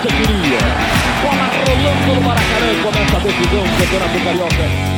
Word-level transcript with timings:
você 0.00 0.08
queria. 0.08 0.58
Bola 1.20 1.46
rolando 1.68 2.14
no 2.14 2.20
Maracanã, 2.22 2.82
começa 2.82 3.16
a 3.16 3.20
decisão 3.20 3.62
do 3.62 3.76
Campeonato 3.78 4.24
Carioca. 4.24 4.90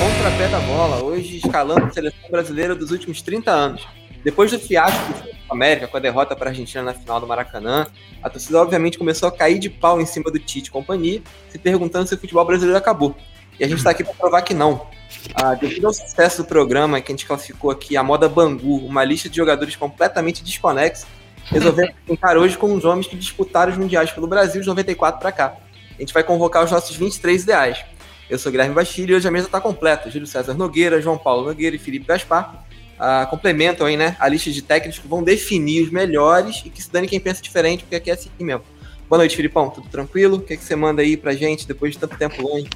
Contrapé 0.00 0.48
da 0.48 0.58
bola, 0.60 1.04
hoje 1.04 1.36
escalando 1.36 1.84
a 1.84 1.90
seleção 1.90 2.30
brasileira 2.30 2.74
dos 2.74 2.90
últimos 2.90 3.22
30 3.22 3.50
anos. 3.52 3.86
Depois 4.24 4.50
do 4.50 4.58
fiasco 4.58 5.12
do 5.12 5.52
América 5.52 5.86
com 5.86 5.96
a 5.98 6.00
derrota 6.00 6.34
para 6.34 6.48
a 6.48 6.50
Argentina 6.50 6.82
na 6.82 6.94
final 6.94 7.20
do 7.20 7.26
Maracanã, 7.26 7.86
a 8.22 8.28
torcida 8.28 8.60
obviamente 8.60 8.98
começou 8.98 9.28
a 9.28 9.32
cair 9.32 9.60
de 9.60 9.70
pau 9.70 10.00
em 10.00 10.06
cima 10.06 10.32
do 10.32 10.38
Tite 10.38 10.68
e 10.68 10.72
companhia, 10.72 11.22
se 11.48 11.58
perguntando 11.58 12.08
se 12.08 12.14
o 12.14 12.18
futebol 12.18 12.44
brasileiro 12.44 12.78
acabou. 12.78 13.14
E 13.60 13.62
a 13.62 13.68
gente 13.68 13.78
está 13.78 13.90
aqui 13.90 14.02
para 14.02 14.14
provar 14.14 14.42
que 14.42 14.52
não. 14.52 14.88
Ah, 15.34 15.54
devido 15.54 15.86
ao 15.86 15.92
sucesso 15.92 16.42
do 16.42 16.48
programa, 16.48 17.00
que 17.00 17.12
a 17.12 17.14
gente 17.14 17.26
classificou 17.26 17.70
aqui 17.70 17.96
a 17.96 18.02
moda 18.02 18.28
Bangu, 18.28 18.78
uma 18.86 19.04
lista 19.04 19.28
de 19.28 19.36
jogadores 19.36 19.76
completamente 19.76 20.42
desconexos, 20.42 21.06
resolvemos 21.46 21.94
brincar 22.06 22.36
hoje 22.36 22.56
com 22.56 22.72
os 22.74 22.84
homens 22.84 23.06
que 23.06 23.16
disputaram 23.16 23.72
os 23.72 23.78
mundiais 23.78 24.10
pelo 24.10 24.26
Brasil 24.26 24.60
de 24.60 24.66
94 24.66 25.20
para 25.20 25.32
cá. 25.32 25.56
A 25.96 26.00
gente 26.00 26.12
vai 26.12 26.22
convocar 26.22 26.64
os 26.64 26.70
nossos 26.70 26.96
23 26.96 27.42
ideais. 27.42 27.84
Eu 28.28 28.38
sou 28.38 28.50
Guilherme 28.50 28.74
Bastilho 28.74 29.12
e 29.12 29.16
hoje 29.16 29.28
a 29.28 29.30
mesa 29.30 29.46
está 29.46 29.60
completa. 29.60 30.10
Júlio 30.10 30.26
César 30.26 30.54
Nogueira, 30.54 31.00
João 31.00 31.18
Paulo 31.18 31.46
Nogueira 31.46 31.76
e 31.76 31.78
Felipe 31.78 32.06
Gaspar 32.06 32.64
uh, 32.94 33.28
complementam 33.28 33.86
aí, 33.86 33.96
né, 33.96 34.16
a 34.18 34.28
lista 34.28 34.50
de 34.50 34.62
técnicos 34.62 34.98
que 34.98 35.08
vão 35.08 35.22
definir 35.22 35.82
os 35.82 35.90
melhores 35.90 36.62
e 36.64 36.70
que 36.70 36.82
se 36.82 36.90
dane 36.90 37.06
quem 37.06 37.20
pensa 37.20 37.42
diferente, 37.42 37.84
porque 37.84 37.96
aqui 37.96 38.10
é 38.10 38.14
assim 38.14 38.30
mesmo. 38.40 38.64
Boa 39.08 39.18
noite, 39.18 39.36
Filipão. 39.36 39.68
Tudo 39.68 39.88
tranquilo? 39.88 40.38
O 40.38 40.40
que, 40.40 40.54
é 40.54 40.56
que 40.56 40.64
você 40.64 40.74
manda 40.74 41.02
aí 41.02 41.16
pra 41.16 41.34
gente 41.34 41.66
depois 41.66 41.92
de 41.92 41.98
tanto 41.98 42.16
tempo 42.16 42.42
longe? 42.42 42.68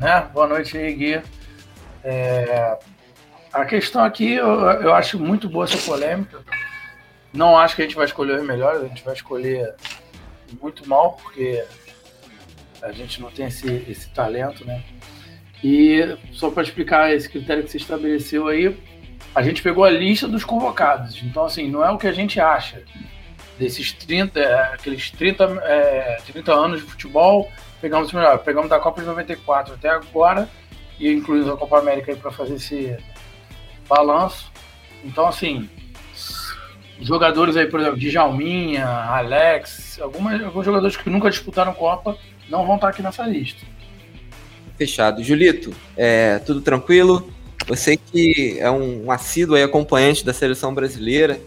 É, 0.00 0.22
boa 0.22 0.46
noite 0.46 0.76
aí, 0.76 0.92
Gui. 0.94 1.22
É, 2.08 2.78
a 3.52 3.64
questão 3.64 4.04
aqui, 4.04 4.34
eu, 4.34 4.46
eu, 4.46 4.94
acho 4.94 5.18
muito 5.18 5.48
boa 5.48 5.64
essa 5.64 5.76
polêmica. 5.78 6.38
Não 7.32 7.58
acho 7.58 7.74
que 7.74 7.82
a 7.82 7.84
gente 7.84 7.96
vai 7.96 8.04
escolher 8.04 8.38
os 8.38 8.46
melhores, 8.46 8.80
a 8.80 8.86
gente 8.86 9.02
vai 9.02 9.12
escolher 9.12 9.74
muito 10.62 10.88
mal, 10.88 11.14
porque 11.20 11.64
a 12.80 12.92
gente 12.92 13.20
não 13.20 13.28
tem 13.28 13.46
esse, 13.46 13.84
esse 13.88 14.08
talento, 14.10 14.64
né? 14.64 14.84
E 15.64 16.16
só 16.30 16.48
para 16.48 16.62
explicar 16.62 17.12
esse 17.12 17.28
critério 17.28 17.64
que 17.64 17.72
você 17.72 17.78
estabeleceu 17.78 18.46
aí, 18.46 18.78
a 19.34 19.42
gente 19.42 19.60
pegou 19.60 19.82
a 19.82 19.90
lista 19.90 20.28
dos 20.28 20.44
convocados. 20.44 21.20
Então, 21.24 21.44
assim, 21.44 21.68
não 21.68 21.84
é 21.84 21.90
o 21.90 21.98
que 21.98 22.06
a 22.06 22.12
gente 22.12 22.38
acha 22.38 22.84
desses 23.58 23.92
30, 23.92 24.38
é, 24.38 24.62
aqueles 24.74 25.10
30, 25.10 25.44
é, 25.64 26.18
30 26.24 26.54
anos 26.54 26.80
de 26.80 26.86
futebol, 26.86 27.50
pegamos 27.80 28.12
melhor. 28.12 28.38
Pegamos 28.38 28.70
da 28.70 28.78
Copa 28.78 29.00
de 29.00 29.08
94 29.08 29.74
até 29.74 29.88
agora 29.88 30.48
e 30.98 31.12
incluímos 31.12 31.48
a 31.48 31.56
Copa 31.56 31.78
América 31.78 32.12
aí 32.12 32.18
para 32.18 32.30
fazer 32.30 32.54
esse 32.54 32.96
balanço. 33.88 34.50
Então, 35.04 35.26
assim, 35.26 35.68
jogadores 37.00 37.56
aí, 37.56 37.66
por 37.66 37.80
exemplo, 37.80 37.98
Djalminha, 37.98 38.86
Alex, 38.86 39.98
algumas, 40.00 40.42
alguns 40.42 40.64
jogadores 40.64 40.96
que 40.96 41.10
nunca 41.10 41.30
disputaram 41.30 41.74
Copa 41.74 42.16
não 42.48 42.66
vão 42.66 42.76
estar 42.76 42.88
aqui 42.88 43.02
nessa 43.02 43.26
lista. 43.26 43.64
Fechado. 44.76 45.22
Julito, 45.22 45.74
é, 45.96 46.38
tudo 46.40 46.60
tranquilo? 46.60 47.30
Você 47.66 47.96
que 47.96 48.58
é 48.60 48.70
um, 48.70 49.06
um 49.06 49.10
assíduo 49.10 49.62
acompanhante 49.62 50.24
da 50.24 50.32
seleção 50.32 50.74
brasileira, 50.74 51.40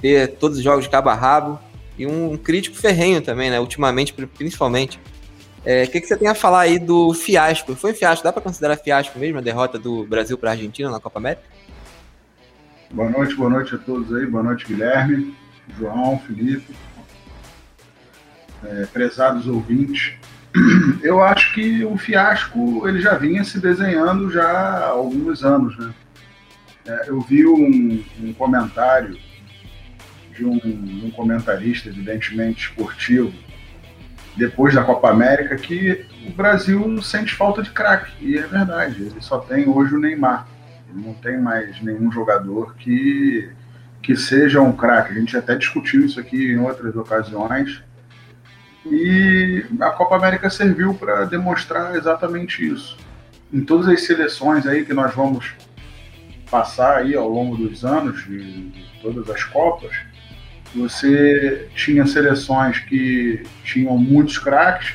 ter 0.00 0.28
todos 0.34 0.58
os 0.58 0.64
jogos 0.64 0.84
de 0.84 0.90
cabo 0.90 1.08
a 1.08 1.14
rabo 1.14 1.58
e 1.98 2.06
um 2.06 2.36
crítico 2.36 2.76
ferrenho 2.76 3.22
também, 3.22 3.50
né? 3.50 3.58
Ultimamente, 3.58 4.12
principalmente. 4.12 5.00
É, 5.66 5.82
o 5.82 5.90
que, 5.90 6.00
que 6.00 6.06
você 6.06 6.16
tem 6.16 6.28
a 6.28 6.34
falar 6.34 6.60
aí 6.60 6.78
do 6.78 7.12
fiasco? 7.12 7.74
Foi 7.74 7.92
fiasco, 7.92 8.22
dá 8.22 8.32
para 8.32 8.40
considerar 8.40 8.76
fiasco 8.76 9.18
mesmo 9.18 9.38
a 9.38 9.42
derrota 9.42 9.76
do 9.76 10.06
Brasil 10.06 10.38
para 10.38 10.50
a 10.50 10.52
Argentina 10.52 10.88
na 10.88 11.00
Copa 11.00 11.18
América? 11.18 11.42
Boa 12.92 13.10
noite, 13.10 13.34
boa 13.34 13.50
noite 13.50 13.74
a 13.74 13.78
todos 13.78 14.14
aí, 14.14 14.24
boa 14.26 14.44
noite 14.44 14.64
Guilherme, 14.64 15.34
João, 15.76 16.20
Felipe, 16.20 16.72
é, 18.64 18.86
prezados 18.86 19.48
ouvintes. 19.48 20.12
Eu 21.02 21.20
acho 21.20 21.52
que 21.52 21.84
o 21.84 21.98
fiasco 21.98 22.86
ele 22.86 23.00
já 23.00 23.18
vinha 23.18 23.42
se 23.42 23.58
desenhando 23.58 24.30
já 24.30 24.48
há 24.48 24.86
alguns 24.90 25.44
anos, 25.44 25.76
né? 25.78 25.92
É, 26.86 27.08
eu 27.08 27.20
vi 27.20 27.44
um, 27.44 28.04
um 28.20 28.32
comentário 28.32 29.18
de 30.32 30.44
um, 30.44 30.54
um, 30.54 31.10
comentarista, 31.10 31.88
evidentemente 31.88 32.68
esportivo, 32.68 33.32
depois 34.36 34.74
da 34.74 34.84
Copa 34.84 35.10
América, 35.10 35.56
que 35.56 36.06
o 36.26 36.30
Brasil 36.32 37.02
sente 37.02 37.34
falta 37.34 37.62
de 37.62 37.70
craque. 37.70 38.12
E 38.20 38.38
é 38.38 38.46
verdade, 38.46 39.02
ele 39.02 39.20
só 39.20 39.38
tem 39.38 39.68
hoje 39.68 39.94
o 39.94 39.98
Neymar. 39.98 40.46
Ele 40.90 41.06
não 41.06 41.14
tem 41.14 41.40
mais 41.40 41.80
nenhum 41.80 42.12
jogador 42.12 42.74
que, 42.76 43.50
que 44.02 44.14
seja 44.14 44.60
um 44.60 44.72
craque. 44.72 45.12
A 45.12 45.18
gente 45.18 45.36
até 45.36 45.54
discutiu 45.54 46.04
isso 46.04 46.20
aqui 46.20 46.52
em 46.52 46.58
outras 46.58 46.94
ocasiões. 46.96 47.82
E 48.84 49.64
a 49.80 49.90
Copa 49.90 50.16
América 50.16 50.50
serviu 50.50 50.94
para 50.94 51.24
demonstrar 51.24 51.96
exatamente 51.96 52.66
isso. 52.66 52.96
Em 53.52 53.64
todas 53.64 53.88
as 53.88 54.02
seleções 54.02 54.66
aí 54.66 54.84
que 54.84 54.92
nós 54.92 55.14
vamos 55.14 55.54
passar 56.50 56.98
aí 56.98 57.14
ao 57.14 57.28
longo 57.28 57.56
dos 57.56 57.84
anos, 57.84 58.24
de, 58.24 58.70
todas 59.00 59.28
as 59.30 59.42
Copas, 59.44 59.92
você 60.76 61.68
tinha 61.74 62.06
seleções 62.06 62.78
que 62.80 63.42
tinham 63.64 63.96
muitos 63.96 64.38
craques 64.38 64.94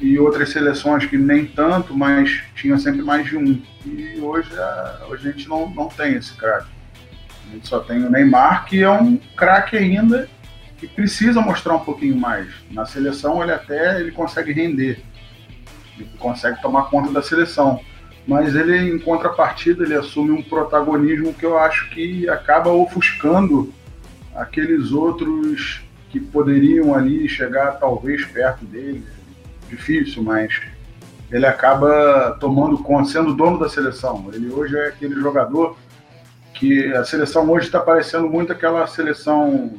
e 0.00 0.18
outras 0.18 0.50
seleções 0.50 1.06
que 1.06 1.16
nem 1.16 1.46
tanto, 1.46 1.96
mas 1.96 2.42
tinha 2.54 2.76
sempre 2.76 3.02
mais 3.02 3.26
de 3.26 3.36
um. 3.36 3.62
E 3.86 4.18
hoje 4.20 4.50
a, 4.58 5.06
hoje 5.08 5.28
a 5.28 5.32
gente 5.32 5.48
não, 5.48 5.68
não 5.70 5.88
tem 5.88 6.14
esse 6.14 6.34
craque. 6.34 6.68
A 7.48 7.54
gente 7.54 7.66
só 7.66 7.80
tem 7.80 8.04
o 8.04 8.10
Neymar, 8.10 8.66
que 8.66 8.82
é 8.82 8.90
um 8.90 9.18
craque 9.36 9.76
ainda 9.76 10.28
que 10.76 10.86
precisa 10.86 11.40
mostrar 11.40 11.74
um 11.74 11.84
pouquinho 11.84 12.16
mais. 12.16 12.48
Na 12.70 12.84
seleção 12.84 13.42
ele 13.42 13.52
até 13.52 14.00
ele 14.00 14.10
consegue 14.10 14.52
render, 14.52 15.00
ele 15.96 16.10
consegue 16.18 16.60
tomar 16.60 16.84
conta 16.84 17.10
da 17.10 17.22
seleção, 17.22 17.80
mas 18.26 18.54
ele 18.54 18.76
em 18.76 18.98
contrapartida 18.98 19.84
ele 19.84 19.94
assume 19.94 20.32
um 20.32 20.42
protagonismo 20.42 21.32
que 21.32 21.46
eu 21.46 21.56
acho 21.56 21.88
que 21.90 22.28
acaba 22.28 22.70
ofuscando 22.70 23.72
aqueles 24.34 24.92
outros 24.92 25.82
que 26.10 26.20
poderiam 26.20 26.94
ali 26.94 27.28
chegar 27.28 27.72
talvez 27.72 28.24
perto 28.24 28.64
dele. 28.64 29.04
Difícil, 29.68 30.22
mas 30.22 30.60
ele 31.30 31.46
acaba 31.46 32.36
tomando 32.38 32.78
conta, 32.78 33.10
sendo 33.10 33.34
dono 33.34 33.58
da 33.58 33.68
seleção. 33.68 34.30
Ele 34.32 34.50
hoje 34.50 34.76
é 34.76 34.88
aquele 34.88 35.14
jogador 35.14 35.76
que 36.52 36.92
a 36.92 37.04
seleção 37.04 37.50
hoje 37.50 37.66
está 37.66 37.80
parecendo 37.80 38.28
muito 38.28 38.52
aquela 38.52 38.86
seleção 38.86 39.72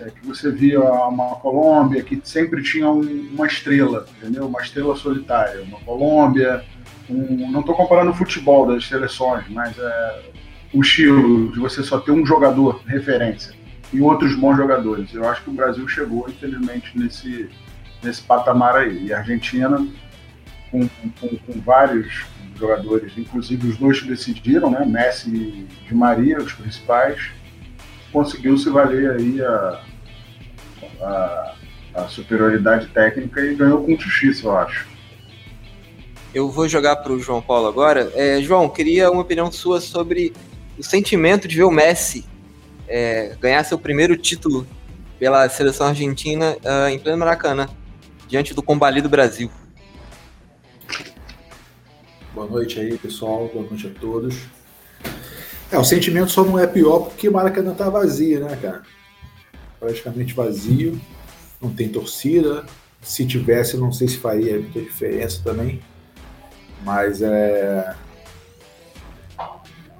é, 0.00 0.10
que 0.10 0.26
você 0.26 0.50
via 0.50 0.80
uma 0.80 1.36
Colômbia 1.36 2.02
que 2.02 2.20
sempre 2.24 2.62
tinha 2.62 2.90
um, 2.90 3.00
uma 3.32 3.46
estrela, 3.46 4.06
entendeu? 4.18 4.46
Uma 4.46 4.60
estrela 4.60 4.94
solitária. 4.96 5.62
Uma 5.62 5.80
Colômbia, 5.80 6.64
um, 7.08 7.50
não 7.50 7.60
estou 7.60 7.74
comparando 7.74 8.10
o 8.10 8.14
futebol 8.14 8.66
das 8.66 8.86
seleções, 8.86 9.44
mas 9.48 9.78
é, 9.78 10.22
o 10.74 10.80
estilo 10.80 11.52
de 11.52 11.60
você 11.60 11.82
só 11.82 11.98
ter 12.00 12.10
um 12.10 12.26
jogador 12.26 12.82
referência 12.84 13.54
e 13.92 14.00
outros 14.00 14.34
bons 14.34 14.56
jogadores. 14.56 15.14
Eu 15.14 15.26
acho 15.28 15.44
que 15.44 15.50
o 15.50 15.52
Brasil 15.52 15.86
chegou, 15.86 16.26
infelizmente, 16.28 16.98
nesse, 16.98 17.48
nesse 18.02 18.20
patamar 18.22 18.74
aí. 18.76 19.06
E 19.06 19.12
a 19.12 19.18
Argentina, 19.18 19.86
com, 20.70 20.88
com, 21.20 21.28
com 21.28 21.60
vários 21.60 22.24
jogadores, 22.58 23.12
inclusive 23.16 23.68
os 23.68 23.76
dois 23.76 24.00
que 24.00 24.08
decidiram, 24.08 24.70
né? 24.70 24.84
Messi 24.84 25.30
e 25.30 25.68
Di 25.86 25.94
Maria, 25.94 26.38
os 26.38 26.52
principais, 26.52 27.30
conseguiu 28.12 28.58
se 28.58 28.68
valer 28.68 29.12
aí 29.12 29.40
a, 29.42 29.80
a, 31.00 31.54
a 31.94 32.08
superioridade 32.08 32.88
técnica 32.88 33.40
e 33.40 33.54
ganhou 33.54 33.84
com 33.84 33.96
justiça, 33.96 34.46
eu 34.46 34.56
acho. 34.56 34.88
Eu 36.34 36.50
vou 36.50 36.68
jogar 36.68 36.96
para 36.96 37.12
o 37.12 37.20
João 37.20 37.40
Paulo 37.40 37.68
agora. 37.68 38.10
É, 38.14 38.42
João, 38.42 38.68
queria 38.68 39.08
uma 39.08 39.22
opinião 39.22 39.52
sua 39.52 39.80
sobre 39.80 40.32
o 40.78 40.82
sentimento 40.82 41.46
de 41.46 41.56
ver 41.56 41.64
o 41.64 41.70
Messi 41.70 42.24
é, 42.88 43.36
ganhar 43.40 43.64
seu 43.64 43.78
primeiro 43.78 44.16
título 44.16 44.66
pela 45.18 45.48
seleção 45.48 45.86
argentina 45.86 46.56
uh, 46.56 46.88
em 46.88 46.98
pleno 46.98 47.18
Maracanã, 47.18 47.68
diante 48.28 48.52
do 48.52 48.62
combalido 48.62 49.08
Brasil. 49.08 49.50
Boa 52.34 52.46
noite 52.48 52.80
aí, 52.80 52.98
pessoal. 52.98 53.48
Boa 53.52 53.64
noite 53.66 53.86
a 53.86 54.00
todos. 54.00 54.36
É, 55.70 55.78
o 55.78 55.84
sentimento 55.84 56.30
só 56.30 56.44
não 56.44 56.58
é 56.58 56.66
pior 56.66 57.00
porque 57.00 57.28
o 57.28 57.32
Maracanã 57.32 57.72
tá 57.74 57.88
vazio, 57.88 58.40
né, 58.44 58.58
cara? 58.60 58.82
Praticamente 59.78 60.34
vazio, 60.34 61.00
não 61.60 61.70
tem 61.70 61.88
torcida. 61.88 62.64
Se 63.00 63.26
tivesse, 63.26 63.76
não 63.76 63.92
sei 63.92 64.08
se 64.08 64.16
faria 64.16 64.58
muita 64.58 64.80
diferença 64.80 65.40
também. 65.44 65.80
Mas 66.82 67.22
é. 67.22 67.94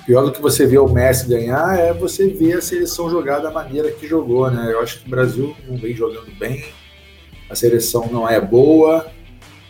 Pior 0.06 0.22
do 0.22 0.32
que 0.32 0.42
você 0.42 0.66
ver 0.66 0.78
o 0.78 0.88
Messi 0.88 1.26
ganhar 1.26 1.78
é 1.78 1.92
você 1.92 2.28
ver 2.28 2.58
a 2.58 2.62
seleção 2.62 3.08
jogar 3.08 3.38
da 3.38 3.50
maneira 3.50 3.90
que 3.90 4.06
jogou, 4.06 4.50
né? 4.50 4.70
Eu 4.70 4.80
acho 4.80 5.00
que 5.00 5.06
o 5.06 5.10
Brasil 5.10 5.56
não 5.66 5.78
vem 5.78 5.94
jogando 5.94 6.30
bem, 6.38 6.62
a 7.48 7.54
seleção 7.54 8.06
não 8.12 8.28
é 8.28 8.38
boa, 8.38 9.06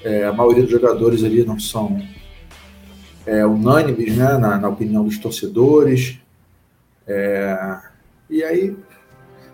é, 0.02 0.25
a 0.25 0.32
maioria 0.32 0.64
dos 0.64 0.72
jogadores 0.72 1.22
ali 1.22 1.44
não 1.44 1.58
são 1.58 2.02
é, 3.25 3.46
unânimes 3.46 4.16
né, 4.16 4.36
na, 4.36 4.58
na, 4.58 4.69
opinião 4.69 5.04
dos 5.04 5.19
torcedores. 5.19 6.19
É, 7.06 7.78
e 8.28 8.42
aí, 8.42 8.76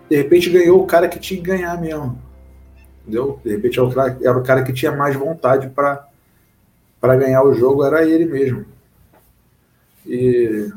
de 0.09 0.17
repente, 0.17 0.49
ganhou 0.49 0.83
o 0.83 0.87
cara 0.87 1.09
que 1.09 1.19
tinha 1.19 1.41
que 1.41 1.47
ganhar 1.47 1.79
mesmo. 1.79 2.19
Entendeu? 3.03 3.39
De 3.45 3.51
repente, 3.51 3.79
era 3.79 3.87
o 3.87 3.93
cara, 3.93 4.19
era 4.23 4.39
o 4.39 4.43
cara 4.43 4.63
que 4.63 4.73
tinha 4.73 4.93
mais 4.93 5.15
vontade 5.15 5.69
para 5.69 7.17
ganhar 7.17 7.43
o 7.43 7.53
jogo, 7.53 7.85
era 7.85 8.09
ele 8.09 8.25
mesmo. 8.25 8.65
E, 10.07 10.71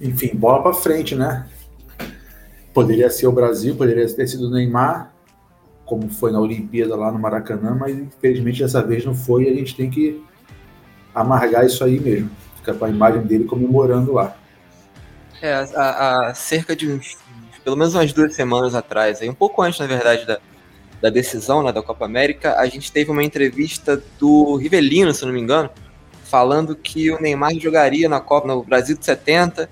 enfim, 0.00 0.34
bola 0.34 0.62
para 0.62 0.74
frente, 0.74 1.14
né? 1.14 1.46
Poderia 2.72 3.10
ser 3.10 3.26
o 3.26 3.32
Brasil, 3.32 3.74
poderia 3.74 4.06
ter 4.12 4.26
sido 4.26 4.46
o 4.46 4.50
Neymar, 4.50 5.12
como 5.84 6.08
foi 6.08 6.30
na 6.30 6.40
Olimpíada 6.40 6.94
lá 6.94 7.10
no 7.10 7.18
Maracanã, 7.18 7.74
mas 7.74 7.96
infelizmente 7.96 8.62
dessa 8.62 8.82
vez 8.82 9.04
não 9.04 9.14
foi 9.14 9.44
e 9.44 9.48
a 9.48 9.54
gente 9.54 9.74
tem 9.74 9.88
que 9.88 10.22
amargar 11.14 11.64
isso 11.64 11.82
aí 11.82 11.98
mesmo. 11.98 12.30
Fica 12.56 12.74
com 12.74 12.84
a 12.84 12.90
imagem 12.90 13.22
dele 13.22 13.44
comemorando 13.44 14.12
lá. 14.12 14.36
É, 15.40 15.54
há, 15.54 16.32
cerca 16.34 16.76
de 16.76 16.90
uns, 16.90 17.16
pelo 17.64 17.76
menos 17.76 17.94
umas 17.94 18.12
duas 18.12 18.34
semanas 18.34 18.74
atrás, 18.74 19.22
aí, 19.22 19.30
um 19.30 19.34
pouco 19.34 19.62
antes, 19.62 19.78
na 19.78 19.86
verdade, 19.86 20.26
da, 20.26 20.38
da 21.00 21.10
decisão 21.10 21.62
né, 21.62 21.72
da 21.72 21.82
Copa 21.82 22.04
América, 22.04 22.58
a 22.58 22.66
gente 22.66 22.90
teve 22.92 23.10
uma 23.10 23.22
entrevista 23.22 24.02
do 24.18 24.56
Rivelino, 24.56 25.14
se 25.14 25.24
não 25.24 25.32
me 25.32 25.40
engano, 25.40 25.70
falando 26.28 26.76
que 26.76 27.10
o 27.10 27.20
Neymar 27.20 27.54
jogaria 27.58 28.08
na 28.08 28.20
Copa 28.20 28.46
no 28.46 28.62
Brasil 28.62 28.96
de 28.96 29.04
70 29.04 29.68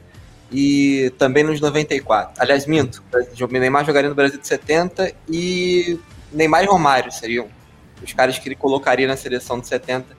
e 0.50 1.12
também 1.18 1.44
nos 1.44 1.60
94. 1.60 2.34
Aliás, 2.38 2.66
minto, 2.66 3.02
o 3.12 3.46
Neymar 3.46 3.84
jogaria 3.84 4.08
no 4.08 4.16
Brasil 4.16 4.40
de 4.40 4.46
70 4.46 5.12
e 5.28 5.98
Neymar 6.32 6.64
e 6.64 6.66
Romário 6.66 7.12
seriam 7.12 7.46
os 8.02 8.12
caras 8.12 8.38
que 8.38 8.48
ele 8.48 8.56
colocaria 8.56 9.06
na 9.06 9.16
seleção 9.16 9.60
de 9.60 9.66
70 9.66 10.16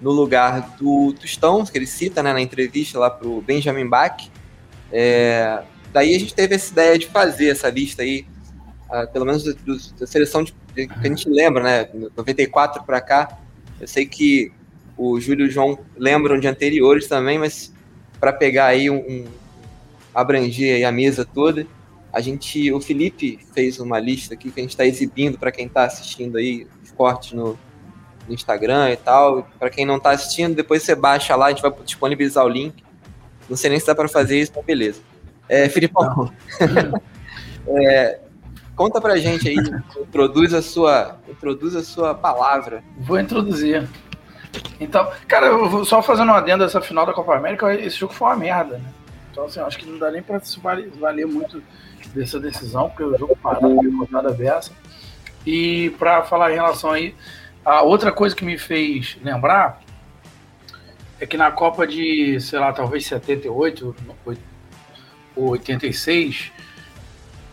no 0.00 0.10
lugar 0.10 0.76
do 0.78 1.12
Tostão, 1.14 1.64
que 1.64 1.78
ele 1.78 1.86
cita 1.86 2.22
né, 2.22 2.32
na 2.32 2.40
entrevista 2.40 2.98
lá 2.98 3.08
para 3.08 3.26
o 3.28 3.40
Benjamin 3.40 3.88
Bach. 3.88 4.28
É, 4.92 5.62
daí 5.92 6.14
a 6.14 6.18
gente 6.18 6.34
teve 6.34 6.54
essa 6.54 6.72
ideia 6.72 6.98
de 6.98 7.06
fazer 7.06 7.48
essa 7.48 7.70
lista 7.70 8.02
aí, 8.02 8.26
uh, 8.90 9.10
pelo 9.12 9.24
menos 9.24 9.42
do, 9.42 9.54
do, 9.54 9.76
da 9.98 10.06
seleção 10.06 10.42
de, 10.42 10.54
de, 10.74 10.86
que 10.86 10.98
a 10.98 11.08
gente 11.08 11.28
lembra, 11.28 11.62
né? 11.62 11.88
94 12.16 12.82
para 12.82 13.00
cá. 13.00 13.38
Eu 13.80 13.88
sei 13.88 14.06
que 14.06 14.52
o 14.96 15.20
Júlio 15.20 15.46
e 15.46 15.48
o 15.48 15.52
João 15.52 15.78
lembram 15.96 16.38
de 16.38 16.48
anteriores 16.48 17.06
também, 17.06 17.38
mas 17.38 17.72
para 18.18 18.32
pegar 18.32 18.66
aí 18.66 18.88
um, 18.88 18.96
um 18.96 19.24
abranger 20.14 20.76
aí 20.76 20.84
a 20.84 20.92
mesa 20.92 21.24
toda, 21.24 21.66
a 22.16 22.20
gente, 22.22 22.72
o 22.72 22.80
Felipe 22.80 23.38
fez 23.52 23.78
uma 23.78 24.00
lista 24.00 24.32
aqui 24.32 24.50
que 24.50 24.58
a 24.58 24.62
gente 24.62 24.70
está 24.70 24.86
exibindo 24.86 25.36
para 25.36 25.52
quem 25.52 25.66
está 25.66 25.84
assistindo 25.84 26.38
aí 26.38 26.66
os 26.82 26.90
cortes 26.90 27.32
no, 27.32 27.58
no 28.26 28.34
Instagram 28.34 28.90
e 28.90 28.96
tal. 28.96 29.46
Para 29.58 29.68
quem 29.68 29.84
não 29.84 29.98
está 29.98 30.12
assistindo, 30.12 30.54
depois 30.54 30.82
você 30.82 30.94
baixa 30.94 31.36
lá, 31.36 31.46
a 31.46 31.50
gente 31.50 31.60
vai 31.60 31.70
disponibilizar 31.84 32.42
o 32.42 32.48
link. 32.48 32.82
Não 33.50 33.56
sei 33.56 33.68
nem 33.68 33.78
se 33.78 33.86
dá 33.86 33.94
para 33.94 34.08
fazer 34.08 34.40
isso, 34.40 34.50
mas 34.56 34.64
beleza. 34.64 35.02
É, 35.46 35.68
Filipão, 35.68 36.32
é, 37.68 38.18
conta 38.74 38.98
pra 38.98 39.18
gente 39.18 39.48
aí, 39.48 39.56
introduz 40.00 40.54
a 40.54 40.62
sua, 40.62 41.18
introduz 41.28 41.76
a 41.76 41.84
sua 41.84 42.14
palavra. 42.14 42.82
Vou 42.98 43.20
introduzir. 43.20 43.86
Então, 44.80 45.10
cara, 45.26 45.50
só 45.84 46.02
fazendo 46.02 46.28
uma 46.28 46.38
adenda 46.38 46.64
dessa 46.64 46.80
final 46.80 47.06
da 47.06 47.12
Copa 47.12 47.36
América, 47.36 47.74
esse 47.74 47.96
jogo 47.96 48.12
foi 48.12 48.28
uma 48.28 48.36
merda, 48.36 48.78
né? 48.78 48.92
Então, 49.30 49.44
assim, 49.44 49.60
acho 49.60 49.78
que 49.78 49.86
não 49.86 49.98
dá 49.98 50.10
nem 50.10 50.22
pra 50.22 50.40
se 50.40 50.58
valer 50.60 51.26
muito 51.26 51.62
dessa 52.14 52.40
decisão, 52.40 52.88
porque 52.88 53.04
o 53.04 53.18
jogo 53.18 53.36
parado, 53.36 53.68
rodada 53.98 54.30
aberta. 54.30 54.70
E 55.44 55.90
para 55.98 56.22
falar 56.22 56.52
em 56.52 56.54
relação 56.54 56.90
aí, 56.90 57.14
a 57.64 57.82
outra 57.82 58.10
coisa 58.10 58.34
que 58.34 58.44
me 58.44 58.58
fez 58.58 59.18
lembrar 59.22 59.80
é 61.20 61.26
que 61.26 61.36
na 61.36 61.50
Copa 61.50 61.86
de, 61.86 62.40
sei 62.40 62.58
lá, 62.58 62.72
talvez 62.72 63.06
78 63.06 63.94
ou 65.34 65.50
86, 65.50 66.52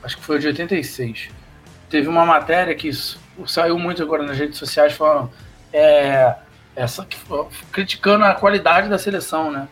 acho 0.04 0.18
que 0.18 0.24
foi 0.24 0.40
de 0.40 0.48
86, 0.48 1.30
teve 1.90 2.08
uma 2.08 2.26
matéria 2.26 2.74
que 2.76 2.90
saiu 3.46 3.78
muito 3.78 4.02
agora 4.02 4.24
nas 4.24 4.38
redes 4.38 4.58
sociais 4.58 4.94
falando 4.94 5.32
é, 5.72 6.36
essa, 6.76 7.08
criticando 7.72 8.26
a 8.26 8.34
qualidade 8.34 8.90
da 8.90 8.98
seleção, 8.98 9.52
né? 9.52 9.68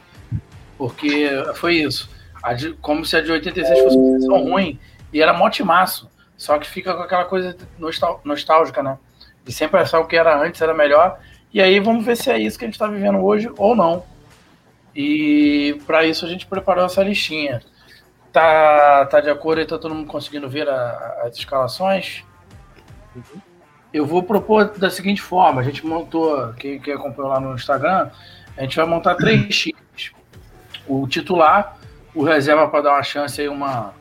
Porque 0.78 1.30
foi 1.56 1.76
isso. 1.76 2.10
De, 2.58 2.74
como 2.74 3.06
se 3.06 3.16
a 3.16 3.22
de 3.22 3.32
86 3.32 3.80
fosse 3.84 3.98
uma 3.98 4.12
seleção 4.12 4.44
ruim 4.44 4.80
e 5.14 5.22
era 5.22 5.34
mó 5.34 5.50
timaço. 5.50 6.10
Só 6.38 6.58
que 6.58 6.68
fica 6.68 6.94
com 6.94 7.04
aquela 7.04 7.26
coisa 7.26 7.56
nostálgica, 8.24 8.82
né? 8.82 8.98
De 9.46 9.52
sempre 9.52 9.80
achar 9.80 10.00
o 10.00 10.08
que 10.08 10.16
era 10.16 10.36
antes 10.40 10.62
era 10.62 10.74
melhor. 10.74 11.20
E 11.54 11.62
aí 11.62 11.80
vamos 11.80 12.06
ver 12.06 12.18
se 12.18 12.32
é 12.32 12.40
isso 12.40 12.58
que 12.58 12.66
a 12.66 12.68
gente 12.68 12.76
está 12.76 12.88
vivendo 12.88 13.20
hoje 13.20 13.52
ou 13.58 13.76
não. 13.76 14.04
E 14.96 15.80
para 15.86 16.04
isso 16.04 16.26
a 16.26 16.30
gente 16.30 16.48
preparou 16.48 16.86
essa 16.86 17.04
listinha. 17.04 17.62
Tá, 18.32 19.06
tá 19.06 19.20
de 19.20 19.30
acordo 19.30 19.62
e 19.62 19.66
tá 19.66 19.78
todo 19.78 19.94
mundo 19.94 20.08
conseguindo 20.08 20.50
ver 20.50 20.68
a, 20.68 21.24
as 21.26 21.38
escalações? 21.38 22.24
Uhum 23.16 23.51
eu 23.94 24.06
vou 24.06 24.24
propor 24.24 24.66
da 24.78 24.90
seguinte 24.90 25.22
forma: 25.22 25.62
a 25.62 25.64
gente 25.64 25.86
montou, 25.86 26.54
quem, 26.54 26.80
quem 26.80 26.94
acompanhou 26.94 27.32
lá 27.32 27.40
no 27.40 27.56
Instagram, 27.56 28.10
a 28.58 28.62
gente 28.62 28.76
vai 28.76 28.86
montar 28.86 29.16
três 29.16 29.48
times: 29.56 30.12
o 30.88 31.08
titular, 31.08 31.78
o 32.14 32.24
reserva 32.24 32.68
para 32.68 32.82
dar 32.82 32.94
uma 32.94 33.04
chance 33.04 33.40
aí, 33.40 33.48
uma, 33.48 33.94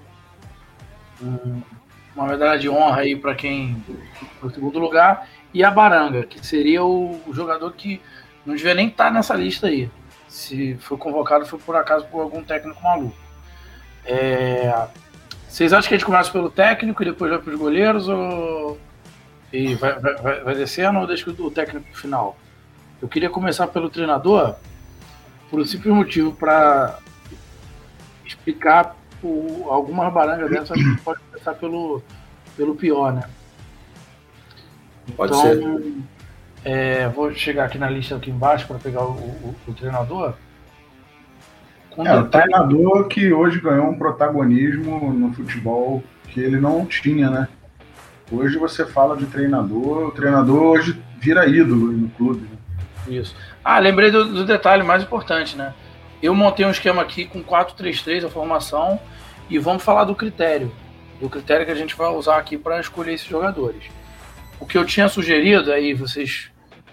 uma 2.14 2.26
medalha 2.26 2.58
de 2.58 2.68
honra 2.68 3.00
aí 3.00 3.16
para 3.16 3.34
quem 3.34 3.82
no 4.42 4.50
segundo 4.50 4.78
lugar, 4.78 5.28
e 5.52 5.64
a 5.64 5.70
Baranga, 5.70 6.24
que 6.24 6.44
seria 6.46 6.84
o, 6.84 7.20
o 7.26 7.34
jogador 7.34 7.72
que 7.72 8.00
não 8.46 8.54
devia 8.54 8.74
nem 8.74 8.88
estar 8.88 9.06
tá 9.06 9.10
nessa 9.10 9.34
lista 9.34 9.66
aí. 9.66 9.90
Se 10.28 10.76
foi 10.76 10.96
convocado, 10.96 11.44
foi 11.44 11.58
por 11.58 11.74
acaso 11.74 12.06
por 12.06 12.20
algum 12.20 12.42
técnico 12.42 12.80
maluco. 12.82 13.16
É, 14.04 14.86
vocês 15.48 15.72
acham 15.72 15.88
que 15.88 15.94
a 15.94 15.98
gente 15.98 16.06
começa 16.06 16.30
pelo 16.30 16.48
técnico 16.48 17.02
e 17.02 17.06
depois 17.06 17.30
vai 17.30 17.40
para 17.40 17.52
os 17.52 17.58
goleiros 17.58 18.08
ou 18.08 18.78
e 19.52 19.74
vai, 19.74 19.98
vai, 19.98 20.40
vai 20.40 20.54
descendo 20.54 20.98
ou 20.98 21.06
deixa 21.06 21.30
o 21.30 21.50
técnico 21.50 21.96
final? 21.96 22.36
Eu 23.00 23.08
queria 23.08 23.30
começar 23.30 23.66
pelo 23.66 23.90
treinador 23.90 24.54
por 25.48 25.60
um 25.60 25.64
simples 25.64 25.92
motivo 25.92 26.32
para 26.32 26.98
explicar 28.24 28.96
o, 29.22 29.66
algumas 29.68 30.12
barangas 30.12 30.50
dessas 30.50 30.72
a 30.72 30.76
gente 30.76 31.00
pode 31.02 31.20
começar 31.20 31.54
pelo, 31.54 32.02
pelo 32.56 32.74
pior, 32.74 33.12
né? 33.12 33.24
Pode 35.16 35.32
então, 35.32 35.42
ser. 35.42 35.94
É, 36.62 37.08
vou 37.08 37.32
chegar 37.32 37.64
aqui 37.64 37.78
na 37.78 37.88
lista 37.88 38.16
aqui 38.16 38.30
embaixo 38.30 38.66
para 38.66 38.78
pegar 38.78 39.04
o, 39.04 39.12
o, 39.12 39.56
o 39.66 39.74
treinador. 39.74 40.34
Com 41.90 42.06
é, 42.06 42.16
o 42.16 42.28
treinador 42.28 43.08
que 43.08 43.32
hoje 43.32 43.60
ganhou 43.60 43.88
um 43.88 43.98
protagonismo 43.98 45.12
no 45.12 45.32
futebol 45.32 46.04
que 46.28 46.38
ele 46.38 46.60
não 46.60 46.86
tinha, 46.86 47.28
né? 47.28 47.48
Hoje 48.30 48.58
você 48.58 48.86
fala 48.86 49.16
de 49.16 49.26
treinador, 49.26 50.06
o 50.06 50.10
treinador 50.12 50.62
hoje 50.62 51.02
vira 51.18 51.48
ídolo 51.48 51.90
no 51.90 52.08
clube. 52.10 52.46
Né? 52.48 53.16
Isso. 53.16 53.34
Ah, 53.64 53.80
lembrei 53.80 54.12
do, 54.12 54.24
do, 54.24 54.44
detalhe 54.44 54.84
mais 54.84 55.02
importante, 55.02 55.56
né? 55.56 55.74
Eu 56.22 56.32
montei 56.32 56.64
um 56.64 56.70
esquema 56.70 57.02
aqui 57.02 57.24
com 57.24 57.42
4-3-3 57.42 58.26
a 58.26 58.28
formação 58.28 59.00
e 59.48 59.58
vamos 59.58 59.82
falar 59.82 60.04
do 60.04 60.14
critério. 60.14 60.72
Do 61.20 61.28
critério 61.28 61.66
que 61.66 61.72
a 61.72 61.76
gente 61.76 61.96
vai 61.96 62.08
usar 62.10 62.36
aqui 62.36 62.56
para 62.56 62.78
escolher 62.78 63.14
esses 63.14 63.26
jogadores. 63.26 63.82
O 64.60 64.66
que 64.66 64.78
eu 64.78 64.84
tinha 64.84 65.08
sugerido, 65.08 65.72
aí 65.72 65.92
vocês 65.92 66.50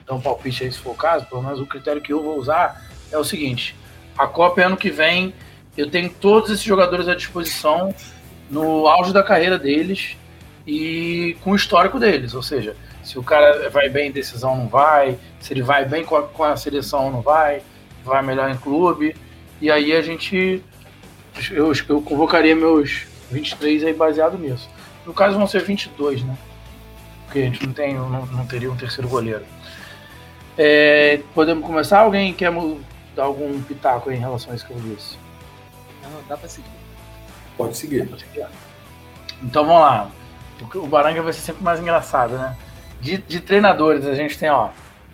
dão 0.07 0.19
palpite 0.19 0.63
aí 0.63 0.71
se 0.71 0.79
for 0.79 0.91
o 0.91 0.95
caso, 0.95 1.25
pelo 1.27 1.43
menos 1.43 1.59
o 1.59 1.67
critério 1.67 2.01
que 2.01 2.11
eu 2.11 2.23
vou 2.23 2.39
usar 2.39 2.81
é 3.11 3.17
o 3.17 3.23
seguinte: 3.23 3.75
a 4.17 4.25
Copa 4.25 4.61
é 4.61 4.63
ano 4.63 4.77
que 4.77 4.89
vem, 4.89 5.35
eu 5.77 5.87
tenho 5.91 6.09
todos 6.09 6.49
esses 6.49 6.63
jogadores 6.63 7.07
à 7.07 7.13
disposição 7.13 7.93
no 8.49 8.87
auge 8.87 9.13
da 9.13 9.21
carreira 9.21 9.59
deles 9.59 10.17
e 10.67 11.37
com 11.41 11.51
o 11.51 11.55
histórico 11.55 11.97
deles, 11.97 12.33
ou 12.33 12.43
seja, 12.43 12.75
se 13.01 13.17
o 13.17 13.23
cara 13.23 13.69
vai 13.69 13.87
bem 13.87 14.09
em 14.09 14.11
decisão 14.11 14.57
não 14.57 14.67
vai, 14.67 15.17
se 15.39 15.53
ele 15.53 15.61
vai 15.61 15.85
bem 15.85 16.03
com 16.03 16.17
a, 16.17 16.23
com 16.23 16.43
a 16.43 16.57
seleção 16.57 17.09
não 17.09 17.21
vai, 17.21 17.61
vai 18.03 18.21
melhor 18.21 18.51
em 18.51 18.57
clube, 18.57 19.15
e 19.61 19.71
aí 19.71 19.93
a 19.93 20.01
gente 20.01 20.61
eu, 21.51 21.71
eu 21.87 22.01
convocaria 22.01 22.53
meus 22.53 23.07
23 23.31 23.85
aí 23.85 23.93
baseado 23.93 24.37
nisso. 24.37 24.69
No 25.05 25.13
caso 25.13 25.37
vão 25.37 25.47
ser 25.47 25.63
22, 25.63 26.23
né? 26.23 26.37
Porque 27.25 27.39
a 27.39 27.43
gente 27.43 27.65
não 27.65 27.73
tem, 27.73 27.93
não, 27.93 28.25
não 28.25 28.45
teria 28.45 28.69
um 28.69 28.75
terceiro 28.75 29.07
goleiro. 29.07 29.45
É, 30.57 31.21
podemos 31.33 31.65
começar? 31.65 31.99
Alguém 31.99 32.33
quer 32.33 32.51
dar 33.15 33.23
algum 33.23 33.61
pitaco 33.61 34.11
em 34.11 34.17
relação 34.17 34.51
a 34.51 34.55
isso 34.55 34.65
que 34.65 34.73
eu 34.73 34.79
disse? 34.79 35.17
Não, 36.03 36.21
dá 36.27 36.35
para 36.35 36.49
seguir. 36.49 36.67
Pode 37.55 37.77
seguir. 37.77 38.09
Então 39.41 39.65
vamos 39.65 39.81
lá 39.81 40.11
o 40.75 40.87
Baranga 40.87 41.21
vai 41.21 41.33
ser 41.33 41.41
sempre 41.41 41.63
mais 41.63 41.79
engraçado, 41.79 42.37
né? 42.37 42.55
De, 42.99 43.17
de, 43.17 43.39
treinadores, 43.39 44.05
a 44.05 44.15
gente 44.15 44.37
tem, 44.37 44.49
ó, 44.49 44.69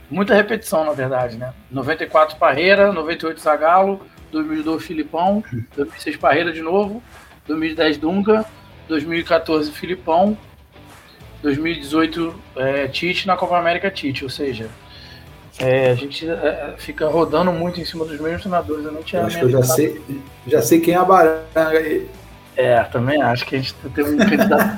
muita 0.09 0.33
repetição, 0.33 0.85
na 0.85 0.93
verdade, 0.93 1.37
né? 1.37 1.53
94 1.69 2.37
Parreira, 2.37 2.91
98 2.91 3.41
Zagalo, 3.41 4.01
2002 4.31 4.83
Filipão, 4.83 5.43
2006 5.75 6.17
Parreira 6.17 6.51
de 6.51 6.61
novo, 6.61 7.03
2010 7.47 7.97
Dunga, 7.97 8.45
2014 8.87 9.71
Filipão, 9.71 10.37
2018 11.41 12.35
é, 12.55 12.87
Tite 12.87 13.27
na 13.27 13.35
Copa 13.35 13.57
América 13.57 13.91
Tite, 13.91 14.23
ou 14.23 14.29
seja, 14.29 14.69
É, 15.59 15.91
a 15.91 15.95
gente 15.95 16.27
é, 16.27 16.73
fica 16.77 17.07
rodando 17.07 17.51
muito 17.51 17.79
em 17.79 17.85
cima 17.85 18.05
dos 18.05 18.19
mesmos 18.19 18.41
treinadores. 18.41 18.85
Eu 18.85 18.91
não 18.91 19.03
tinha 19.03 19.21
Eu 19.21 19.27
acho 19.27 19.37
que 19.37 19.45
eu 19.45 19.49
já 19.51 19.63
sei, 19.63 20.01
já 20.47 20.61
sei 20.61 20.79
quem 20.79 20.95
é 20.95 20.97
a 20.97 21.05
baranga 21.05 21.77
aí. 21.77 22.09
É, 22.55 22.83
também 22.83 23.21
acho 23.21 23.45
que 23.45 23.55
a 23.55 23.59
gente 23.59 23.73
tem 23.73 24.03
um 24.03 24.17
candidato. 24.17 24.77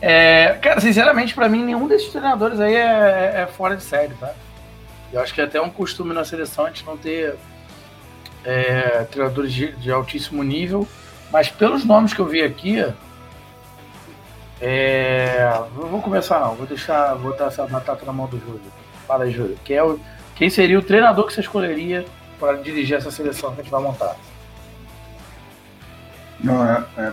É, 0.00 0.56
cara, 0.62 0.80
sinceramente, 0.80 1.34
pra 1.34 1.48
mim, 1.48 1.64
nenhum 1.64 1.88
desses 1.88 2.10
treinadores 2.10 2.60
aí 2.60 2.74
é, 2.74 3.42
é 3.42 3.46
fora 3.46 3.76
de 3.76 3.82
série, 3.82 4.14
tá? 4.14 4.32
Eu 5.12 5.20
acho 5.20 5.34
que 5.34 5.40
é 5.40 5.44
até 5.44 5.60
um 5.60 5.70
costume 5.70 6.14
na 6.14 6.24
seleção 6.24 6.66
a 6.66 6.68
gente 6.68 6.84
não 6.86 6.96
ter 6.96 7.36
é, 8.44 9.04
treinadores 9.10 9.52
de, 9.52 9.72
de 9.72 9.90
altíssimo 9.90 10.42
nível, 10.42 10.86
mas 11.32 11.48
pelos 11.48 11.84
nomes 11.84 12.12
que 12.12 12.20
eu 12.20 12.26
vi 12.26 12.42
aqui, 12.42 12.84
é, 14.60 15.50
não 15.74 15.88
vou 15.88 16.02
começar 16.02 16.40
não, 16.40 16.54
vou 16.54 16.66
deixar 16.66 17.14
botar 17.16 17.46
essa 17.46 17.66
batata 17.66 18.04
na 18.04 18.12
mão 18.12 18.26
do 18.26 18.38
Júlio. 18.38 18.60
Fala 19.06 19.24
aí, 19.24 19.30
Júlio. 19.32 19.58
Quem, 19.64 19.76
é 19.76 19.82
o, 19.82 19.98
quem 20.36 20.50
seria 20.50 20.78
o 20.78 20.82
treinador 20.82 21.26
que 21.26 21.32
você 21.32 21.40
escolheria 21.40 22.04
para 22.38 22.54
dirigir 22.54 22.96
essa 22.96 23.10
seleção 23.10 23.54
que 23.54 23.60
a 23.60 23.64
gente 23.64 23.72
vai 23.72 23.82
montar? 23.82 24.14
Não, 26.42 26.64
é, 26.64 26.84
é, 26.96 27.12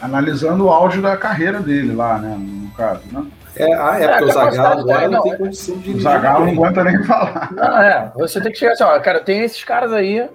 analisando 0.00 0.66
o 0.66 0.70
auge 0.70 1.00
da 1.00 1.16
carreira 1.16 1.60
dele 1.60 1.94
lá, 1.94 2.18
né? 2.18 2.36
No 2.38 2.70
caso, 2.72 3.02
né? 3.12 3.26
É, 3.56 3.72
ah, 3.74 3.98
é, 3.98 4.04
É, 4.04 4.08
porque 4.08 4.24
o 4.24 4.28
capacidade 4.28 4.56
Zagallo 4.56 4.80
agora 4.80 5.08
não 5.08 5.12
não, 5.12 5.22
tem 5.22 5.32
é. 5.32 5.36
condição 5.36 5.78
de 5.78 5.90
O 5.92 6.00
Zagallo 6.00 6.46
não 6.46 6.52
aguenta 6.52 6.84
nem 6.84 7.04
falar. 7.04 7.52
Não, 7.52 7.80
é, 7.80 8.12
você 8.14 8.40
tem 8.40 8.52
que 8.52 8.58
chegar 8.58 8.72
assim, 8.72 8.84
ó, 8.84 9.00
cara, 9.00 9.20
tem 9.20 9.42
esses 9.42 9.64
caras 9.64 9.92
aí 9.92 10.28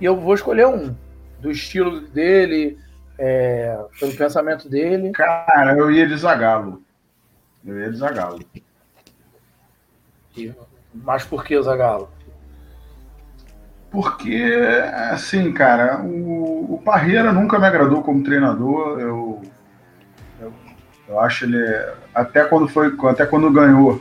e 0.00 0.04
eu 0.04 0.16
vou 0.16 0.34
escolher 0.34 0.66
um. 0.66 0.94
Do 1.40 1.50
estilo 1.50 2.00
dele, 2.00 2.78
é, 3.18 3.78
pelo 3.98 4.14
pensamento 4.14 4.68
dele. 4.68 5.12
Cara, 5.12 5.76
eu 5.76 5.90
ia 5.90 6.06
de 6.06 6.16
Zagallo. 6.16 6.82
Eu 7.64 7.78
ia 7.78 7.90
de 7.90 7.96
Zagallo. 7.96 8.40
Mas 10.94 11.24
por 11.24 11.44
que 11.44 11.56
o 11.56 11.62
Zagallo? 11.62 12.10
Porque, 13.90 14.44
assim, 15.10 15.50
cara, 15.52 16.00
o, 16.02 16.74
o 16.74 16.82
Parreira 16.84 17.32
nunca 17.32 17.58
me 17.58 17.66
agradou 17.66 18.02
como 18.02 18.22
treinador. 18.22 19.00
Eu, 19.00 19.42
eu, 20.40 20.52
eu 21.08 21.20
acho 21.20 21.44
ele. 21.46 21.56
Até 22.14 22.44
quando 22.44 22.68
foi. 22.68 22.94
Até 23.08 23.24
quando 23.24 23.50
ganhou, 23.50 24.00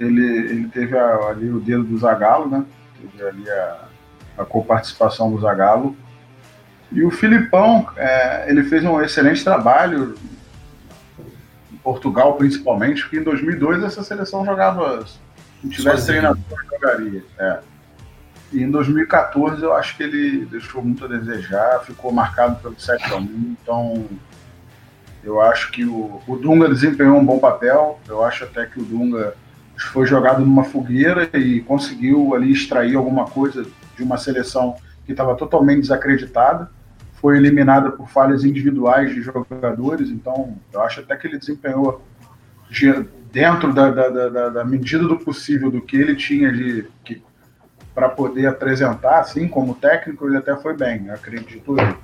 ele, 0.00 0.24
ele 0.26 0.68
teve 0.68 0.96
a- 0.96 1.28
ali 1.28 1.50
o 1.50 1.60
dedo 1.60 1.84
do 1.84 1.98
Zagallo, 1.98 2.48
né? 2.48 2.64
Teve 3.12 3.28
ali 3.28 3.50
a, 3.50 3.78
a 4.38 4.44
coparticipação 4.46 5.30
do 5.30 5.40
Zagallo. 5.40 5.94
E 6.90 7.04
o 7.04 7.10
Filipão, 7.10 7.86
é, 7.96 8.46
ele 8.48 8.62
fez 8.64 8.82
um 8.84 9.00
excelente 9.02 9.44
trabalho 9.44 10.14
em 11.70 11.76
Portugal, 11.78 12.34
principalmente, 12.34 13.02
porque 13.02 13.18
em 13.18 13.22
2002 13.24 13.82
essa 13.84 14.02
seleção 14.02 14.42
jogava. 14.44 15.04
Se 15.06 15.18
não 15.62 15.70
tivesse 15.70 15.96
Sozinho. 16.06 16.20
treinador, 16.20 16.64
jogaria. 16.72 17.24
É. 17.38 17.58
E 18.52 18.62
em 18.62 18.70
2014 18.70 19.62
eu 19.62 19.74
acho 19.74 19.96
que 19.96 20.02
ele 20.02 20.46
deixou 20.46 20.82
muito 20.82 21.04
a 21.04 21.08
desejar, 21.08 21.80
ficou 21.84 22.12
marcado 22.12 22.56
pelo 22.62 22.74
7x1, 22.76 23.28
então 23.62 24.06
eu 25.24 25.40
acho 25.40 25.72
que 25.72 25.84
o, 25.84 26.20
o 26.26 26.36
Dunga 26.36 26.68
desempenhou 26.68 27.18
um 27.18 27.24
bom 27.24 27.38
papel, 27.38 27.98
eu 28.08 28.24
acho 28.24 28.44
até 28.44 28.64
que 28.66 28.78
o 28.80 28.84
Dunga 28.84 29.34
foi 29.92 30.06
jogado 30.06 30.40
numa 30.40 30.64
fogueira 30.64 31.28
e 31.36 31.60
conseguiu 31.60 32.34
ali 32.34 32.52
extrair 32.52 32.94
alguma 32.96 33.26
coisa 33.26 33.66
de 33.96 34.02
uma 34.02 34.16
seleção 34.16 34.76
que 35.04 35.12
estava 35.12 35.34
totalmente 35.34 35.80
desacreditada, 35.80 36.70
foi 37.20 37.36
eliminada 37.38 37.90
por 37.90 38.08
falhas 38.08 38.44
individuais 38.44 39.12
de 39.14 39.22
jogadores, 39.22 40.08
então 40.10 40.56
eu 40.72 40.80
acho 40.82 41.00
até 41.00 41.16
que 41.16 41.26
ele 41.26 41.38
desempenhou 41.38 42.00
de- 42.70 43.06
dentro 43.32 43.72
da, 43.72 43.90
da, 43.90 44.08
da- 44.08 44.28
da- 44.28 44.48
da 44.50 44.64
medida 44.64 45.06
do 45.06 45.18
possível 45.18 45.70
do 45.70 45.80
que 45.80 45.96
ele 45.96 46.14
tinha 46.14 46.52
de 46.52 46.86
que, 47.04 47.22
para 47.96 48.10
poder 48.10 48.46
apresentar, 48.46 49.20
assim, 49.20 49.48
como 49.48 49.74
técnico, 49.74 50.26
ele 50.26 50.36
até 50.36 50.54
foi 50.54 50.76
bem, 50.76 51.08
acredito 51.08 51.74
eu. 51.80 51.96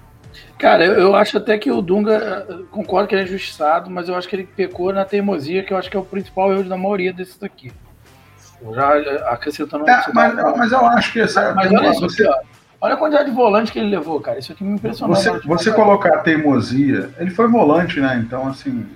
Cara, 0.59 0.87
eu, 0.87 0.95
eu 0.95 1.15
acho 1.15 1.37
até 1.37 1.59
que 1.59 1.71
o 1.71 1.83
Dunga, 1.83 2.47
eh, 2.49 2.55
concordo 2.71 3.07
que 3.07 3.15
ele 3.15 3.21
é 3.21 3.25
injustiçado, 3.27 3.91
mas 3.91 4.09
eu 4.09 4.15
acho 4.15 4.27
que 4.27 4.35
ele 4.35 4.49
pecou 4.57 4.91
na 4.91 5.05
teimosia, 5.05 5.63
que 5.63 5.71
eu 5.71 5.77
acho 5.77 5.91
que 5.91 5.97
é 5.97 6.01
o 6.01 6.05
principal 6.05 6.51
erro 6.51 6.65
da 6.65 6.79
maioria 6.79 7.13
desses 7.13 7.37
daqui. 7.37 7.71
Eu 8.63 8.75
já 8.75 8.97
eh, 8.97 9.23
acrescentando 9.27 9.87
É, 9.87 10.03
mas, 10.15 10.35
mas 10.35 10.73
eu 10.73 10.87
acho 10.87 11.13
que 11.13 11.21
essa, 11.21 11.53
Mas 11.53 11.71
olha 11.71 11.91
isso 11.91 12.01
você, 12.01 12.27
aqui, 12.27 12.33
ó. 12.33 12.87
Olha 12.87 12.95
a 12.95 12.97
quantidade 12.97 13.29
de 13.29 13.37
volante 13.37 13.71
que 13.71 13.79
ele 13.79 13.91
levou, 13.91 14.19
cara. 14.19 14.39
Isso 14.39 14.51
aqui 14.51 14.65
me 14.65 14.73
impressionou. 14.73 15.15
você, 15.15 15.31
você 15.41 15.71
colocar 15.73 16.21
teimosia, 16.21 17.11
ele 17.19 17.31
foi 17.31 17.49
volante, 17.49 18.01
né? 18.01 18.19
Então, 18.25 18.49
assim, 18.49 18.87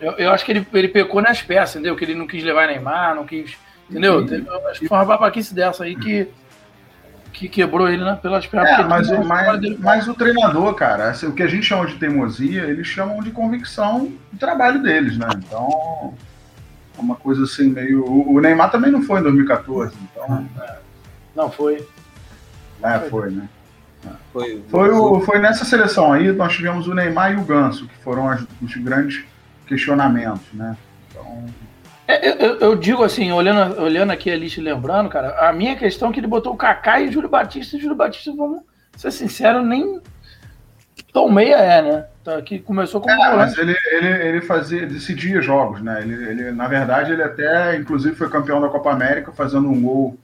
Eu, 0.00 0.12
eu 0.12 0.30
acho 0.30 0.46
que 0.46 0.52
ele, 0.52 0.66
ele 0.72 0.88
pecou 0.88 1.20
nas 1.20 1.42
peças, 1.42 1.76
entendeu? 1.76 1.94
Que 1.94 2.06
ele 2.06 2.14
não 2.14 2.26
quis 2.26 2.42
levar 2.42 2.68
Neymar, 2.68 3.14
não 3.14 3.26
quis. 3.26 3.58
Entendeu? 3.90 4.26
Eu 4.26 4.68
acho 4.68 4.80
que 4.80 4.88
foi 4.88 4.98
uma 4.98 5.04
babaquice 5.04 5.54
dessa 5.54 5.84
aí 5.84 5.96
que, 5.96 6.28
que 7.32 7.48
quebrou 7.48 7.88
ele 7.88 8.04
na, 8.04 8.16
pelas 8.16 8.46
pernas. 8.46 8.70
É, 8.78 8.84
mas, 8.84 9.08
o- 9.10 9.24
mas, 9.24 9.78
mas 9.78 10.08
o 10.08 10.14
treinador, 10.14 10.74
cara, 10.74 11.10
assim, 11.10 11.26
o 11.26 11.32
que 11.32 11.42
a 11.42 11.46
gente 11.48 11.64
chama 11.66 11.86
de 11.86 11.94
teimosia, 11.96 12.64
eles 12.64 12.86
chamam 12.86 13.20
de 13.22 13.30
convicção 13.30 14.12
do 14.32 14.38
trabalho 14.38 14.82
deles, 14.82 15.16
né? 15.16 15.28
Então, 15.36 16.14
é 16.96 17.00
uma 17.00 17.16
coisa 17.16 17.44
assim 17.44 17.68
meio. 17.70 18.04
O 18.04 18.40
Neymar 18.40 18.70
também 18.70 18.90
não 18.90 19.02
foi 19.02 19.20
em 19.20 19.22
2014, 19.22 19.94
então. 20.12 20.46
Não, 21.34 21.50
foi. 21.50 21.86
É, 22.82 22.98
foi, 23.08 23.30
né? 23.30 23.48
Foi, 24.32 24.62
Foi, 24.68 24.90
o, 24.90 25.20
foi 25.20 25.38
nessa 25.40 25.64
seleção 25.64 26.12
aí, 26.12 26.30
nós 26.32 26.52
tivemos 26.54 26.86
o 26.86 26.94
Neymar 26.94 27.32
e 27.32 27.36
o 27.36 27.42
Ganso, 27.42 27.86
que 27.88 27.96
foram 27.96 28.28
as- 28.28 28.46
os 28.62 28.76
grandes 28.76 29.24
questionamentos, 29.66 30.46
né? 30.52 30.76
Então, 31.10 31.44
É, 32.08 32.28
eu, 32.46 32.58
eu- 32.58 32.76
digo 32.76 33.04
assim, 33.04 33.30
olhando, 33.30 33.82
olhando 33.82 34.10
aqui 34.10 34.30
a 34.30 34.36
lista 34.36 34.60
e 34.60 34.64
lembrando, 34.64 35.10
cara, 35.10 35.46
a 35.46 35.52
minha 35.52 35.76
questão 35.76 36.08
é 36.08 36.12
que 36.12 36.18
ele 36.20 36.26
botou 36.26 36.54
o 36.54 36.56
Kaká 36.56 36.98
e 37.00 37.08
o 37.08 37.12
Júlio 37.12 37.28
Batista. 37.28 37.76
E 37.76 37.78
o 37.78 37.82
Júlio 37.82 37.96
Batista, 37.96 38.32
vamos 38.34 38.62
ser 38.96 39.10
sinceros, 39.12 39.62
nem 39.66 40.00
tão 41.12 41.30
meia 41.30 41.56
é, 41.56 41.82
né? 41.82 42.06
Tá, 42.24 42.40
que 42.40 42.58
começou 42.60 43.00
como 43.00 43.12
É, 43.12 43.36
mas 43.36 43.56
ele, 43.58 43.76
ele, 43.92 44.08
ele 44.08 44.40
fazia, 44.40 44.86
decidia 44.86 45.42
jogos, 45.42 45.82
né? 45.82 46.00
Ele, 46.00 46.14
ele, 46.30 46.50
na 46.50 46.66
verdade, 46.66 47.12
ele 47.12 47.22
até, 47.22 47.76
inclusive, 47.76 48.16
foi 48.16 48.30
campeão 48.30 48.60
da 48.60 48.68
Copa 48.68 48.90
América 48.90 49.30
fazendo 49.30 49.68
um 49.68 49.80
gol, 49.82 50.16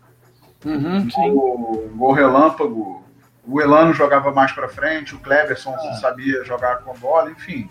Uhum, 0.64 1.06
um 1.18 1.34
gol, 1.34 1.90
um 1.92 1.96
gol 1.98 2.12
relâmpago. 2.12 3.04
O 3.46 3.60
Elano 3.60 3.92
jogava 3.92 4.32
mais 4.32 4.52
pra 4.52 4.68
frente, 4.68 5.14
o 5.14 5.18
Cleberson 5.18 5.74
Ah. 5.78 5.92
sabia 5.96 6.42
jogar 6.44 6.76
com 6.78 6.94
bola, 6.94 7.30
enfim. 7.30 7.68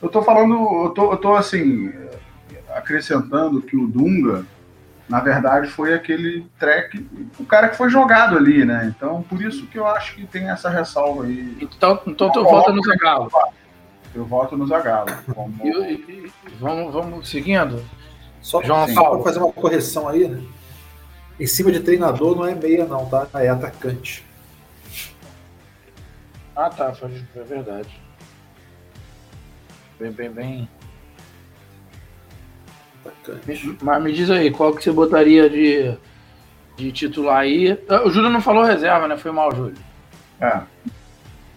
Eu 0.00 0.08
tô 0.08 0.22
falando, 0.22 0.54
eu 0.84 0.90
tô, 0.90 1.12
eu 1.12 1.16
tô 1.18 1.34
assim, 1.34 1.92
acrescentando 2.74 3.62
que 3.62 3.76
o 3.76 3.86
Dunga, 3.86 4.44
na 5.08 5.20
verdade, 5.20 5.68
foi 5.70 5.94
aquele 5.94 6.46
track, 6.58 7.06
o 7.38 7.44
cara 7.44 7.68
que 7.68 7.76
foi 7.76 7.88
jogado 7.88 8.36
ali, 8.36 8.64
né? 8.64 8.92
Então, 8.94 9.22
por 9.22 9.40
isso 9.40 9.66
que 9.66 9.78
eu 9.78 9.86
acho 9.86 10.14
que 10.14 10.26
tem 10.26 10.50
essa 10.50 10.68
ressalva 10.68 11.24
aí. 11.24 11.56
Então, 11.60 12.00
então 12.06 12.30
tu 12.30 12.44
volta 12.44 12.72
no 12.72 12.82
Zagallo. 12.82 13.30
Eu 14.14 14.24
voto 14.24 14.56
no 14.56 14.66
Zagallo. 14.66 15.10
como- 15.34 15.54
vamos, 16.58 16.92
vamos 16.92 17.28
seguindo. 17.28 17.84
Só, 18.40 18.62
João 18.62 18.86
só 18.88 19.10
para 19.10 19.22
fazer 19.24 19.38
uma 19.38 19.52
correção 19.52 20.08
aí, 20.08 20.28
né? 20.28 20.42
Em 21.38 21.46
cima 21.46 21.70
de 21.70 21.80
treinador 21.80 22.36
não 22.36 22.46
é 22.46 22.54
meia, 22.54 22.84
não, 22.84 23.06
tá? 23.06 23.26
É 23.34 23.48
atacante. 23.48 24.24
Ah, 26.56 26.68
tá, 26.68 26.92
é 27.36 27.42
verdade. 27.44 28.00
Bem, 30.00 30.10
bem, 30.10 30.30
bem. 30.30 30.68
Mas 33.82 34.02
me 34.02 34.12
diz 34.12 34.30
aí, 34.30 34.50
qual 34.50 34.74
que 34.74 34.82
você 34.82 34.92
botaria 34.92 35.48
de, 35.48 35.96
de 36.76 36.92
titular 36.92 37.38
aí? 37.38 37.78
Ah, 37.88 38.02
O 38.06 38.10
Júlio 38.10 38.30
não 38.30 38.40
falou 38.40 38.64
reserva, 38.64 39.08
né? 39.08 39.16
Foi 39.16 39.30
mal, 39.30 39.54
Júlio. 39.54 39.76
É. 40.40 40.60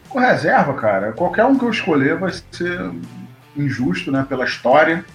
Com 0.09 0.19
reserva, 0.19 0.73
cara, 0.73 1.13
qualquer 1.13 1.45
um 1.45 1.57
que 1.57 1.63
eu 1.63 1.69
escolher 1.69 2.17
vai 2.17 2.31
ser 2.51 2.91
injusto, 3.55 4.11
né? 4.11 4.25
Pela 4.27 4.43
história 4.43 5.05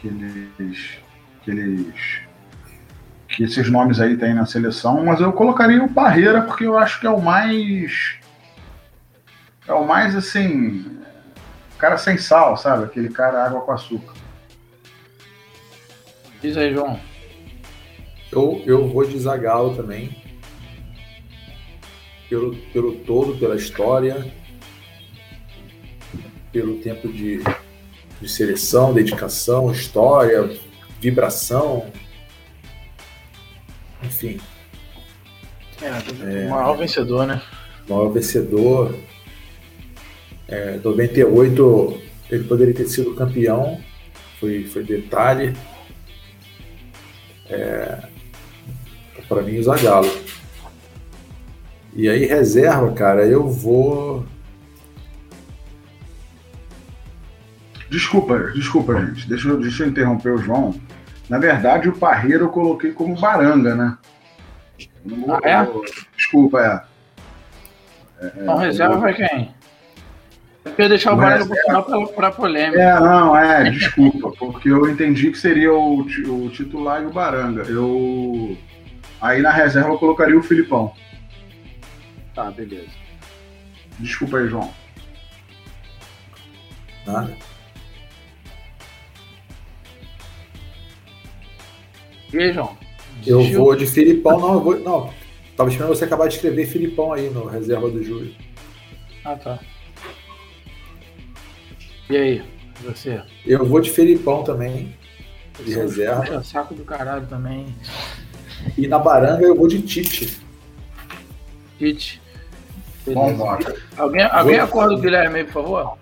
que 0.00 0.08
eles. 0.08 0.98
que 1.42 1.50
eles. 1.50 2.20
que 3.28 3.44
esses 3.44 3.68
nomes 3.70 4.00
aí 4.00 4.16
têm 4.16 4.34
na 4.34 4.46
seleção, 4.46 5.04
mas 5.04 5.20
eu 5.20 5.32
colocaria 5.32 5.82
o 5.82 5.92
Parreira 5.92 6.42
porque 6.42 6.64
eu 6.64 6.78
acho 6.78 7.00
que 7.00 7.06
é 7.06 7.10
o 7.10 7.20
mais. 7.20 8.16
É 9.66 9.72
o 9.72 9.84
mais 9.86 10.14
assim. 10.14 10.98
Cara 11.78 11.96
sem 11.96 12.18
sal, 12.18 12.56
sabe? 12.56 12.84
Aquele 12.84 13.08
cara 13.08 13.44
água 13.44 13.60
com 13.60 13.72
açúcar. 13.72 14.17
Diz 16.40 16.56
aí, 16.56 16.72
João. 16.72 16.98
Eu, 18.30 18.62
eu 18.66 18.88
vou 18.88 19.04
de 19.04 19.18
Zagallo 19.18 19.74
também. 19.74 20.16
Pelo, 22.28 22.54
pelo 22.72 22.94
todo, 22.96 23.38
pela 23.38 23.56
história, 23.56 24.30
pelo 26.52 26.76
tempo 26.78 27.08
de, 27.08 27.42
de 28.20 28.28
seleção, 28.28 28.92
dedicação, 28.92 29.72
história, 29.72 30.58
vibração. 31.00 31.86
Enfim, 34.02 34.38
É, 35.80 36.46
o 36.46 36.50
maior 36.50 36.76
vencedor, 36.76 37.26
né? 37.26 37.40
maior 37.88 38.08
vencedor. 38.08 38.94
É, 40.48 40.78
98 40.82 42.02
ele 42.30 42.44
poderia 42.44 42.74
ter 42.74 42.86
sido 42.86 43.14
campeão, 43.14 43.80
foi, 44.40 44.64
foi 44.64 44.82
detalhe. 44.82 45.54
É, 47.50 47.98
para 49.28 49.42
mim, 49.42 49.58
o 49.58 49.62
Zagallo. 49.62 50.10
E 51.94 52.08
aí, 52.08 52.26
reserva, 52.26 52.92
cara, 52.92 53.26
eu 53.26 53.48
vou. 53.48 54.24
Desculpa, 57.90 58.38
desculpa, 58.54 58.94
gente. 59.06 59.28
Deixa 59.28 59.48
eu, 59.48 59.58
deixa 59.60 59.84
eu 59.84 59.88
interromper 59.88 60.30
o 60.34 60.38
João. 60.38 60.74
Na 61.28 61.38
verdade, 61.38 61.88
o 61.88 61.96
Parreira 61.96 62.44
eu 62.44 62.48
coloquei 62.50 62.92
como 62.92 63.18
Baranga, 63.18 63.74
né? 63.74 63.98
Não- 65.04 65.34
Ah, 65.34 65.40
é? 65.42 65.66
Desculpa, 66.16 66.60
é. 68.20 68.28
Então 68.42 68.56
reserva 68.56 68.98
vai 68.98 69.14
quem? 69.14 69.54
Eu 70.68 70.74
queria 70.74 70.88
deixar 70.88 71.14
o 71.14 71.20
final 71.20 71.84
pra, 71.84 72.06
pra 72.06 72.30
polêmica. 72.30 72.80
É, 72.80 73.00
não, 73.00 73.36
é, 73.36 73.70
desculpa, 73.70 74.30
porque 74.38 74.68
eu 74.68 74.88
entendi 74.88 75.30
que 75.30 75.38
seria 75.38 75.72
o, 75.72 76.00
o 76.00 76.50
titular 76.50 77.02
e 77.02 77.06
o 77.06 77.12
Baranga. 77.12 77.62
Eu. 77.62 78.56
Aí 79.20 79.42
na 79.42 79.50
reserva 79.50 79.90
eu 79.90 79.98
colocaria 79.98 80.38
o 80.38 80.42
Filipão. 80.42 80.92
Tá, 82.34 82.50
beleza. 82.50 82.86
Desculpa 83.98 84.38
aí, 84.38 84.48
João. 84.48 84.72
Nada. 87.06 87.34
E 92.32 92.38
aí, 92.38 92.52
João? 92.52 92.76
Eu 93.26 93.42
vou 93.52 93.74
de 93.74 93.86
Filipão, 93.86 94.38
não, 94.38 94.54
eu 94.54 94.60
vou. 94.60 94.78
Não, 94.78 95.10
tava 95.56 95.70
esperando 95.70 95.94
você 95.94 96.04
acabar 96.04 96.28
de 96.28 96.34
escrever 96.34 96.66
Filipão 96.66 97.12
aí 97.12 97.28
no 97.30 97.46
reserva 97.46 97.90
do 97.90 98.02
Júlio. 98.02 98.34
Ah, 99.24 99.34
tá. 99.34 99.58
E 102.10 102.16
aí, 102.16 102.42
você? 102.82 103.20
Eu 103.46 103.64
vou 103.66 103.80
de 103.80 103.90
Filipão 103.90 104.42
também, 104.42 104.94
de 105.64 105.74
reserva. 105.74 106.22
Puxa 106.22 106.42
saco 106.44 106.74
do 106.74 106.84
caralho 106.84 107.26
também. 107.26 107.66
E 108.76 108.86
na 108.88 108.98
Baranga 108.98 109.44
eu 109.44 109.54
vou 109.54 109.68
de 109.68 109.82
Tite. 109.82 110.38
Tite. 111.78 112.20
Bom. 113.06 113.58
Alguém, 113.96 114.22
alguém 114.22 114.56
Vou- 114.56 114.64
acorda 114.64 114.94
o 114.94 114.98
Guilherme 115.00 115.38
aí, 115.38 115.44
por 115.44 115.52
favor? 115.64 115.98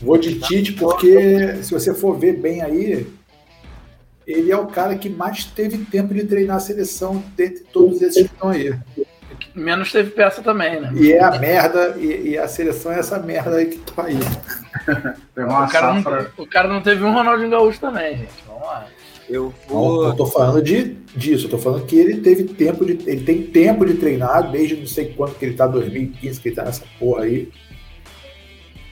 Vou 0.00 0.18
de 0.18 0.40
Tite 0.40 0.72
porque, 0.72 1.62
se 1.62 1.70
você 1.72 1.94
for 1.94 2.18
ver 2.18 2.36
bem 2.38 2.60
aí, 2.62 3.06
ele 4.26 4.50
é 4.50 4.56
o 4.56 4.66
cara 4.66 4.96
que 4.96 5.08
mais 5.08 5.44
teve 5.44 5.78
tempo 5.86 6.12
de 6.12 6.24
treinar 6.24 6.56
a 6.56 6.60
seleção 6.60 7.22
dentre 7.36 7.64
todos 7.72 8.02
esses 8.02 8.26
que 8.28 8.34
estão 8.34 8.50
aí. 8.50 8.74
Menos 9.54 9.92
teve 9.92 10.10
peça 10.10 10.42
também, 10.42 10.80
né? 10.80 10.92
E 10.94 11.12
é 11.12 11.22
a 11.22 11.38
merda, 11.38 11.96
e, 11.98 12.30
e 12.30 12.38
a 12.38 12.48
seleção 12.48 12.92
é 12.92 12.98
essa 12.98 13.18
merda 13.18 13.56
aí 13.56 13.66
que 13.66 13.78
tá 13.78 14.04
aí. 14.04 14.16
O 15.36 15.68
cara, 15.70 15.94
não, 15.94 16.26
o 16.38 16.46
cara 16.46 16.68
não 16.68 16.82
teve 16.82 17.04
um 17.04 17.12
Ronaldinho 17.12 17.50
Gaúcho 17.50 17.80
também, 17.80 18.18
gente. 18.18 18.32
Vamos 18.46 18.62
lá. 18.62 18.86
Eu 19.28 19.54
Não, 19.68 19.74
vou. 19.74 20.06
eu 20.06 20.14
tô 20.14 20.26
falando 20.26 20.60
de, 20.60 20.94
disso, 21.16 21.46
eu 21.46 21.50
tô 21.50 21.58
falando 21.58 21.86
que 21.86 21.96
ele 21.96 22.20
teve 22.20 22.44
tempo 22.44 22.84
de. 22.84 22.98
Ele 23.08 23.24
tem 23.24 23.42
tempo 23.42 23.86
de 23.86 23.94
treinar 23.94 24.50
desde 24.50 24.76
não 24.76 24.86
sei 24.86 25.12
quanto 25.14 25.36
que 25.36 25.44
ele 25.44 25.54
tá, 25.54 25.66
2015, 25.66 26.40
que 26.40 26.48
ele 26.48 26.56
tá 26.56 26.64
nessa 26.64 26.84
porra 26.98 27.24
aí. 27.24 27.48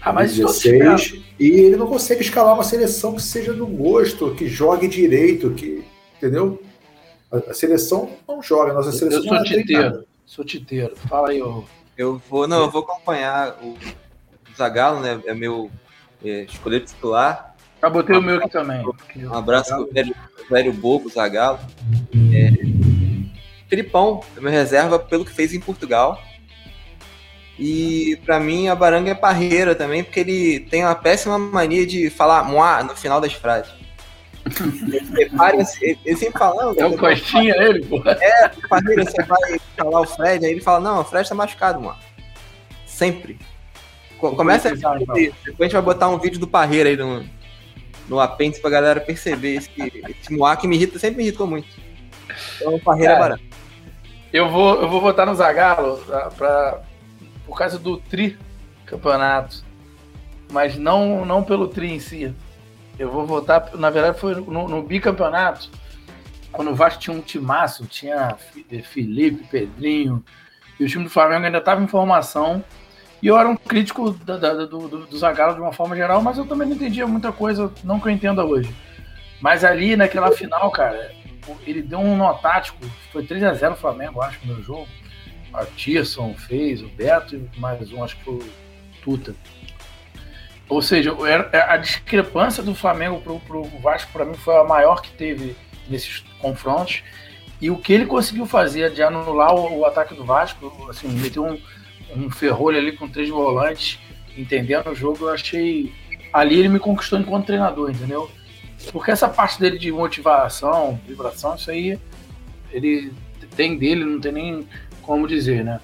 Ah, 0.00 0.12
mas 0.12 0.32
isso 0.32 0.42
eu 0.42 0.46
16, 0.46 1.22
e 1.38 1.50
ele 1.50 1.76
não 1.76 1.86
consegue 1.86 2.22
escalar 2.22 2.54
uma 2.54 2.62
seleção 2.62 3.14
que 3.14 3.22
seja 3.22 3.52
do 3.52 3.66
gosto, 3.66 4.34
que 4.34 4.46
jogue 4.48 4.88
direito, 4.88 5.50
que. 5.50 5.84
Entendeu? 6.16 6.62
A, 7.30 7.50
a 7.50 7.54
seleção 7.54 8.10
não 8.26 8.42
joga, 8.42 8.70
a 8.70 8.74
nossa 8.74 8.88
Eu 8.88 8.92
seleção 8.92 9.22
sou 9.22 9.34
não 9.34 9.40
é 9.40 9.44
treinada. 9.44 10.06
Sou 10.30 10.44
titeiro. 10.44 10.94
Fala 11.08 11.30
aí, 11.30 11.42
ô. 11.42 11.64
Eu 11.98 12.22
vou. 12.30 12.46
Não, 12.46 12.60
eu 12.60 12.70
vou 12.70 12.82
acompanhar 12.82 13.58
o 13.60 13.76
Zagallo, 14.56 15.00
né? 15.00 15.20
É 15.26 15.34
meu 15.34 15.68
é, 16.24 16.42
escolher 16.42 16.84
titular. 16.84 17.56
Já 17.82 17.90
botei 17.90 18.16
o 18.16 18.22
meu 18.22 18.36
aqui 18.36 18.48
também. 18.48 18.80
Um 19.16 19.34
abraço 19.34 19.74
pro 19.74 19.92
velho, 19.92 20.14
velho 20.48 20.72
bobo 20.72 21.08
Zagallo. 21.08 21.58
É, 22.32 22.52
Filipão, 23.68 24.22
é 24.36 24.40
meu 24.40 24.52
reserva 24.52 25.00
pelo 25.00 25.24
que 25.24 25.32
fez 25.32 25.52
em 25.52 25.58
Portugal. 25.58 26.22
E 27.58 28.16
pra 28.24 28.38
mim 28.38 28.68
a 28.68 28.76
Baranga 28.76 29.10
é 29.10 29.14
parreira 29.16 29.74
também, 29.74 30.04
porque 30.04 30.20
ele 30.20 30.60
tem 30.60 30.84
uma 30.84 30.94
péssima 30.94 31.40
mania 31.40 31.84
de 31.84 32.08
falar 32.08 32.44
moá 32.44 32.84
no 32.84 32.94
final 32.94 33.20
das 33.20 33.32
frases. 33.32 33.72
Ele, 34.46 35.30
ele, 35.82 35.98
ele 36.04 36.16
sempre 36.16 36.38
fala, 36.38 36.74
É 36.76 36.86
o 36.86 36.96
Costinha 36.96 37.54
ele, 37.58 37.84
pô. 37.86 38.00
Parreira, 38.68 39.04
você 39.04 39.22
vai 39.22 39.60
falar 39.76 40.00
o 40.00 40.06
Fred, 40.06 40.44
aí 40.46 40.52
ele 40.52 40.60
fala, 40.60 40.80
não, 40.80 41.00
o 41.00 41.04
Fred 41.04 41.28
tá 41.28 41.34
machucado, 41.34 41.80
mano. 41.80 41.98
Sempre. 42.86 43.38
Co- 44.18 44.34
Começa 44.34 44.68
a 44.68 44.70
pesquisar, 44.72 45.00
então. 45.00 45.14
Depois 45.14 45.60
a 45.60 45.62
gente 45.64 45.72
vai 45.72 45.82
botar 45.82 46.08
um 46.08 46.18
vídeo 46.18 46.38
do 46.40 46.46
Parreira 46.46 46.88
aí 46.90 46.96
no, 46.96 47.24
no 48.08 48.20
apêndice 48.20 48.60
pra 48.60 48.70
galera 48.70 49.00
perceber 49.00 49.56
esse, 49.56 49.70
esse 49.78 50.32
moá 50.32 50.56
que 50.56 50.66
me 50.66 50.76
irrita, 50.76 50.98
sempre 50.98 51.18
me 51.18 51.24
irritou 51.28 51.46
muito. 51.46 51.68
Então, 52.56 52.78
Parreira 52.80 53.12
é 53.12 53.16
Cara, 53.16 53.28
barato. 53.28 53.42
Eu 54.32 54.48
vou, 54.48 54.80
eu 54.80 54.88
vou 54.88 55.00
votar 55.00 55.26
no 55.26 55.34
Zagallo 55.34 55.98
pra, 56.06 56.30
pra- 56.30 56.80
por 57.46 57.58
causa 57.58 57.78
do 57.78 57.96
tri 57.98 58.38
campeonato, 58.86 59.64
mas 60.52 60.76
não, 60.76 61.24
não 61.24 61.42
pelo 61.42 61.66
tri 61.68 61.90
em 61.92 61.98
si. 62.00 62.34
Eu 63.00 63.10
vou 63.10 63.24
votar, 63.26 63.70
na 63.76 63.88
verdade, 63.88 64.18
foi 64.18 64.34
no, 64.34 64.68
no 64.68 64.82
bicampeonato, 64.82 65.70
quando 66.52 66.70
o 66.70 66.74
Vasco 66.74 67.00
tinha 67.00 67.16
um 67.16 67.22
timaço, 67.22 67.86
tinha 67.86 68.36
Felipe, 68.92 69.44
Pedrinho, 69.50 70.22
e 70.78 70.84
o 70.84 70.86
time 70.86 71.04
do 71.04 71.10
Flamengo 71.10 71.46
ainda 71.46 71.56
estava 71.56 71.82
em 71.82 71.86
formação. 71.86 72.62
E 73.22 73.26
eu 73.26 73.38
era 73.38 73.48
um 73.48 73.56
crítico 73.56 74.10
da- 74.12 74.36
da- 74.36 74.52
do, 74.66 74.86
do, 74.88 75.06
do 75.06 75.16
Zagallo 75.18 75.54
de 75.54 75.60
uma 75.62 75.72
forma 75.72 75.96
geral, 75.96 76.20
mas 76.20 76.36
eu 76.36 76.44
também 76.46 76.68
não 76.68 76.74
entendia 76.76 77.06
muita 77.06 77.32
coisa, 77.32 77.72
não 77.82 77.98
que 77.98 78.06
eu 78.08 78.12
entenda 78.12 78.44
hoje. 78.44 78.74
Mas 79.40 79.64
ali, 79.64 79.96
naquela 79.96 80.30
final, 80.32 80.70
cara, 80.70 81.10
ele 81.66 81.80
deu 81.80 82.00
um 82.00 82.14
nó 82.16 82.34
tático, 82.34 82.78
foi 83.12 83.22
3x0 83.24 83.72
o 83.72 83.76
Flamengo, 83.76 84.20
acho, 84.20 84.46
no 84.46 84.62
jogo. 84.62 84.86
O 85.54 85.64
Tirson 85.74 86.34
fez, 86.34 86.82
o 86.82 86.88
Beto 86.88 87.48
mais 87.56 87.90
um, 87.92 88.04
acho 88.04 88.16
que 88.18 88.24
foi 88.24 88.34
o 88.34 88.44
Tuta. 89.02 89.34
Ou 90.70 90.80
seja, 90.80 91.14
era- 91.26 91.72
a 91.72 91.76
discrepância 91.76 92.62
do 92.62 92.74
Flamengo 92.74 93.20
pro, 93.20 93.40
pro 93.40 93.64
Vasco, 93.82 94.12
para 94.12 94.24
mim, 94.24 94.34
foi 94.34 94.56
a 94.56 94.64
maior 94.64 95.02
que 95.02 95.10
teve 95.10 95.56
nesses 95.88 96.20
confrontos. 96.38 97.02
E 97.60 97.70
o 97.70 97.76
que 97.76 97.92
ele 97.92 98.06
conseguiu 98.06 98.46
fazer 98.46 98.90
de 98.92 99.02
anular 99.02 99.52
o, 99.54 99.80
o 99.80 99.84
ataque 99.84 100.14
do 100.14 100.24
Vasco, 100.24 100.88
assim, 100.88 101.08
meteu 101.08 101.44
um, 101.44 101.60
um 102.16 102.30
ferrolho 102.30 102.78
ali 102.78 102.92
com 102.92 103.08
três 103.08 103.28
volantes, 103.28 103.98
entendendo 104.38 104.90
o 104.90 104.94
jogo, 104.94 105.26
eu 105.26 105.30
achei. 105.30 105.92
Ali 106.32 106.58
ele 106.58 106.68
me 106.68 106.78
conquistou 106.78 107.18
enquanto 107.18 107.46
treinador, 107.46 107.90
entendeu? 107.90 108.30
Porque 108.92 109.10
essa 109.10 109.28
parte 109.28 109.58
dele 109.60 109.76
de 109.76 109.90
motivação, 109.90 110.98
vibração, 111.06 111.56
isso 111.56 111.70
aí 111.70 111.98
ele 112.72 113.12
tem 113.56 113.76
dele, 113.76 114.04
não 114.04 114.20
tem 114.20 114.32
nem 114.32 114.68
como 115.02 115.26
dizer, 115.26 115.64
né? 115.64 115.80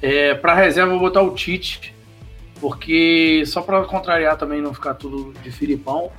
É, 0.00 0.34
para 0.34 0.54
reserva 0.54 0.92
eu 0.92 0.98
vou 0.98 1.08
botar 1.08 1.22
o 1.22 1.34
Tite, 1.34 1.94
porque 2.60 3.44
só 3.46 3.62
para 3.62 3.84
contrariar 3.84 4.36
também 4.36 4.60
não 4.60 4.72
ficar 4.74 4.94
tudo 4.94 5.32
de 5.40 5.50
Filipão 5.50 6.10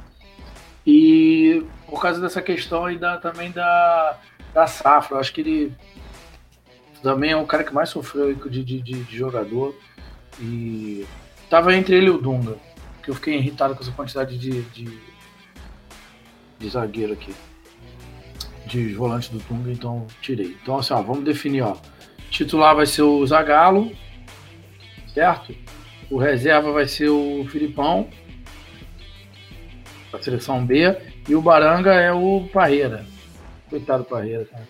e 0.85 1.63
por 1.87 2.01
causa 2.01 2.21
dessa 2.21 2.41
questão 2.41 2.85
aí 2.85 2.97
da, 2.97 3.17
também 3.17 3.51
da, 3.51 4.17
da 4.53 4.67
safra, 4.67 5.15
eu 5.15 5.19
acho 5.19 5.33
que 5.33 5.41
ele 5.41 5.73
também 7.01 7.31
é 7.31 7.37
o 7.37 7.45
cara 7.45 7.63
que 7.63 7.73
mais 7.73 7.89
sofreu 7.89 8.33
de, 8.33 8.63
de, 8.63 8.81
de- 8.81 9.17
jogador 9.17 9.75
e 10.39 11.05
tava 11.49 11.73
entre 11.75 11.95
ele 11.95 12.07
e 12.07 12.11
o 12.11 12.17
Dunga, 12.17 12.57
que 13.03 13.09
eu 13.09 13.15
fiquei 13.15 13.35
irritado 13.37 13.75
com 13.75 13.81
essa 13.81 13.91
quantidade 13.91 14.37
de, 14.37 14.61
de, 14.63 14.99
de 16.59 16.69
zagueiro 16.69 17.13
aqui 17.13 17.33
de 18.65 18.93
volante 18.93 19.31
do 19.31 19.39
Tunga, 19.39 19.71
então 19.71 20.05
tirei. 20.21 20.57
Então, 20.61 20.77
assim, 20.77 20.93
ó, 20.93 21.01
vamos 21.01 21.23
definir, 21.23 21.61
ó. 21.61 21.77
Titular 22.29 22.75
vai 22.75 22.85
ser 22.85 23.03
o 23.03 23.25
Zagallo, 23.25 23.95
certo? 25.13 25.55
O 26.09 26.17
reserva 26.17 26.71
vai 26.71 26.87
ser 26.87 27.09
o 27.09 27.45
Filipão, 27.49 28.07
da 30.11 30.21
seleção 30.21 30.65
B, 30.65 30.95
e 31.27 31.35
o 31.35 31.41
Baranga 31.41 31.93
é 31.93 32.11
o 32.13 32.47
Parreira. 32.53 33.05
Coitado 33.69 34.03
do 34.03 34.09
Parreira, 34.09 34.45
cara. 34.45 34.63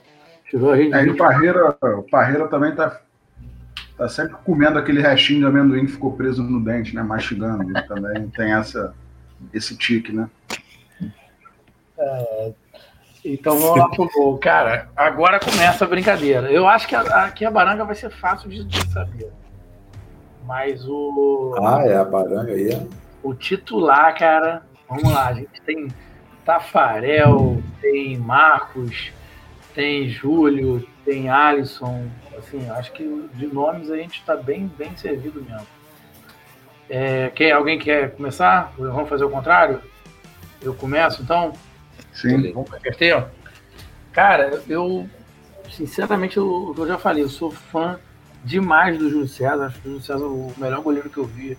Tirou 0.50 0.72
a 0.72 0.78
gente. 0.78 0.94
Aí 0.94 1.10
o 1.10 1.16
Parreira, 1.16 1.78
o 2.00 2.04
Parreira 2.04 2.48
também 2.48 2.74
tá, 2.74 3.02
tá 3.98 4.10
sempre 4.10 4.36
comendo 4.44 4.80
aquele 4.80 5.02
restinho 5.02 5.42
de 5.42 5.46
amendoim 5.46 5.86
que 5.86 5.92
ficou 5.92 6.14
preso 6.14 6.42
no 6.42 6.64
dente, 6.64 6.96
né? 6.96 7.04
Mastigando. 7.04 7.64
Ele 7.64 7.82
também 7.84 8.28
tem 8.36 8.54
essa, 8.54 8.96
esse 9.54 9.78
tique, 9.78 10.12
né? 10.12 10.28
Então 13.24 13.58
vamos 13.60 13.78
lá 13.78 13.90
pro 13.90 14.10
gol. 14.10 14.38
Cara, 14.38 14.90
agora 14.96 15.40
começa 15.40 15.84
a 15.84 15.88
brincadeira. 15.88 16.50
Eu 16.52 16.68
acho 16.68 16.88
que 16.88 16.96
a- 16.96 17.26
aqui 17.26 17.44
a 17.46 17.52
Baranga 17.52 17.84
vai 17.84 17.96
ser 17.96 18.10
fácil 18.10 18.50
de, 18.50 18.64
de 18.64 18.88
saber. 18.92 19.32
Mas 20.48 20.88
o. 20.88 21.54
Ah, 21.62 21.84
é, 21.86 21.98
a 21.98 22.06
baranga 22.06 22.54
aí. 22.54 22.72
é. 22.72 22.88
O 23.22 23.34
titular, 23.34 24.18
cara, 24.18 24.64
vamos 24.88 25.12
lá, 25.12 25.28
a 25.28 25.34
gente 25.34 25.62
tem 25.66 25.90
Tafarel, 26.46 27.62
tem 27.82 28.18
Marcos, 28.18 29.12
tem 29.76 30.08
Júlio, 30.08 30.88
tem 31.04 31.30
Alisson, 31.30 32.08
assim, 32.38 32.70
acho 32.70 32.94
que 32.94 33.30
de 33.34 33.48
nomes 33.48 33.92
a 33.92 33.98
gente 33.98 34.20
está 34.20 34.38
bem, 34.38 34.72
bem 34.78 34.96
servido 34.96 35.44
mesmo. 35.44 35.68
É, 36.90 37.30
quer, 37.36 37.52
alguém 37.52 37.78
quer 37.78 38.12
começar? 38.12 38.72
Vamos 38.78 39.10
fazer 39.10 39.26
o 39.26 39.30
contrário? 39.30 39.82
Eu 40.62 40.74
começo, 40.74 41.22
então? 41.22 41.52
Sim. 42.14 42.54
Vamos 42.54 42.72
inverter? 42.74 43.26
Cara, 44.14 44.64
eu. 44.70 45.10
Sinceramente, 45.70 46.38
eu, 46.38 46.74
eu 46.78 46.88
já 46.88 46.98
falei, 46.98 47.22
eu 47.24 47.30
sou 47.30 47.52
fã 47.52 48.00
demais 48.48 48.98
do 48.98 49.10
Júlio 49.10 49.28
César. 49.28 49.66
Acho 49.66 49.82
que 49.82 49.88
o 49.88 49.92
Júlio 49.92 50.04
César 50.04 50.24
é 50.24 50.28
o 50.28 50.54
melhor 50.58 50.82
goleiro 50.82 51.10
que 51.10 51.18
eu 51.18 51.26
vi 51.26 51.58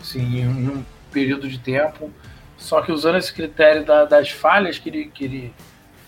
assim, 0.00 0.40
em 0.40 0.68
um 0.68 0.84
período 1.10 1.48
de 1.48 1.58
tempo. 1.58 2.12
Só 2.58 2.82
que 2.82 2.92
usando 2.92 3.16
esse 3.16 3.32
critério 3.32 3.84
da, 3.84 4.04
das 4.04 4.30
falhas 4.30 4.78
que 4.78 4.88
ele, 4.88 5.06
que 5.06 5.24
ele 5.24 5.54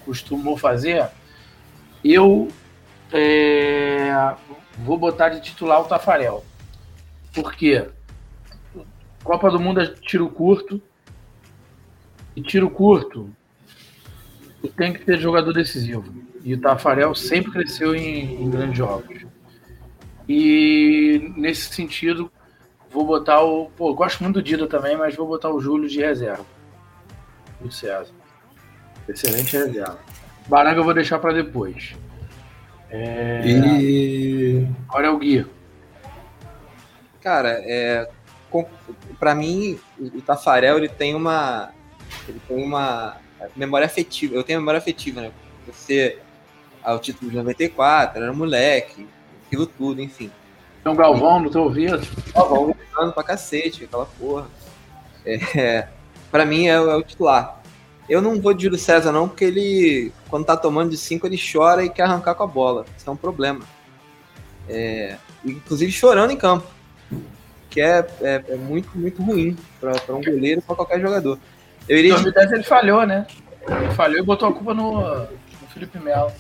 costumou 0.05 0.57
fazer, 0.57 1.09
eu 2.05 2.49
é, 3.13 4.35
vou 4.79 4.99
botar 4.99 5.31
de 5.31 5.41
titular 5.41 5.81
o 5.81 5.85
Tafarel. 5.85 6.45
Por 7.33 7.55
quê? 7.55 7.89
Copa 9.25 9.51
do 9.51 9.59
Mundo 9.59 9.81
é 9.81 9.87
tiro 9.87 10.29
curto. 10.29 10.81
E 12.37 12.43
tiro 12.43 12.69
curto 12.69 13.35
tem 14.77 14.93
que 14.93 15.05
ter 15.05 15.19
jogador 15.19 15.53
decisivo. 15.53 16.05
E 16.43 16.55
o 16.55 16.61
Tafarel 16.61 17.15
sempre 17.15 17.53
cresceu 17.53 17.95
em, 17.95 18.43
em 18.43 18.51
grandes 18.51 18.77
jogos. 18.77 19.25
E 20.29 21.33
nesse 21.37 21.73
sentido, 21.75 22.31
vou 22.91 23.05
botar 23.05 23.43
o. 23.43 23.71
Pô, 23.77 23.93
gosto 23.95 24.23
muito 24.23 24.37
do 24.37 24.43
Dida 24.43 24.67
também, 24.67 24.97
mas 24.97 25.15
vou 25.15 25.27
botar 25.27 25.51
o 25.51 25.61
Júlio 25.61 25.89
de 25.89 26.01
reserva. 26.01 26.47
O 27.61 27.71
César. 27.71 28.13
Excelente 29.09 29.57
reserva. 29.57 29.99
Baranga 30.47 30.81
eu 30.81 30.85
vou 30.85 30.95
deixar 30.95 31.19
para 31.19 31.33
depois. 31.33 31.95
É... 32.91 33.43
E. 33.45 34.69
Agora 34.89 35.07
é 35.09 35.11
o 35.11 35.19
Gui. 35.19 35.47
Cara, 37.21 37.61
é, 37.65 38.09
pra 39.19 39.35
mim, 39.35 39.79
o 39.99 40.21
Tafarel 40.21 40.79
ele 40.79 40.89
tem 40.89 41.15
uma. 41.15 41.73
Ele 42.29 42.41
tem 42.47 42.63
uma 42.63 43.17
memória 43.57 43.87
afetiva. 43.87 44.35
Eu 44.35 44.45
tenho 44.45 44.61
memória 44.61 44.79
afetiva, 44.79 45.21
né? 45.21 45.33
Você, 45.67 46.19
ao 46.83 46.99
título 46.99 47.31
de 47.31 47.37
94, 47.37 48.23
era 48.23 48.33
moleque, 48.33 49.09
aquilo 49.55 49.67
tudo, 49.67 50.03
enfim. 50.03 50.31
Um 50.85 50.95
Galvão 50.95 51.41
no 51.41 51.51
teu 51.51 51.63
ouvido? 51.63 52.07
Galvão 52.35 52.67
gritando 52.67 53.13
pra 53.13 53.23
cacete, 53.23 53.85
aquela 53.85 54.05
porra. 54.05 54.47
É, 55.25 55.89
pra 56.31 56.45
mim 56.45 56.67
é, 56.67 56.73
é, 56.73 56.79
o 56.79 57.03
titular. 57.03 57.63
Eu 58.07 58.21
não 58.21 58.39
vou 58.39 58.53
de 58.53 58.65
Júlio 58.65 58.79
César, 58.79 59.13
não, 59.13 59.27
porque 59.27 59.47
ele, 59.47 60.13
quando 60.29 60.45
tá 60.45 60.57
tomando 60.57 60.91
de 60.91 60.99
5, 60.99 61.27
ele 61.27 61.41
chora 61.41 61.83
e 61.83 61.89
quer 61.89 62.03
arrancar 62.03 62.35
com 62.35 62.43
a 62.43 62.47
bola. 62.47 62.85
Isso 62.99 63.09
é 63.09 63.13
um 63.13 63.17
problema. 63.17 63.65
É, 64.69 65.17
inclusive 65.43 65.91
chorando 65.91 66.31
em 66.31 66.37
campo. 66.37 66.67
Que 67.71 67.81
é, 67.81 68.07
é, 68.21 68.45
é 68.47 68.57
muito, 68.57 68.91
muito 68.95 69.23
ruim 69.23 69.57
para 69.81 70.15
um 70.15 70.23
goleiro 70.23 70.61
para 70.61 70.77
qualquer 70.77 71.01
jogador. 71.01 71.39
Eu 71.89 71.97
iria 71.97 72.11
em 72.11 72.15
2010 72.15 72.49
de... 72.49 72.55
ele 72.57 72.63
falhou, 72.63 73.07
né? 73.07 73.27
Ele 73.67 73.91
falhou 73.95 74.19
e 74.19 74.23
botou 74.23 74.51
a 74.51 74.53
culpa 74.53 74.75
no, 74.75 75.01
no 75.01 75.69
Felipe 75.73 75.99
Melo. 75.99 76.31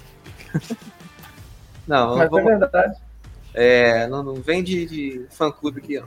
não, 1.88 2.18
Mas 2.18 2.28
vamos... 2.28 2.46
é 2.46 2.58
verdade. 2.58 3.03
É, 3.54 4.06
não, 4.08 4.22
não 4.22 4.34
vem 4.34 4.62
de, 4.62 4.84
de 4.84 5.26
fã-clube 5.30 5.80
aqui, 5.80 5.98
ó. 5.98 6.04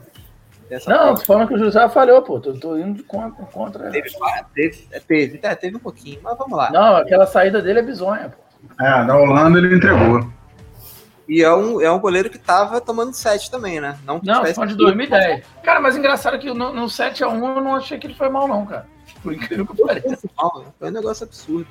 não, 0.85 1.15
tô 1.15 1.21
falando 1.21 1.47
que 1.47 1.53
o 1.53 1.57
José 1.57 1.87
falhou, 1.87 2.21
pô. 2.21 2.39
Tô, 2.39 2.53
tô 2.53 2.77
indo 2.77 3.03
contra. 3.05 3.45
contra 3.45 3.89
teve, 3.89 4.09
teve, 4.53 4.87
é, 4.91 4.99
teve, 4.99 5.39
é, 5.41 5.55
teve 5.55 5.77
um 5.77 5.79
pouquinho, 5.79 6.19
mas 6.21 6.37
vamos 6.37 6.57
lá. 6.57 6.69
Não, 6.69 6.97
aquela 6.97 7.25
saída 7.25 7.61
dele 7.61 7.79
é 7.79 7.83
bizonha, 7.83 8.29
pô. 8.29 8.83
É, 8.83 9.03
na 9.03 9.17
Holanda 9.17 9.59
ele 9.59 9.75
entregou. 9.75 10.27
E 11.27 11.41
é 11.41 11.53
um, 11.53 11.81
é 11.81 11.91
um 11.91 11.99
goleiro 11.99 12.29
que 12.29 12.37
tava 12.37 12.79
tomando 12.79 13.13
7 13.13 13.51
também, 13.51 13.81
né? 13.81 13.97
Não, 14.05 14.21
não 14.23 14.45
foi 14.45 14.67
de 14.67 14.75
2010. 14.75 15.45
Cara, 15.61 15.79
mas 15.81 15.97
engraçado 15.97 16.39
que 16.39 16.47
no, 16.53 16.73
no 16.73 16.85
7x1 16.85 17.55
eu 17.55 17.61
não 17.61 17.75
achei 17.75 17.97
que 17.97 18.07
ele 18.07 18.13
foi 18.13 18.29
mal, 18.29 18.47
não, 18.47 18.65
cara. 18.65 18.87
Por 19.21 19.33
incrível 19.33 19.65
que 19.65 19.83
pareça. 19.83 20.29
Foi 20.79 20.89
um 20.89 20.91
negócio 20.91 21.25
absurdo. 21.25 21.67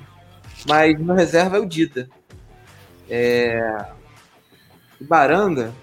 Mas 0.67 0.99
no 0.99 1.13
reserva 1.13 1.57
é 1.57 1.59
o 1.59 1.65
Dita. 1.65 2.07
É... 3.09 3.85
Baranga. 5.01 5.73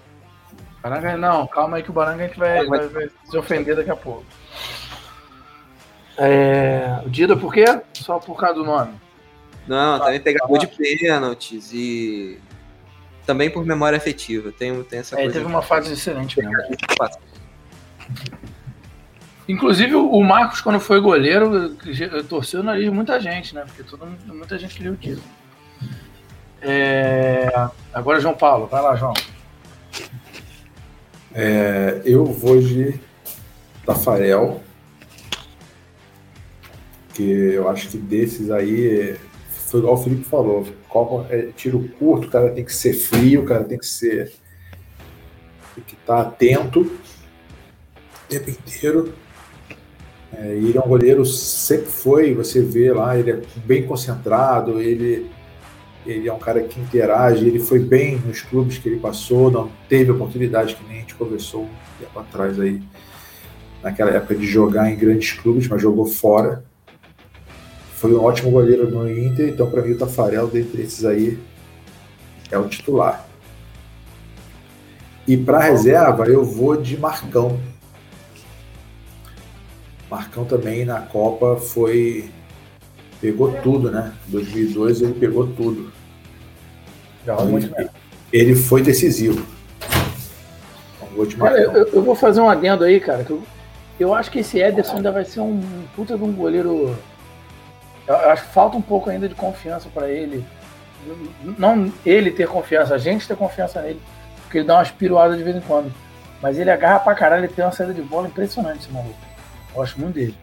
Baranga, 0.81 1.17
não, 1.17 1.47
calma 1.47 1.77
aí 1.77 1.83
que 1.83 1.89
o 1.89 1.93
Baranga 1.93 2.23
a 2.23 2.27
gente 2.27 2.37
vai, 2.37 2.65
vai, 2.65 2.87
vai 2.87 3.09
se 3.23 3.37
ofender 3.37 3.75
daqui 3.75 3.89
a 3.89 3.95
pouco. 3.95 4.25
É... 6.17 7.01
O 7.05 7.09
Dida 7.09 7.35
por 7.35 7.53
quê? 7.53 7.65
Só 7.93 8.19
por 8.19 8.37
causa 8.37 8.55
do 8.55 8.63
nome? 8.63 8.93
Não, 9.67 9.99
também 9.99 10.19
pegador 10.19 10.59
de 10.59 10.67
pênaltis 10.67 11.71
e 11.73 12.39
também 13.25 13.49
por 13.49 13.65
memória 13.65 13.97
afetiva. 13.97 14.51
Tem, 14.51 14.83
tem 14.83 14.99
essa 14.99 15.15
é, 15.15 15.23
coisa. 15.23 15.33
teve 15.33 15.45
uma 15.45 15.61
fase 15.61 15.93
excelente 15.93 16.39
mesmo. 16.39 16.55
Inclusive, 19.47 19.93
o 19.93 20.23
Marcos, 20.23 20.59
quando 20.59 20.79
foi 20.79 20.99
goleiro, 20.99 21.75
torceu 22.27 22.61
o 22.61 22.63
nariz 22.63 22.85
de 22.85 22.89
muita 22.89 23.19
gente, 23.19 23.53
né? 23.53 23.63
Porque 23.65 23.83
todo, 23.83 24.07
muita 24.25 24.57
gente 24.57 24.75
queria 24.75 24.91
o 24.91 24.95
título. 24.95 25.21
É... 26.67 27.69
Agora, 27.93 28.19
João 28.19 28.33
Paulo, 28.33 28.65
vai 28.65 28.81
lá, 28.81 28.95
João. 28.95 29.13
É, 31.31 32.01
eu 32.03 32.25
vou 32.25 32.59
de 32.59 32.99
Tafarel, 33.85 34.63
que 37.13 37.23
eu 37.23 37.69
acho 37.69 37.87
que 37.89 37.97
desses 37.97 38.49
aí, 38.49 39.15
foi 39.49 39.79
igual 39.79 39.93
o 39.93 39.97
Felipe 39.97 40.23
falou, 40.23 40.65
Copa 40.89 41.27
é 41.29 41.51
tiro 41.55 41.87
curto, 41.99 42.27
o 42.27 42.31
cara 42.31 42.49
tem 42.49 42.65
que 42.65 42.73
ser 42.73 42.93
frio, 42.93 43.43
o 43.43 43.45
cara 43.45 43.63
tem 43.63 43.77
que 43.77 43.85
ser. 43.85 44.33
tem 45.75 45.83
que 45.83 45.93
estar 45.93 46.21
atento 46.21 46.81
o 46.81 48.27
tempo 48.27 48.49
inteiro. 48.49 49.13
É, 50.33 50.47
ele 50.47 50.77
é 50.77 50.81
um 50.81 50.87
goleiro, 50.87 51.25
sempre 51.25 51.87
foi, 51.87 52.33
você 52.33 52.61
vê 52.61 52.91
lá, 52.91 53.17
ele 53.17 53.31
é 53.31 53.41
bem 53.57 53.85
concentrado, 53.85 54.81
ele, 54.81 55.29
ele 56.05 56.27
é 56.27 56.33
um 56.33 56.39
cara 56.39 56.61
que 56.61 56.79
interage, 56.79 57.47
ele 57.47 57.59
foi 57.59 57.79
bem 57.79 58.17
nos 58.17 58.41
clubes 58.41 58.77
que 58.77 58.87
ele 58.87 58.99
passou, 58.99 59.49
não 59.49 59.69
teve 59.89 60.11
oportunidade, 60.11 60.75
que 60.75 60.83
nem 60.85 60.97
a 60.97 60.99
gente 61.01 61.15
conversou 61.15 61.63
um 61.63 61.69
tempo 61.99 62.19
atrás 62.19 62.59
aí, 62.59 62.81
naquela 63.81 64.11
época 64.11 64.35
de 64.35 64.45
jogar 64.45 64.89
em 64.91 64.95
grandes 64.95 65.33
clubes, 65.33 65.67
mas 65.67 65.81
jogou 65.81 66.05
fora. 66.05 66.63
Foi 67.95 68.13
um 68.13 68.23
ótimo 68.23 68.51
goleiro 68.51 68.89
no 68.89 69.09
Inter, 69.09 69.49
então 69.49 69.69
para 69.69 69.81
mim 69.81 69.93
o 69.93 69.97
Tafarel, 69.97 70.47
dentre 70.47 70.81
esses 70.81 71.05
aí, 71.05 71.39
é 72.51 72.57
o 72.57 72.67
titular. 72.67 73.27
E 75.27 75.35
para 75.35 75.59
reserva, 75.59 76.25
eu 76.27 76.43
vou 76.43 76.77
de 76.79 76.97
Marcão 76.97 77.59
Marcão 80.09 80.45
também 80.45 80.85
na 80.85 81.01
Copa 81.01 81.57
foi. 81.57 82.29
pegou 83.19 83.51
tudo, 83.61 83.91
né? 83.91 84.13
2002 84.27 85.01
ele 85.01 85.13
pegou 85.13 85.47
tudo. 85.47 85.91
Ele, 87.27 87.89
ele 88.31 88.55
foi 88.55 88.81
decisivo. 88.81 89.45
Olha, 91.39 91.57
eu, 91.57 91.87
eu, 91.87 92.03
vou 92.03 92.15
fazer 92.15 92.41
um 92.41 92.49
adendo 92.49 92.83
aí, 92.83 92.99
cara. 92.99 93.23
Que 93.23 93.31
eu, 93.31 93.43
eu 93.99 94.13
acho 94.13 94.29
que 94.29 94.39
esse 94.39 94.59
Ederson 94.59 94.97
ainda 94.97 95.11
vai 95.11 95.23
ser 95.23 95.39
um 95.39 95.61
puta 95.95 96.17
de 96.17 96.23
um 96.23 96.33
goleiro. 96.33 96.97
Eu 98.07 98.15
acho 98.31 98.43
que 98.45 98.53
falta 98.53 98.77
um 98.77 98.81
pouco 98.81 99.09
ainda 99.09 99.29
de 99.29 99.35
confiança 99.35 99.89
para 99.93 100.09
ele. 100.09 100.45
Não 101.57 101.91
ele 102.05 102.31
ter 102.31 102.47
confiança, 102.47 102.95
a 102.95 102.97
gente 102.97 103.27
ter 103.27 103.37
confiança 103.37 103.81
nele. 103.81 104.01
Porque 104.41 104.59
ele 104.59 104.67
dá 104.67 104.75
umas 104.75 104.91
piruadas 104.91 105.37
de 105.37 105.43
vez 105.43 105.55
em 105.55 105.61
quando. 105.61 105.91
Mas 106.41 106.59
ele 106.59 106.69
agarra 106.69 106.99
pra 106.99 107.15
caralho, 107.15 107.45
ele 107.45 107.53
tem 107.53 107.63
uma 107.63 107.71
saída 107.71 107.93
de 107.93 108.01
bola 108.01 108.27
impressionante, 108.27 108.79
esse 108.79 108.91
maluco. 108.91 109.15
Gosto 109.73 109.99
muito 109.99 110.15
dele. 110.15 110.35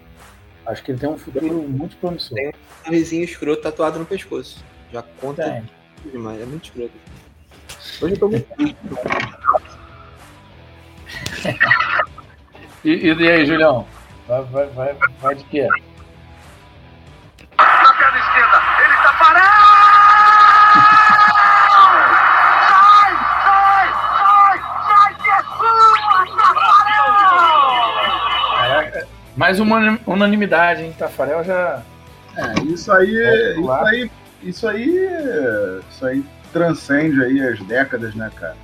Acho 0.65 0.83
que 0.83 0.93
ele 0.93 0.99
tem 0.99 1.09
um 1.09 1.19
futuro 1.19 1.55
muito 1.69 1.97
promissor. 1.97 2.37
Tem 2.37 2.53
um 2.87 2.91
vizinho 2.91 3.25
escroto 3.25 3.63
tatuado 3.63 3.99
no 3.99 4.07
pescoço. 4.07 4.65
Já 4.93 5.03
conta 5.21 5.45
tem. 5.45 5.65
Demais. 6.11 6.41
É 6.41 6.47
muito 6.47 6.65
escroto. 6.65 6.93
Hoje 8.01 8.15
eu 8.15 8.19
tô 8.19 8.29
muito 8.29 8.47
e, 12.85 13.13
e, 13.13 13.31
aí, 13.31 13.47
Julião? 13.47 13.87
Vai, 14.27 14.43
vai, 14.45 14.67
vai, 14.69 14.97
vai 15.21 15.35
de 15.35 15.45
quê? 15.45 15.67
Na 17.59 17.93
perna 17.95 18.19
esquerda, 18.19 18.63
ele 18.79 18.95
está 18.95 19.13
parado! 19.19 19.63
Mais 29.37 29.59
uma 29.59 29.99
unanimidade, 30.07 30.83
hein? 30.83 30.95
Tafarel 30.97 31.43
já. 31.43 31.83
É, 32.37 32.61
isso 32.65 32.93
aí, 32.93 33.17
é 33.17 33.59
isso 33.59 33.73
aí, 33.73 34.11
isso 34.43 34.67
aí, 34.69 35.09
isso 35.91 36.05
aí 36.05 36.25
transcende 36.53 37.23
aí 37.23 37.41
as 37.41 37.61
décadas, 37.61 38.15
né, 38.15 38.31
cara? 38.35 38.57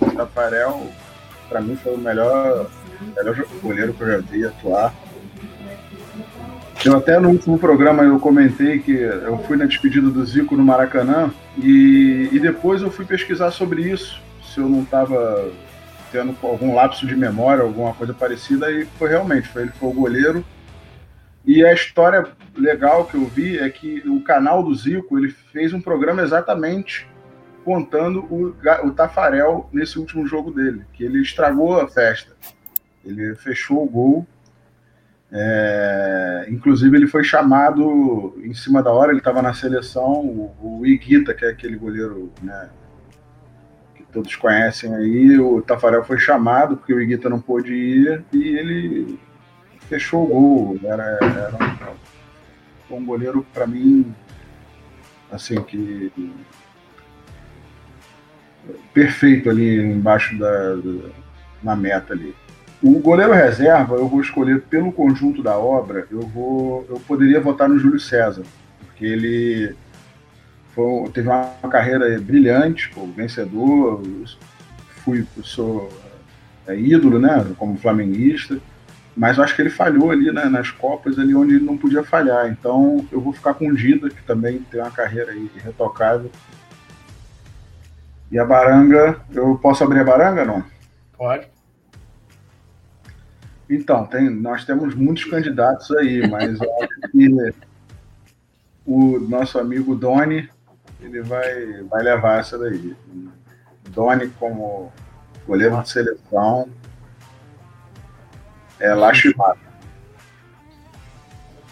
O 0.00 0.10
Tafarel, 0.10 0.86
para 1.48 1.60
mim, 1.60 1.76
foi 1.76 1.94
o 1.94 1.98
melhor, 1.98 2.66
melhor 3.16 3.44
goleiro 3.62 3.92
que 3.94 4.00
eu 4.02 4.06
já 4.12 4.18
vi 4.18 4.44
atuar. 4.44 4.94
Eu 6.84 6.96
até 6.96 7.18
no 7.18 7.30
último 7.30 7.58
programa 7.58 8.02
eu 8.02 8.18
comentei 8.18 8.80
que 8.80 8.92
eu 8.92 9.38
fui 9.46 9.56
na 9.56 9.66
despedida 9.66 10.10
do 10.10 10.24
Zico 10.26 10.56
no 10.56 10.64
Maracanã 10.64 11.32
e, 11.56 12.28
e 12.32 12.40
depois 12.40 12.82
eu 12.82 12.90
fui 12.90 13.04
pesquisar 13.04 13.52
sobre 13.52 13.82
isso, 13.82 14.20
se 14.44 14.58
eu 14.58 14.68
não 14.68 14.82
estava 14.82 15.48
tendo 16.10 16.36
algum 16.42 16.74
lapso 16.74 17.06
de 17.06 17.14
memória, 17.14 17.62
alguma 17.62 17.94
coisa 17.94 18.12
parecida, 18.12 18.70
e 18.70 18.84
foi 18.98 19.10
realmente, 19.10 19.48
foi, 19.48 19.62
ele 19.62 19.72
foi 19.78 19.88
o 19.88 19.92
goleiro 19.92 20.44
E 21.44 21.64
a 21.64 21.72
história 21.72 22.26
legal 22.56 23.06
que 23.06 23.16
eu 23.16 23.26
vi 23.26 23.58
é 23.58 23.68
que 23.68 24.02
o 24.08 24.22
canal 24.22 24.62
do 24.62 24.74
Zico 24.74 25.18
ele 25.18 25.30
fez 25.30 25.72
um 25.72 25.80
programa 25.80 26.22
exatamente 26.22 27.08
contando 27.64 28.20
o, 28.30 28.54
o 28.84 28.90
Tafarel 28.92 29.68
nesse 29.72 29.98
último 29.98 30.26
jogo 30.26 30.50
dele, 30.50 30.84
que 30.92 31.04
ele 31.04 31.20
estragou 31.20 31.80
a 31.80 31.88
festa. 31.88 32.32
Ele 33.04 33.34
fechou 33.34 33.84
o 33.84 33.88
gol. 33.88 34.26
É, 35.34 36.46
inclusive 36.50 36.94
ele 36.94 37.06
foi 37.06 37.24
chamado 37.24 38.38
em 38.44 38.52
cima 38.52 38.82
da 38.82 38.92
hora, 38.92 39.12
ele 39.12 39.18
estava 39.18 39.40
na 39.40 39.54
seleção, 39.54 40.20
o, 40.20 40.80
o 40.80 40.86
Iguita, 40.86 41.32
que 41.32 41.44
é 41.44 41.48
aquele 41.48 41.76
goleiro 41.76 42.30
né, 42.42 42.68
que 43.94 44.02
todos 44.12 44.36
conhecem 44.36 44.94
aí, 44.94 45.38
o 45.38 45.62
Tafarel 45.62 46.04
foi 46.04 46.18
chamado 46.18 46.76
porque 46.76 46.92
o 46.92 47.00
Iguita 47.00 47.30
não 47.30 47.40
pôde 47.40 47.72
ir 47.72 48.22
e 48.30 48.56
ele 48.58 49.18
fechou 49.92 50.24
o 50.24 50.26
gol. 50.26 50.80
Era, 50.82 51.02
era 51.22 51.58
um, 52.90 53.04
goleiro 53.04 53.46
para 53.52 53.66
mim 53.66 54.14
assim 55.30 55.60
que 55.62 56.10
perfeito 58.94 59.50
ali 59.50 59.76
embaixo 59.80 60.38
da, 60.38 60.76
da- 60.76 61.10
na 61.62 61.76
meta 61.76 62.14
ali. 62.14 62.34
O 62.82 62.98
goleiro 63.00 63.32
reserva 63.32 63.96
eu 63.96 64.08
vou 64.08 64.20
escolher 64.20 64.62
pelo 64.62 64.90
conjunto 64.92 65.42
da 65.42 65.56
obra. 65.58 66.06
Eu 66.10 66.22
vou, 66.22 66.86
eu 66.88 66.98
poderia 67.00 67.40
votar 67.40 67.68
no 67.68 67.78
Júlio 67.78 68.00
César, 68.00 68.42
porque 68.80 69.04
ele 69.04 69.74
foi- 70.74 71.08
teve 71.10 71.28
uma 71.28 71.44
carreira 71.70 72.18
brilhante, 72.18 72.88
pô, 72.94 73.06
vencedor. 73.06 74.02
Fui, 75.04 75.26
sou 75.42 75.88
é, 76.66 76.76
ídolo, 76.78 77.18
né, 77.18 77.44
como 77.58 77.76
flamenguista. 77.76 78.58
Mas 79.16 79.36
eu 79.36 79.44
acho 79.44 79.54
que 79.54 79.62
ele 79.62 79.70
falhou 79.70 80.10
ali 80.10 80.32
né, 80.32 80.46
nas 80.46 80.70
Copas, 80.70 81.18
ali 81.18 81.34
onde 81.34 81.56
ele 81.56 81.64
não 81.64 81.76
podia 81.76 82.02
falhar. 82.02 82.48
Então 82.48 83.06
eu 83.12 83.20
vou 83.20 83.32
ficar 83.32 83.54
com 83.54 83.68
o 83.68 83.76
Dida, 83.76 84.08
que 84.08 84.22
também 84.22 84.60
tem 84.70 84.80
uma 84.80 84.90
carreira 84.90 85.32
aí 85.32 85.50
irretocável. 85.54 86.30
E 88.30 88.38
a 88.38 88.44
Baranga, 88.44 89.20
eu 89.30 89.58
posso 89.58 89.84
abrir 89.84 90.00
a 90.00 90.04
Baranga 90.04 90.44
não? 90.44 90.64
Pode. 91.16 91.46
Então, 93.68 94.06
tem, 94.06 94.28
nós 94.28 94.64
temos 94.64 94.94
muitos 94.94 95.24
candidatos 95.24 95.90
aí, 95.92 96.28
mas 96.28 96.60
eu 96.60 96.70
acho 96.82 97.10
que 97.10 97.54
o 98.84 99.18
nosso 99.20 99.58
amigo 99.58 99.94
Doni, 99.94 100.48
ele 101.00 101.22
vai, 101.22 101.82
vai 101.84 102.02
levar 102.02 102.40
essa 102.40 102.58
daí. 102.58 102.94
Doni 103.90 104.28
como 104.38 104.92
goleiro 105.46 105.80
de 105.82 105.90
seleção 105.90 106.68
é 108.82 108.94
lastimado. 108.94 109.58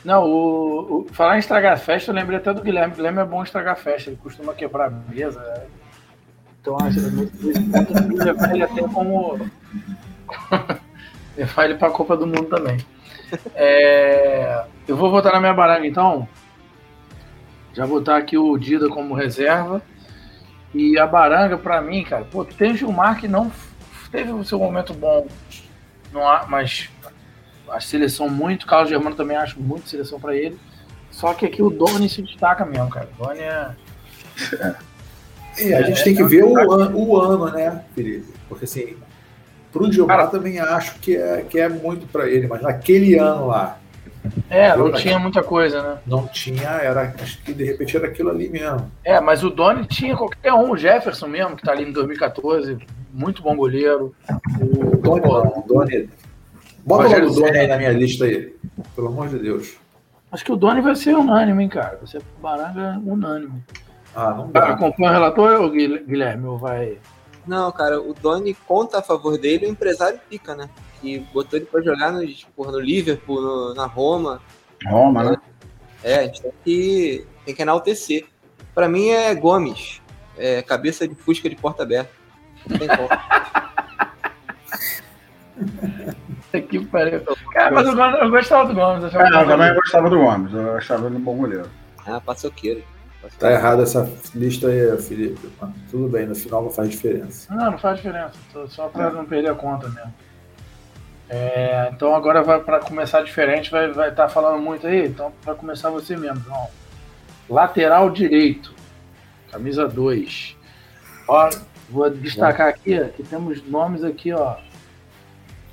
Não, 0.05 0.25
o, 0.25 1.01
o- 1.01 1.07
falar 1.13 1.37
em 1.37 1.41
estragar 1.41 1.79
festa, 1.79 2.11
eu 2.11 2.15
lembrei 2.15 2.39
até 2.39 2.53
do 2.55 2.63
Guilherme. 2.63 2.95
Guilherme 2.95 3.21
é 3.21 3.25
bom 3.25 3.43
estragar 3.43 3.77
festa, 3.77 4.09
ele 4.11 4.19
costuma 4.23 4.55
quebrar 4.55 4.87
a 4.87 4.91
mesa. 4.91 5.41
né? 5.41 5.67
Então, 6.61 6.77
acho 6.81 7.01
que 7.01 7.11
muito 7.11 8.25
levar 8.25 8.55
ele 8.55 8.63
até 8.65 8.83
como. 8.89 9.39
levar 11.37 11.65
ele 11.65 11.75
pra 11.75 11.91
Copa 11.91 12.17
do 12.17 12.27
Mundo 12.27 12.45
também. 12.45 12.79
É, 13.55 14.65
eu 14.89 14.97
vou 14.97 15.11
votar 15.11 15.33
na 15.33 15.41
minha 15.41 15.55
baranga, 15.55 15.87
então. 15.87 16.27
Já 17.73 17.87
botar 17.87 18.17
aqui 18.17 18.37
o 18.37 18.57
Dida 18.59 18.89
como 18.89 19.15
reserva. 19.15 19.83
E 20.75 20.99
a 20.99 21.07
baranga, 21.07 21.59
pra 21.59 21.81
mim, 21.83 22.03
cara, 22.05 22.25
pô, 22.25 22.45
tem 22.45 22.73
o 22.73 22.77
Gilmar 22.77 23.19
que 23.19 23.27
não 23.29 23.51
teve 24.11 24.31
o 24.33 24.45
seu 24.45 24.59
momento 24.59 24.95
bom, 24.95 25.27
não 26.13 26.29
há, 26.29 26.47
mas 26.49 26.89
a 27.73 27.81
seleção 27.81 28.29
muito, 28.29 28.67
Carlos 28.67 28.89
Germano 28.91 29.17
também 29.17 29.37
acho 29.37 29.61
muito 29.61 29.89
seleção 29.89 30.19
pra 30.21 30.35
ele. 30.35 30.59
Só 31.11 31.35
que 31.35 31.45
aqui 31.47 31.63
o 31.63 31.71
Doni 31.71 32.09
se 32.09 32.23
destaca 32.23 32.65
mesmo, 32.65 32.89
cara. 32.89 33.09
O 33.19 33.25
Doni 33.27 33.41
é. 33.41 33.71
É, 35.59 35.75
a 35.75 35.83
gente 35.83 36.03
tem 36.05 36.15
que 36.15 36.23
ver 36.25 36.45
o, 36.45 36.57
an- 36.73 36.93
o 36.95 37.21
ano, 37.21 37.51
né, 37.53 37.85
Felipe? 37.95 38.33
Porque 38.49 38.65
assim, 38.65 38.97
pro 39.73 39.91
Gilmar 39.93 40.31
também 40.31 40.59
acho 40.61 40.99
que 41.01 41.17
é, 41.17 41.43
que 41.43 41.59
é 41.59 41.69
muito 41.69 42.07
pra 42.07 42.29
ele, 42.29 42.47
mas 42.47 42.63
naquele 42.63 43.19
ano 43.19 43.49
lá 43.49 43.77
É, 44.49 44.75
não 44.77 44.93
tinha 44.93 45.19
muita 45.19 45.43
coisa, 45.43 45.83
né? 45.83 45.99
não 46.07 46.27
tinha, 46.29 46.69
era, 46.69 47.15
acho 47.21 47.43
que 47.43 47.53
de 47.53 47.65
repente 47.65 47.97
era 47.97 48.07
aquilo 48.07 48.31
ali 48.31 48.49
mesmo. 48.49 48.91
É, 49.05 49.21
mas 49.21 49.43
o 49.45 49.51
Doni 49.51 49.85
tinha 49.87 50.17
qualquer 50.17 50.53
um, 50.55 50.71
o 50.71 50.77
Jefferson 50.77 51.27
mesmo, 51.27 51.57
que 51.57 51.63
tá 51.63 51.73
ali 51.73 51.85
em 51.85 51.93
2014, 51.93 52.79
muito 53.13 53.43
bom 53.43 53.55
goleiro. 53.57 54.15
O, 54.61 54.97
Doni 54.97 55.21
pô, 55.21 55.45
não, 55.45 55.65
Doni. 55.67 56.09
Bota 56.85 57.05
Rogério 57.05 57.29
logo 57.29 57.41
o 57.41 57.45
Doni 57.45 57.59
aí 57.59 57.67
na 57.67 57.77
minha 57.77 57.93
lista 57.93 58.25
aí. 58.25 58.55
Pelo 58.95 59.09
amor 59.09 59.29
de 59.29 59.39
Deus. 59.39 59.77
acho 60.33 60.45
que 60.45 60.53
o 60.53 60.57
Doni 60.57 60.81
vai 60.81 60.95
ser 60.97 61.15
unânime, 61.15 61.65
hein, 61.65 61.69
cara. 61.69 61.97
Vai 61.99 62.07
ser 62.07 62.23
baranga 62.41 63.01
unânime. 63.05 63.63
Ah, 64.15 64.33
não 64.35 64.51
dá. 64.51 64.71
Acompanha 64.71 65.11
o 65.11 65.13
relator, 65.13 65.71
Guil- 65.71 66.05
Guilherme, 66.05 66.47
ou 66.47 66.59
vai. 66.59 66.99
Não, 67.47 67.71
cara, 67.73 68.01
o 68.01 68.15
Doni 68.15 68.55
conta 68.67 68.99
a 68.99 69.03
favor 69.03 69.39
dele 69.39 69.67
o 69.67 69.71
empresário 69.71 70.21
pica, 70.29 70.55
né? 70.55 70.69
Que 71.01 71.21
botou 71.33 71.59
ele 71.59 71.67
pra 71.67 71.81
jogar 71.81 72.13
no, 72.13 72.23
porra, 72.57 72.73
no 72.73 72.81
Liverpool, 72.81 73.41
no- 73.41 73.75
na 73.75 73.87
Roma. 73.87 74.41
Roma, 74.87 75.25
né? 75.25 75.37
É, 76.03 76.21
a 76.21 76.23
gente 76.25 76.43
tem 76.43 76.53
que, 76.65 77.27
tem 77.45 77.55
que 77.55 77.63
enaltecer. 77.63 78.27
Pra 78.75 78.89
mim 78.89 79.09
é 79.09 79.35
Gomes. 79.35 80.01
É, 80.37 80.63
cabeça 80.63 81.07
de 81.07 81.15
fusca 81.15 81.49
de 81.51 81.57
porta 81.57 81.83
aberta. 81.83 82.11
Não 82.67 82.79
tem 82.79 82.89
como. 82.89 83.09
Que 86.51 86.85
pariu. 86.87 87.23
Cara, 87.53 87.71
mas 87.71 87.87
eu, 87.87 87.97
eu 87.97 88.31
gostava 88.31 88.69
do 88.69 88.75
Gomes. 88.75 89.05
achava 89.05 89.25
É, 89.25 89.43
eu 89.43 89.47
também 89.47 89.75
gostava 89.75 90.11
do 90.11 90.19
Gomes, 90.19 90.53
eu 90.53 90.77
achava 90.77 91.07
ele 91.07 91.17
um 91.17 91.21
bom 91.21 91.37
goleiro. 91.37 91.71
ah, 92.07 92.21
paçoqueiro. 92.21 92.83
Tá 93.39 93.53
errada 93.53 93.83
essa 93.83 94.11
lista 94.35 94.69
aí, 94.69 94.97
Felipe. 95.03 95.51
Tudo 95.91 96.09
bem, 96.09 96.27
no 96.27 96.35
final 96.35 96.63
não 96.63 96.71
faz 96.71 96.89
diferença. 96.89 97.55
Não, 97.55 97.73
não 97.73 97.79
faz 97.79 97.99
diferença. 97.99 98.33
Só 98.69 98.89
pra 98.89 99.11
não 99.11 99.27
perder 99.27 99.51
a 99.51 99.55
conta 99.55 99.89
mesmo. 99.89 100.13
É, 101.29 101.91
então 101.93 102.15
agora 102.15 102.43
vai 102.43 102.59
para 102.59 102.81
começar 102.81 103.23
diferente, 103.23 103.71
vai 103.71 103.89
estar 103.89 104.01
vai 104.01 104.13
tá 104.13 104.29
falando 104.29 104.61
muito 104.61 104.85
aí, 104.85 105.07
então 105.07 105.33
vai 105.45 105.55
começar 105.55 105.89
você 105.89 106.17
mesmo, 106.17 106.41
João. 106.41 106.69
Lateral 107.49 108.11
direito, 108.11 108.75
camisa 109.51 109.87
2. 109.87 110.57
Ó, 111.29 111.51
vou 111.89 112.11
destacar 112.11 112.69
aqui 112.69 112.99
ó, 113.01 113.05
que 113.09 113.23
temos 113.23 113.63
nomes 113.65 114.03
aqui, 114.03 114.33
ó. 114.33 114.57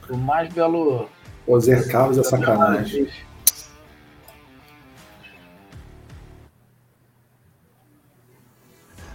O 0.10 0.18
mais 0.18 0.52
belo. 0.54 1.10
O 1.46 1.60
Zé 1.60 1.82
Carlos 1.90 2.18
é 2.18 2.24
sacanagem. 2.24 3.08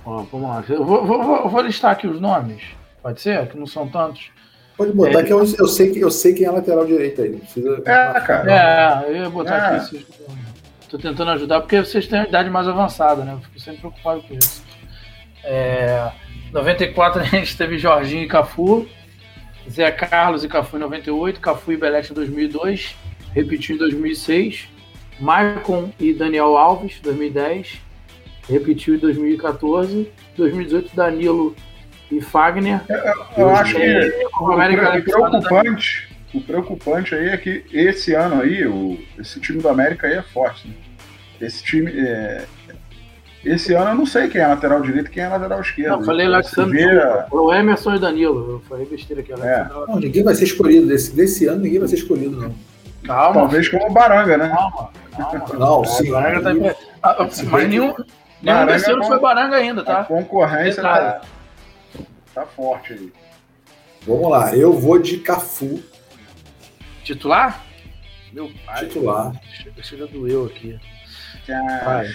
Ó, 0.05 0.23
vamos 0.31 0.49
lá. 0.49 0.65
Eu 0.69 0.85
vou, 0.85 1.05
vou- 1.07 1.49
vou- 1.49 1.61
listar 1.63 1.93
aqui 1.93 2.07
os 2.07 2.21
nomes. 2.21 2.63
Pode 3.03 3.21
ser? 3.21 3.47
Que 3.49 3.57
não 3.57 3.67
são 3.67 3.89
tantos. 3.89 4.31
Pode 4.77 4.93
botar 4.93 5.21
É. 5.21 5.23
que 5.23 5.33
eu, 5.33 5.39
eu 5.41 5.69
sei 5.69 5.91
que 5.93 6.01
eu 6.01 6.11
sei 6.11 6.35
quem 6.35 6.47
é 6.47 6.51
lateral 6.51 6.85
direito 6.85 7.23
aí. 7.23 7.29
Não 7.31 7.39
precisa. 7.39 7.77
É, 7.85 8.21
cara. 8.21 9.03
É, 9.05 9.11
eu 9.11 9.17
ia 9.17 9.31
botar 9.31 9.57
Ah. 9.57 9.77
aqui. 9.77 9.99
Vocês... 9.99 10.07
Tô 10.89 10.99
tentando 10.99 11.31
ajudar 11.31 11.61
porque 11.61 11.79
vocês 11.83 12.07
têm 12.07 12.19
uma 12.21 12.29
idade 12.29 12.51
mais 12.51 12.69
avançada, 12.69 13.25
né? 13.25 13.33
Eu 13.35 13.39
fico 13.41 13.61
sempre 13.61 13.81
preocupado 13.81 14.23
com 14.23 14.35
isso. 14.35 14.63
É, 15.45 16.11
94 16.53 17.21
a 17.23 17.25
gente 17.25 17.57
teve 17.57 17.79
Jorginho 17.79 18.25
e 18.25 18.29
Cafu, 18.29 18.87
Zé 19.71 19.91
Carlos 19.91 20.45
e 20.45 20.49
Cafu 20.49 20.77
em 20.77 20.81
98, 20.81 21.41
Cafu 21.41 21.73
e 21.73 21.77
Belete 21.77 22.13
em 22.13 22.15
2002, 22.15 22.97
repetiu 23.33 23.77
em 23.77 23.79
2006, 23.79 24.69
Maicon 25.21 25.93
e 25.99 26.13
Daniel 26.13 26.57
Alves, 26.57 27.01
2010, 27.01 27.81
repetiu 28.49 28.95
em 28.95 28.99
2014, 28.99 30.11
2018 30.37 30.97
Danilo 30.97 31.57
e 32.11 32.21
Fagner. 32.21 32.81
Eu 33.37 33.51
acho 33.51 33.75
que 33.75 34.27
o, 34.41 34.53
América 34.53 34.99
o 34.99 35.03
preocupante, 35.03 36.09
o 36.35 36.41
preocupante 36.41 37.15
aí 37.15 37.29
é 37.29 37.37
que 37.37 37.65
esse 37.73 38.15
ano 38.15 38.43
aí, 38.43 38.67
o, 38.67 38.99
esse 39.19 39.41
time 39.41 39.61
do 39.61 39.69
América 39.69 40.07
aí 40.07 40.15
é 40.15 40.23
forte. 40.23 40.69
né? 40.69 40.75
Esse 41.41 41.63
time. 41.63 41.91
é, 41.91 42.47
esse 43.45 43.75
ano 43.75 43.91
eu 43.91 43.95
não 43.95 44.07
sei 44.07 44.29
quem 44.29 44.41
é 44.41 44.47
lateral 44.47 44.81
direito 44.81 45.07
e 45.09 45.11
quem 45.11 45.23
é 45.25 45.29
lateral 45.29 45.61
esquerdo. 45.61 45.91
Não, 45.91 46.01
eu 46.01 46.05
falei 46.07 46.27
Você 46.27 46.33
Alexandre, 46.35 46.79
vê 46.79 46.85
a- 46.91 47.17
desculpa. 47.23 47.37
o 47.37 47.55
Emerson 47.55 47.95
e 47.95 47.99
Danilo. 47.99 48.51
Eu 48.53 48.61
falei 48.69 48.87
besteira 48.87 49.23
aqui, 49.23 49.33
Alexandre. 49.33 49.73
Não, 49.89 49.97
ninguém 50.01 50.23
vai 50.25 50.35
ser 50.35 50.45
escolhido. 50.45 50.87
Desse, 50.87 51.15
desse 51.15 51.47
ano 51.47 51.61
ninguém 51.63 51.79
vai 51.79 51.89
ser 51.89 51.97
escolhido, 51.97 52.37
não. 52.41 52.55
Calma, 53.05 53.41
Talvez 53.41 53.69
como 53.69 53.87
o 53.89 53.93
Baranga, 53.93 54.39
né? 54.39 54.49
calma, 54.49 54.91
calma. 55.17 55.55
Não, 55.59 55.85
sim. 55.85 56.11
Baranga 56.11 56.41
tá 56.43 56.53
em- 56.53 56.75
Ah, 57.03 57.17
Mas 57.51 57.69
nenhum, 57.69 57.93
nenhum 58.41 58.57
ano 58.59 58.71
é 58.71 58.79
foi. 59.07 59.19
Baranga 59.21 59.57
ainda, 59.57 59.81
A 59.83 59.85
tá? 59.85 60.05
concorrência 60.05 60.83
Detalhe. 60.83 61.21
tá, 61.21 62.03
tá 62.35 62.47
forte 62.47 62.93
aí. 62.93 63.13
Vamos 64.07 64.31
lá, 64.31 64.55
eu 64.57 64.73
vou 64.73 64.99
de 65.01 65.19
Cafu, 65.19 65.81
Titular? 67.05 67.61
Meu 68.33 68.51
pai. 68.65 68.87
titular. 68.87 69.33
Chega, 69.53 69.83
chega 69.83 70.07
doeu 70.07 70.47
aqui. 70.47 70.79
Ah, 71.51 71.83
Vai. 71.85 72.11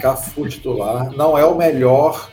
Cafu 0.00 0.48
titular. 0.48 1.10
Não 1.12 1.36
é 1.36 1.44
o 1.44 1.56
melhor 1.56 2.30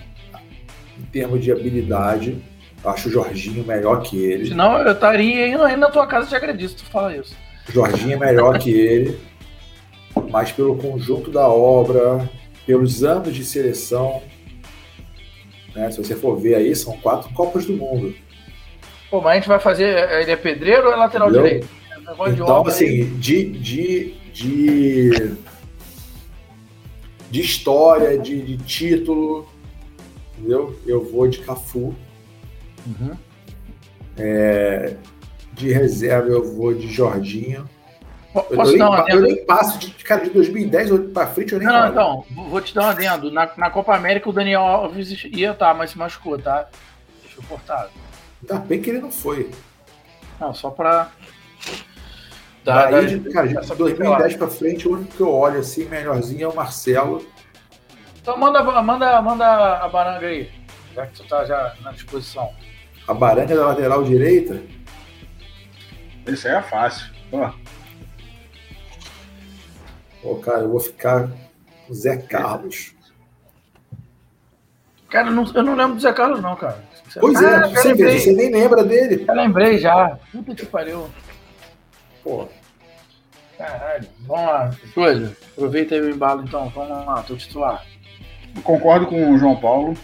em 0.99 1.03
termos 1.05 1.43
de 1.43 1.51
habilidade. 1.51 2.37
Acho 2.83 3.07
o 3.07 3.11
Jorginho 3.11 3.63
melhor 3.65 4.01
que 4.01 4.17
ele. 4.23 4.47
Senão 4.47 4.77
eu 4.79 4.91
estaria 4.91 5.47
indo 5.47 5.63
aí 5.63 5.75
na 5.77 5.89
tua 5.89 6.05
casa 6.05 6.27
te 6.27 6.35
agredir 6.35 6.69
se 6.69 6.75
tu 6.77 6.85
fala 6.85 7.15
isso. 7.15 7.35
O 7.69 7.71
Jorginho 7.71 8.13
é 8.13 8.17
melhor 8.17 8.59
que 8.59 8.71
ele. 8.71 9.17
mas 10.29 10.51
pelo 10.51 10.75
conjunto 10.77 11.31
da 11.31 11.47
obra, 11.47 12.29
pelos 12.65 13.03
anos 13.03 13.33
de 13.33 13.43
seleção. 13.45 14.21
Né? 15.73 15.89
Se 15.91 15.97
você 15.97 16.15
for 16.15 16.35
ver 16.37 16.55
aí, 16.55 16.75
são 16.75 16.97
quatro 16.97 17.33
Copas 17.33 17.65
do 17.65 17.73
Mundo. 17.73 18.13
Pô, 19.09 19.21
mas 19.21 19.31
a 19.31 19.35
gente 19.35 19.47
vai 19.47 19.59
fazer. 19.59 20.09
Ele 20.21 20.31
é 20.31 20.35
pedreiro 20.35 20.87
ou 20.87 20.93
é 20.93 20.95
lateral 20.95 21.29
Entendeu? 21.29 21.45
direito? 21.47 21.67
De 21.67 22.41
Então, 22.41 22.61
aí. 22.63 22.67
assim, 22.67 23.15
de, 23.17 23.43
de, 23.49 24.13
de, 24.33 25.31
de 27.33 27.41
história, 27.41 28.15
de, 28.19 28.39
de 28.43 28.57
título, 28.57 29.49
entendeu? 30.37 30.79
Eu 30.85 31.03
vou 31.03 31.27
de 31.27 31.39
Cafu. 31.39 31.95
Uhum. 32.85 33.17
De 35.53 35.71
reserva, 35.73 36.29
eu 36.29 36.43
vou 36.55 36.75
de 36.75 36.87
Jorginho. 36.91 37.67
Eu, 38.35 38.43
Posso 38.43 38.73
eu, 38.73 38.77
dar 38.77 38.89
um 38.89 38.91
nem, 38.93 38.99
eu 38.99 39.03
adendo? 39.05 39.21
nem 39.21 39.45
passo 39.45 39.79
de 39.79 39.89
cara 40.03 40.23
de 40.23 40.29
2010 40.29 40.89
eu- 40.91 41.09
pra 41.09 41.25
frente, 41.25 41.53
eu 41.53 41.59
nem 41.59 41.67
Não, 41.67 41.73
não, 41.73 41.89
então, 41.89 42.25
vou- 42.49 42.61
te 42.61 42.73
dar 42.75 42.85
um 42.85 42.89
adendo. 42.89 43.31
Na, 43.31 43.49
na 43.57 43.69
Copa 43.71 43.95
América 43.95 44.29
o 44.29 44.33
Daniel 44.33 44.61
Alves 44.61 45.11
ia 45.25 45.51
estar, 45.51 45.73
mas 45.73 45.89
se 45.91 45.97
machucou, 45.97 46.37
tá? 46.37 46.67
Deixa 47.23 47.37
eu 47.39 47.43
cortar. 47.49 47.89
Ainda 48.41 48.59
bem 48.63 48.79
que 48.79 48.91
ele 48.91 48.99
não 48.99 49.11
foi. 49.11 49.49
Não, 50.39 50.53
só 50.53 50.69
pra. 50.69 51.11
Dar- 52.63 52.91
Daí, 52.91 53.19
de, 53.19 53.29
cara, 53.31 53.47
de 53.47 53.57
essa 53.57 53.75
2010 53.75 54.35
pra 54.37 54.47
frente, 54.47 54.87
o 54.87 54.93
único 54.93 55.13
que 55.15 55.21
eu 55.21 55.31
olho 55.33 55.59
assim, 55.59 55.85
melhorzinho, 55.85 56.45
é 56.45 56.47
o 56.47 56.55
Marcelo. 56.55 57.25
Então 58.21 58.37
manda, 58.37 58.63
manda, 58.81 59.21
manda 59.21 59.77
a 59.79 59.89
baranga 59.89 60.25
aí, 60.27 60.49
já 60.95 61.05
que 61.07 61.13
tu 61.21 61.27
tá 61.27 61.43
já 61.43 61.73
na 61.81 61.91
disposição. 61.91 62.49
A 63.05 63.13
Baranga 63.13 63.53
da 63.53 63.65
lateral 63.67 64.01
direita. 64.03 64.61
Esse 66.25 66.47
aí 66.47 66.55
é 66.55 66.61
fácil. 66.61 67.11
Pô, 67.29 67.51
Pô, 70.21 70.35
cara, 70.37 70.59
eu 70.61 70.69
vou 70.69 70.79
ficar 70.79 71.27
com 71.85 71.91
o 71.91 71.93
Zé 71.93 72.15
Carlos. 72.15 72.93
Cara, 75.09 75.27
eu 75.27 75.33
não, 75.33 75.43
eu 75.53 75.63
não 75.63 75.75
lembro 75.75 75.95
do 75.95 76.01
Zé 76.01 76.13
Carlos, 76.13 76.41
não, 76.41 76.55
cara. 76.55 76.81
Pois 77.19 77.41
é, 77.41 77.55
Ah, 77.55 77.61
já 77.67 77.81
você, 77.81 77.93
vê, 77.93 78.17
você 78.19 78.31
nem 78.31 78.49
lembra 78.49 78.85
dele. 78.85 79.25
Já 79.25 79.33
lembrei 79.33 79.77
já. 79.77 80.17
Puta 80.31 80.55
que 80.55 80.65
pariu. 80.65 81.09
Pô, 82.23 82.47
Caralho. 83.57 84.07
Vamos 84.21 84.45
lá. 84.45 84.71
Coisa. 84.93 85.37
Aproveita 85.51 85.95
aí 85.95 86.01
o 86.01 86.09
embalo 86.09 86.43
então. 86.43 86.69
Vamos 86.69 86.89
lá, 86.89 87.23
tô 87.23 87.35
titular. 87.35 87.85
eu 88.55 88.61
concordo 88.61 89.07
com 89.07 89.31
o 89.31 89.37
João 89.37 89.55
Paulo. 89.55 89.95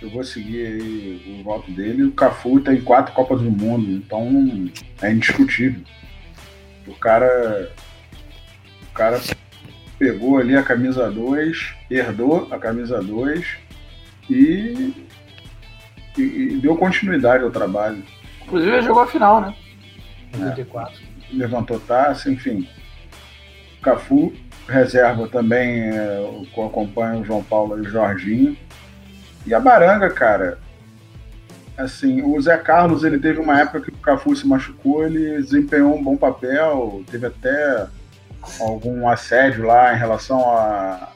Eu 0.00 0.10
vou 0.10 0.22
seguir 0.22 0.66
aí 0.66 1.40
o 1.40 1.42
voto 1.42 1.70
dele. 1.70 2.04
O 2.04 2.12
Cafu 2.12 2.60
tem 2.60 2.80
quatro 2.80 3.12
Copas 3.14 3.40
do 3.40 3.50
Mundo, 3.50 3.90
então 3.90 4.70
é 5.02 5.12
indiscutível. 5.12 5.82
O 6.86 6.94
cara. 6.94 7.72
O 8.90 8.94
cara 8.94 9.20
pegou 9.98 10.38
ali 10.38 10.56
a 10.56 10.62
camisa 10.62 11.10
2, 11.10 11.74
herdou 11.90 12.48
a 12.50 12.58
camisa 12.58 13.00
2 13.00 13.58
e, 14.28 14.94
e, 16.16 16.22
e 16.22 16.60
deu 16.60 16.76
continuidade 16.76 17.44
ao 17.44 17.50
trabalho. 17.50 18.02
Inclusive 18.42 18.72
ele 18.72 18.82
jogou 18.82 19.02
a 19.02 19.06
final, 19.06 19.40
né? 19.40 19.54
94. 20.36 21.07
Levantou 21.32 21.78
taça, 21.80 22.30
enfim. 22.30 22.68
Cafu, 23.82 24.32
reserva 24.68 25.28
também, 25.28 25.88
é, 25.88 26.44
que 26.52 26.60
acompanha 26.60 27.20
o 27.20 27.24
João 27.24 27.42
Paulo 27.42 27.78
e 27.78 27.82
o 27.82 27.90
Jorginho. 27.90 28.56
E 29.46 29.54
a 29.54 29.60
Baranga, 29.60 30.10
cara, 30.10 30.58
assim, 31.76 32.22
o 32.22 32.40
Zé 32.40 32.56
Carlos, 32.58 33.04
ele 33.04 33.18
teve 33.18 33.40
uma 33.40 33.60
época 33.60 33.80
que 33.80 33.90
o 33.90 33.98
Cafu 33.98 34.34
se 34.34 34.46
machucou, 34.46 35.04
ele 35.06 35.40
desempenhou 35.40 35.96
um 35.96 36.02
bom 36.02 36.16
papel, 36.16 37.02
teve 37.10 37.26
até 37.26 37.86
algum 38.60 39.08
assédio 39.08 39.64
lá 39.64 39.94
em 39.94 39.98
relação 39.98 40.40
a... 40.50 41.12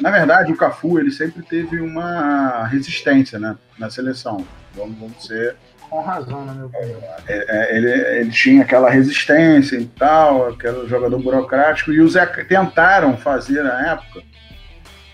Na 0.00 0.10
verdade, 0.10 0.52
o 0.52 0.56
Cafu, 0.56 0.98
ele 0.98 1.10
sempre 1.10 1.42
teve 1.42 1.80
uma 1.80 2.64
resistência, 2.64 3.38
né, 3.38 3.56
na 3.78 3.90
seleção. 3.90 4.44
Vamos, 4.74 4.98
vamos 4.98 5.26
ser 5.26 5.54
Com 5.92 6.00
razão, 6.00 6.44
né, 6.46 6.54
meu 6.56 6.70
pai? 6.70 6.80
é, 7.28 7.76
ele, 7.76 7.90
ele 7.90 8.30
tinha 8.30 8.62
aquela 8.62 8.88
resistência 8.88 9.76
e 9.76 9.84
tal, 9.84 10.48
aquele 10.48 10.88
jogador 10.88 11.18
burocrático, 11.18 11.92
e 11.92 12.00
o 12.00 12.08
Zé 12.08 12.24
tentaram 12.24 13.14
fazer 13.18 13.62
na 13.62 13.92
época 13.92 14.22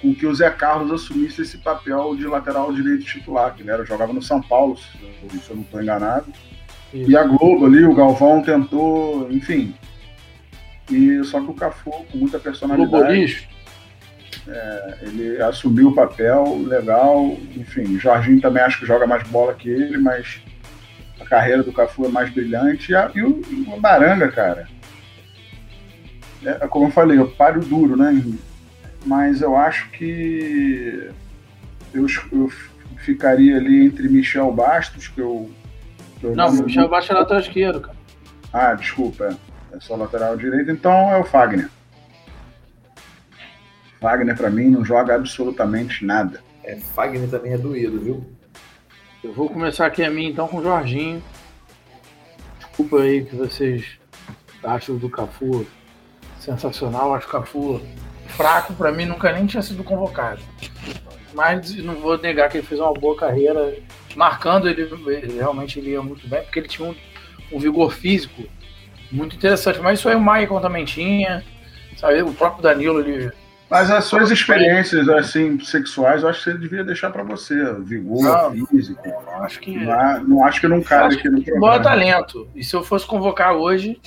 com 0.00 0.14
que 0.14 0.24
o 0.24 0.32
Zé 0.32 0.48
Carlos 0.50 0.92
assumisse 0.92 1.42
esse 1.42 1.58
papel 1.58 2.14
de 2.14 2.28
lateral 2.28 2.72
direito 2.72 3.04
titular, 3.04 3.52
que 3.54 3.62
ele 3.62 3.72
era, 3.72 3.84
jogava 3.84 4.12
no 4.12 4.22
São 4.22 4.40
Paulo, 4.40 4.76
se 4.76 4.86
eu- 5.02 5.56
não 5.56 5.62
estou 5.62 5.82
enganado. 5.82 6.26
Isso. 6.94 7.10
E 7.10 7.16
a 7.16 7.24
Globo 7.24 7.66
ali, 7.66 7.84
o 7.84 7.94
Galvão 7.94 8.40
tentou, 8.40 9.28
enfim. 9.32 9.74
E 10.88 11.22
só 11.24 11.40
que 11.40 11.50
o 11.50 11.54
Cafu, 11.54 11.90
com 11.90 12.18
muita 12.18 12.38
personalidade, 12.38 12.88
Globolixo. 12.92 13.48
ele 15.02 15.42
assumiu 15.42 15.88
o 15.88 15.94
papel 15.94 16.62
legal. 16.66 17.36
Enfim, 17.56 17.96
o 17.96 17.98
Jorginho 17.98 18.40
também 18.40 18.62
acho 18.62 18.78
que 18.78 18.86
joga 18.86 19.06
mais 19.08 19.22
bola 19.28 19.52
que 19.54 19.68
ele, 19.68 19.98
mas 19.98 20.40
a 21.20 21.24
carreira 21.24 21.62
do 21.62 21.72
Cafu 21.72 22.04
é 22.06 22.08
mais 22.08 22.30
brilhante. 22.30 22.92
E, 22.92 22.94
a, 22.94 23.10
e 23.14 23.22
o, 23.22 23.40
e 23.50 23.66
o 23.74 23.80
Baranga, 23.80 24.30
cara. 24.30 24.68
É, 26.44 26.52
como 26.68 26.86
eu 26.86 26.90
falei, 26.92 27.18
eu 27.18 27.28
paro 27.30 27.60
duro, 27.60 27.96
né? 27.96 28.24
Mas 29.04 29.40
eu 29.42 29.56
acho 29.56 29.90
que 29.90 31.10
eu, 31.94 32.06
eu 32.32 32.50
ficaria 32.98 33.56
ali 33.56 33.86
entre 33.86 34.08
Michel 34.08 34.52
Bastos, 34.52 35.08
que 35.08 35.20
eu. 35.20 35.50
que 36.20 36.24
eu 36.26 36.34
Não, 36.36 36.50
Michel 36.50 36.82
muito- 36.82 36.90
Baixo 36.90 37.12
é 37.12 37.14
lateral 37.16 37.40
esquerdo, 37.40 37.80
cara. 37.80 37.96
Ah, 38.52 38.74
desculpa. 38.74 39.36
É 39.72 39.76
é 39.76 39.80
só 39.80 39.94
lateral 39.96 40.34
direito, 40.36 40.70
então 40.70 40.92
é 41.12 41.18
o 41.18 41.24
Fagner. 41.24 41.68
Wagner, 44.00 44.36
pra 44.36 44.48
mim, 44.48 44.70
não 44.70 44.84
joga 44.84 45.14
absolutamente 45.14 46.04
nada. 46.04 46.40
é, 46.64 46.76
Fagner 46.76 47.28
também 47.28 47.52
é 47.52 47.58
doído, 47.58 48.00
viu? 48.00 48.26
Eu 49.22 49.32
vou 49.32 49.48
começar 49.48 49.86
aqui 49.86 50.04
a 50.04 50.10
mim 50.10 50.26
então 50.26 50.46
com 50.46 50.58
o 50.58 50.62
Jorginho. 50.62 51.20
Desculpa 52.56 53.00
aí 53.00 53.24
que 53.24 53.34
vocês 53.34 53.98
acham 54.62 54.96
do 54.96 55.10
Cafu 55.10 55.66
sensacional. 56.38 57.12
Acho 57.12 57.26
o 57.26 57.30
Cafu 57.30 57.80
fraco, 58.28 58.74
pra 58.74 58.92
mim 58.92 59.06
nunca 59.06 59.32
nem 59.32 59.44
tinha 59.44 59.60
sido 59.60 59.82
convocado. 59.82 60.40
Mas 61.34 61.74
não 61.82 61.96
vou 61.96 62.16
negar 62.16 62.48
que 62.48 62.58
ele 62.58 62.66
fez 62.66 62.80
uma 62.80 62.94
boa 62.94 63.16
carreira. 63.16 63.76
Marcando, 64.14 64.68
ele, 64.68 64.82
ele 64.82 65.34
realmente 65.34 65.80
ele 65.80 65.90
ia 65.90 66.02
muito 66.02 66.28
bem, 66.28 66.42
porque 66.42 66.60
ele 66.60 66.68
tinha 66.68 66.88
um, 66.88 66.94
um 67.50 67.58
vigor 67.58 67.92
físico 67.92 68.44
muito 69.10 69.34
interessante. 69.34 69.80
Mas 69.80 69.98
isso 69.98 70.08
aí 70.08 70.14
o 70.14 70.20
Maicon 70.20 70.60
também 70.60 70.84
tinha. 70.84 71.44
Sabe, 71.96 72.22
o 72.22 72.32
próprio 72.32 72.62
Danilo 72.62 73.00
ele 73.00 73.32
Mas 73.70 73.90
as 73.90 74.04
suas 74.04 74.30
experiências 74.30 75.08
assim 75.10 75.60
sexuais, 75.60 76.22
eu 76.22 76.28
acho 76.30 76.38
que 76.42 76.50
você 76.52 76.58
devia 76.58 76.82
deixar 76.82 77.10
pra 77.10 77.22
você. 77.22 77.54
Vigor, 77.80 78.22
Não. 78.22 78.66
físico. 78.66 79.06
eu 79.06 79.42
acho 79.42 79.60
que 79.60 79.76
Não, 79.76 80.24
não 80.24 80.44
acho 80.44 80.60
que 80.60 80.68
não 80.68 80.82
cabe 80.82 81.16
aqui 81.16 81.28
no 81.28 81.42
programa. 81.42 81.80
talento. 81.82 82.48
E 82.54 82.64
se 82.64 82.74
eu 82.74 82.82
fosse 82.82 83.06
convocar 83.06 83.52
hoje, 83.54 84.00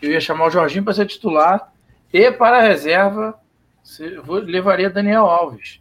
eu 0.00 0.10
ia 0.12 0.20
chamar 0.20 0.46
o 0.46 0.50
Jorginho 0.50 0.82
para 0.82 0.94
ser 0.94 1.04
titular 1.06 1.70
e 2.12 2.30
para 2.32 2.58
a 2.58 2.62
reserva 2.62 3.34
se- 3.82 4.14
eu 4.14 4.24
levaria 4.32 4.88
Daniel 4.88 5.26
Alves. 5.26 5.80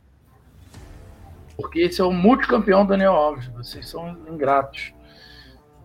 Porque 1.56 1.80
esse 1.80 2.01
é 2.01 2.04
o 2.04 2.12
multicampeão 2.12 2.86
Daniel 2.86 3.13
Alves. 3.13 3.47
Vocês 3.47 3.88
são 3.88 4.17
ingratos. 4.30 4.93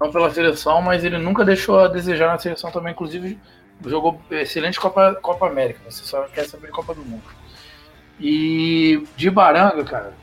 Não 0.01 0.11
pela 0.11 0.31
seleção, 0.31 0.83
mas 0.83 1.05
ele 1.05 1.19
nunca 1.19 1.45
deixou 1.45 1.79
a 1.79 1.87
desejar 1.87 2.27
na 2.29 2.39
seleção 2.39 2.73
também. 2.73 2.93
Inclusive, 2.93 3.39
jogou 3.87 4.21
excelente 4.31 4.79
Copa, 4.79 5.15
Copa 5.21 5.47
América. 5.47 5.81
Você 5.89 6.05
só 6.05 6.23
quer 6.25 6.45
saber 6.45 6.71
Copa 6.71 6.95
do 6.95 7.03
Mundo. 7.03 7.23
E 8.21 9.07
de 9.17 9.31
Baranga, 9.31 9.83
cara, 9.85 10.15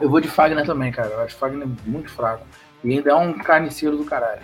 eu 0.00 0.08
vou 0.08 0.20
de 0.20 0.28
Fagner 0.28 0.64
também, 0.64 0.90
cara. 0.90 1.10
Eu 1.10 1.20
acho 1.20 1.36
Fagner 1.36 1.68
muito 1.84 2.10
fraco. 2.10 2.46
E 2.82 2.92
ainda 2.92 3.10
é 3.10 3.14
um 3.14 3.34
carniceiro 3.34 3.96
do 3.96 4.04
caralho. 4.04 4.40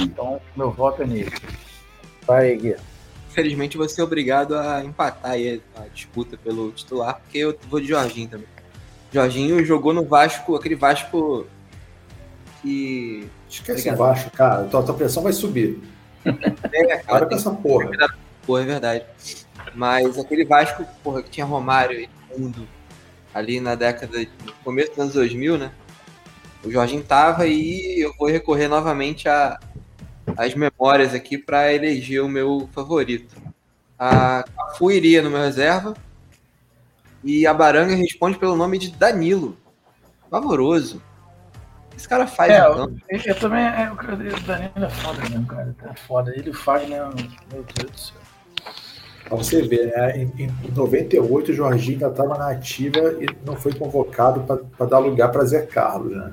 Então, 0.00 0.40
meu 0.56 0.70
voto 0.70 1.02
é 1.02 1.06
nele. 1.06 1.32
Vai, 2.26 2.56
Gui. 2.56 2.76
Infelizmente, 3.30 3.76
vou 3.76 3.88
ser 3.88 4.02
obrigado 4.02 4.56
a 4.56 4.82
empatar 4.82 5.32
aí 5.32 5.60
a 5.76 5.88
disputa 5.92 6.36
pelo 6.36 6.70
titular, 6.70 7.20
porque 7.20 7.38
eu 7.38 7.58
vou 7.68 7.80
de 7.80 7.88
Jorginho 7.88 8.28
também. 8.28 8.46
Jorginho 9.12 9.64
jogou 9.64 9.92
no 9.92 10.04
Vasco, 10.04 10.56
aquele 10.56 10.76
Vasco 10.76 11.46
que. 12.62 13.28
Esquece 13.50 13.90
o 13.90 13.96
Vasco, 13.96 14.30
cara. 14.30 14.64
Tua, 14.64 14.82
tua 14.82 14.94
pressão 14.94 15.22
vai 15.22 15.32
subir. 15.32 15.80
É, 16.72 16.98
cara, 16.98 17.26
com 17.26 17.34
essa 17.34 17.50
porra. 17.50 17.90
Pô, 18.46 18.58
é 18.58 18.64
verdade. 18.64 19.04
Mas 19.74 20.18
aquele 20.18 20.44
Vasco, 20.44 20.84
porra, 21.02 21.22
que 21.22 21.30
tinha 21.30 21.46
Romário 21.46 22.00
e 22.00 22.08
Mundo 22.36 22.66
ali 23.32 23.60
na 23.60 23.74
década, 23.74 24.18
no 24.44 24.52
começo 24.64 24.90
dos 24.90 24.98
anos 24.98 25.14
2000, 25.14 25.58
né? 25.58 25.72
O 26.64 26.70
Jorginho 26.70 27.02
tava 27.02 27.46
e 27.46 28.00
eu 28.00 28.14
vou 28.16 28.28
recorrer 28.28 28.68
novamente 28.68 29.28
a, 29.28 29.58
às 30.36 30.54
memórias 30.54 31.12
aqui 31.12 31.36
para 31.36 31.72
eleger 31.72 32.22
o 32.22 32.28
meu 32.28 32.68
favorito. 32.72 33.36
A 33.98 34.44
Cafu 34.44 34.90
iria 34.90 35.20
no 35.20 35.30
meu 35.30 35.40
reserva 35.40 35.94
e 37.22 37.46
a 37.46 37.52
Baranga 37.52 37.94
responde 37.94 38.38
pelo 38.38 38.56
nome 38.56 38.78
de 38.78 38.90
Danilo. 38.90 39.56
Pavoroso. 40.30 41.02
Esse 41.96 42.08
cara 42.08 42.26
faz 42.26 42.52
É, 42.52 42.68
no 42.68 42.96
eu, 43.08 43.20
eu 43.24 43.38
também. 43.38 43.64
É, 43.64 43.90
o 43.90 43.94
Danilo 43.96 44.84
é 44.84 44.90
foda 44.90 45.20
mesmo, 45.28 45.46
cara. 45.46 45.74
É 45.84 45.94
foda. 45.94 46.32
Ele 46.36 46.52
faz, 46.52 46.88
né? 46.88 46.98
Meu 47.52 47.64
Deus 47.74 47.90
do 47.90 47.98
céu. 47.98 48.16
Pra 49.24 49.36
você 49.38 49.62
ver, 49.62 49.86
né? 49.86 50.18
Em, 50.18 50.44
em 50.44 50.72
98 50.74 51.50
o 51.50 51.54
Jorginho 51.54 51.94
ainda 51.94 52.08
estava 52.08 52.36
na 52.36 52.50
ativa 52.50 52.98
e 53.20 53.26
não 53.44 53.56
foi 53.56 53.72
convocado 53.72 54.44
para 54.76 54.86
dar 54.86 54.98
lugar 54.98 55.30
para 55.32 55.44
Zé 55.44 55.62
Carlos, 55.62 56.14
né? 56.14 56.32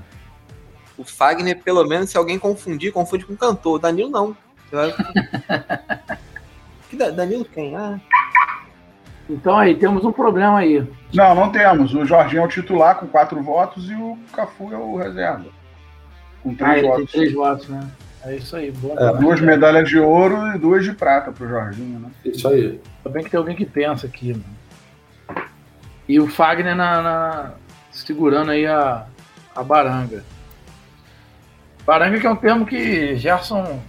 O 0.97 1.05
Fagner, 1.05 1.61
pelo 1.63 1.85
menos, 1.85 2.09
se 2.09 2.17
alguém 2.17 2.37
confundir, 2.37 2.91
confunde 2.91 3.25
com 3.25 3.35
cantor. 3.35 3.75
O 3.75 3.79
Danilo 3.79 4.09
não. 4.09 4.35
Que 6.89 6.97
Danilo 6.97 7.45
quem? 7.45 7.73
Ah, 7.73 7.97
Então 9.29 9.57
aí, 9.57 9.75
temos 9.75 10.03
um 10.03 10.11
problema 10.11 10.59
aí. 10.59 10.85
Não, 11.13 11.33
não 11.35 11.51
temos. 11.51 11.93
O 11.93 12.05
Jorginho 12.05 12.41
é 12.41 12.45
o 12.45 12.49
titular 12.49 12.95
com 12.95 13.07
quatro 13.07 13.41
votos 13.41 13.89
e 13.89 13.93
o 13.95 14.17
Cafu 14.33 14.73
é 14.73 14.77
o 14.77 14.97
reserva. 14.97 15.45
Com 16.43 16.51
Ah, 16.51 16.55
três 16.57 16.81
tem 16.81 16.89
votos. 16.89 17.11
três 17.11 17.33
votos, 17.33 17.69
né? 17.69 17.87
É 18.23 18.35
isso 18.35 18.55
aí. 18.55 18.73
É, 18.97 19.17
Duas 19.17 19.39
medalhas 19.41 19.87
de 19.89 19.97
ouro 19.99 20.47
e 20.55 20.57
duas 20.59 20.83
de 20.83 20.91
prata 20.93 21.31
pro 21.31 21.47
Jorginho, 21.47 21.99
né? 21.99 22.09
Isso 22.25 22.47
aí. 22.47 22.79
Ainda 22.97 23.09
bem 23.09 23.23
que 23.23 23.29
tem 23.29 23.37
alguém 23.37 23.55
que 23.55 23.65
pensa 23.65 24.05
aqui, 24.05 24.33
mano. 24.33 25.43
E 26.07 26.19
o 26.19 26.27
Fagner 26.27 26.75
na, 26.75 27.01
na- 27.01 27.51
segurando 27.91 28.51
aí 28.51 28.65
a, 28.67 29.05
a 29.55 29.63
baranga. 29.63 30.23
Baranga 31.85 32.19
que 32.19 32.27
é 32.27 32.29
um 32.29 32.35
termo 32.35 32.65
que 32.65 33.15
Gerson 33.15 33.79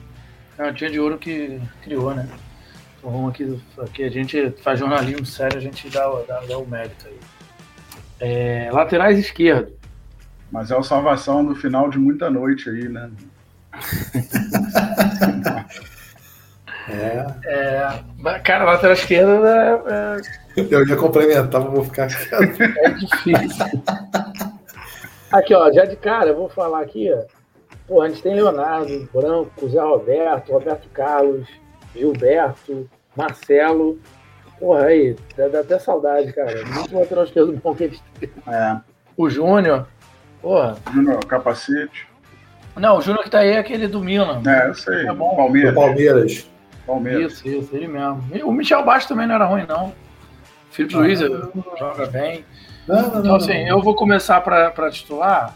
Cantinha 0.57 0.91
de 0.91 1.01
Ouro 1.01 1.19
que 1.19 1.61
criou, 1.83 2.15
né? 2.15 2.29
Então 3.03 3.11
vamos 3.11 3.31
aqui, 3.31 3.61
aqui 3.79 4.05
a 4.05 4.09
gente 4.11 4.51
faz 4.63 4.79
jornalismo 4.79 5.27
sério, 5.27 5.59
a 5.59 5.61
gente 5.61 5.91
dá, 5.91 6.09
o- 6.09 6.23
dá, 6.25 6.41
dá 6.49 6.57
o 6.57 6.65
mérito 6.67 7.09
aí. 7.09 7.19
É, 8.21 8.71
laterais 8.71 9.19
esquerdo. 9.19 9.73
Mas 10.53 10.71
é 10.71 10.79
a 10.79 10.83
salvação 10.85 11.45
do 11.45 11.57
final 11.57 11.91
de 11.91 11.99
muita 11.99 12.31
noite 12.31 12.71
aí, 12.71 12.89
né? 12.89 13.11
É. 16.89 17.27
É, 17.45 18.39
cara, 18.41 18.65
lateral 18.65 18.93
esquerdo 18.95 19.45
é, 19.47 20.21
Eu 20.71 20.87
ia 20.87 20.97
complementar, 20.97 21.61
mas 21.61 21.73
vou 21.73 21.85
ficar 21.85 22.09
quieto. 22.09 22.63
é, 22.63 22.87
é 22.87 22.91
difícil. 22.91 23.67
aqui, 25.33 25.55
ó, 25.55 25.73
já 25.73 25.85
de 25.85 25.97
cara, 25.97 26.31
eu 26.31 26.37
vou 26.37 26.49
falar 26.49 26.83
aqui, 26.83 27.11
ó. 27.13 27.23
Pô, 27.87 28.01
a 28.03 28.09
gente 28.09 28.23
tem 28.23 28.35
Leonardo, 28.35 29.09
Branco, 29.13 29.69
Zé 29.69 29.81
Roberto, 29.81 30.53
Roberto 30.53 30.89
Carlos, 30.91 31.49
Gilberto, 31.95 32.89
Marcelo. 33.17 33.99
Porra, 34.59 34.87
aí, 34.87 35.17
dá, 35.37 35.49
dá 35.49 35.61
até 35.61 35.79
saudade, 35.79 36.33
cara. 36.33 36.65
Muito 36.67 36.97
lateral 36.97 37.25
esquerdo 37.25 37.53
bom 37.63 37.75
que 37.75 37.85
eles 37.85 38.03
têm. 38.21 38.31
É. 38.47 38.77
O 39.17 39.29
Júnior. 39.29 39.87
Porra. 40.41 40.77
Júnior, 40.93 41.25
capacete. 41.27 42.07
Não, 42.77 42.99
o 42.99 43.03
Júnior 43.03 43.25
que 43.25 43.31
tá 43.31 43.41
aí 43.41 43.51
é 43.51 43.59
aquele 43.59 43.87
do 43.89 44.01
Milan. 44.01 44.41
É, 44.47 44.69
eu 44.69 44.75
sei. 44.75 45.07
É 45.07 45.13
bom. 45.13 45.33
O 45.33 45.37
Palmeiras. 45.37 45.75
Palmeiras. 45.75 46.51
Palmeiras. 46.87 47.33
Isso, 47.33 47.49
isso, 47.49 47.77
ele 47.77 47.89
mesmo. 47.89 48.25
E 48.33 48.43
O 48.43 48.53
Michel 48.53 48.85
Baixo 48.85 49.09
também 49.09 49.27
não 49.27 49.35
era 49.35 49.45
ruim, 49.45 49.67
não. 49.69 49.93
Felipe 50.71 50.95
Luiz 50.97 51.21
joga 51.21 52.07
bem. 52.07 52.45
Não, 52.89 52.97
não, 52.97 53.09
Então, 53.09 53.23
não. 53.23 53.35
assim, 53.37 53.69
eu 53.69 53.81
vou 53.83 53.95
começar 53.95 54.41
pra, 54.41 54.71
pra 54.71 54.91
titular. 54.91 55.55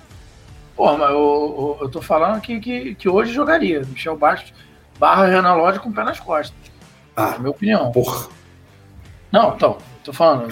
Pô, 0.77 0.95
mas 0.97 1.11
eu, 1.11 1.17
eu, 1.17 1.79
eu 1.83 1.89
tô 1.91 2.03
falando 2.03 2.41
que, 2.41 2.61
que, 2.61 2.95
que 2.97 3.09
hoje 3.09 3.33
jogaria. 3.33 3.81
Michel 3.81 4.17
Bastos 4.17 4.53
barra 4.99 5.27
Renan 5.27 5.55
Lodge 5.55 5.81
com 5.81 5.89
o 5.89 5.93
pé 5.93 6.05
nas 6.05 6.21
costas. 6.21 6.55
Ah, 7.15 7.33
Na 7.33 7.39
minha 7.39 7.51
opinião. 7.51 7.93
porra. 7.93 8.29
Não, 9.33 9.55
então, 9.55 9.79
tô 10.05 10.13
falando. 10.13 10.49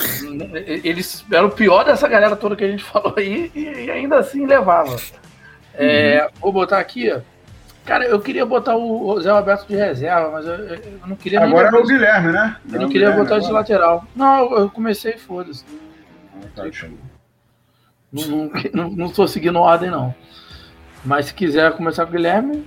Eles 0.56 1.24
eram 1.30 1.48
o 1.48 1.50
pior 1.50 1.84
dessa 1.84 2.08
galera 2.08 2.36
toda 2.36 2.56
que 2.56 2.64
a 2.64 2.70
gente 2.70 2.82
falou 2.84 3.14
aí 3.16 3.50
e, 3.54 3.90
ainda 3.90 4.18
assim 4.18 4.46
levava. 4.46 4.96
É, 5.74 6.28
Vou 6.40 6.52
botar 6.52 6.78
aqui, 6.78 7.10
ó. 7.12 7.20
Cara, 7.84 8.04
eu 8.06 8.18
queria 8.18 8.46
botar 8.46 8.76
o 8.76 9.20
Zé 9.20 9.30
Roberto 9.30 9.66
de 9.66 9.76
reserva, 9.76 10.30
mas 10.30 10.46
eu, 10.46 10.54
eu 10.54 11.06
não 11.06 11.16
queria 11.16 11.40
nem 11.40 11.50
Agora 11.50 11.76
é 11.76 11.80
o 11.80 11.86
Guilherme, 11.86 12.32
né? 12.32 12.56
Eu 12.72 12.80
não 12.80 12.88
queria 12.88 13.10
botar 13.10 13.38
de 13.38 13.46
de 13.46 13.52
lateral. 13.52 14.06
Não, 14.16 14.56
eu 14.56 14.70
comecei, 14.70 15.18
foda-se. 15.18 15.64
Tá, 16.56 16.64
Não, 18.10 18.26
não, 18.26 18.50
não, 18.72 18.90
não 18.90 19.08
tô 19.10 19.26
seguindo 19.28 19.58
ordem, 19.58 19.90
não. 19.90 20.14
Mas 21.04 21.26
se 21.26 21.34
quiser 21.34 21.72
começar 21.72 22.04
com 22.06 22.12
o 22.12 22.14
Guilherme, 22.14 22.66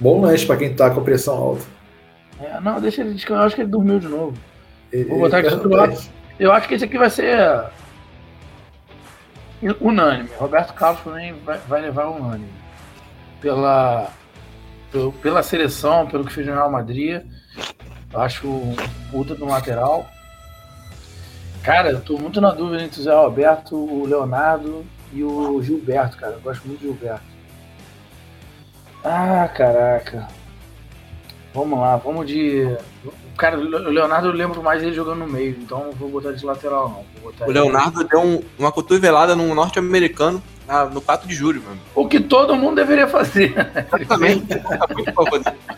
Bom 0.00 0.20
lanche 0.20 0.46
pra 0.46 0.56
quem 0.56 0.74
tá 0.74 0.90
com 0.90 1.02
pressão 1.02 1.34
alta. 1.36 1.62
é, 2.40 2.60
não, 2.60 2.80
deixa 2.80 3.00
ele 3.02 3.14
descansar. 3.14 3.42
Eu 3.42 3.46
acho 3.46 3.54
que 3.56 3.62
ele 3.62 3.70
dormiu 3.70 3.98
de 3.98 4.08
novo. 4.08 4.36
Ele- 4.92 5.04
Vou 5.08 5.20
botar 5.20 5.38
aqui 5.38 5.54
do 5.56 5.68
lado. 5.68 5.96
Eu 6.38 6.52
acho 6.52 6.68
que 6.68 6.74
esse 6.74 6.84
aqui 6.84 6.98
vai 6.98 7.08
ser 7.10 7.64
unânime. 9.80 10.28
Roberto 10.38 10.74
Carlos 10.74 11.00
também 11.02 11.32
vai, 11.44 11.58
vai 11.66 11.80
levar 11.82 12.08
unânime. 12.08 12.48
Pela, 13.40 14.10
pelo- 14.92 15.12
pela 15.12 15.42
seleção, 15.42 16.06
pelo 16.06 16.24
que 16.24 16.32
fez 16.32 16.46
no 16.46 16.52
Real 16.52 16.70
Madrid. 16.70 17.22
Eu 18.12 18.20
acho 18.20 18.46
um 18.46 18.76
puta 19.10 19.34
do 19.34 19.46
lateral. 19.46 20.06
Cara, 21.62 21.90
eu 21.90 22.00
tô 22.00 22.16
muito 22.18 22.40
na 22.40 22.52
dúvida 22.52 22.82
entre 22.82 23.00
o 23.00 23.02
Zé 23.02 23.12
Roberto, 23.14 23.74
o 23.76 24.06
Leonardo 24.06 24.84
e 25.12 25.24
o 25.24 25.60
Gilberto, 25.62 26.16
cara. 26.16 26.34
Eu 26.34 26.40
gosto 26.40 26.66
muito 26.66 26.80
do 26.80 26.86
Gilberto. 26.86 27.24
Ah, 29.08 29.48
caraca. 29.54 30.26
Vamos 31.54 31.78
lá, 31.78 31.96
vamos 31.96 32.26
de. 32.26 32.76
Cara, 33.38 33.56
o 33.56 33.62
Leonardo 33.62 34.28
eu 34.28 34.32
lembro 34.32 34.62
mais 34.62 34.82
ele 34.82 34.92
jogando 34.94 35.18
no 35.20 35.28
meio, 35.28 35.56
então 35.60 35.84
não 35.84 35.92
vou 35.92 36.08
botar 36.08 36.32
de 36.32 36.44
lateral, 36.44 36.88
não. 36.88 37.04
O 37.24 37.32
ele- 37.44 37.52
Leonardo 37.60 38.02
deu 38.02 38.20
um- 38.20 38.42
uma 38.58 38.72
cotovelada 38.72 39.36
num 39.36 39.54
norte-americano 39.54 40.42
no 40.92 41.00
4 41.00 41.28
de 41.28 41.34
julho, 41.34 41.62
mano. 41.62 41.78
O 41.94 42.08
que 42.08 42.18
todo 42.18 42.56
mundo 42.56 42.76
deveria 42.76 43.06
fazer. 43.06 43.54
Exatamente. 44.00 44.46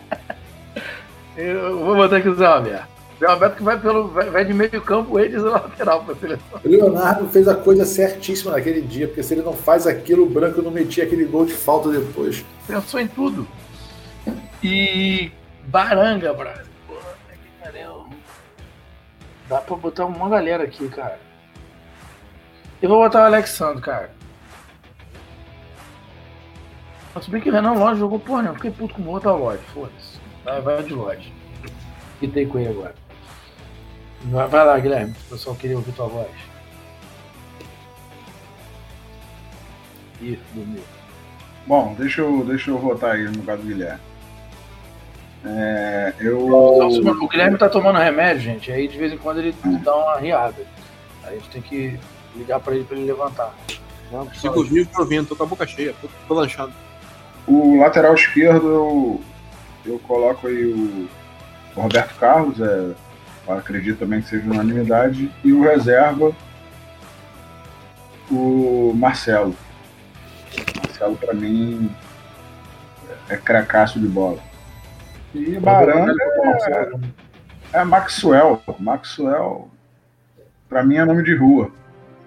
Eu 1.37 1.79
vou 1.85 1.95
botar 1.95 2.17
aqui 2.17 2.27
o 2.29 2.35
Zé 2.35 2.47
Roberto. 2.47 2.98
Roberto 3.27 3.57
que 3.57 3.63
vai, 3.63 3.77
pelo, 3.79 4.07
vai, 4.07 4.45
de 4.45 4.53
meio 4.53 4.81
campo, 4.81 5.19
ele 5.19 5.35
e 5.35 5.39
lateral 5.39 6.03
pra 6.03 6.15
seleção. 6.15 6.61
O 6.63 6.67
Leonardo 6.67 7.27
fez 7.27 7.47
a 7.47 7.55
coisa 7.55 7.85
certíssima 7.85 8.51
naquele 8.51 8.81
dia, 8.81 9.07
porque 9.07 9.21
se 9.21 9.33
ele 9.33 9.41
não 9.41 9.53
faz 9.53 9.85
aquilo, 9.85 10.23
o 10.23 10.29
Branco 10.29 10.61
não 10.61 10.71
metia 10.71 11.03
aquele 11.03 11.25
gol 11.25 11.45
de 11.45 11.53
falta 11.53 11.89
depois. 11.89 12.45
Pensou 12.65 12.99
em 12.99 13.07
tudo. 13.07 13.45
E 14.63 15.31
Baranga, 15.65 16.33
que 16.33 17.49
pariu. 17.61 18.07
Dá 19.49 19.57
pra 19.59 19.75
botar 19.75 20.05
uma 20.05 20.29
galera 20.29 20.63
aqui, 20.63 20.87
cara. 20.87 21.19
Eu 22.81 22.87
vou 22.87 23.03
botar 23.03 23.23
o 23.23 23.25
Alexandre, 23.25 23.81
cara. 23.81 24.11
Mas 27.13 27.25
Se 27.25 27.31
bem 27.31 27.41
que 27.41 27.49
o 27.49 27.53
Renan 27.53 27.73
Lodge 27.73 27.99
jogou 27.99 28.19
porra, 28.19 28.43
não. 28.43 28.55
Fiquei 28.55 28.71
puto 28.71 28.93
com 28.93 29.01
o 29.01 29.07
outro 29.09 29.35
Lodge. 29.35 29.63
Foda-se. 29.73 30.19
Vai, 30.45 30.61
vai 30.61 30.83
de 30.83 30.93
Lodge. 30.93 31.33
Quitei 32.19 32.45
com 32.45 32.59
ele 32.59 32.69
agora. 32.69 32.95
Vai, 34.25 34.65
lá, 34.65 34.77
Guilherme. 34.79 35.13
O 35.27 35.31
pessoal 35.31 35.55
queria 35.55 35.77
ouvir 35.77 35.91
tua 35.93 36.07
voz. 36.07 36.27
Ih, 40.21 40.37
dormiu. 40.53 40.83
Bom, 41.65 41.95
deixa 41.97 42.21
eu, 42.21 42.43
deixa 42.45 42.71
eu 42.71 42.77
votar 42.77 43.15
aí 43.15 43.23
no 43.23 43.37
lugar 43.37 43.57
do 43.57 43.63
Guilherme. 43.63 43.99
É, 45.45 46.13
eu. 46.19 46.37
O 46.39 47.27
Guilherme 47.27 47.57
tá 47.57 47.69
tomando 47.69 47.97
remédio, 47.99 48.41
gente. 48.41 48.71
Aí 48.71 48.87
de 48.87 48.97
vez 48.97 49.13
em 49.13 49.17
quando 49.17 49.39
ele 49.39 49.55
dá 49.83 49.95
uma 49.95 50.17
riada. 50.17 50.65
Aí 51.23 51.35
a 51.35 51.39
gente 51.39 51.49
tem 51.49 51.61
que 51.61 51.97
ligar 52.35 52.59
pra 52.59 52.75
ele 52.75 52.83
pra 52.83 52.97
ele 52.97 53.07
levantar. 53.07 53.55
Não, 54.11 54.29
Sigo 54.33 54.63
vivo 54.63 54.89
tô 54.93 55.01
ouvindo, 55.01 55.27
tô 55.27 55.35
com 55.35 55.43
a 55.43 55.47
boca 55.47 55.67
cheia, 55.67 55.93
tô, 56.01 56.09
tô 56.27 56.33
lanchando. 56.33 56.73
O 57.47 57.79
lateral 57.79 58.15
esquerdo 58.15 58.67
eu, 58.67 59.21
eu 59.85 59.99
coloco 59.99 60.47
aí 60.47 60.65
o, 60.65 61.07
o 61.75 61.81
Roberto 61.81 62.15
Carlos, 62.15 62.59
é, 62.59 62.91
acredito 63.57 63.99
também 63.99 64.21
que 64.21 64.29
seja 64.29 64.49
unanimidade, 64.49 65.31
e 65.43 65.51
o 65.51 65.63
reserva, 65.63 66.31
o 68.29 68.93
Marcelo. 68.95 69.55
Marcelo, 70.77 71.15
para 71.17 71.33
mim, 71.33 71.89
é 73.27 73.37
cracaço 73.37 73.99
de 73.99 74.07
bola. 74.07 74.39
E 75.33 75.59
Baranga 75.59 76.13
é, 77.73 77.79
é 77.79 77.83
Maxwell. 77.83 78.61
Maxwell, 78.79 79.69
para 80.67 80.83
mim, 80.83 80.97
é 80.97 81.05
nome 81.05 81.23
de 81.23 81.35
rua, 81.35 81.71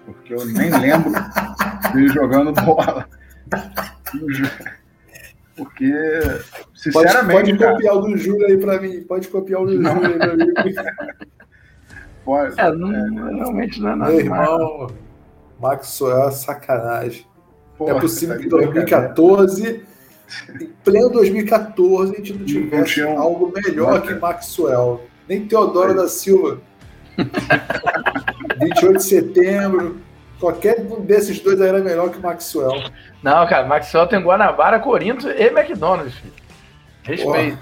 porque 0.05 0.33
eu 0.33 0.45
nem 0.45 0.71
lembro 0.71 1.11
dele 1.93 2.07
jogando 2.09 2.53
bola. 2.53 3.07
Porque, 5.55 5.91
Pode, 5.91 6.43
sinceramente, 6.75 7.41
pode 7.51 7.57
cara, 7.59 7.71
copiar 7.73 7.95
o 7.95 8.01
do 8.01 8.17
Júlio 8.17 8.47
aí 8.47 8.57
pra 8.57 8.81
mim. 8.81 9.01
Pode 9.03 9.27
copiar 9.27 9.61
o 9.61 9.65
do 9.67 9.79
Não. 9.79 9.95
Júlio 9.95 10.11
aí 10.11 10.17
pra 10.17 10.35
mim. 10.35 10.53
pode- 12.25 12.59
É, 12.59 12.71
não, 12.71 13.35
realmente 13.35 13.79
não 13.81 13.89
é 13.91 13.95
nada. 13.95 14.11
Meu 14.11 14.19
irmão, 14.19 14.87
Maxwell 15.61 16.27
é 16.27 16.31
sacanagem. 16.31 17.25
porra, 17.77 17.97
é 17.97 17.99
possível 17.99 18.35
que 18.37 18.45
em 18.45 18.49
de 18.49 18.55
brincadeira. 18.55 19.13
2014, 19.13 19.83
em 20.59 20.65
pleno 20.83 21.09
2014, 21.09 22.13
a 22.13 22.15
gente 22.17 22.33
não 22.33 22.45
tivesse 22.45 22.93
tinha 22.95 23.09
um- 23.09 23.19
algo 23.19 23.53
melhor 23.55 24.01
que 24.01 24.07
cara. 24.09 24.19
Maxwell. 24.19 25.01
Nem 25.29 25.45
Teodoro 25.47 25.95
da 25.95 26.07
Silva. 26.07 26.59
28 28.59 28.97
de 28.97 29.03
setembro. 29.03 29.97
Qualquer 30.43 30.81
um 30.81 30.99
desses 30.99 31.39
dois 31.39 31.61
aí 31.61 31.69
era 31.69 31.79
melhor 31.79 32.09
que 32.09 32.19
Maxwell. 32.19 32.91
Não, 33.23 33.47
cara, 33.47 33.65
Maxwell 33.65 34.07
tem 34.07 34.19
Guanabara, 34.19 34.77
Corinto 34.77 35.29
e 35.29 35.43
McDonald's, 35.43 36.15
filho. 36.15 36.33
Respeito. 37.03 37.59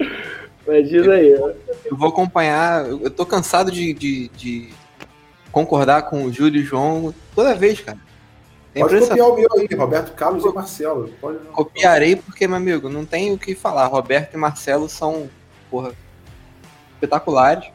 Mas 0.66 0.88
diz 0.88 1.06
aí. 1.06 1.30
Eu 1.30 1.56
vou 1.92 2.08
acompanhar. 2.08 2.84
Eu 2.84 3.00
eu 3.02 3.10
tô 3.12 3.24
cansado 3.24 3.70
de, 3.70 3.94
de, 3.94 4.28
de 4.30 4.70
concordar 5.52 6.02
com 6.10 6.24
o 6.24 6.32
Júlio 6.32 6.60
e 6.60 6.64
o 6.64 6.66
João 6.66 7.14
toda 7.32 7.54
vez, 7.54 7.80
cara. 7.80 7.98
É 8.74 8.80
Pode 8.80 8.98
copiar 8.98 9.28
o 9.28 9.36
meu 9.36 9.48
aí, 9.56 9.68
Roberto 9.72 10.16
Carlos 10.16 10.44
e 10.44 10.52
Marcelo. 10.52 11.12
Pode 11.20 11.38
não. 11.44 11.52
Copiarei 11.52 12.16
porque, 12.16 12.48
meu 12.48 12.56
amigo, 12.56 12.88
não 12.88 13.06
tem 13.06 13.32
o 13.32 13.38
que 13.38 13.54
falar. 13.54 13.86
Roberto 13.86 14.34
e 14.34 14.36
Marcelo 14.36 14.88
são, 14.88 15.30
porra, 15.70 15.92
espetaculares. 16.94 17.70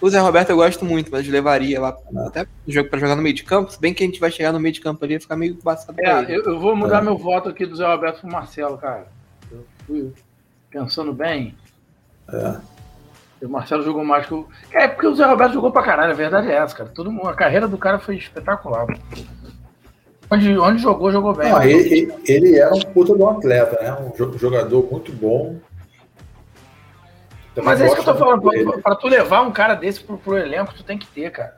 O 0.00 0.08
Zé 0.08 0.18
Roberto 0.18 0.50
eu 0.50 0.56
gosto 0.56 0.84
muito, 0.84 1.10
mas 1.10 1.28
levaria 1.28 1.80
lá 1.80 1.94
até 2.26 2.44
pro 2.44 2.52
jogo 2.72 2.88
pra 2.88 2.98
jogar 2.98 3.16
no 3.16 3.22
meio 3.22 3.34
de 3.34 3.42
campo. 3.44 3.70
Se 3.70 3.78
bem 3.80 3.92
que 3.92 4.02
a 4.02 4.06
gente 4.06 4.18
vai 4.18 4.30
chegar 4.30 4.50
no 4.52 4.58
meio 4.60 4.72
de 4.72 4.80
campo 4.80 5.04
ali 5.04 5.14
e 5.16 5.20
ficar 5.20 5.36
meio 5.36 5.54
pra 5.56 5.78
É, 5.98 6.22
eu, 6.34 6.42
eu 6.44 6.58
vou 6.60 6.74
mudar 6.74 7.02
meu 7.02 7.18
voto 7.18 7.48
aqui 7.50 7.66
do 7.66 7.76
Zé 7.76 7.86
Roberto 7.86 8.20
pro 8.22 8.30
Marcelo, 8.32 8.78
cara. 8.78 9.06
Eu 9.52 9.64
fui 9.86 10.12
pensando 10.70 11.12
bem. 11.12 11.54
É. 12.32 12.56
O 13.42 13.48
Marcelo 13.48 13.82
jogou 13.82 14.04
mais 14.04 14.26
que 14.26 14.34
o. 14.34 14.46
É 14.72 14.86
porque 14.88 15.06
o 15.06 15.14
Zé 15.14 15.24
Roberto 15.26 15.52
jogou 15.54 15.70
pra 15.72 15.82
caralho, 15.82 16.12
a 16.12 16.16
verdade 16.16 16.50
é 16.50 16.54
essa, 16.56 16.74
cara. 16.76 16.90
Todo 16.94 17.10
mundo, 17.12 17.28
a 17.28 17.34
carreira 17.34 17.66
do 17.68 17.76
cara 17.78 17.98
foi 17.98 18.16
espetacular. 18.16 18.86
Onde, 20.30 20.56
onde 20.58 20.80
jogou, 20.82 21.10
jogou 21.10 21.34
bem. 21.34 21.50
Não, 21.50 21.62
ele, 21.62 21.92
ele- 21.92 22.14
ele 22.26 22.58
era 22.58 22.72
um 22.72 22.78
puta 22.80 23.14
de 23.16 23.22
um 23.22 23.28
atleta, 23.28 23.82
né? 23.82 23.92
Um 24.00 24.16
jo- 24.16 24.38
jogador 24.38 24.88
muito 24.90 25.12
bom. 25.12 25.56
Mas 27.62 27.80
é 27.80 27.86
isso 27.86 27.94
que 27.94 28.00
eu 28.00 28.04
tô 28.04 28.14
falando, 28.16 28.42
pra, 28.42 28.78
pra 28.78 28.94
tu 28.94 29.08
levar 29.08 29.42
um 29.42 29.50
cara 29.50 29.74
desse 29.74 30.00
pro, 30.00 30.18
pro 30.18 30.36
elenco, 30.36 30.74
tu 30.74 30.82
tem 30.82 30.98
que 30.98 31.06
ter, 31.06 31.30
cara. 31.30 31.56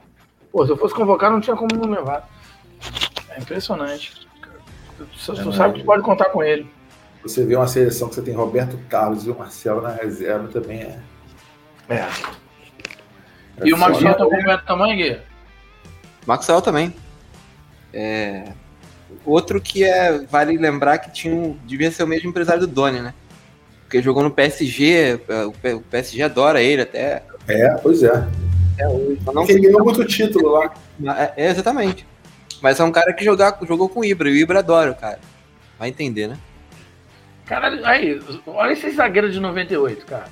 Pô, 0.50 0.64
se 0.64 0.72
eu 0.72 0.76
fosse 0.76 0.94
convocar, 0.94 1.30
não 1.30 1.40
tinha 1.40 1.56
como 1.56 1.74
não 1.74 1.90
levar. 1.90 2.28
É 3.30 3.40
impressionante. 3.40 4.26
Tu, 4.96 5.06
tu 5.06 5.32
É, 5.32 5.52
sabe 5.52 5.74
que 5.74 5.80
tu 5.80 5.86
pode 5.86 6.02
contar 6.02 6.26
com 6.26 6.42
ele. 6.42 6.70
Você 7.22 7.44
vê 7.44 7.56
uma 7.56 7.68
seleção 7.68 8.08
que 8.08 8.14
você 8.14 8.22
tem 8.22 8.34
Roberto 8.34 8.78
Carlos 8.88 9.26
e 9.26 9.30
o 9.30 9.38
Marcelo 9.38 9.80
na 9.80 9.90
reserva 9.90 10.48
também 10.48 10.80
é. 10.80 10.98
É. 11.88 11.94
é 11.94 12.08
E 13.64 13.72
o. 13.72 13.78
Marcelo 13.78 14.14
tá 14.14 14.24
completo 14.24 14.66
tamanho, 14.66 14.96
Gui? 14.96 15.20
Maxwell 16.26 16.62
também. 16.62 16.94
É, 17.92 18.52
Outro 19.24 19.60
que 19.60 19.84
é 19.84 20.18
vale 20.26 20.56
lembrar 20.56 20.98
que 20.98 21.10
tinha 21.12 21.34
um, 21.34 21.56
devia 21.64 21.90
ser 21.90 22.02
o 22.02 22.06
mesmo 22.06 22.30
empresário 22.30 22.60
do 22.60 22.66
Doni, 22.66 23.00
né? 23.00 23.14
Porque 23.92 24.00
jogou 24.00 24.22
no 24.22 24.30
PSG, 24.30 25.20
é, 25.28 25.74
o 25.74 25.82
PSG 25.82 26.22
adora 26.22 26.62
ele 26.62 26.80
até, 26.80 27.22
É, 27.46 27.74
pois 27.74 28.02
é. 28.02 28.26
hoje. 28.88 29.18
Mas 29.22 29.34
não 29.34 29.42
ele 29.46 29.60
ganhou 29.60 29.84
muito 29.84 30.02
título 30.06 30.48
lá. 30.48 30.72
É, 31.18 31.44
é, 31.44 31.50
exatamente. 31.50 32.06
Mas 32.62 32.80
é 32.80 32.84
um 32.84 32.90
cara 32.90 33.12
que 33.12 33.22
jogar, 33.22 33.58
jogou 33.68 33.90
com 33.90 34.00
o 34.00 34.04
Ibra, 34.04 34.30
e 34.30 34.32
o 34.32 34.36
Ibra 34.36 34.60
adora 34.60 34.92
o 34.92 34.94
cara. 34.94 35.18
Vai 35.78 35.90
entender, 35.90 36.26
né? 36.26 36.38
Caralho, 37.44 37.84
aí, 37.84 38.18
olha 38.46 38.72
esse 38.72 38.90
zagueiro 38.92 39.30
de 39.30 39.38
98, 39.38 40.06
cara. 40.06 40.28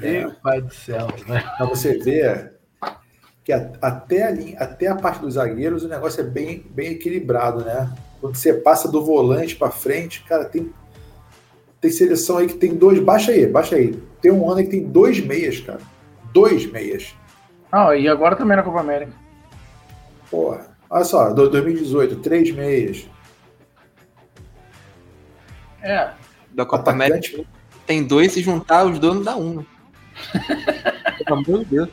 Meu 0.00 0.32
pai 0.42 0.60
do 0.60 0.74
céu, 0.74 1.06
né? 1.28 1.40
Pra 1.56 1.66
você 1.66 1.98
ver 1.98 2.54
que 3.44 3.52
até, 3.52 4.24
a 4.24 4.30
linha, 4.32 4.58
até 4.58 4.88
a 4.88 4.96
parte 4.96 5.20
dos 5.20 5.34
zagueiros 5.34 5.84
o 5.84 5.88
negócio 5.88 6.20
é 6.20 6.24
bem, 6.24 6.66
bem 6.70 6.88
equilibrado, 6.88 7.64
né? 7.64 7.94
Quando 8.24 8.36
você 8.36 8.54
passa 8.54 8.90
do 8.90 9.04
volante 9.04 9.54
pra 9.54 9.70
frente, 9.70 10.24
cara, 10.24 10.46
tem, 10.46 10.72
tem 11.78 11.90
seleção 11.90 12.38
aí 12.38 12.46
que 12.46 12.54
tem 12.54 12.74
dois. 12.74 12.98
Baixa 12.98 13.32
aí, 13.32 13.46
baixa 13.46 13.76
aí. 13.76 13.92
Tem 14.22 14.32
um 14.32 14.48
ano 14.50 14.60
aí 14.60 14.64
que 14.64 14.70
tem 14.70 14.82
dois 14.88 15.20
meias, 15.20 15.60
cara. 15.60 15.80
Dois 16.32 16.64
meias. 16.64 17.14
Ah, 17.70 17.94
e 17.94 18.08
agora 18.08 18.34
também 18.34 18.56
na 18.56 18.62
Copa 18.62 18.80
América. 18.80 19.12
Porra. 20.30 20.74
Olha 20.88 21.04
só, 21.04 21.34
do- 21.34 21.50
2018, 21.50 22.16
três 22.20 22.50
meias. 22.50 23.06
É. 25.82 26.08
Da 26.50 26.64
Copa 26.64 26.92
América 26.92 27.18
Atacante, 27.18 27.46
tem 27.86 28.04
dois, 28.04 28.32
se 28.32 28.40
juntar 28.40 28.86
os 28.86 28.98
dois 28.98 29.16
não 29.16 29.22
dá 29.22 29.36
um. 29.36 29.56
né? 29.56 29.66
Pelo 31.26 31.40
amor 31.40 31.58
de 31.58 31.64
Deus. 31.66 31.88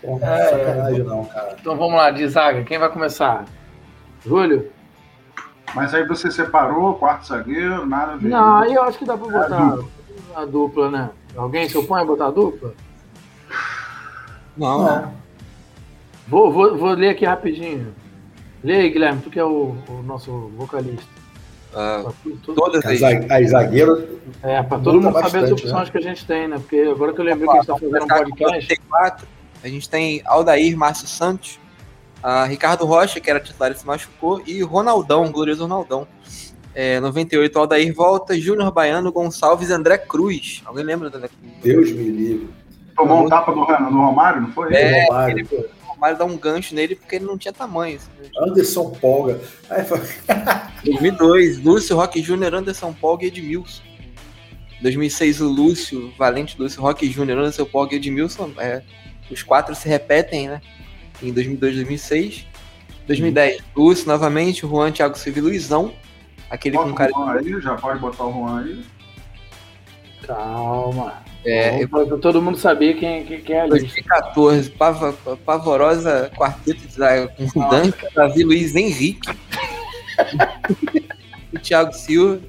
porra, 0.00 0.26
É, 0.36 0.50
sacanagem 0.50 1.02
não, 1.02 1.24
cara. 1.24 1.56
Então 1.60 1.76
vamos 1.76 1.94
lá, 1.96 2.12
de 2.12 2.28
zaga. 2.28 2.62
Quem 2.62 2.78
vai 2.78 2.92
começar? 2.92 3.44
Júlio? 4.24 4.70
Mas 5.74 5.94
aí 5.94 6.04
você 6.06 6.30
separou, 6.30 6.94
quarto 6.94 7.26
zagueiro, 7.28 7.86
nada 7.86 8.12
a 8.12 8.16
ver. 8.16 8.28
Não, 8.28 8.56
aí 8.56 8.74
eu 8.74 8.82
acho 8.82 8.98
que 8.98 9.04
dá 9.04 9.16
pra 9.16 9.28
botar 9.28 9.78
a 10.34 10.44
dupla, 10.44 10.90
né? 10.90 11.10
Alguém 11.36 11.68
se 11.68 11.78
opõe 11.78 12.00
a 12.02 12.04
botar 12.04 12.26
a 12.26 12.30
dupla? 12.30 12.74
Não, 14.56 14.82
Não. 14.84 15.12
Vou, 16.28 16.52
vou, 16.52 16.76
vou 16.76 16.90
ler 16.90 17.10
aqui 17.10 17.24
rapidinho. 17.24 17.94
Lê 18.62 18.76
aí, 18.82 18.90
Guilherme, 18.90 19.20
tu 19.22 19.30
que 19.30 19.38
é 19.38 19.44
o, 19.44 19.74
o 19.88 20.02
nosso 20.04 20.30
vocalista. 20.56 21.06
tu- 22.22 22.36
tu- 22.44 22.54
todas 22.54 22.84
As 22.84 22.92
as. 22.92 22.98
za- 23.00 23.34
as 23.36 23.50
zagueiras, 23.50 24.04
É, 24.42 24.62
pra 24.62 24.78
todo 24.78 24.94
mundo 25.00 25.06
Luta 25.08 25.22
saber 25.22 25.44
as 25.44 25.50
bastante, 25.50 25.64
opções 25.66 25.90
que 25.90 25.98
a 25.98 26.00
gente 26.00 26.26
tem, 26.26 26.46
né? 26.48 26.58
Porque 26.58 26.76
agora 26.92 27.12
que 27.12 27.20
eu 27.20 27.24
lembrei 27.24 27.48
que 27.48 27.52
a 27.52 27.60
gente 27.60 27.66
tá 27.66 27.74
fazendo 27.74 28.04
um 28.04 28.06
podcast. 28.06 28.68
94, 28.68 29.26
a 29.64 29.68
gente 29.68 29.88
tem 29.88 30.22
Aldair 30.26 30.76
Márcio 30.76 31.06
Santos, 31.08 31.58
ah, 32.22 32.44
Ricardo 32.44 32.84
Rocha, 32.84 33.20
que 33.20 33.30
era 33.30 33.40
titular 33.40 33.72
e 33.72 33.74
se 33.74 33.86
machucou, 33.86 34.42
e 34.46 34.62
Ronaldão, 34.62 35.30
glorioso 35.30 35.62
Ronaldão. 35.62 36.06
É, 36.74 37.00
98, 37.00 37.58
Aldair 37.58 37.92
volta, 37.94 38.38
Júnior 38.38 38.70
Baiano, 38.70 39.10
Gonçalves 39.10 39.70
e 39.70 39.72
André 39.72 39.98
Cruz. 39.98 40.62
Alguém 40.64 40.84
lembra 40.84 41.10
do 41.10 41.16
André 41.16 41.28
Cruz? 41.28 41.52
Deus 41.62 41.90
me 41.90 42.10
livre. 42.10 42.50
Tomou 42.96 43.24
um 43.24 43.28
tapa 43.28 43.50
do, 43.52 43.64
do 43.64 43.96
Romário, 43.96 44.42
não 44.42 44.52
foi? 44.52 44.72
É, 44.74 45.04
Romário, 45.06 45.48
O 45.52 45.92
Romário 45.92 46.18
dá 46.18 46.24
um 46.24 46.36
gancho 46.36 46.74
nele 46.74 46.94
porque 46.94 47.16
ele 47.16 47.24
não 47.24 47.36
tinha 47.36 47.52
tamanho. 47.52 47.96
assim. 47.96 48.10
Anderson 48.38 48.90
Polga. 48.90 49.40
Aí, 49.68 49.84
fala, 49.84 50.02
2002, 50.84 51.58
Lúcio, 51.64 51.96
Roque 51.96 52.22
Júnior, 52.22 52.54
Anderson 52.54 52.92
Polga 52.92 53.24
e 53.24 53.28
Edmilson. 53.28 53.82
2006, 54.82 55.40
o 55.40 55.48
Lúcio, 55.48 56.12
Valente, 56.16 56.56
Lúcio, 56.58 56.80
Roque 56.80 57.10
Júnior, 57.10 57.38
Anderson 57.38 57.64
Polga 57.64 57.94
e 57.94 57.96
Edmilson. 57.96 58.52
É, 58.58 58.82
os 59.30 59.42
quatro 59.42 59.74
se 59.74 59.88
repetem, 59.88 60.48
né? 60.48 60.60
Em 61.22 61.32
2002, 61.32 61.74
2006. 61.76 62.46
2010, 63.06 63.62
Lúcio 63.76 64.06
novamente, 64.06 64.60
Juan, 64.60 64.92
Thiago 64.92 65.18
Silva 65.18 65.38
e 65.38 65.42
Luizão. 65.42 65.92
Aquele 66.48 66.76
Bota 66.76 66.88
com 66.88 66.92
o 66.92 66.96
cara. 66.96 67.10
Juan 67.12 67.32
aí, 67.38 67.60
já 67.60 67.74
pode 67.76 67.98
botar 67.98 68.24
o 68.24 68.32
Juan 68.32 68.60
aí. 68.64 68.84
Calma. 70.26 71.14
É, 71.44 71.86
Pra 71.86 72.04
pra 72.04 72.18
todo 72.18 72.42
mundo 72.42 72.58
saber 72.58 72.94
quem, 72.98 73.24
quem, 73.24 73.40
quem 73.40 73.56
é 73.56 73.60
a 73.62 73.66
lista. 73.66 73.80
2014, 73.80 74.70
pava- 74.70 75.12
pavorosa 75.44 76.30
quarteto 76.36 76.86
de 76.86 76.92
zaga 76.94 77.28
com 77.52 77.68
Dante, 77.70 77.96
Davi 78.14 78.44
Luiz 78.44 78.74
Henrique. 78.76 79.28
e 81.52 81.58
Thiago 81.58 81.92
Silva. 81.94 82.40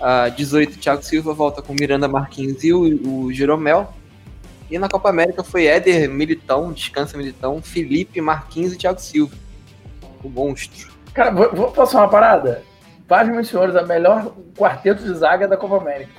Ah, 0.00 0.28
18, 0.28 0.78
Thiago 0.78 1.02
Silva 1.02 1.32
volta 1.32 1.62
com 1.62 1.74
Miranda 1.78 2.08
Marquinhos 2.08 2.62
e 2.64 2.72
o, 2.72 3.24
o 3.24 3.32
Jeromel. 3.32 3.92
E 4.70 4.78
na 4.78 4.88
Copa 4.88 5.08
América 5.08 5.42
foi 5.42 5.66
Éder 5.66 6.10
Militão, 6.10 6.72
descansa 6.72 7.16
Militão, 7.16 7.62
Felipe 7.62 8.20
Marquinhos 8.20 8.72
e 8.74 8.76
Thiago 8.78 9.00
Silva. 9.00 9.34
O 10.22 10.28
monstro. 10.28 10.92
Cara, 11.14 11.30
vou, 11.30 11.50
vou 11.54 11.70
passar 11.70 11.98
uma 12.02 12.08
parada? 12.08 12.62
Paz, 13.06 13.26
meus 13.28 13.48
senhores, 13.48 13.74
a 13.76 13.82
melhor 13.86 14.34
quarteto 14.56 15.02
de 15.02 15.14
zaga 15.14 15.48
da 15.48 15.56
Copa 15.56 15.76
América. 15.78 16.12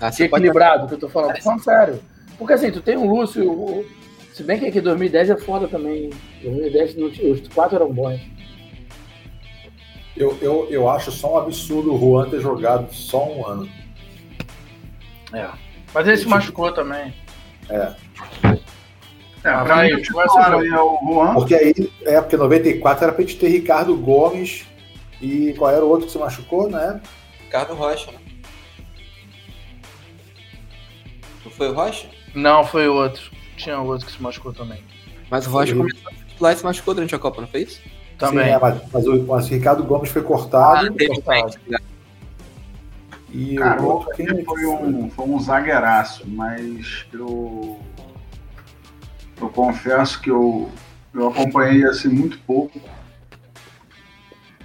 Ah, 0.00 0.10
Que 0.10 0.28
pode- 0.28 0.42
equilibrado 0.44 0.88
que 0.88 0.94
eu 0.94 0.98
tô 0.98 1.08
falando. 1.08 1.36
Tô 1.36 1.42
falando 1.42 1.62
sério. 1.62 2.00
Porque 2.36 2.54
assim, 2.54 2.72
tu 2.72 2.80
tem 2.80 2.96
o 2.96 3.06
Lúcio, 3.06 3.48
o- 3.48 3.86
se 4.32 4.42
bem 4.42 4.58
que 4.58 4.66
aqui 4.66 4.80
2010 4.80 5.30
é 5.30 5.36
foda 5.36 5.68
também. 5.68 6.10
2010 6.42 6.96
não 6.96 7.08
tinha- 7.10 7.32
os 7.32 7.46
quatro 7.48 7.76
eram 7.76 7.92
bons. 7.92 8.20
Eu, 10.16 10.36
eu, 10.42 10.66
eu 10.70 10.88
acho 10.88 11.12
só 11.12 11.34
um 11.34 11.38
absurdo 11.38 11.94
o 11.94 11.98
Juan 11.98 12.28
ter 12.28 12.40
jogado 12.40 12.92
só 12.92 13.24
um 13.24 13.46
ano. 13.46 13.68
É. 15.32 15.48
Mas 15.94 16.06
ele 16.08 16.16
se 16.16 16.26
machucou 16.26 16.72
também. 16.72 17.12
É, 17.68 17.92
Ah, 19.44 19.64
pra 19.64 19.82
mim, 19.82 19.92
o 19.92 20.20
aí 20.20 20.68
é 20.68 20.80
o 20.80 20.98
Juan. 21.04 21.34
Porque 21.34 21.54
aí, 21.54 21.74
é 22.02 22.20
porque 22.20 22.36
94 22.36 23.04
era 23.04 23.12
pra 23.12 23.22
gente 23.22 23.38
ter 23.38 23.48
Ricardo 23.48 23.96
Gomes 23.96 24.64
e 25.20 25.54
qual 25.58 25.70
era 25.70 25.84
o 25.84 25.88
outro 25.88 26.06
que 26.06 26.12
se 26.12 26.18
machucou, 26.18 26.70
né? 26.70 27.00
Ricardo 27.44 27.74
Rocha, 27.74 28.12
né? 28.12 28.18
Não 31.44 31.50
foi 31.50 31.68
o 31.68 31.74
Rocha? 31.74 32.08
Não, 32.34 32.64
foi 32.64 32.88
outro. 32.88 33.30
Tinha 33.56 33.78
outro 33.80 34.06
que 34.06 34.12
se 34.12 34.22
machucou 34.22 34.52
também. 34.52 34.82
Mas 35.30 35.46
o 35.46 35.50
Rocha 35.50 35.72
Sim. 35.72 35.78
começou 35.78 36.10
a 36.10 36.14
titular 36.14 36.52
e 36.52 36.56
se 36.56 36.64
machucou 36.64 36.94
durante 36.94 37.14
a 37.14 37.18
Copa, 37.18 37.40
não 37.40 37.48
foi 37.48 37.62
isso? 37.62 37.80
Também. 38.18 38.44
Sim, 38.44 38.50
é, 38.50 38.58
mas, 38.58 38.80
mas 38.92 39.06
o, 39.06 39.22
mas 39.24 39.46
o 39.46 39.50
Ricardo 39.50 39.82
Gomes 39.84 40.10
foi 40.10 40.22
cortado 40.22 40.92
teve 40.94 41.20
cortado. 41.20 41.58
E 43.32 43.56
Cara, 43.56 43.80
o 43.80 43.86
outro 43.86 44.08
foi 44.44 44.66
um, 44.66 45.10
foi 45.10 45.26
um 45.26 45.40
zagueiraço, 45.40 46.28
mas 46.28 47.06
eu, 47.12 47.78
eu 49.40 49.48
confesso 49.48 50.20
que 50.20 50.30
eu, 50.30 50.70
eu 51.14 51.28
acompanhei 51.28 51.84
assim 51.84 52.08
muito 52.08 52.38
pouco 52.40 52.78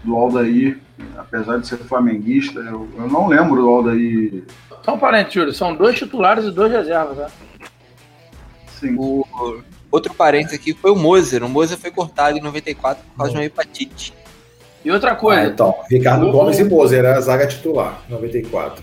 do 0.04 0.16
Aldair, 0.16 0.80
apesar 1.18 1.58
de 1.58 1.68
ser 1.68 1.78
flamenguista, 1.78 2.60
eu, 2.60 2.90
eu 2.98 3.08
não 3.08 3.28
lembro 3.28 3.62
do 3.62 3.70
Aldair. 3.70 4.44
Só 4.84 4.96
um 4.96 5.00
parente, 5.00 5.36
Júlio. 5.36 5.54
São 5.54 5.76
dois 5.76 5.98
titulares 5.98 6.46
e 6.46 6.52
dois 6.52 6.72
reservas, 6.72 7.18
né? 7.18 7.28
Sim, 8.68 8.96
O 8.98 9.26
outro 9.92 10.14
parênteses 10.14 10.60
aqui 10.60 10.74
foi 10.74 10.92
o 10.92 10.96
Moser. 10.96 11.44
O 11.44 11.50
Moser 11.50 11.78
foi 11.78 11.90
cortado 11.90 12.38
em 12.38 12.42
94 12.42 13.04
por 13.04 13.18
causa 13.18 13.32
de 13.32 13.38
uma 13.38 13.46
hepatite. 13.46 14.14
E 14.88 14.92
outra 14.92 15.12
Ah, 15.12 15.16
coisa, 15.16 15.48
então, 15.48 15.76
Ricardo 15.92 16.30
O- 16.30 16.32
Gomes 16.32 16.58
e 16.60 16.64
Moser 16.64 17.00
era 17.00 17.18
a 17.18 17.20
zaga 17.20 17.46
titular, 17.46 18.00
94. 18.08 18.82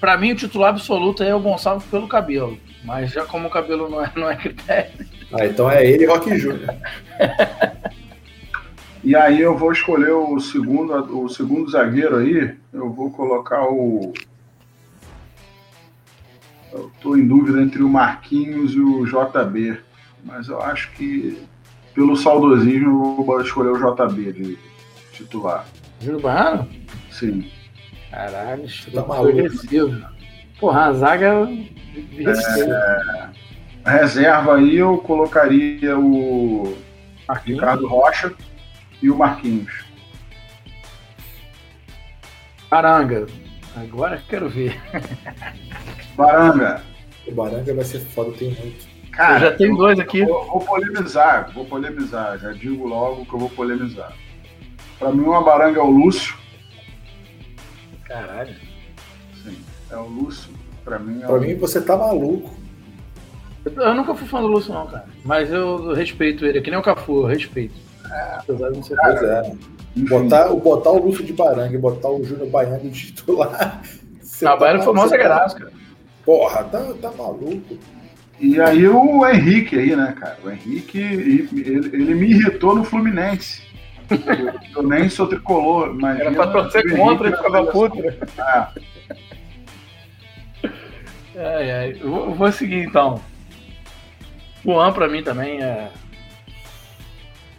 pra 0.00 0.16
mim 0.16 0.32
o 0.32 0.34
titular 0.34 0.70
absoluto 0.70 1.22
é 1.22 1.34
o 1.34 1.38
Gonçalves 1.40 1.86
pelo 1.88 2.08
cabelo. 2.08 2.56
Mas 2.82 3.10
já 3.10 3.26
como 3.26 3.48
o 3.48 3.50
cabelo 3.50 3.86
não 3.90 4.02
é, 4.02 4.10
não 4.16 4.30
é 4.30 4.36
critério. 4.36 4.90
Ah, 5.30 5.44
então 5.44 5.70
é 5.70 5.84
ele 5.86 6.04
e 6.04 6.06
Rock 6.06 6.34
Júnior. 6.38 6.74
E 9.02 9.14
aí 9.14 9.38
eu 9.38 9.54
vou 9.54 9.70
escolher 9.70 10.12
o 10.12 10.40
segundo, 10.40 10.94
o 11.22 11.28
segundo 11.28 11.70
zagueiro 11.70 12.16
aí. 12.16 12.54
Eu 12.72 12.90
vou 12.90 13.10
colocar 13.10 13.64
o. 13.70 14.14
Eu 16.72 16.90
tô 17.02 17.16
em 17.18 17.26
dúvida 17.28 17.60
entre 17.60 17.82
o 17.82 17.88
Marquinhos 17.88 18.72
e 18.72 18.80
o 18.80 19.04
JB. 19.04 19.76
Mas 20.24 20.48
eu 20.48 20.62
acho 20.62 20.90
que, 20.92 21.38
pelo 21.94 22.16
saudosismo, 22.16 23.16
eu 23.18 23.24
vou 23.24 23.40
escolher 23.42 23.68
o 23.72 23.76
JB 23.94 24.32
de 24.32 24.58
titular. 25.14 25.64
Júlio 26.00 26.20
Baiano? 26.20 26.68
Sim. 27.10 27.50
Caralho, 28.10 28.64
Tá 28.92 29.04
maluco. 29.06 29.38
Porra, 30.60 30.84
a 30.86 30.92
zaga 30.92 31.48
respeito. 32.16 32.70
Reserva 33.84 34.56
aí 34.56 34.76
eu 34.76 34.98
colocaria 34.98 35.98
o 35.98 36.76
Marquinhos. 37.28 37.60
Ricardo 37.60 37.86
Rocha 37.86 38.32
e 39.02 39.10
o 39.10 39.16
Marquinhos. 39.16 39.84
Aranga. 42.70 43.26
Agora 43.76 44.16
que 44.18 44.26
quero 44.28 44.48
ver. 44.48 44.80
Baranga, 46.16 46.82
O 47.26 47.32
Baranga 47.32 47.74
vai 47.74 47.84
ser 47.84 48.00
foda, 48.00 48.30
tem 48.32 48.50
muito. 48.52 48.86
cara, 49.10 49.36
eu 49.46 49.50
já 49.50 49.56
tenho 49.56 49.76
dois 49.76 49.98
aqui. 49.98 50.24
Vou, 50.24 50.44
vou 50.46 50.60
polemizar, 50.60 51.50
vou 51.52 51.64
polemizar, 51.64 52.38
já 52.38 52.52
digo 52.52 52.86
logo 52.86 53.26
que 53.26 53.34
eu 53.34 53.38
vou 53.40 53.50
polemizar. 53.50 54.12
Pra 55.04 55.12
mim, 55.12 55.24
uma 55.24 55.42
baranga 55.44 55.78
é 55.80 55.82
o 55.82 55.90
Lúcio. 55.90 56.34
Caralho. 58.06 58.54
Sim, 59.42 59.58
é 59.90 59.96
o 59.98 60.06
Lúcio. 60.06 60.50
Pra 60.82 60.98
mim 60.98 61.20
é 61.22 61.26
Pra 61.26 61.34
o 61.36 61.40
mim, 61.42 61.54
você 61.56 61.78
tá 61.82 61.94
maluco. 61.94 62.50
Eu 63.66 63.94
nunca 63.94 64.14
fui 64.14 64.26
fã 64.26 64.40
do 64.40 64.46
Lúcio, 64.46 64.72
não, 64.72 64.86
cara. 64.86 65.04
Mas 65.22 65.52
eu 65.52 65.92
respeito 65.92 66.46
ele, 66.46 66.56
é 66.58 66.62
que 66.62 66.70
nem 66.70 66.78
o 66.80 66.82
Cafu, 66.82 67.20
eu 67.20 67.26
respeito. 67.26 67.74
Apesar 68.38 68.70
de 68.70 68.76
não 68.76 68.82
ser 68.82 68.96
Pois 68.96 69.22
é. 69.22 69.52
Botar, 70.08 70.50
o- 70.50 70.58
botar 70.60 70.90
o 70.92 71.04
Lúcio 71.06 71.22
de 71.22 71.34
Baranga 71.34 71.74
e 71.74 71.78
botar 71.78 72.08
o 72.08 72.24
Júnior 72.24 72.48
Baiano 72.48 72.88
de 72.90 73.06
titular. 73.06 73.82
você 74.22 74.46
Não, 74.46 74.54
o 74.54 74.58
Baiano 74.58 74.78
tá- 74.78 74.84
foi 74.86 74.94
mó 74.94 75.02
tá- 75.02 75.08
zagueiraço, 75.08 75.56
cara. 75.56 75.72
Porra, 76.24 76.64
tá, 76.64 76.80
tá 77.02 77.10
maluco. 77.12 77.76
E 78.40 78.58
aí 78.58 78.88
o 78.88 79.26
Henrique 79.28 79.78
aí, 79.78 79.94
né, 79.94 80.14
cara? 80.18 80.38
O 80.42 80.50
Henrique, 80.50 80.98
ele, 80.98 81.48
ele 81.92 82.14
me 82.14 82.30
irritou 82.30 82.74
no 82.74 82.84
Fluminense. 82.84 83.62
Eu, 84.10 84.60
eu 84.76 84.82
nem 84.88 85.08
sou 85.08 85.26
tricolor, 85.26 85.94
mas. 85.94 86.20
Era 86.20 86.32
pra 86.32 86.46
torcer 86.48 86.96
contra 86.96 87.28
e 87.28 87.36
ficava 87.36 87.66
puto. 87.66 87.98
Ah, 88.38 88.72
Ai, 91.36 91.70
ai. 91.70 91.98
Eu 92.00 92.10
vou, 92.10 92.24
eu 92.26 92.34
vou 92.34 92.52
seguir 92.52 92.84
então. 92.84 93.20
Juan 94.64 94.92
pra 94.92 95.08
mim 95.08 95.22
também 95.22 95.62
é. 95.62 95.90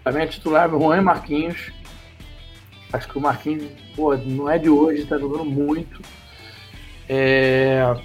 Pra 0.03 0.13
mim 0.13 0.21
é 0.21 0.27
titular 0.27 0.69
Juan 0.69 0.97
e 0.97 1.01
Marquinhos. 1.01 1.71
Acho 2.93 3.07
que 3.09 3.17
o 3.17 3.21
Marquinhos, 3.21 3.69
pô, 3.95 4.15
não 4.15 4.49
é 4.49 4.57
de 4.57 4.69
hoje, 4.69 5.05
tá 5.05 5.17
jogando 5.17 5.45
muito. 5.45 6.01
É. 7.09 7.95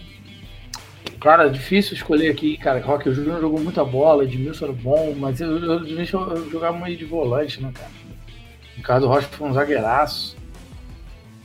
Cara, 1.20 1.49
difícil 1.49 1.95
escolher 1.95 2.30
aqui, 2.30 2.57
cara. 2.57 2.80
Rock 2.80 3.12
Júnior 3.12 3.41
jogou 3.41 3.61
muita 3.61 3.84
bola, 3.84 4.24
Edmilson 4.24 4.66
era 4.66 4.74
bom, 4.74 5.14
mas 5.16 5.41
eu, 5.41 5.59
eu, 5.59 5.84
eu 5.84 6.51
jogar 6.51 6.72
meio 6.72 6.97
de 6.97 7.05
volante, 7.05 7.62
né, 7.62 7.70
cara? 7.72 7.99
Ricardo 8.76 9.06
Rocha 9.06 9.28
foi 9.28 9.48
um 9.48 9.52
zagueiraço. 9.52 10.36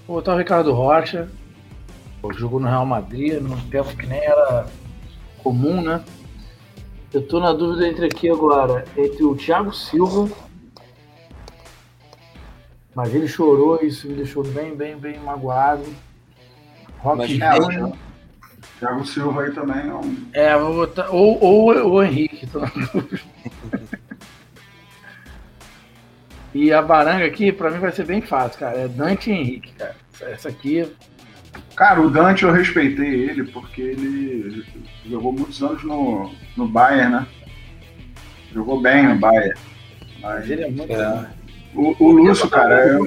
Vou 0.08 0.18
botar 0.18 0.36
o 0.36 0.38
Ricardo 0.38 0.72
Rocha. 0.74 1.30
Pô, 2.22 2.32
jogou 2.34 2.60
no 2.60 2.68
Real 2.68 2.86
Madrid, 2.86 3.42
num 3.42 3.60
tempo 3.70 3.96
que 3.96 4.06
nem 4.06 4.20
era 4.20 4.68
comum, 5.44 5.82
né? 5.82 6.04
Eu 7.14 7.26
tô 7.26 7.40
na 7.40 7.54
dúvida 7.54 7.88
entre 7.88 8.06
aqui 8.06 8.30
agora, 8.30 8.86
entre 8.98 9.24
o 9.24 9.36
Thiago 9.36 9.74
Silva. 9.74 10.30
Mas 12.94 13.14
ele 13.14 13.28
chorou, 13.28 13.80
isso 13.82 14.08
me 14.08 14.16
deixou 14.16 14.44
bem, 14.44 14.76
bem, 14.76 14.98
bem 14.98 15.20
magoado. 15.20 15.86
Rock 17.00 17.18
Mas 17.18 17.30
Júnior. 17.30 17.94
Thiago 18.80 19.06
Silva 19.06 19.44
aí 19.44 19.52
também 19.52 19.88
é 19.88 19.94
um. 19.94 20.26
É, 20.34 20.58
vou 20.58 20.74
botar. 20.74 21.10
Ou, 21.10 21.42
ou 21.42 21.92
o 21.92 22.04
Henrique, 22.04 22.48
tô 22.48 22.60
na 22.60 22.68
dúvida. 22.68 23.22
E 26.56 26.72
a 26.72 26.82
baranga 26.82 27.26
aqui, 27.26 27.52
pra 27.52 27.70
mim, 27.70 27.80
vai 27.80 27.92
ser 27.92 28.06
bem 28.06 28.22
fácil, 28.22 28.58
cara. 28.62 28.78
É 28.80 28.88
Dante 28.88 29.30
e 29.30 29.34
Henrique, 29.34 29.74
cara. 29.74 29.94
Essa 30.22 30.48
aqui. 30.48 30.90
Cara, 31.76 32.02
o 32.02 32.10
Dante 32.10 32.46
eu 32.46 32.52
respeitei 32.54 33.30
ele 33.30 33.44
porque 33.44 33.82
ele 33.82 34.64
jogou 35.06 35.34
muitos 35.34 35.62
anos 35.62 35.84
no, 35.84 36.32
no 36.56 36.66
Bayern, 36.66 37.12
né? 37.12 37.28
Jogou 38.54 38.82
bem 38.82 39.06
no 39.06 39.18
Bayern. 39.20 39.54
Mas 40.22 40.50
Ele 40.50 40.64
é 40.64 40.70
muito. 40.72 40.94
É. 40.94 41.30
o, 41.76 41.94
o 42.00 42.12
Lúcio, 42.14 42.50
cara, 42.50 42.74
é- 42.80 42.98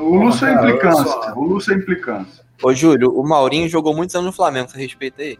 o 0.00 0.14
Lúcio 0.16 0.46
é 0.46 0.54
implicância. 0.54 1.34
O 1.36 1.44
Lúcio 1.44 1.74
é 1.74 1.76
implicância. 1.76 2.42
Ô, 2.62 2.72
Júlio, 2.72 3.12
o 3.14 3.22
Maurinho 3.28 3.68
jogou 3.68 3.94
muitos 3.94 4.14
anos 4.16 4.28
no 4.28 4.32
Flamengo, 4.32 4.70
você 4.70 4.78
respeita 4.78 5.22
ele? 5.22 5.38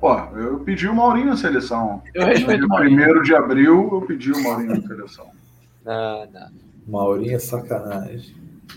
Pô, 0.00 0.14
eu 0.36 0.58
pedi 0.60 0.88
o 0.88 0.94
Maurinho 0.94 1.26
na 1.26 1.36
seleção. 1.36 2.02
Eu 2.12 2.26
respeito 2.26 2.60
No 2.62 2.66
o 2.66 2.68
Maurinho. 2.70 2.96
primeiro 2.96 3.22
de 3.22 3.34
abril, 3.36 3.88
eu 3.92 4.00
pedi 4.02 4.32
o 4.32 4.42
Maurinho 4.42 4.74
na 4.80 4.88
seleção. 4.88 5.30
Não, 5.84 6.26
não. 6.26 6.50
Maurinho 6.86 7.36
é 7.36 7.38
sacanagem. 7.38 8.34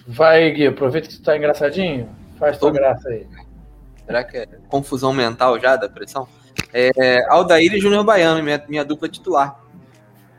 Vai, 0.08 0.52
Gui, 0.52 0.68
aproveita 0.68 1.08
que 1.08 1.16
tu 1.16 1.24
tá 1.24 1.38
engraçadinho. 1.38 2.10
Faz 2.38 2.58
tua 2.58 2.72
Tô. 2.72 2.78
graça 2.78 3.10
aí. 3.10 3.28
Será 4.06 4.24
que 4.24 4.38
é 4.38 4.46
confusão 4.68 5.14
mental 5.14 5.60
já 5.60 5.76
da 5.76 5.88
pressão? 5.88 6.28
É, 6.74 7.24
Aldair 7.30 7.74
e 7.74 7.80
Júnior 7.80 8.04
Baiano, 8.04 8.44
minha, 8.44 8.64
minha 8.68 8.84
dupla 8.84 9.08
titular. 9.08 9.60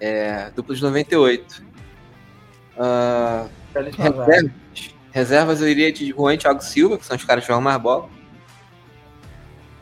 É, 0.01 0.51
dupla 0.51 0.75
de 0.75 0.83
98. 0.83 1.65
Ah, 2.79 3.47
Belíssima 3.73 4.11
zaga. 4.11 4.25
reservas, 4.25 4.51
reservas 5.12 5.61
eu 5.61 5.69
iria 5.69 5.93
de 5.93 6.11
Juan 6.11 6.35
e 6.35 6.39
Thiago 6.39 6.62
Silva, 6.62 6.99
que 6.99 7.07
são 7.07 7.17
os 7.17 7.25
caras 7.25 7.45
que 7.45 7.49
jogam 7.49 7.62
mais 7.62 7.81
bola. 7.81 8.09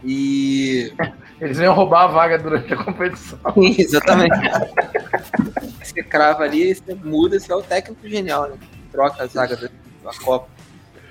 E. 0.05 0.93
Eles 1.41 1.59
iam 1.59 1.75
roubar 1.75 2.05
a 2.05 2.07
vaga 2.07 2.39
durante 2.39 2.73
a 2.73 2.77
competição. 2.77 3.39
Exatamente. 3.57 4.37
Você 5.93 6.03
crava 6.03 6.43
ali, 6.43 6.75
você 6.75 6.95
muda, 6.95 7.39
você 7.39 7.53
é 7.53 7.57
o 7.57 7.63
técnico 7.63 8.09
genial, 8.09 8.49
né? 8.49 8.57
Troca 8.91 9.23
a 9.23 9.27
zaga 9.27 9.57
da, 9.57 9.69
da 10.03 10.19
Copa. 10.19 10.49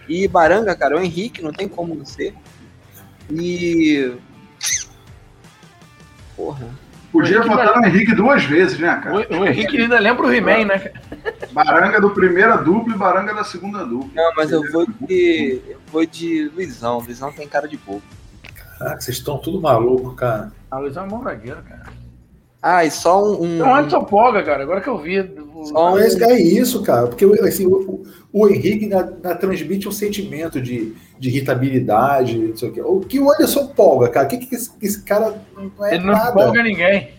E 0.10 0.28
Baranga, 0.28 0.76
cara, 0.76 0.98
o 0.98 1.00
Henrique, 1.00 1.42
não 1.42 1.52
tem 1.52 1.68
como 1.68 1.94
não 1.94 2.06
ser. 2.06 2.34
E. 3.30 4.14
Porra. 6.36 6.68
Podia 7.12 7.40
O 7.40 7.44
Henrique 7.44 7.56
votar 7.56 7.78
no 7.78 7.86
Henrique 7.86 8.16
duas 8.16 8.44
vezes, 8.44 8.80
né, 8.80 9.00
cara? 9.04 9.16
O, 9.16 9.42
o 9.42 9.46
Henrique 9.46 9.78
ainda 9.78 10.00
lembra 10.00 10.26
o 10.26 10.34
He-Man, 10.34 10.66
né? 10.66 10.92
Baranga 11.52 12.02
do 12.02 12.10
primeira 12.10 12.56
dupla 12.56 12.96
e 12.96 12.98
Baranga 12.98 13.34
da 13.34 13.44
segunda 13.44 13.86
dupla. 13.86 14.10
Não, 14.16 14.32
mas 14.36 14.52
eu 14.52 14.64
vou 14.72 14.88
de. 15.02 15.62
Eu 15.68 15.80
vou 15.92 16.06
de 16.06 16.50
Luizão. 16.56 17.00
Luizão 17.00 17.32
tem 17.32 17.48
cara 17.48 17.68
de 17.68 17.78
bobo. 17.78 18.02
Caraca, 18.80 19.02
vocês 19.02 19.18
estão 19.18 19.38
tudo 19.38 19.62
maluco, 19.62 20.16
cara. 20.16 20.52
A 20.72 20.80
Luizão 20.80 21.06
é 21.06 21.08
bom 21.10 21.22
zagueiro, 21.22 21.62
cara. 21.64 22.01
Ah, 22.62 22.86
e 22.86 22.92
só 22.92 23.24
um. 23.24 23.42
um- 23.42 23.60
É 23.60 23.64
um 23.68 23.76
Anderson 23.76 24.04
Polga, 24.04 24.44
cara. 24.44 24.62
Agora 24.64 24.82
que 24.82 24.88
eu 24.88 24.98
vi. 24.98 25.20
o- 25.20 25.66
Só 25.66 25.94
um- 25.94 25.98
é 25.98 26.40
isso, 26.40 26.84
cara. 26.84 27.08
Porque 27.08 27.26
assim, 27.42 27.66
o, 27.66 27.72
o- 27.74 28.04
o 28.32 28.48
Henrique 28.48 28.86
na, 28.88 29.04
na- 29.24 29.36
transmite 29.36 29.88
um 29.88 29.92
sentimento 29.92 30.62
de, 30.62 30.94
de 31.18 31.30
irritabilidade, 31.30 32.38
não 32.38 32.56
sei 32.56 32.70
o 32.70 32.72
quê. 32.72 32.82
O 32.82 33.00
que 33.00 33.20
o 33.20 33.32
Anderson 33.32 33.68
polga, 33.68 34.10
cara? 34.10 34.28
O 34.28 34.30
que, 34.30 34.38
que 34.38 34.56
esse, 34.56 34.72
esse 34.82 35.04
cara 35.04 35.42
não 35.56 35.86
é 35.86 35.96
Ele 35.96 36.04
não 36.06 36.14
nada? 36.14 36.30
empolga 36.32 36.62
ninguém. 36.64 37.10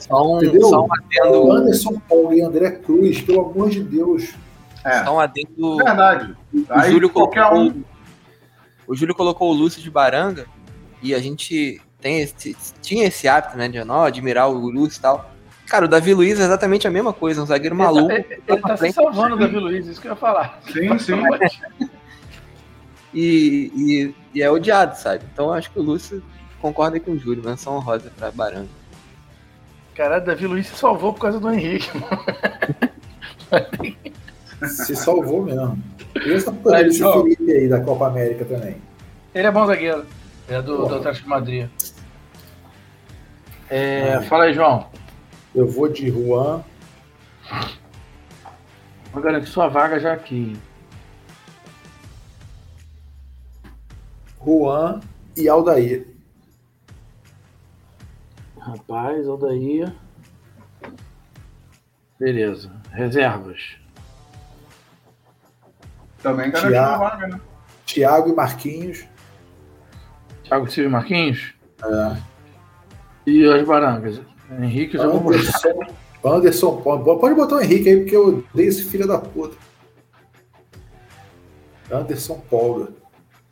Só 0.00 0.22
um, 0.34 0.38
Entendeu? 0.42 0.62
só 0.68 0.80
um 0.82 0.86
O 0.86 0.92
adendo. 0.92 1.52
Anderson 1.52 2.02
Polga 2.08 2.34
e 2.34 2.40
André 2.42 2.70
Cruz, 2.72 3.20
pelo 3.20 3.40
amor 3.50 3.70
de 3.70 3.80
Deus. 3.84 4.34
É, 4.84 5.04
Só 5.04 5.14
um 5.16 5.20
adendo. 5.20 5.76
verdade. 5.76 6.34
O 6.52 6.64
Aí 6.70 6.90
Júlio, 6.92 7.10
qualquer 7.10 7.44
colocou, 7.48 7.70
um. 7.70 7.84
o 8.86 8.94
Júlio 8.96 9.14
colocou 9.14 9.50
o 9.50 9.52
Lúcio 9.54 9.82
de 9.82 9.90
Baranga 9.90 10.46
e 11.02 11.14
a 11.14 11.18
gente 11.20 11.80
tem 12.00 12.20
esse, 12.20 12.56
tinha 12.80 13.06
esse 13.06 13.28
hábito, 13.28 13.56
né, 13.56 13.68
de 13.68 13.82
não, 13.84 14.02
admirar 14.02 14.48
o 14.48 14.70
Lúcio 14.70 14.98
e 14.98 15.02
tal. 15.02 15.30
Cara, 15.66 15.84
o 15.84 15.88
Davi 15.88 16.14
Luiz 16.14 16.40
é 16.40 16.44
exatamente 16.44 16.88
a 16.88 16.90
mesma 16.90 17.12
coisa, 17.12 17.42
um 17.42 17.46
zagueiro 17.46 17.76
maluco. 17.76 18.10
Ele, 18.10 18.22
tá- 18.22 18.54
ele 18.54 18.62
tá 18.62 18.76
se 18.76 18.92
salvando, 18.92 19.36
Davi 19.36 19.56
Luiz, 19.56 19.86
isso 19.86 20.00
que 20.00 20.06
eu 20.06 20.12
ia 20.12 20.16
falar. 20.16 20.60
Sim, 20.72 20.98
sim. 20.98 21.14
E, 23.14 23.72
e, 23.74 24.14
e 24.34 24.42
é 24.42 24.50
odiado, 24.50 24.94
sabe? 24.98 25.24
Então 25.32 25.46
eu 25.46 25.52
acho 25.54 25.70
que 25.70 25.78
o 25.78 25.82
Lúcio 25.82 26.22
concorda 26.60 26.96
aí 26.96 27.00
com 27.00 27.12
o 27.12 27.18
Júlio, 27.18 27.42
menção 27.42 27.76
honrosa 27.76 28.12
pra 28.14 28.30
Baranga. 28.30 28.68
Caralho, 29.94 30.26
Davi 30.26 30.46
Luiz 30.46 30.66
se 30.66 30.76
salvou 30.76 31.14
por 31.14 31.22
causa 31.22 31.40
do 31.40 31.50
Henrique. 31.50 31.88
Se 34.62 34.96
salvou 34.96 35.44
mesmo. 35.44 35.78
E 36.16 36.42
porra 36.62 36.84
desse 36.84 37.02
ó. 37.02 37.22
Felipe 37.22 37.50
aí 37.50 37.68
da 37.68 37.80
Copa 37.80 38.08
América 38.08 38.44
também. 38.44 38.76
Ele 39.34 39.46
é 39.46 39.50
bom 39.50 39.66
zagueiro. 39.66 40.04
É 40.48 40.62
do, 40.62 40.86
do. 40.86 40.94
Atlético 40.94 41.24
de 41.24 41.28
Madrid. 41.28 41.70
É, 43.68 44.22
fala 44.22 44.44
aí, 44.44 44.54
João. 44.54 44.88
Eu 45.54 45.68
vou 45.68 45.88
de 45.88 46.08
Juan. 46.08 46.64
Vou 49.12 49.22
garantir 49.22 49.46
sua 49.46 49.68
vaga 49.68 50.00
já 50.00 50.12
aqui. 50.12 50.58
Juan 54.42 55.00
e 55.36 55.48
Aldair. 55.48 56.06
Rapaz, 58.58 59.28
Aldair. 59.28 59.92
Beleza. 62.18 62.72
Reservas. 62.90 63.76
Também 66.22 66.50
garantiu 66.50 66.70
Thiago. 66.70 67.04
a 67.04 67.08
vaga, 67.08 67.26
né? 67.28 67.40
Thiago 67.86 68.28
e 68.30 68.34
Marquinhos. 68.34 69.06
Thiago 70.48 70.70
Silva 70.70 70.88
e 70.88 70.92
Marquinhos. 70.92 71.54
É. 71.84 72.16
E 73.26 73.44
as 73.44 73.66
barangas. 73.66 74.20
Henrique, 74.50 74.96
eu 74.96 75.02
já 75.02 75.08
vou. 75.08 75.30
Anderson, 75.32 75.80
Anderson, 76.24 76.76
pode 76.80 77.04
pode 77.20 77.34
botar 77.34 77.56
o 77.56 77.60
Henrique 77.60 77.88
aí, 77.88 77.96
porque 78.00 78.16
eu 78.16 78.28
odeio 78.52 78.68
esse 78.68 78.84
filho 78.84 79.06
da 79.06 79.18
puta. 79.18 79.56
Anderson 81.90 82.40
Polga. 82.50 82.88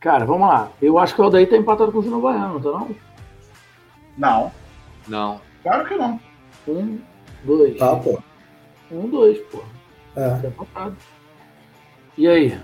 Cara, 0.01 0.25
vamos 0.25 0.49
lá. 0.49 0.71
Eu 0.81 0.99
acho 0.99 1.15
que 1.15 1.21
o 1.21 1.25
Aldair 1.25 1.49
tá 1.49 1.57
empatado 1.57 1.91
com 1.93 1.99
o 1.99 2.03
Júnior 2.03 2.23
Baiano, 2.23 2.61
tá 2.61 2.71
não? 2.71 2.95
Não, 4.17 4.53
Não. 5.09 5.41
claro 5.63 5.87
que 5.87 5.95
não. 5.95 6.19
Um, 6.67 6.99
dois. 7.45 7.77
Tá, 7.79 7.97
pô. 7.97 8.19
Um, 8.91 9.09
dois, 9.09 9.39
pô. 9.51 9.63
É. 10.15 10.31
Tá 10.39 10.49
empatado. 10.49 10.97
E 12.17 12.27
aí? 12.27 12.59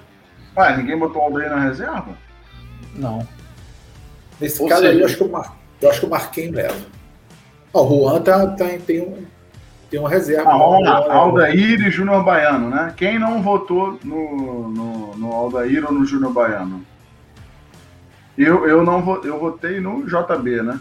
Ué, 0.57 0.77
ninguém 0.77 0.99
botou 0.99 1.23
o 1.23 1.25
Aldair 1.27 1.51
na 1.51 1.61
reserva? 1.65 2.17
Não. 2.95 3.27
Nesse 4.43 4.61
Ou 4.63 4.69
caso 4.69 4.83
aí, 4.83 4.89
seja- 4.89 5.01
eu 5.01 5.07
acho 5.07 5.17
que 5.17 5.23
o, 5.25 5.31
Mar... 5.31 5.57
eu 5.81 5.91
acho 5.91 6.01
que 6.01 6.07
o 6.07 6.11
Marquinhos 6.11 6.55
leva. 6.55 6.77
Ó, 7.73 7.85
o 7.85 7.89
Juan 8.11 8.21
tá, 8.23 8.47
tá, 8.49 8.67
tem, 8.87 9.01
um, 9.01 9.25
tem 9.89 10.01
uma 10.01 10.09
reserva. 10.11 10.51
Ah, 10.51 11.07
é- 11.09 11.13
Aldair 11.13 11.81
e 11.87 11.91
Júnior 11.91 12.25
Baiano, 12.25 12.69
né? 12.69 12.93
Quem 12.97 13.19
não 13.19 13.41
votou 13.43 13.99
no, 14.05 14.69
no, 14.69 15.17
no 15.17 15.33
Aldair 15.33 15.85
ou 15.87 15.93
no 15.93 16.05
Júnior 16.05 16.33
Baiano? 16.33 16.85
Eu, 18.37 18.67
eu, 18.67 18.83
não 18.85 19.01
vo, 19.03 19.21
eu 19.25 19.39
votei 19.39 19.79
no 19.81 20.05
JB, 20.07 20.63
né? 20.63 20.81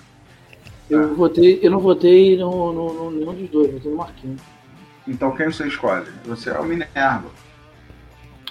Eu 0.89 1.13
votei, 1.15 1.59
eu 1.61 1.69
não 1.71 1.79
votei 1.79 2.37
no, 2.37 2.73
no, 2.73 2.93
no 2.93 3.11
nenhum 3.11 3.33
dos 3.33 3.49
dois, 3.49 3.71
votei 3.73 3.91
no 3.91 3.97
Marquinhos. 3.97 4.41
Então 5.07 5.31
quem 5.35 5.51
você 5.51 5.67
escolhe? 5.67 6.07
Você 6.25 6.49
é 6.49 6.57
o 6.59 6.63
Minerva. 6.65 7.29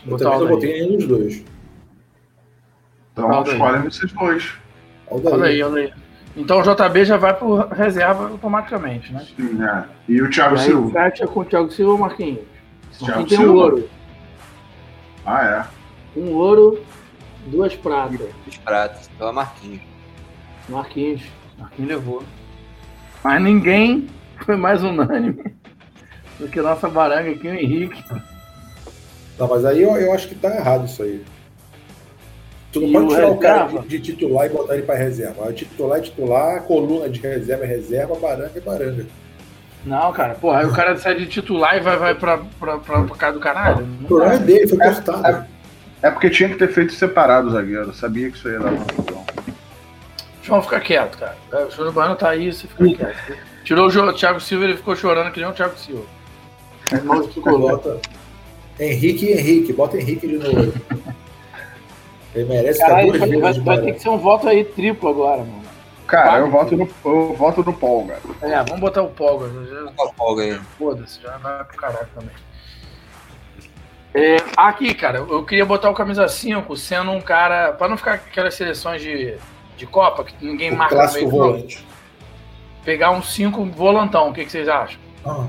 Eu 0.07 0.11
Botar 0.13 0.25
também 0.25 0.25
não 0.25 0.33
Aldair. 0.33 0.55
botei 0.55 0.73
nenhum 0.83 0.97
dos 0.99 1.07
dois. 1.07 1.45
Então 3.13 3.31
Aldair. 3.33 3.57
escolhem 3.57 3.83
vocês 3.83 4.13
dois. 4.13 4.53
Aldair. 5.11 5.35
Olha 5.35 5.45
aí, 5.47 5.63
olha 5.63 5.83
aí. 5.83 5.93
Então 6.37 6.61
o 6.61 6.63
JB 6.63 7.05
já 7.05 7.17
vai 7.17 7.35
pro 7.35 7.57
reserva 7.69 8.29
automaticamente, 8.29 9.13
né? 9.13 9.27
Sim, 9.37 9.55
né? 9.55 9.85
E 10.09 10.23
o 10.23 10.31
Thiago 10.31 10.57
E 10.57 10.59
aí 10.61 10.65
Silva? 10.67 10.91
fecha 10.93 11.27
com 11.27 11.41
o 11.41 11.45
Thiago 11.45 11.71
Silva 11.73 11.93
ou 11.93 11.99
Marquinhos. 11.99 12.39
Thiago 12.99 13.07
Marquinhos 13.21 13.29
tem 13.29 13.39
um 13.39 13.43
Silva? 13.43 13.59
ouro. 13.59 13.91
Ah, 15.27 15.67
é. 16.17 16.19
Um 16.21 16.33
ouro, 16.35 16.83
duas 17.47 17.75
pratas. 17.77 18.21
Os 18.47 18.57
pratos. 18.59 19.09
Pela 19.19 19.33
Marquinhos. 19.33 19.83
Marquinhos. 20.69 21.23
Marquinhos 21.59 21.91
levou. 21.91 22.23
Mas 23.25 23.43
ninguém 23.43 24.09
foi 24.45 24.57
mais 24.57 24.83
unânime 24.83 25.53
do 26.39 26.49
que 26.49 26.61
nossa 26.63 26.89
baranga 26.89 27.31
aqui, 27.33 27.49
o 27.49 27.53
Henrique. 27.55 28.03
Não, 29.39 29.49
mas 29.49 29.65
aí 29.65 29.83
eu, 29.83 29.91
eu 29.97 30.13
acho 30.13 30.29
que 30.29 30.35
tá 30.37 30.49
errado 30.57 30.87
isso 30.87 31.03
aí. 31.03 31.23
Tu 32.73 32.81
não 32.81 32.89
E 32.89 32.93
pode 32.93 33.09
tirar 33.09 33.29
o 33.31 33.37
cara 33.37 33.63
reserva? 33.65 33.83
de, 33.83 33.89
de 33.89 34.01
titular 34.01 34.47
e 34.47 34.49
botar 34.51 34.75
ele 34.75 34.83
pra 34.85 34.95
reserva. 34.95 35.49
O 35.49 35.53
titular 35.53 35.99
é 35.99 36.03
titular, 36.03 36.63
coluna 36.63 37.09
de 37.09 37.21
reserva 37.21 37.65
é 37.65 37.67
reserva, 37.67 38.15
baranga 38.15 38.53
é 38.55 38.61
baranga. 38.61 39.07
Não, 39.85 40.13
cara, 40.13 40.35
porra, 40.35 40.59
aí 40.61 40.67
o 40.67 40.73
cara 40.73 40.97
sai 40.97 41.15
de 41.17 41.27
titular 41.27 41.77
e 41.77 41.81
vai, 41.81 41.97
vai 41.97 42.15
pra, 42.15 42.39
pra, 42.59 42.79
pra, 42.79 43.03
pra 43.03 43.17
casa 43.17 43.33
do 43.35 43.41
caralho. 43.41 43.87
O 44.03 44.05
problema 44.07 44.35
é 44.35 44.39
dele, 44.39 44.69
foi 44.69 44.79
É, 44.81 44.93
cortado. 44.93 45.47
É 46.03 46.11
porque 46.11 46.31
tinha 46.31 46.49
que 46.49 46.57
ter 46.57 46.69
feito 46.69 46.93
separado 46.93 47.49
o 47.49 47.51
zagueiro. 47.51 47.87
Eu 47.89 47.93
sabia 47.95 48.31
que 48.31 48.37
isso 48.37 48.49
ia 48.49 48.59
dar 48.61 48.73
confusão. 48.73 49.25
João, 50.43 50.63
fica 50.63 50.81
quieto, 50.81 51.19
cara. 51.19 51.37
É, 51.53 51.65
O 51.65 51.71
Júnior 51.71 51.93
Baiano 51.93 52.17
tá 52.17 52.29
aí, 52.31 52.53
você 52.53 52.67
fica 52.67 52.85
quieto. 52.85 53.39
Tirou 53.65 53.89
o 53.89 54.13
Thiago 54.13 54.41
Silva, 54.41 54.65
ele 54.65 54.77
ficou 54.77 54.95
chorando 54.97 55.33
que 55.33 55.41
nem 55.41 55.49
o 55.49 55.53
Thiago 55.53 55.77
Silva. 55.79 56.05
Mal 57.05 57.23
de 57.23 57.41
Henrique 58.81 59.27
e 59.27 59.33
Henrique, 59.33 59.73
bota 59.73 59.99
Henrique 59.99 60.27
de 60.27 60.39
novo. 60.39 60.73
Ele 62.35 62.45
merece 62.49 62.79
Caralho, 62.81 63.13
ficar 63.13 63.27
vai, 63.27 63.29
duas 63.29 63.41
vai, 63.41 63.41
vezes 63.41 63.55
de 63.63 63.67
vai 63.67 63.81
ter 63.81 63.93
que 63.95 64.01
ser 64.03 64.09
um 64.09 64.19
voto 64.19 64.49
aí 64.49 64.65
triplo 64.65 65.09
agora, 65.09 65.39
mano. 65.39 65.63
Cara, 66.07 66.39
eu 66.39 66.51
voto 66.51 66.77
no, 66.77 66.89
eu 67.05 67.35
voto 67.35 67.63
no 67.65 67.73
cara. 67.73 68.21
É, 68.43 68.57
vamos 68.65 68.81
botar 68.81 69.03
o 69.03 69.09
Polga. 69.09 69.47
já- 69.65 69.93
Qual 69.97 70.13
folga 70.15 70.43
aí? 70.43 70.61
Foda-se, 70.79 71.21
já 71.23 71.37
vai 71.39 71.65
pro 71.65 71.77
caralho 71.77 72.09
também. 72.15 72.35
É, 74.13 74.37
aqui, 74.57 74.93
cara, 74.93 75.19
eu 75.19 75.45
queria 75.45 75.65
botar 75.65 75.89
o 75.89 75.95
camisa 75.95 76.27
5 76.27 76.77
sendo 76.77 77.13
um 77.13 77.21
cara. 77.21 77.73
Pra 77.73 77.89
não 77.89 77.97
ficar 77.97 78.15
aquelas 78.15 78.55
seleções 78.55 79.01
de, 79.01 79.37
de 79.77 79.87
Copa 79.87 80.25
que 80.25 80.35
ninguém 80.45 80.73
O 80.73 80.77
marca 80.77 80.95
no 80.97 81.01
clássico 81.01 81.27
meio 81.29 81.31
volante. 81.31 81.87
Pegar 82.85 83.13
um 83.13 83.23
5 83.23 83.65
volantão, 83.67 84.31
o 84.31 84.33
que, 84.33 84.45
que 84.45 84.51
vocês 84.51 84.69
acham? 84.69 84.99
Ah, 85.25 85.47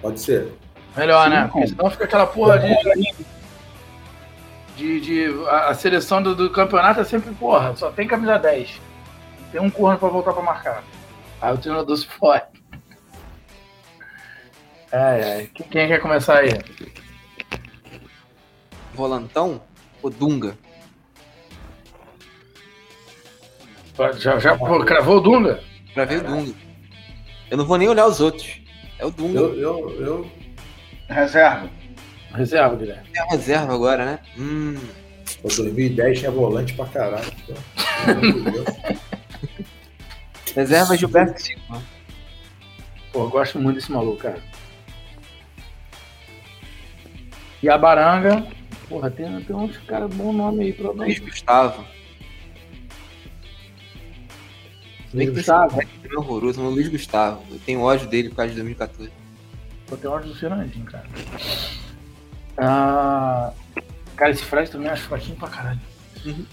pode 0.00 0.20
ser. 0.20 0.52
Melhor, 0.96 1.28
né? 1.28 1.42
Cinco. 1.42 1.52
Porque 1.54 1.66
senão 1.68 1.90
fica 1.90 2.04
aquela 2.04 2.26
porra 2.26 2.58
de. 2.60 2.68
De, 4.76 5.00
de- 5.00 5.46
a, 5.48 5.68
a 5.68 5.74
seleção 5.74 6.20
do, 6.22 6.34
do 6.34 6.50
campeonato 6.50 7.00
é 7.00 7.04
sempre, 7.04 7.32
porra, 7.34 7.74
só 7.76 7.90
tem 7.90 8.06
camisa 8.08 8.38
10. 8.38 8.80
Tem 9.52 9.60
um 9.60 9.70
corno 9.70 9.98
pra 9.98 10.08
voltar 10.08 10.32
pra 10.32 10.42
marcar. 10.42 10.82
Aí 11.40 11.54
o 11.54 11.58
treinador 11.58 11.96
se 11.96 12.06
fode. 12.08 12.42
Ai, 14.92 15.22
ai. 15.22 15.50
Quem, 15.54 15.88
quer 15.88 16.00
começar 16.00 16.38
aí? 16.38 16.50
Volantão? 18.94 19.60
O 20.02 20.10
Dunga. 20.10 20.56
Já, 24.18 24.38
já 24.38 24.56
pô, 24.58 24.84
cravou 24.84 25.18
o 25.18 25.20
Dunga? 25.20 25.62
Pra 25.92 26.04
ver 26.04 26.18
o 26.24 26.24
Dunga. 26.26 26.52
Eu 27.50 27.56
não 27.58 27.64
vou 27.64 27.78
nem 27.78 27.88
olhar 27.88 28.06
os 28.06 28.20
outros. 28.20 28.60
É 28.98 29.06
o 29.06 29.10
Dunga. 29.10 29.38
Eu, 29.38 29.54
eu, 29.58 29.90
eu, 30.00 30.30
Reserva. 31.08 31.68
Reserva, 32.34 32.76
Guilherme. 32.76 33.08
É 33.14 33.20
a 33.20 33.26
reserva 33.30 33.74
agora, 33.74 34.04
né? 34.04 34.18
Hum. 34.36 34.76
pô, 35.40 35.48
2010 35.48 36.18
tinha 36.18 36.30
volante 36.30 36.74
pra 36.74 36.86
caralho. 36.86 37.32
então. 37.42 38.20
Meu 38.20 38.50
Deus. 38.50 38.66
Reserva 40.54 40.96
Gilberto 40.96 41.40
Silva. 41.40 41.82
Pô, 43.12 43.20
eu 43.20 43.30
gosto 43.30 43.58
muito 43.58 43.76
desse 43.76 43.92
maluco, 43.92 44.18
cara. 44.18 44.42
E 47.62 47.68
a 47.68 47.78
Baranga, 47.78 48.46
porra, 48.88 49.10
tem, 49.10 49.40
tem 49.42 49.56
uns 49.56 49.76
caras 49.78 50.12
bom 50.14 50.32
nome 50.32 50.64
aí 50.64 50.72
pra. 50.72 50.90
Luiz 50.90 51.18
Gustavo. 51.18 51.84
Que 55.10 55.26
Gustavo. 55.26 55.80
é 55.80 56.16
horroroso, 56.16 56.60
mas 56.60 56.72
o 56.72 56.74
Luiz 56.74 56.88
Gustavo. 56.88 57.44
Eu 57.50 57.60
tenho 57.60 57.80
ódio 57.80 58.08
dele 58.08 58.30
por 58.30 58.36
causa 58.36 58.50
de 58.50 58.56
2014. 58.56 59.12
Pô, 59.86 59.96
tem 59.96 60.10
ódio 60.10 60.28
do 60.30 60.34
Fernandinho, 60.34 60.84
cara. 60.86 61.06
Ah, 62.56 63.52
cara, 64.16 64.30
esse 64.30 64.44
Fred 64.44 64.70
também 64.70 64.88
acho 64.88 65.02
fraquinho 65.08 65.36
pra 65.36 65.48
caralho. 65.48 65.80
Uhum. 66.24 66.44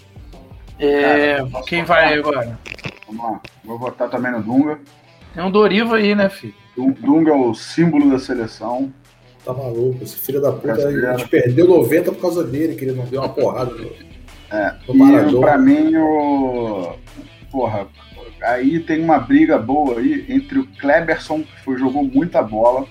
É, 0.80 1.36
Cara, 1.38 1.64
quem 1.68 1.86
falar? 1.86 2.02
vai 2.06 2.14
agora? 2.18 2.60
Vamos 3.08 3.24
lá. 3.24 3.42
Vou 3.64 3.78
votar 3.78 4.10
também 4.10 4.32
no 4.32 4.42
Dunga. 4.42 4.80
Tem 5.34 5.44
um 5.44 5.52
Doriva 5.52 5.98
aí, 5.98 6.16
né, 6.16 6.28
filho? 6.30 6.56
O 6.76 6.92
Dunga 6.92 7.32
é 7.32 7.36
o 7.36 7.54
símbolo 7.54 8.10
da 8.10 8.18
seleção. 8.20 8.92
Tá 9.46 9.54
maluco, 9.54 10.04
esse 10.04 10.18
filho 10.18 10.42
da 10.42 10.52
puta, 10.52 10.74
a 10.74 11.18
gente 11.18 11.28
perdeu 11.30 11.68
90 11.68 12.12
por 12.12 12.22
causa 12.22 12.44
dele, 12.44 12.76
que 12.76 12.86
ele 12.86 12.94
não 12.94 13.06
deu 13.06 13.22
uma 13.22 13.30
porrada 13.30 13.72
no, 13.74 13.92
É. 14.52 14.76
no 14.88 15.38
E 15.38 15.40
pra 15.40 15.58
mim, 15.58 15.96
o. 15.96 16.96
Porra, 17.52 17.88
aí 18.44 18.80
tem 18.80 19.04
uma 19.04 19.18
briga 19.20 19.58
boa 19.58 20.00
aí 20.00 20.26
entre 20.30 20.60
o 20.60 20.68
Kleberson, 20.80 21.42
que 21.44 21.60
foi, 21.64 21.78
jogou 21.78 22.04
muita 22.04 22.42
bola, 22.44 22.86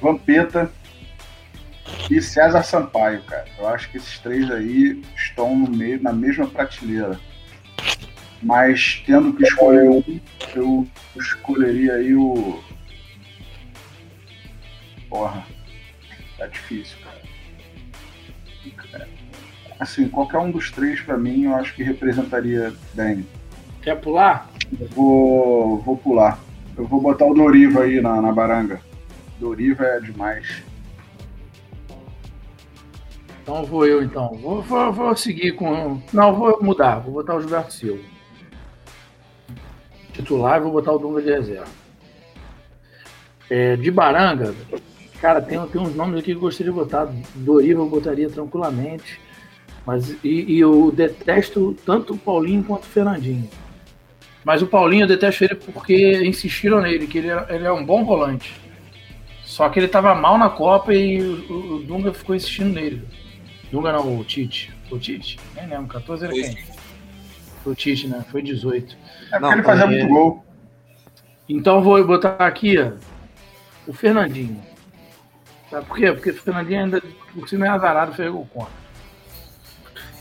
Vampeta 0.00 0.70
e 2.10 2.20
César 2.20 2.62
Sampaio, 2.62 3.22
cara. 3.22 3.46
Eu 3.58 3.68
acho 3.68 3.90
que 3.90 3.96
esses 3.96 4.18
três 4.18 4.50
aí 4.50 5.02
estão 5.16 5.56
no 5.56 5.68
meio, 5.68 6.02
na 6.02 6.12
mesma 6.12 6.46
prateleira. 6.46 7.18
Mas 8.42 9.02
tendo 9.06 9.32
que 9.32 9.42
escolher 9.42 9.88
um, 9.88 10.20
eu 10.54 10.86
escolheria 11.16 11.94
aí 11.94 12.14
o. 12.14 12.62
Porra, 15.08 15.44
tá 16.36 16.46
difícil, 16.46 16.96
cara. 17.02 17.16
Assim, 19.78 20.08
qualquer 20.08 20.38
um 20.38 20.50
dos 20.50 20.70
três, 20.70 21.00
pra 21.00 21.18
mim, 21.18 21.44
eu 21.44 21.54
acho 21.54 21.74
que 21.74 21.82
representaria 21.82 22.72
bem. 22.94 23.26
Quer 23.82 24.00
pular? 24.00 24.48
Eu 24.80 24.88
vou, 24.88 25.78
vou 25.82 25.96
pular. 25.96 26.38
Eu 26.76 26.86
vou 26.86 27.00
botar 27.00 27.26
o 27.26 27.34
Doriva 27.34 27.82
aí 27.82 28.00
na, 28.00 28.20
na 28.20 28.32
baranga. 28.32 28.80
Doriva 29.38 29.84
é 29.84 30.00
demais. 30.00 30.62
Então 33.46 33.64
vou 33.64 33.86
eu, 33.86 34.02
então. 34.02 34.34
Vou, 34.42 34.60
vou, 34.60 34.92
vou 34.92 35.16
seguir 35.16 35.52
com... 35.52 36.02
Não, 36.12 36.34
vou 36.34 36.60
mudar. 36.60 36.96
Vou 36.96 37.12
botar 37.12 37.36
o 37.36 37.40
Gilberto 37.40 37.72
Silva. 37.72 38.02
Titular 40.12 40.58
e 40.58 40.64
vou 40.64 40.72
botar 40.72 40.90
o 40.90 40.98
Dunga 40.98 41.22
de 41.22 41.30
reserva. 41.30 41.68
É, 43.48 43.76
de 43.76 43.88
Baranga, 43.92 44.52
Cara, 45.20 45.40
tem, 45.40 45.64
tem 45.68 45.80
uns 45.80 45.94
nomes 45.94 46.18
aqui 46.18 46.32
que 46.32 46.32
eu 46.32 46.40
gostaria 46.40 46.72
de 46.72 46.78
botar. 46.78 47.08
Doriva 47.36 47.80
eu 47.80 47.88
botaria 47.88 48.28
tranquilamente. 48.28 49.20
Mas, 49.86 50.10
e, 50.24 50.54
e 50.54 50.58
eu 50.58 50.90
detesto 50.90 51.76
tanto 51.86 52.14
o 52.14 52.18
Paulinho 52.18 52.64
quanto 52.64 52.82
o 52.82 52.88
Fernandinho. 52.88 53.48
Mas 54.44 54.60
o 54.60 54.66
Paulinho 54.66 55.04
eu 55.04 55.08
detesto 55.08 55.44
ele 55.44 55.54
porque 55.54 56.24
insistiram 56.26 56.82
nele, 56.82 57.06
que 57.06 57.18
ele 57.18 57.28
é, 57.28 57.46
ele 57.50 57.64
é 57.64 57.72
um 57.72 57.84
bom 57.84 58.04
volante. 58.04 58.60
Só 59.44 59.68
que 59.68 59.78
ele 59.78 59.86
tava 59.86 60.16
mal 60.16 60.36
na 60.36 60.50
Copa 60.50 60.92
e 60.92 61.22
o, 61.22 61.76
o 61.76 61.82
Dunga 61.84 62.12
ficou 62.12 62.34
insistindo 62.34 62.74
nele. 62.74 63.02
Dunga 63.70 63.92
não, 63.92 64.18
o 64.18 64.24
Tite. 64.24 64.72
O 64.90 64.98
Tite? 64.98 65.38
Nem 65.54 65.66
lembro, 65.66 65.88
14 65.88 66.24
era 66.24 66.32
quem? 66.34 66.56
Foi 67.62 67.72
o 67.72 67.76
Tite, 67.76 68.06
né? 68.08 68.24
Foi 68.30 68.42
18. 68.42 68.96
É 69.32 69.40
Não, 69.40 69.52
ele 69.52 69.62
fazia 69.62 69.84
é- 69.84 69.88
muito 69.88 70.08
gol. 70.08 70.44
Então 71.48 71.76
eu 71.76 71.82
vou 71.82 72.04
botar 72.06 72.36
aqui, 72.44 72.76
ó, 72.78 72.92
o 73.86 73.92
Fernandinho. 73.92 74.60
Sabe 75.70 75.86
por 75.86 75.96
quê? 75.96 76.12
Porque 76.12 76.30
o 76.30 76.34
Fernandinho 76.34 76.80
ainda 76.84 77.02
por 77.34 77.48
cima 77.48 77.66
é 77.66 77.68
azarado, 77.68 78.14
fez 78.14 78.30
gol 78.30 78.46
contra. 78.52 78.72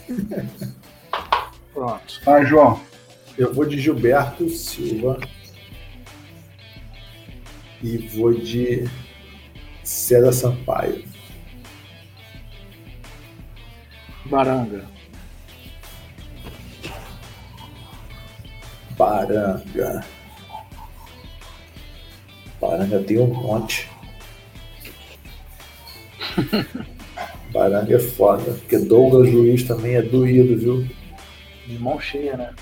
Pronto. 1.73 2.21
Vai, 2.23 2.45
João. 2.45 2.79
Eu 3.37 3.53
vou 3.53 3.65
de 3.65 3.79
Gilberto 3.79 4.47
Silva. 4.49 5.19
E 7.83 7.97
vou 7.97 8.33
de 8.33 8.85
César 9.83 10.31
Sampaio. 10.31 11.03
Baranga. 14.25 14.85
Baranga. 18.97 20.05
Baranga 22.59 22.99
tem 22.99 23.19
um 23.19 23.27
monte. 23.27 23.87
Baranga 27.53 27.95
é 27.95 27.99
foda. 27.99 28.51
Porque 28.53 28.79
Douglas 28.79 29.31
Luiz 29.31 29.63
também 29.63 29.95
é 29.95 30.01
doído, 30.01 30.57
viu? 30.57 30.87
De 31.67 31.77
mão 31.79 31.99
cheia, 31.99 32.35
né? 32.35 32.53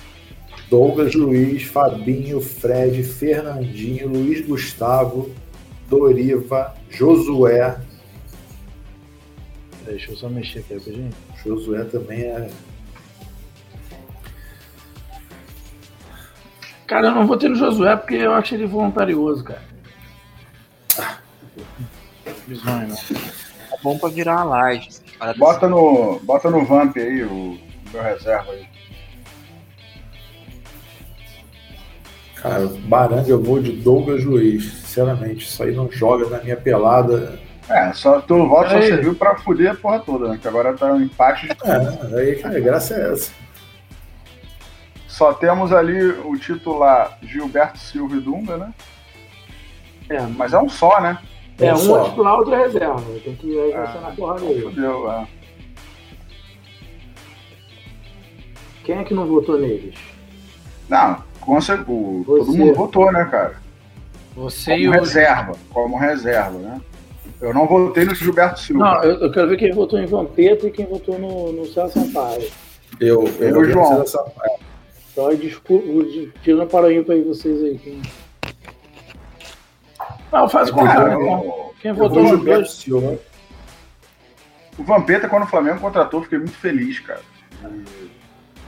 Douglas 0.70 1.14
Luiz, 1.14 1.64
Fabinho, 1.64 2.41
Fred, 2.41 3.03
Fernandinho, 3.03 4.09
Luiz 4.09 4.45
Gustavo, 4.45 5.30
Doriva, 5.89 6.74
Josué. 6.89 7.78
Deixa 9.86 10.12
eu 10.12 10.16
só 10.16 10.30
mexer 10.30 10.60
aqui, 10.60 10.74
rapidinho. 10.74 11.12
Josué 11.44 11.84
também 11.86 12.22
é. 12.22 12.50
Cara, 16.88 17.08
eu 17.08 17.16
não 17.16 17.28
vou 17.28 17.38
ter 17.38 17.50
no 17.50 17.56
Josué 17.56 17.96
porque 17.96 18.16
eu 18.16 18.34
acho 18.34 18.56
ele 18.56 18.66
voluntarioso, 18.66 19.44
cara. 19.44 19.74
Bizonho, 22.48 22.88
né? 22.88 22.96
É 23.72 23.78
bom 23.82 23.98
pra 23.98 24.10
virar 24.10 24.36
uma 24.36 24.44
laje. 24.44 24.90
Bota 25.38 25.68
no, 25.68 26.20
bota 26.24 26.50
no 26.50 26.66
Vamp 26.66 26.98
aí 26.98 27.24
o 27.24 27.58
meu 27.92 28.04
reserva 28.04 28.52
aí. 28.52 28.68
Cara, 32.36 32.68
Baranga 32.68 33.30
eu 33.30 33.42
vou 33.42 33.62
de 33.62 33.72
Douglas 33.72 34.24
Luiz. 34.24 34.66
Sinceramente, 34.66 35.48
isso 35.48 35.64
aí 35.64 35.74
não 35.74 35.90
joga 35.90 36.30
na 36.30 36.44
minha 36.44 36.58
pelada. 36.58 37.40
É, 37.70 37.93
só 37.93 38.20
teu 38.22 38.47
voto 38.47 38.70
só 38.72 38.82
serviu 38.82 39.16
pra 39.16 39.36
fuder 39.36 39.72
a 39.72 39.76
porra 39.76 39.99
toda, 39.99 40.30
né? 40.30 40.39
Que 40.41 40.47
agora 40.47 40.74
tá 40.76 40.88
um 40.93 41.01
empate. 41.01 41.47
de- 41.47 41.53
É, 41.64 42.20
aí, 42.20 42.36
cara, 42.36 42.57
a 42.57 42.59
graça 42.61 42.93
é 42.95 43.14
essa. 43.14 43.32
Só 45.07 45.34
temos 45.34 45.72
ali 45.72 46.01
o 46.03 46.36
titular 46.38 47.18
Gilberto 47.22 47.78
Silva 47.80 48.16
e 48.16 48.20
Dunga, 48.20 48.57
né? 48.57 48.74
É, 50.09 50.20
Mas 50.22 50.53
é 50.53 50.59
um 50.59 50.68
só, 50.68 50.99
né? 50.99 51.18
é 51.59 51.72
um 51.72 51.76
um 51.76 51.78
só. 51.78 52.05
é 52.05 52.09
titular, 52.09 52.34
outro 52.36 52.53
é 52.53 52.57
reserva. 52.64 53.01
Tem 53.24 53.36
que 53.36 53.59
aí 53.59 53.72
vai 53.72 53.84
Ah, 53.86 54.01
na 54.01 54.11
porrada 54.11 54.41
aí. 54.45 54.61
Fudeu, 54.61 55.11
é. 55.11 55.28
Quem 58.84 58.97
é 58.97 59.03
que 59.03 59.14
não 59.14 59.26
votou 59.26 59.57
neles? 59.59 59.95
Não, 60.89 61.24
com 61.39 61.61
cer- 61.61 61.84
o- 61.88 62.24
Você. 62.26 62.45
todo 62.45 62.57
mundo 62.57 62.74
votou, 62.76 63.11
né, 63.11 63.24
cara? 63.26 63.55
Você 64.36 64.76
e 64.76 64.86
Como 64.86 64.97
o. 64.97 64.99
reserva, 64.99 65.51
como 65.72 65.97
reserva, 65.97 66.57
né? 66.57 66.82
Eu 67.44 67.54
não 67.54 67.68
votei 67.68 68.06
no 68.06 68.16
Gilberto 68.16 68.58
Silva. 68.62 68.86
Não, 68.86 69.04
eu, 69.04 69.20
eu 69.20 69.32
quero 69.32 69.50
ver 69.50 69.58
quem 69.58 69.74
votou 69.74 70.00
em 70.00 70.06
Vampeta 70.06 70.66
e 70.66 70.72
quem 70.72 70.86
votou 70.86 71.20
no, 71.20 71.52
no 71.52 71.66
César 71.66 71.89
Sampaio. 71.89 72.50
Eu, 73.02 73.28
Eu, 73.38 73.50
eu, 73.50 73.66
João. 73.66 74.08
Sampaio. 74.08 74.60
Então 75.12 75.28
aí 75.28 75.36
desculpa, 75.36 75.86
tirando 76.41 76.68
para 76.70 76.88
aí 76.88 77.02
vocês 77.22 77.62
aí. 77.62 77.78
Quem... 77.78 78.02
Não, 80.32 80.48
faz 80.48 80.72
com 80.72 80.86
Cara, 80.86 81.10
cara. 81.10 81.20
o, 81.20 81.74
Quem 81.82 81.89
Eu 81.91 81.96
vou 81.96 82.08
votou 82.08 82.24
nos 82.24 82.32
Gilberto 82.32 82.60
dois. 82.62 82.72
Silva. 82.72 83.20
o 84.78 84.84
Vampeta, 84.84 85.28
quando 85.28 85.44
o 85.44 85.48
Flamengo 85.48 85.82
contratou, 85.82 86.24
fiquei 86.24 86.38
muito 86.38 86.56
feliz, 86.56 87.02
cara. 87.02 87.22
E 87.62 88.03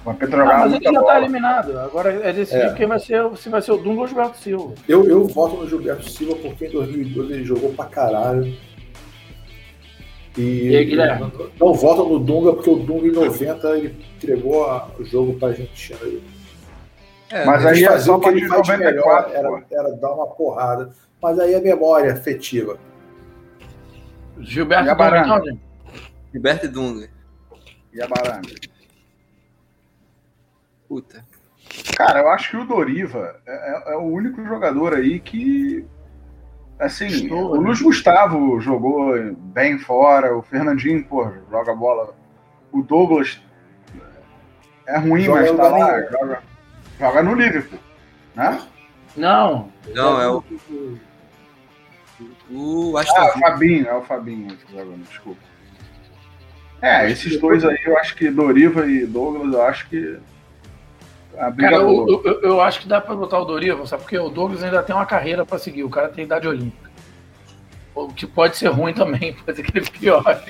Ah, 0.08 0.26
jogava 0.26 0.60
mas 0.60 0.74
ele 0.74 0.84
já 0.84 0.94
tá 0.94 1.00
bola. 1.02 1.18
eliminado. 1.18 1.80
Agora 1.80 2.14
é 2.14 2.32
decidir 2.34 2.62
É. 2.68 2.74
quem 2.74 2.86
vai 2.88 3.00
ser, 3.00 3.24
se 3.38 3.50
vai 3.50 3.62
ser 3.62 3.72
o 3.72 3.78
Dunga 3.78 4.00
ou 4.00 4.04
o 4.04 4.08
Gilberto 4.08 4.38
Silva. 4.38 4.74
Eu, 4.88 5.04
eu 5.10 5.26
voto 5.28 5.56
no 5.58 5.68
Gilberto 5.68 6.10
Silva 6.10 6.36
porque 6.36 6.66
em 6.68 6.72
2012 6.72 7.34
ele 7.34 7.44
jogou 7.46 7.74
pra 7.74 7.86
caralho. 7.86 8.56
E, 10.38 10.68
E 10.70 10.76
aí, 10.76 10.86
Guilherme? 10.86 11.22
não, 11.22 11.50
não 11.70 11.74
voto 11.74 12.08
no 12.10 12.20
Dunga 12.20 12.54
porque 12.54 12.70
o 12.70 12.76
Dunga 12.76 13.08
em 13.08 13.12
90 13.12 13.68
ele 13.78 13.96
entregou 14.18 14.66
a- 14.70 14.90
o 15.00 15.04
jogo 15.06 15.34
pra 15.40 15.48
Argentina. 15.50 15.98
É, 17.32 17.46
Mas 17.46 17.66
aí 17.66 17.84
é 17.84 17.90
o 17.92 18.20
que 18.20 18.30
ele 18.30 18.48
faz 18.48 18.62
de 18.64 18.72
94, 18.74 18.78
melhor, 18.78 19.32
era, 19.34 19.66
era 19.72 19.92
dar 19.96 20.12
uma 20.14 20.28
porrada. 20.28 20.90
Mas 21.22 21.40
aí 21.40 21.54
é 21.54 21.60
memória 21.62 22.14
afetiva. 22.14 22.78
Gilberto 24.40 24.86
E 24.86 24.90
a 24.90 24.94
Dunga, 24.94 24.96
Baranga? 25.10 25.26
então, 25.36 25.46
gente? 25.46 25.62
Gilberto 26.32 26.66
e 26.66 26.70
Dunga. 26.70 27.10
E 27.94 28.02
a 28.02 28.08
Baranga. 28.08 28.50
Puta. 30.88 31.26
Cara, 31.96 32.20
eu 32.20 32.30
acho 32.30 32.52
que 32.52 32.58
o 32.58 32.66
Doriva 32.66 33.40
é, 33.46 33.92
é- 33.92 33.94
é 33.94 33.98
o 33.98 34.04
único 34.04 34.44
jogador 34.46 34.94
aí 34.94 35.20
que. 35.20 35.86
Assim, 36.80 37.08
Estou, 37.08 37.52
o 37.52 37.56
né? 37.62 37.68
Luiz 37.68 37.82
Gustavo 37.82 38.60
jogou 38.60 39.14
bem 39.34 39.80
fora, 39.80 40.36
o 40.38 40.42
Fernandinho, 40.44 41.04
pô, 41.06 41.26
joga 41.50 41.74
bola. 41.74 42.14
O 42.72 42.82
Douglas 42.84 43.42
é 44.86 44.98
ruim, 44.98 45.22
Joga 45.24 45.40
mas 45.42 45.52
tá 45.56 45.68
lá, 45.70 46.02
joga, 46.04 46.44
joga 47.00 47.24
no 47.24 47.34
Liverpool, 47.34 47.80
né? 48.36 48.62
Não. 49.16 49.72
Não, 49.94 50.22
é 50.22 50.30
o- 50.30 50.44
O 52.52 52.98
Aston 52.98 53.16
Ah, 53.22 53.34
o. 53.36 53.40
Fabinho, 53.40 53.88
é 53.88 53.94
o 53.96 54.02
Fabinho 54.04 54.58
desculpa. 55.10 55.42
É, 56.82 57.10
esses 57.10 57.40
dois 57.40 57.64
aí, 57.66 57.80
eu 57.86 57.98
acho 57.98 58.16
que 58.16 58.30
Doriva 58.30 58.86
e 58.86 59.06
Douglas, 59.06 59.54
eu 59.54 59.62
acho 59.64 59.88
que. 59.90 60.20
A 61.38 61.50
briga 61.50 61.72
Cara, 61.72 61.82
eu, 61.84 61.88
boa. 61.88 62.10
eu, 62.10 62.24
eu- 62.34 62.42
eu 62.42 62.62
acho 62.62 62.80
que 62.82 62.88
dá 62.88 63.00
pra 63.02 63.16
botar 63.16 63.40
o 63.40 63.46
Doriva, 63.46 63.86
sabe? 63.86 64.04
Porque 64.04 64.18
o 64.18 64.30
Douglas 64.30 64.64
ainda 64.64 64.82
tem 64.84 64.96
uma 64.96 65.06
carreira 65.06 65.46
pra 65.46 65.58
seguir. 65.60 65.84
O 65.84 65.90
cara 65.90 66.10
tem 66.10 66.24
idade 66.26 66.48
olímpica. 66.48 66.90
O 67.94 68.08
que 68.10 68.26
pode 68.28 68.58
ser 68.58 68.68
ruim 68.70 68.94
também, 68.94 69.34
pode 69.46 69.58
ser 69.58 69.64
que 69.64 69.78
ele 69.78 69.90
piore. 69.90 70.42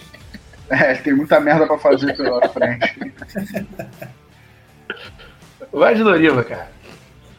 É, 0.69 0.95
tem 0.95 1.13
muita 1.13 1.39
merda 1.39 1.67
pra 1.67 1.77
fazer 1.77 2.15
pela 2.17 2.47
frente. 2.49 3.13
Vai 5.71 5.95
de 5.95 6.03
Doriva, 6.03 6.43
cara. 6.43 6.71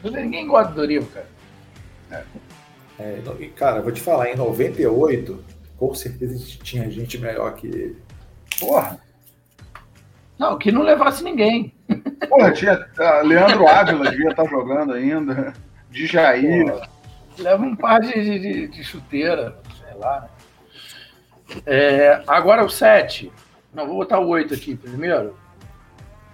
Ninguém 0.04 0.46
gosta 0.46 0.68
de 0.70 0.76
Doriva, 0.76 1.06
cara. 1.12 2.26
É, 2.98 3.16
no- 3.24 3.42
e, 3.42 3.48
cara, 3.48 3.82
vou 3.82 3.92
te 3.92 4.00
falar, 4.00 4.30
em 4.30 4.36
98, 4.36 5.44
com 5.76 5.94
certeza 5.94 6.38
tinha 6.62 6.88
gente 6.90 7.18
melhor 7.18 7.54
que 7.54 7.66
ele. 7.66 7.96
Porra. 8.60 8.98
Não, 10.38 10.58
que 10.58 10.70
não 10.70 10.82
levasse 10.82 11.24
ninguém. 11.24 11.72
Porra, 12.28 12.52
tinha. 12.52 12.86
ah, 12.98 13.20
Leandro 13.22 13.66
Ávila 13.66 14.10
devia 14.10 14.30
estar 14.30 14.44
jogando 14.46 14.92
ainda. 14.92 15.52
De 15.90 16.06
Jair. 16.06 16.74
Leva 17.38 17.62
um 17.62 17.74
par 17.76 18.00
de, 18.00 18.12
de, 18.12 18.68
de- 18.68 18.84
chuteira, 18.84 19.56
sei 19.82 19.96
lá. 19.98 20.20
né? 21.48 21.62
É, 21.64 22.22
agora 22.26 22.64
o 22.64 22.68
7. 22.68 23.32
Não, 23.72 23.86
vou 23.86 23.96
botar 23.96 24.18
o 24.18 24.28
8 24.28 24.52
aqui 24.54 24.74
primeiro. 24.74 25.36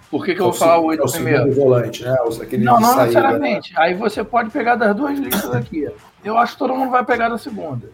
Por 0.09 0.25
que, 0.25 0.33
que 0.35 0.41
eu 0.41 0.45
vou 0.45 0.53
falar 0.53 0.79
o 0.79 0.85
8 0.85 1.01
é 1.01 1.05
o 1.05 1.11
primeiro? 1.11 1.39
segundo 1.43 1.55
volante, 1.55 2.03
né? 2.03 2.15
Os- 2.27 2.41
Aquele 2.41 2.63
Não, 2.63 2.73
não 2.79 2.81
saída, 2.81 2.99
né? 2.99 3.05
necessariamente. 3.07 3.73
Aí 3.77 3.93
você 3.93 4.23
pode 4.23 4.49
pegar 4.49 4.75
das 4.75 4.95
duas 4.95 5.17
listas 5.17 5.53
aqui. 5.55 5.87
Eu 6.23 6.37
acho 6.37 6.53
que 6.53 6.59
todo 6.59 6.75
mundo 6.75 6.91
vai 6.91 7.03
pegar 7.05 7.29
da 7.29 7.37
segunda. 7.37 7.89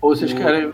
Ou 0.00 0.14
vocês 0.14 0.32
O- 0.32 0.36
querem. 0.36 0.72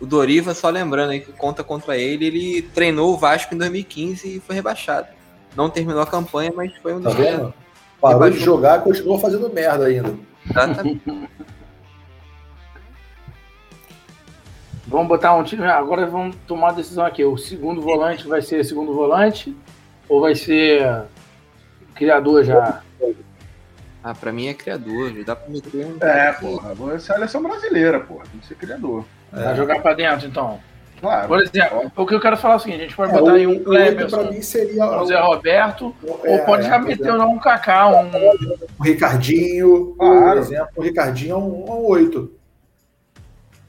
O 0.00 0.06
Doriva, 0.06 0.54
só 0.54 0.68
lembrando 0.68 1.10
aí 1.10 1.20
que 1.20 1.32
conta 1.32 1.64
contra 1.64 1.96
ele, 1.96 2.26
ele 2.26 2.62
treinou 2.62 3.12
o 3.12 3.16
Vasco 3.16 3.54
em 3.54 3.58
2015 3.58 4.36
e 4.36 4.40
foi 4.40 4.54
rebaixado. 4.54 5.08
Não 5.56 5.68
terminou 5.68 6.02
a 6.02 6.06
campanha, 6.06 6.52
mas 6.54 6.72
foi 6.76 6.94
um 6.94 7.00
Tá 7.00 7.10
dos 7.10 7.18
vendo? 7.18 7.52
Parou 8.00 8.30
de 8.30 8.38
jogar 8.38 8.78
e 8.78 8.82
continuou 8.82 9.18
fazendo 9.18 9.52
merda 9.52 9.86
ainda. 9.86 10.14
Exatamente. 10.48 11.02
Vamos 14.86 15.08
botar 15.08 15.34
um 15.34 15.42
time. 15.42 15.64
Agora 15.64 16.06
vamos 16.06 16.36
tomar 16.46 16.68
uma 16.68 16.72
decisão 16.74 17.04
aqui. 17.04 17.24
O 17.24 17.36
segundo 17.36 17.82
volante 17.82 18.26
vai 18.26 18.40
ser 18.40 18.64
segundo 18.64 18.94
volante? 18.94 19.54
Ou 20.08 20.20
vai 20.20 20.34
ser 20.34 21.04
criador 21.94 22.44
já? 22.44 22.82
Ah, 24.02 24.14
pra 24.14 24.32
mim 24.32 24.46
é 24.46 24.54
criador, 24.54 25.12
já 25.12 25.24
dá 25.24 25.36
pra 25.36 25.50
meter 25.50 25.84
um. 25.84 25.98
É, 26.00 26.32
porra. 26.32 26.72
Você 26.74 27.10
é 27.10 27.14
a 27.14 27.16
seleção 27.18 27.42
brasileira, 27.42 28.00
porra. 28.00 28.24
Tem 28.30 28.40
que 28.40 28.46
ser 28.46 28.54
criador. 28.54 29.04
Vai 29.32 29.54
jogar 29.56 29.80
pra 29.82 29.94
dentro, 29.94 30.26
então. 30.26 30.58
Claro. 31.00 31.28
Por 31.28 31.40
exemplo, 31.40 31.92
o 31.96 32.06
que 32.06 32.14
eu 32.14 32.20
quero 32.20 32.36
falar 32.36 32.54
é 32.54 32.56
o 32.56 32.60
seguinte: 32.60 32.80
a 32.80 32.82
gente 32.84 32.96
pode 32.96 33.12
É, 33.12 33.18
botar 33.18 33.32
o- 33.32 33.34
aí 33.36 33.46
um 33.46 33.62
Cleberson, 33.62 34.20
um 34.22 35.00
o- 35.02 35.06
Zé 35.06 35.20
Roberto, 35.20 35.94
é, 36.24 36.32
ou 36.32 36.44
pode 36.44 36.64
já 36.66 36.74
é, 36.74 36.78
meter 36.80 37.12
lá 37.14 37.24
um 37.26 37.38
Kaká, 37.38 37.86
um. 37.88 38.10
o 38.78 38.82
Ricardinho, 38.82 39.94
por 39.96 40.20
Claro. 40.20 40.38
exemplo, 40.40 40.68
o 40.76 40.82
Ricardinho 40.82 41.34
é 41.34 41.38
um, 41.38 41.64
é 41.68 41.70
um 41.72 41.86
8. 41.86 42.32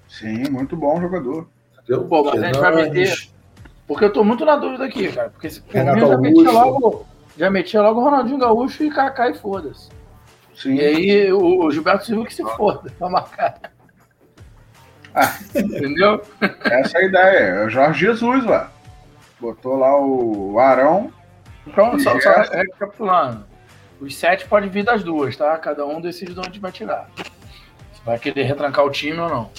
Sim, 0.07 0.49
muito 0.49 0.75
bom 0.75 0.99
jogador. 0.99 1.47
Entendeu? 1.83 2.07
Mas 2.09 2.43
a 2.43 2.45
gente 2.47 2.59
vai 2.59 2.75
meter- 2.75 3.29
Porque 3.87 4.05
eu 4.05 4.13
tô 4.13 4.23
muito 4.23 4.45
na 4.45 4.55
dúvida 4.55 4.85
aqui, 4.85 5.11
cara. 5.11 5.29
Porque 5.29 5.49
se 5.49 5.61
por 5.61 5.73
mim 5.73 5.79
Renato 5.79 5.99
eu 5.99 6.07
já 6.09 6.17
metia 6.17 6.51
logo. 6.51 7.05
Já 7.37 7.49
metia 7.49 7.81
logo 7.81 8.01
o 8.01 8.03
Ronaldinho 8.03 8.37
Gaúcho 8.37 8.83
e 8.83 8.89
Kaká 8.91 9.29
e 9.29 9.33
foda-se. 9.35 9.89
Sim. 10.55 10.75
E 10.75 10.81
aí 10.81 11.31
o, 11.33 11.63
o 11.63 11.71
Gilberto 11.71 12.05
Silva 12.05 12.25
que 12.25 12.33
se 12.33 12.43
foda 12.43 12.91
pra 12.99 13.09
marcar. 13.09 13.59
Ah. 15.13 15.37
Entendeu? 15.55 16.21
Essa 16.65 16.97
é 16.97 17.01
a 17.01 17.05
ideia. 17.05 17.39
É 17.39 17.65
o 17.65 17.69
Jorge 17.69 18.05
Jesus, 18.05 18.45
ué. 18.45 18.67
Botou 19.39 19.77
lá 19.77 19.99
o 19.99 20.59
Arão. 20.59 21.11
Então, 21.65 21.97
só, 21.99 22.11
só 22.19 22.19
Gerson. 22.19 22.53
recapitulando. 22.53 23.45
Os 24.01 24.15
sete 24.15 24.45
podem 24.45 24.69
vir 24.69 24.83
das 24.83 25.03
duas, 25.03 25.35
tá? 25.35 25.57
Cada 25.57 25.85
um 25.85 25.99
decide 25.99 26.33
de 26.33 26.39
onde 26.39 26.59
vai 26.59 26.71
tirar. 26.71 27.09
Se 27.17 28.01
vai 28.05 28.17
querer 28.17 28.43
retrancar 28.43 28.85
o 28.85 28.89
time 28.89 29.19
ou 29.19 29.29
não. 29.29 29.49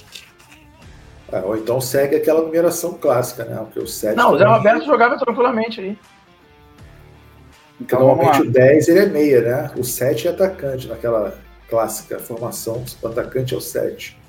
É, 1.31 1.39
ou 1.39 1.55
então 1.55 1.79
segue 1.79 2.15
aquela 2.15 2.41
numeração 2.41 2.93
clássica, 2.95 3.45
né? 3.45 3.55
Porque 3.57 3.79
o 3.79 3.87
7 3.87 4.17
Não, 4.17 4.33
o 4.33 4.37
Zé 4.37 4.45
Roberto 4.45 4.85
jogava 4.85 5.17
tranquilamente 5.17 5.79
aí. 5.79 5.97
Então 7.79 7.99
lá. 7.99 8.05
normalmente 8.07 8.41
o 8.41 8.51
10 8.51 8.87
ele 8.89 8.99
é 8.99 9.05
meia, 9.05 9.41
né? 9.41 9.71
O 9.77 9.83
7 9.83 10.27
é 10.27 10.31
atacante, 10.31 10.87
naquela 10.87 11.37
clássica 11.69 12.19
formação, 12.19 12.83
o 13.01 13.07
atacante 13.07 13.53
é 13.53 13.57
o 13.57 13.61
7. 13.61 14.19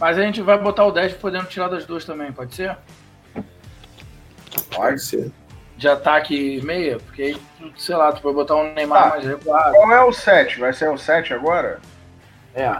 Mas 0.00 0.18
a 0.18 0.22
gente 0.22 0.42
vai 0.42 0.58
botar 0.58 0.84
o 0.84 0.92
10 0.92 1.14
podendo 1.14 1.46
tirar 1.46 1.68
das 1.68 1.84
duas 1.86 2.04
também, 2.04 2.32
pode 2.32 2.54
ser? 2.54 2.76
Pode 4.74 5.00
ser. 5.02 5.30
De 5.76 5.88
ataque 5.88 6.60
meia? 6.62 6.98
Porque 6.98 7.22
aí, 7.22 7.42
sei 7.76 7.96
lá, 7.96 8.12
tu 8.12 8.22
vai 8.22 8.32
botar 8.32 8.56
um 8.56 8.72
Neymar 8.74 9.02
Tá. 9.04 9.08
mais 9.10 9.24
recuado. 9.24 9.74
Qual 9.74 9.92
é 9.92 10.02
o 10.04 10.12
7? 10.12 10.60
Vai 10.60 10.72
ser 10.72 10.88
o 10.90 10.96
7 10.98 11.32
agora? 11.34 11.80
É. 12.54 12.76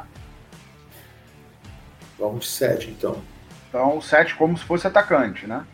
Vamos 2.18 2.44
de 2.44 2.50
7, 2.50 2.90
então. 2.90 3.22
Então 3.68 3.98
o 3.98 4.02
7 4.02 4.34
como 4.36 4.56
se 4.56 4.64
fosse 4.64 4.86
atacante, 4.86 5.46
né? 5.46 5.64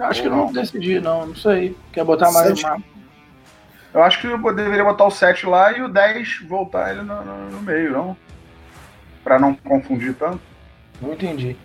Acho 0.00 0.22
que 0.22 0.28
não 0.28 0.50
decidi, 0.52 0.98
não. 1.00 1.26
Não 1.26 1.36
sei. 1.36 1.76
Quer 1.92 2.04
botar 2.04 2.30
mais 2.32 2.48
Sete. 2.48 2.64
uma. 2.64 2.82
Eu 3.92 4.02
acho 4.02 4.20
que 4.20 4.26
eu 4.26 4.54
deveria 4.54 4.82
botar 4.82 5.04
o 5.04 5.10
7 5.10 5.46
lá 5.46 5.70
e 5.72 5.82
o 5.82 5.88
10 5.88 6.40
voltar 6.48 6.90
ele 6.90 7.02
no, 7.02 7.22
no- 7.24 7.50
no 7.50 7.60
meio, 7.62 7.92
não? 7.92 8.16
Pra 9.24 9.38
não 9.38 9.54
confundir 9.54 10.14
tanto. 10.14 10.40
Não 11.00 11.12
entendi. 11.14 11.56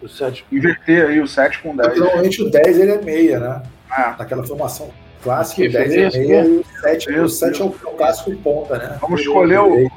O 0.00 0.08
7. 0.08 0.46
Inverter 0.52 1.08
aí 1.08 1.20
o 1.20 1.26
7 1.26 1.58
com 1.60 1.72
o 1.72 1.76
10. 1.76 1.98
Normalmente 1.98 2.42
o 2.42 2.50
10 2.50 2.78
ele 2.78 2.92
é 2.92 3.02
meia, 3.02 3.38
né? 3.40 3.62
Ah, 3.90 4.14
Naquela 4.18 4.44
formação 4.46 4.90
clássica, 5.22 5.62
o 5.68 5.72
10 5.72 5.88
beleza, 5.90 6.16
é 6.16 6.20
meia 6.20 6.44
e 6.44 6.58
o 6.58 6.64
7, 6.80 7.10
Isso, 7.10 7.22
o 7.24 7.28
7 7.28 7.62
é 7.62 7.64
o, 7.64 7.70
clássico 7.70 8.36
ponta, 8.36 8.78
né? 8.78 8.98
Vamos 9.00 9.20
escolher 9.20 9.58
o- 9.60 9.90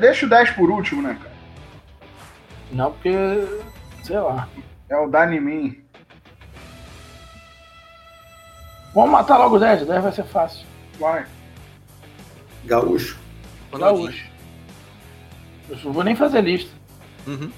deixa 0.00 0.26
o 0.26 0.28
10 0.28 0.50
por 0.50 0.70
último, 0.70 1.00
né, 1.02 1.16
cara? 1.20 1.32
Não, 2.72 2.90
porque. 2.92 3.12
Sei 4.02 4.18
lá. 4.18 4.48
É 4.88 4.96
o 4.96 5.08
Dani 5.08 5.38
Min. 5.40 5.78
Vamos 8.94 9.10
matar 9.10 9.38
logo 9.38 9.56
o 9.56 9.58
10. 9.60 9.82
O 9.82 9.86
10 9.86 10.02
vai 10.02 10.12
ser 10.12 10.24
fácil. 10.24 10.66
Vai. 10.98 11.24
Gaúcho. 12.64 13.18
Gaúcho. 13.72 14.24
Eu 15.72 15.78
não 15.84 15.92
vou 15.92 16.04
nem 16.04 16.14
fazer 16.14 16.42
lista. 16.42 16.70
Uhum. 17.26 17.50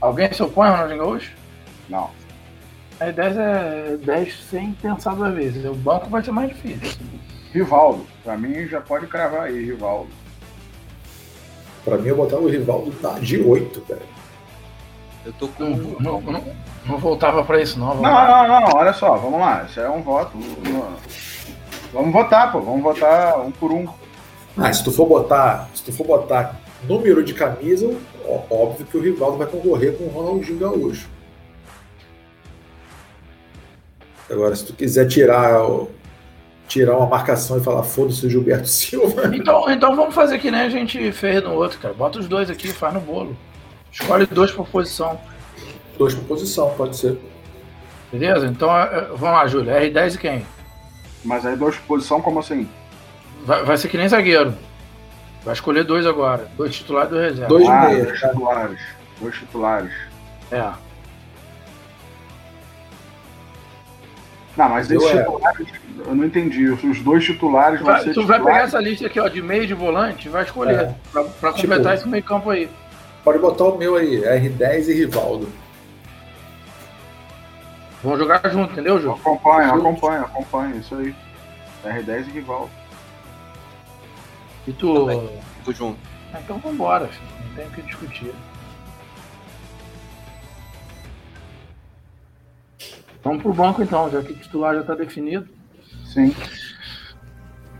Alguém 0.00 0.32
se 0.32 0.42
opõe 0.42 0.68
ao 0.68 0.74
Ronaldinho 0.74 0.98
Gaúcho? 0.98 1.32
Não. 1.88 2.10
Aí 2.98 3.12
10 3.12 3.36
é 3.36 3.96
10 4.04 4.42
sem 4.50 4.72
pensar 4.72 5.14
duas 5.14 5.32
vezes. 5.32 5.64
O 5.64 5.74
banco 5.74 6.10
vai 6.10 6.22
ser 6.22 6.32
mais 6.32 6.48
difícil. 6.48 7.00
Rivaldo. 7.52 8.04
Pra 8.24 8.36
mim 8.36 8.66
já 8.66 8.80
pode 8.80 9.06
cravar 9.06 9.42
aí, 9.42 9.64
Rivaldo. 9.64 10.10
Pra 11.84 11.96
mim, 11.96 12.08
eu 12.08 12.16
botava 12.16 12.42
o 12.42 12.48
Rivaldo 12.48 12.90
tá 13.00 13.18
de 13.20 13.40
8, 13.40 13.84
velho. 13.88 14.02
Eu 15.24 15.32
tô 15.34 15.48
com. 15.48 15.64
Não, 15.64 16.20
não, 16.20 16.20
não, 16.20 16.44
não 16.86 16.98
voltava 16.98 17.44
pra 17.44 17.60
isso, 17.60 17.78
não. 17.78 17.94
Não, 17.94 18.02
lá. 18.02 18.48
não, 18.48 18.60
não, 18.60 18.76
olha 18.76 18.92
só, 18.92 19.16
vamos 19.16 19.38
lá. 19.38 19.64
Isso 19.68 19.80
é 19.80 19.88
um 19.88 20.02
voto. 20.02 20.32
Vamos 21.92 22.12
votar, 22.12 22.50
pô. 22.50 22.60
Vamos 22.60 22.82
votar 22.82 23.40
um 23.40 23.50
por 23.50 23.70
um. 23.72 23.86
Ah, 24.58 24.72
se 24.72 24.82
tu 24.82 24.90
for 24.90 25.06
botar, 25.06 25.68
se 25.74 25.84
tu 25.84 25.92
for 25.92 26.06
botar 26.06 26.54
número 26.88 27.22
de 27.22 27.34
camisa, 27.34 27.94
ó- 28.26 28.42
óbvio 28.50 28.86
que 28.86 28.96
o 28.96 29.00
Rivaldo 29.00 29.38
vai 29.38 29.46
concorrer 29.46 29.96
com 29.96 30.04
o 30.04 30.08
Ronaldinho 30.08 30.58
Gaúcho. 30.58 31.08
Agora, 34.30 34.54
se 34.54 34.64
tu 34.64 34.72
quiser 34.72 35.08
tirar, 35.08 35.60
tirar 36.68 36.96
uma 36.96 37.06
marcação 37.06 37.58
e 37.58 37.60
falar 37.62 37.82
foda-se 37.82 38.24
o 38.26 38.30
Gilberto 38.30 38.66
Silva, 38.68 39.34
Então, 39.34 39.68
então 39.70 39.96
vamos 39.96 40.14
fazer 40.14 40.38
que 40.38 40.50
nem 40.50 40.60
a 40.60 40.68
gente 40.68 41.10
fez 41.12 41.42
no 41.42 41.54
outro, 41.54 41.78
cara. 41.80 41.94
Bota 41.94 42.18
os 42.20 42.28
dois 42.28 42.48
aqui, 42.48 42.68
faz 42.68 42.94
no 42.94 43.00
bolo. 43.00 43.36
Escolhe 43.90 44.26
dois 44.26 44.52
por 44.52 44.68
posição. 44.68 45.20
dois 45.98 46.14
por 46.14 46.24
posição, 46.24 46.70
pode 46.76 46.96
ser. 46.96 47.18
Beleza? 48.12 48.46
Então, 48.46 48.70
é, 48.76 48.82
é, 48.82 49.00
vamos 49.08 49.22
lá, 49.22 49.46
Júlio. 49.48 49.72
R10 49.72 50.14
e 50.14 50.18
quem? 50.18 50.46
Mas 51.24 51.44
aí 51.44 51.56
dois 51.56 51.76
por 51.76 51.86
posição, 51.96 52.20
como 52.20 52.38
assim? 52.38 52.68
Vai, 53.44 53.64
vai 53.64 53.76
ser 53.76 53.88
que 53.88 53.96
nem 53.98 54.08
zagueiro. 54.08 54.54
Vai 55.44 55.54
escolher 55.54 55.84
dois 55.84 56.06
agora. 56.06 56.46
Dois 56.56 56.74
titulares 56.76 57.10
e 57.10 57.14
dois 57.14 57.24
reservas. 57.30 57.48
Dois 57.48 57.68
Ah, 57.68 57.80
meia, 57.88 58.04
dois 58.04 58.20
titulares. 58.20 58.80
Dois 59.20 59.34
titulares. 59.36 59.92
É. 60.52 60.72
Não, 64.56 64.68
mas 64.68 64.90
Eu 64.90 64.98
esses 65.00 65.10
é. 65.14 65.22
titulares, 65.22 65.68
eu 66.06 66.14
não 66.14 66.24
entendi. 66.24 66.68
Os 66.68 67.00
dois 67.00 67.24
titulares 67.24 67.80
vão 67.80 67.92
Vai- 67.92 68.02
ser 68.02 68.12
tu 68.14 68.26
vai 68.26 68.38
pegar 68.42 68.60
essa 68.64 68.78
lista 68.80 69.06
aqui, 69.06 69.18
ó, 69.20 69.28
de 69.28 69.40
meio 69.40 69.66
de 69.66 69.74
volante 69.74 70.26
e 70.28 70.30
vai 70.30 70.42
escolher. 70.44 70.74
É. 70.78 70.94
Pra, 71.12 71.24
pra 71.24 71.52
Tipo- 71.52 71.68
completar 71.68 71.94
esse 71.94 72.08
meio 72.08 72.22
campo 72.22 72.50
aí. 72.50 72.68
Pode 73.24 73.38
botar 73.38 73.64
o 73.64 73.78
meu 73.78 73.96
aí, 73.96 74.22
R10 74.22 74.88
e 74.88 74.92
Rivaldo. 74.94 75.48
Vamos 78.02 78.18
jogar 78.18 78.40
junto, 78.50 78.72
entendeu, 78.72 78.98
Júlio? 78.98 79.12
Acompanha, 79.20 79.68
acompanha, 79.74 80.20
acompanha. 80.22 80.74
Isso 80.76 80.94
aí. 80.94 81.14
R10 81.84 82.28
e 82.28 82.30
rival. 82.30 82.68
E 84.66 84.72
tu. 84.72 84.94
Também. 84.94 85.40
Tô 85.64 85.72
junto. 85.72 85.98
Ah, 86.32 86.40
Então 86.40 86.58
vambora, 86.58 87.08
filho. 87.08 87.28
não 87.48 87.54
tem 87.56 87.66
o 87.66 87.70
que 87.70 87.82
discutir. 87.82 88.34
Vamos 93.22 93.42
pro 93.42 93.52
banco 93.52 93.82
então, 93.82 94.10
já 94.10 94.22
que 94.22 94.32
o 94.32 94.36
titular 94.36 94.74
já 94.74 94.82
tá 94.82 94.94
definido. 94.94 95.46
Sim. 96.06 96.34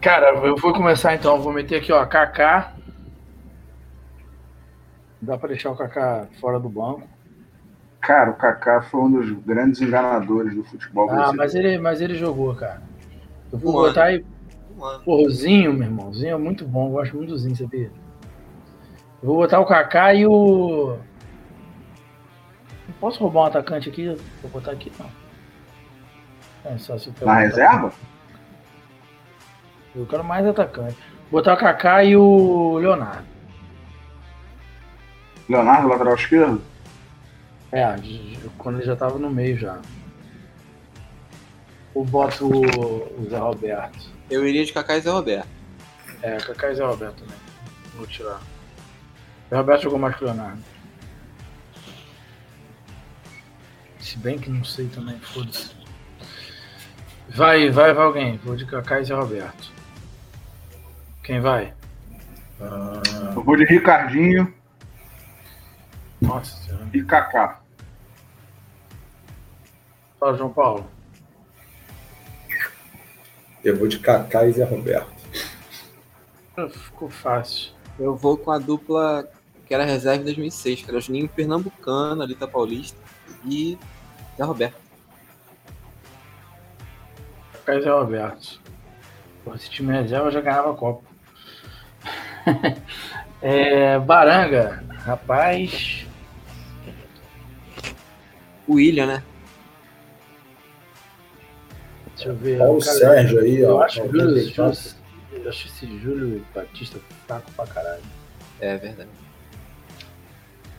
Cara, 0.01 0.31
eu 0.47 0.57
vou 0.57 0.72
começar 0.72 1.14
então, 1.14 1.41
vou 1.41 1.53
meter 1.53 1.76
aqui, 1.76 1.93
ó, 1.93 2.05
Kaká. 2.07 2.74
Dá 5.20 5.37
pra 5.39 5.49
deixar 5.49 5.70
o 5.70 5.76
Kaká 5.76 6.26
fora 6.41 6.59
do 6.59 6.68
banco. 6.68 7.03
Cara, 8.01 8.31
o 8.31 8.35
Kaká 8.35 8.83
foi 8.83 9.01
um 9.01 9.12
dos 9.12 9.31
grandes 9.45 9.81
enganadores 9.81 10.55
do 10.55 10.64
futebol 10.64 11.05
Ah, 11.11 11.14
brasileiro. 11.14 11.37
mas 11.39 11.55
ele, 11.55 11.78
mas 11.78 12.01
ele 12.01 12.14
jogou, 12.14 12.55
cara. 12.55 12.83
Eu 13.53 13.59
vou 13.59 13.74
Um 13.74 13.78
ano. 13.78 13.89
botar 13.89 14.05
aí, 14.05 14.24
Um 14.81 14.85
ano. 14.85 15.05
porra, 15.05 15.22
o 15.22 15.31
Zinho, 15.31 15.72
meu 15.74 15.89
irmão. 15.89 16.09
O 16.09 16.14
Zinho 16.14 16.35
é 16.35 16.39
muito 16.39 16.64
bom, 16.64 16.89
eu 16.89 16.93
gosto 16.93 17.16
muito 17.16 17.28
do 17.28 17.39
Zinho, 17.39 17.57
sabia? 17.57 17.91
Eu 19.22 19.28
vou 19.28 19.37
botar 19.37 19.61
o 19.61 19.66
Kaká 19.66 20.14
e 20.14 20.26
o. 20.26 20.97
Não 22.89 22.95
posso 22.99 23.20
roubar 23.20 23.43
um 23.43 23.47
atacante 23.47 23.91
aqui? 23.91 24.16
Vou 24.41 24.51
botar 24.51 24.72
aqui 24.72 24.91
não. 24.99 25.11
É, 26.64 26.78
só 26.78 26.97
se 26.97 27.12
Na 27.22 27.41
reserva? 27.41 27.93
Eu 29.95 30.07
quero 30.07 30.24
mais 30.24 30.47
atacante. 30.47 30.97
Botar 31.31 31.55
o 31.55 31.59
Kaká 31.59 32.03
e 32.03 32.16
o 32.16 32.78
Leonardo. 32.78 33.24
Leonardo, 35.49 35.89
lateral 35.89 36.14
esquerdo? 36.14 36.62
É, 37.72 37.85
quando 38.57 38.76
ele 38.76 38.87
já 38.87 38.97
tava 38.97 39.18
no 39.18 39.31
meio 39.31 39.59
já. 39.59 39.78
Ou 41.95 42.05
boto 42.05 42.49
o 42.49 43.28
Zé 43.28 43.39
Roberto. 43.39 44.20
Eu 44.31 44.47
iria 44.47 44.64
de 44.64 44.72
Kaká 44.72 44.97
e 44.97 45.01
Zé 45.01 45.11
Roberto. 45.11 45.49
É, 46.22 46.37
Kaká 46.37 46.70
e 46.70 46.74
Zé 46.76 46.85
Roberto 46.85 47.16
também. 47.20 47.37
Vou 47.97 48.07
tirar. 48.07 48.41
Zé 49.51 49.57
Roberto 49.57 49.83
jogou 49.83 49.99
mais 49.99 50.16
que 50.16 50.22
o 50.22 50.26
Leonardo. 50.26 50.62
Se 53.99 54.16
bem 54.18 54.39
que 54.39 54.49
não 54.51 54.64
sei 54.64 54.89
também, 54.89 55.18
foda-se. 55.20 55.70
Vai, 57.28 57.70
vai, 57.70 57.93
vai 57.93 58.05
alguém. 58.05 58.37
Vou 58.39 58.57
de 58.57 58.64
Kaká 58.66 59.01
e 59.01 59.05
Zé 59.05 59.14
Roberto. 59.14 59.70
Quem 61.22 61.41
vai? 61.41 61.74
Ah, 62.61 63.01
Eu 63.35 63.43
vou 63.43 63.57
de 63.57 63.64
Ricardinho 63.64 64.53
Nossa 66.20 66.57
senhora. 66.62 66.89
e 66.93 67.03
Kaká. 67.03 67.61
Fala, 70.18 70.37
João 70.37 70.53
Paulo. 70.53 70.91
Eu 73.65 73.77
vou 73.77 73.89
de 73.89 73.99
Kaká 73.99 74.47
e 74.47 74.53
Zé 74.53 74.65
Roberto. 74.65 75.11
ficou 76.71 77.09
fácil. 77.09 77.73
Eu 77.99 78.17
vou 78.17 78.37
com 78.37 78.51
a 78.51 78.59
dupla 78.59 79.29
que 79.67 79.75
era 79.75 79.85
reserva 79.85 80.23
em 80.23 80.25
2006, 80.25 80.83
que 80.83 80.91
era 80.91 81.01
Juninho 81.01 81.29
Pernambucano, 81.29 82.23
Alita 82.23 82.49
Paulista 82.49 82.99
e 83.45 83.79
Zé 84.37 84.45
Roberto. 84.45 84.81
Kaiser 87.65 87.93
Roberto. 87.93 88.61
Pô, 89.45 89.55
esse 89.55 89.71
time 89.71 89.93
reserva 89.93 90.31
já 90.31 90.41
ganhava 90.41 90.73
a 90.73 90.75
Copa. 90.75 91.05
é, 93.41 93.99
Baranga, 93.99 94.83
rapaz. 95.05 96.07
O 98.67 98.75
William, 98.75 99.07
né? 99.07 99.23
Deixa 102.25 102.29
eu 102.29 102.37
ver. 102.37 102.61
Olha 102.61 102.71
o 102.73 102.79
Cara, 102.81 102.93
Sérgio 102.93 103.41
aí, 103.41 103.59
Eu 103.61 103.77
ó. 103.77 103.83
acho, 103.83 103.97
Júlio, 104.07 104.12
94. 104.27 104.75
Júlio- 104.75 105.01
eu 105.45 105.49
acho 105.49 105.66
esse 105.68 105.99
Júlio 105.99 106.45
Batista 106.55 106.99
fraco 107.27 107.51
pra 107.57 107.66
caralho. 107.66 108.03
É 108.61 108.77
verdade. 108.77 109.09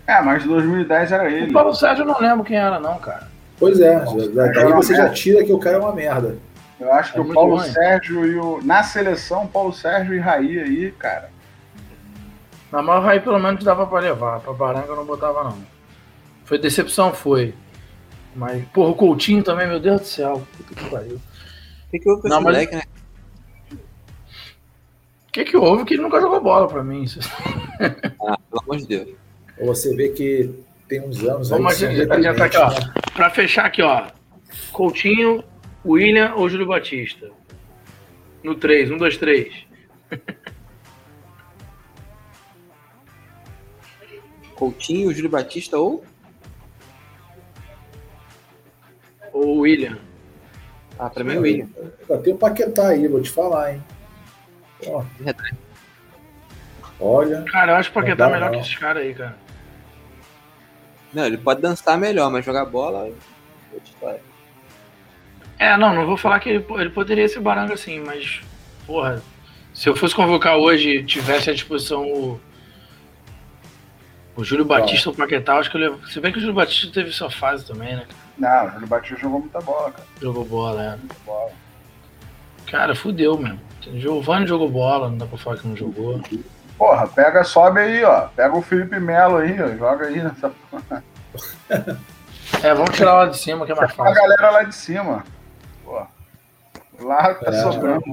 É, 0.08 0.22
mas 0.22 0.44
2010 0.44 1.12
era 1.12 1.24
O 1.24 1.28
ele. 1.28 1.52
Paulo 1.54 1.74
Sérgio 1.74 2.04
eu 2.04 2.08
não 2.08 2.20
lembro 2.20 2.44
quem 2.44 2.58
era, 2.58 2.80
não, 2.80 2.98
cara. 3.00 3.30
Pois 3.58 3.80
é, 3.80 4.00
daí 4.34 4.74
você 4.74 4.96
já 4.96 5.10
tira 5.10 5.44
que 5.44 5.54
o 5.54 5.60
cara 5.60 5.78
é 5.78 5.80
uma 5.80 5.94
merda. 5.94 6.38
Eu 6.80 6.92
acho 6.92 7.14
que 7.14 7.20
É 7.20 7.22
o 7.22 7.34
Paulo 7.34 7.58
ruim. 7.58 7.70
Sérgio 7.70 8.26
e 8.26 8.36
o. 8.38 8.60
Na 8.64 8.82
seleção, 8.84 9.46
Paulo 9.48 9.72
Sérgio 9.72 10.16
e 10.16 10.20
Raí 10.20 10.60
aí, 10.60 10.92
cara. 10.92 11.30
Na 12.72 12.82
maior 12.82 13.08
aí 13.08 13.20
pelo 13.20 13.38
menos 13.40 13.64
dava 13.64 13.86
pra 13.86 14.00
levar. 14.00 14.40
Pra 14.40 14.52
Baranga 14.54 14.88
eu 14.88 14.96
não 14.96 15.06
botava, 15.06 15.44
não. 15.44 15.58
Foi 16.46 16.58
decepção, 16.58 17.14
foi. 17.14 17.54
Mas, 18.36 18.64
porra, 18.74 18.90
o 18.90 18.96
Coutinho 18.96 19.44
também, 19.44 19.68
meu 19.68 19.80
Deus 19.80 20.02
do 20.02 20.08
céu. 20.08 20.42
Puta 20.58 20.74
que 20.74 20.90
pariu. 20.90 21.20
Tem 21.92 22.00
que 22.00 22.10
ouvir 22.10 22.22
com 22.24 22.28
Não, 22.30 22.38
esse 22.38 22.46
mas- 22.46 22.54
moleque, 22.56 22.76
né? 22.76 22.84
O 25.28 25.32
que 25.32 25.46
que 25.46 25.56
houve 25.58 25.86
que 25.86 25.94
ele 25.94 26.04
nunca 26.04 26.20
jogou 26.20 26.42
bola 26.42 26.68
pra 26.68 26.84
mim? 26.84 27.06
Ah, 28.24 28.38
pelo 28.50 28.62
amor 28.62 28.78
de 28.78 28.86
Deus. 28.88 29.10
Você 29.60 29.96
vê 29.96 30.10
que 30.10 30.54
tem 30.88 31.02
uns 31.02 31.24
anos 31.24 31.50
Vamos 31.50 31.82
aí. 31.82 31.96
que 31.96 32.02
adiantar, 32.02 32.08
são 32.08 32.18
adiantar 32.18 32.48
aqui, 32.48 32.58
ó. 32.58 32.70
né? 32.70 32.94
Pra 33.16 33.30
fechar 33.32 33.66
aqui, 33.66 33.82
ó. 33.82 34.08
Coutinho, 34.72 35.44
William 35.84 36.36
ou 36.36 36.48
Júlio 36.48 36.68
Batista? 36.68 37.32
No 38.44 38.54
3, 38.54 38.92
1, 38.92 38.98
2, 38.98 39.18
3. 39.18 39.66
Coutinho, 44.56 45.12
Júlio 45.14 45.30
Batista 45.30 45.78
ou. 45.78 46.04
Ou 49.34 49.60
William? 49.60 49.98
Ah, 51.02 51.10
pra 51.10 51.24
mim 51.24 51.38
o 51.38 51.42
William. 51.42 51.68
Ainda 52.08 52.22
tem 52.22 52.32
o 52.32 52.38
Paquetá 52.38 52.90
aí, 52.90 53.08
vou 53.08 53.20
te 53.24 53.32
falar, 53.32 53.74
hein. 53.74 53.84
Ó, 54.86 55.04
olha, 57.00 57.42
Cara, 57.52 57.72
eu 57.72 57.76
acho 57.78 57.92
que 57.92 57.98
o 57.98 58.02
Paquetá 58.02 58.30
é 58.30 58.32
melhor 58.34 58.52
não. 58.52 58.60
que 58.60 58.64
esses 58.64 58.78
caras 58.78 59.02
aí, 59.02 59.16
cara. 59.16 59.36
Não, 61.12 61.26
ele 61.26 61.40
pode 61.40 61.60
dançar 61.60 61.98
melhor, 61.98 62.30
mas 62.30 62.46
jogar 62.46 62.66
bola. 62.66 63.10
é. 64.04 64.20
É, 65.58 65.76
não, 65.78 65.94
não 65.96 66.06
vou 66.06 66.18
falar 66.18 66.40
que 66.40 66.50
ele, 66.50 66.66
ele 66.78 66.90
poderia 66.92 67.28
ser 67.28 67.40
baranga 67.40 67.74
assim, 67.74 68.00
mas, 68.00 68.42
porra, 68.86 69.24
se 69.74 69.90
eu 69.90 69.96
fosse 69.96 70.14
convocar 70.14 70.56
hoje 70.58 70.98
e 70.98 71.04
tivesse 71.04 71.50
à 71.50 71.54
disposição 71.54 72.06
o, 72.06 72.40
o 74.36 74.44
Júlio 74.44 74.66
Batista 74.66 75.10
ou 75.10 75.16
o 75.16 75.18
Paquetá, 75.18 75.58
acho 75.58 75.72
que 75.72 75.78
eu 75.78 75.82
levo. 75.82 76.08
Se 76.08 76.20
bem 76.20 76.32
que 76.32 76.38
o 76.38 76.42
Júlio 76.42 76.56
Batista 76.56 76.92
teve 76.94 77.12
sua 77.12 77.32
fase 77.32 77.66
também, 77.66 77.96
né? 77.96 78.06
Não, 78.38 78.68
o 78.68 78.72
Júlio 78.72 78.88
Batista 78.88 79.18
jogou 79.18 79.40
muita 79.42 79.60
bola, 79.62 79.92
cara. 79.92 80.08
Jogou 80.22 80.46
bola? 80.46 80.98
Muita 80.98 81.16
bola. 81.26 81.52
Cara, 82.70 82.96
fudeu 82.96 83.38
mesmo. 83.38 83.60
Giovanni 83.82 84.46
jogou 84.48 84.70
bola, 84.70 85.10
não 85.10 85.18
dá 85.18 85.26
pra 85.26 85.38
falar 85.38 85.58
que 85.58 85.68
não 85.68 85.76
jogou. 85.76 86.22
Porra, 86.78 87.08
pega, 87.08 87.44
sobe 87.44 87.80
aí, 87.80 88.04
ó. 88.04 88.28
Pega 88.36 88.56
o 88.56 88.62
Felipe 88.62 89.00
Melo 89.00 89.38
aí, 89.38 89.62
ó. 89.62 89.68
Joga 89.78 90.08
aí 90.08 90.22
nessa. 90.24 90.52
É, 92.64 92.74
vamos 92.74 92.96
tirar 92.96 93.14
lá 93.14 93.26
de 93.28 93.38
cima 93.38 93.66
que 93.66 93.72
é 93.72 93.76
mais 93.76 93.92
A 93.92 93.94
fácil. 93.94 94.16
galera 94.16 94.50
lá 94.52 94.64
de 94.64 94.76
cima. 94.76 95.24
Pô. 95.84 96.06
Lá 97.00 97.34
tá 97.36 97.50
É. 97.52 97.62
sobrando. 97.64 98.04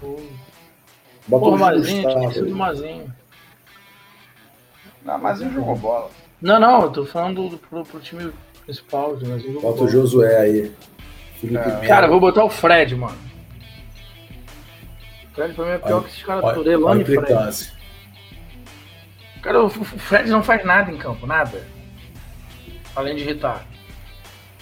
bota 0.00 1.44
Porra, 1.44 1.56
o 1.56 1.58
Mazinho, 1.58 2.32
sido 2.32 2.46
aí. 2.46 2.52
Mazinho. 2.52 3.14
Não, 5.04 5.18
mas 5.18 5.40
ele 5.40 5.50
jogou 5.54 5.76
bola. 5.76 6.10
Não, 6.40 6.58
não, 6.58 6.82
eu 6.82 6.90
tô 6.90 7.04
falando 7.06 7.48
do, 7.48 7.58
pro, 7.58 7.84
pro 7.84 8.00
time 8.00 8.32
principal, 8.64 9.10
o 9.12 9.28
Mazinho 9.28 9.54
jogou 9.54 9.72
Bota 9.72 9.84
o. 9.84 9.88
Josué 9.88 10.36
aí. 10.40 10.72
É. 11.44 11.86
Cara, 11.86 12.06
vou 12.06 12.20
botar 12.20 12.44
o 12.44 12.50
Fred, 12.50 12.94
mano. 12.94 13.18
O 15.30 15.34
Fred 15.34 15.54
pra 15.54 15.64
mim 15.64 15.70
é 15.72 15.78
pior 15.78 15.94
Olha- 15.96 16.02
que 16.04 16.10
esses 16.10 16.22
caras 16.22 16.42
todos. 16.44 16.58
olha 16.58 16.70
Elano 16.72 17.00
a 17.00 17.02
e 17.02 17.04
Fred. 17.04 17.72
Cara, 19.42 19.64
o 19.64 19.68
Fred 19.70 20.30
não 20.30 20.42
faz 20.42 20.64
nada 20.64 20.90
em 20.92 20.96
campo, 20.96 21.26
nada. 21.26 21.66
Além 22.94 23.16
de 23.16 23.22
irritar. 23.22 23.66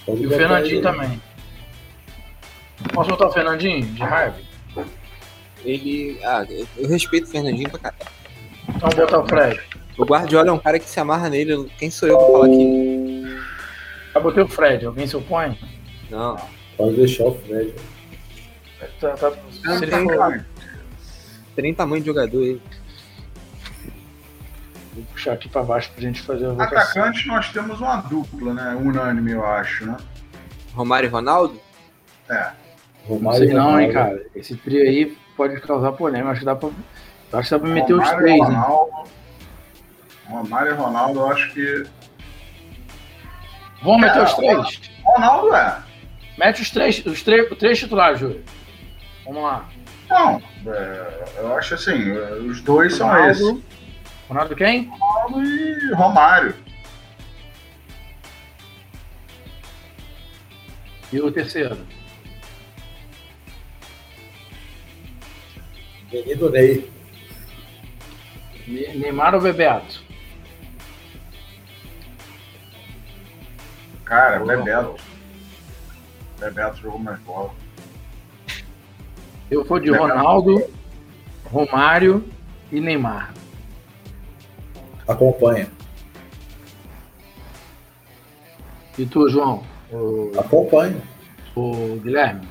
Pode 0.05 0.23
E 0.23 0.27
o 0.27 0.29
Fernandinho 0.29 0.77
aí. 0.77 0.81
também. 0.81 1.21
Posso 2.93 3.09
botar 3.11 3.27
o 3.27 3.31
Fernandinho 3.31 3.85
de 3.85 4.01
raiva? 4.01 4.37
Ele. 5.63 6.19
Ah, 6.23 6.43
eu- 6.49 6.87
respeito 6.87 7.27
o 7.27 7.29
Fernandinho 7.29 7.69
pra 7.69 7.79
caralho. 7.79 8.11
Então 8.69 8.89
vou 8.89 8.99
botar 9.05 9.19
o 9.19 9.27
Fred. 9.27 9.61
O 9.97 10.05
Guardiola 10.05 10.49
é 10.49 10.51
um 10.51 10.57
cara 10.57 10.79
que 10.79 10.89
se 10.89 10.99
amarra 10.99 11.29
nele. 11.29 11.69
Quem 11.77 11.91
sou 11.91 12.09
eu 12.09 12.17
pra 12.17 12.27
falar 12.27 12.47
que. 12.49 13.00
Eu 14.13 14.21
botei 14.21 14.43
o 14.43 14.47
Fred, 14.47 14.85
alguém 14.85 15.07
se 15.07 15.15
opõe? 15.15 15.57
Não. 16.09 16.37
Pode 16.77 16.95
deixar 16.95 17.25
o 17.25 17.35
Fred. 17.39 17.73
Tá, 18.99 19.11
tá, 19.11 19.31
Não 19.63 19.75
ele 19.77 19.87
tem, 19.91 20.03
for- 20.03 20.17
cara. 20.17 20.45
Tem 21.55 21.73
tamanho 21.73 22.01
de 22.01 22.07
jogador 22.07 22.41
aí. 22.43 22.61
Vou 24.93 25.03
puxar 25.05 25.33
aqui 25.33 25.47
pra 25.47 25.63
baixo 25.63 25.91
pra 25.91 26.01
gente 26.01 26.21
fazer 26.21 26.47
a 26.47 26.49
votação. 26.49 27.03
Atacante, 27.03 27.27
nós 27.27 27.49
temos 27.49 27.79
uma 27.79 27.97
dupla, 27.97 28.53
né? 28.53 28.75
Unânime, 28.75 29.31
eu 29.31 29.45
acho, 29.45 29.85
né? 29.85 29.97
Romário 30.73 31.07
e 31.07 31.09
Ronaldo? 31.09 31.59
É. 32.29 32.51
Não 33.07 33.15
Romário 33.17 33.45
sei 33.45 33.53
não, 33.53 33.79
hein, 33.79 33.91
cara. 33.91 34.25
Esse 34.35 34.55
trio 34.55 34.81
aí 34.81 35.17
pode 35.37 35.59
causar 35.61 35.91
polêmica. 35.93 36.31
Acho 36.31 36.39
que 36.41 36.45
dá 36.45 36.55
pra, 36.55 36.69
eu 37.31 37.39
acho 37.39 37.49
que 37.49 37.55
dá 37.55 37.59
pra 37.59 37.69
meter 37.69 37.93
os 37.93 37.99
Romário 38.03 38.19
e 38.19 38.23
três? 38.23 38.41
Ronaldo. 38.43 38.91
Romário 40.25 40.71
e 40.71 40.75
Ronaldo, 40.75 41.19
eu 41.19 41.27
acho 41.31 41.53
que. 41.53 41.83
Vamos 43.81 44.01
meter 44.01 44.23
os 44.23 44.33
três? 44.33 44.81
Ronaldo 45.03 45.55
é. 45.55 45.77
Mete 46.37 46.61
os 46.61 46.69
três, 46.69 47.05
os 47.05 47.21
três, 47.23 47.51
os 47.51 47.57
três 47.57 47.79
titulares, 47.79 48.19
Júlio. 48.19 48.43
Vamos 49.25 49.43
lá. 49.43 49.69
Não, 50.09 50.41
é, 50.67 51.23
eu 51.37 51.55
acho 51.57 51.73
assim, 51.75 52.11
os 52.11 52.61
dois 52.61 52.95
são 52.95 53.29
esses. 53.29 53.41
Ronaldo. 53.43 53.63
Ronaldo 54.27 54.55
quem? 54.55 54.85
Ronaldo 54.89 55.43
e 55.43 55.93
Romário. 55.93 56.55
E 61.13 61.19
o 61.19 61.31
terceiro? 61.31 61.77
Menino 66.11 66.49
Ney. 66.49 66.89
Ne- 68.67 68.95
Neymar 68.95 69.33
ou 69.35 69.41
Bebeto? 69.41 70.00
Cara, 74.11 74.43
Bebeto. 74.43 74.95
Bebeto 76.37 76.81
jogou 76.81 76.99
mais 76.99 77.17
bola. 77.21 77.49
Eu 79.49 79.63
vou 79.63 79.79
de 79.79 79.89
Bebeto. 79.89 80.05
Ronaldo, 80.05 80.69
Romário 81.45 82.29
e 82.69 82.81
Neymar. 82.81 83.33
Acompanha. 85.07 85.71
E 88.99 89.05
tu, 89.05 89.29
João? 89.29 89.63
O, 89.89 90.37
Acompanha. 90.37 91.01
o 91.55 91.95
Guilherme? 92.03 92.45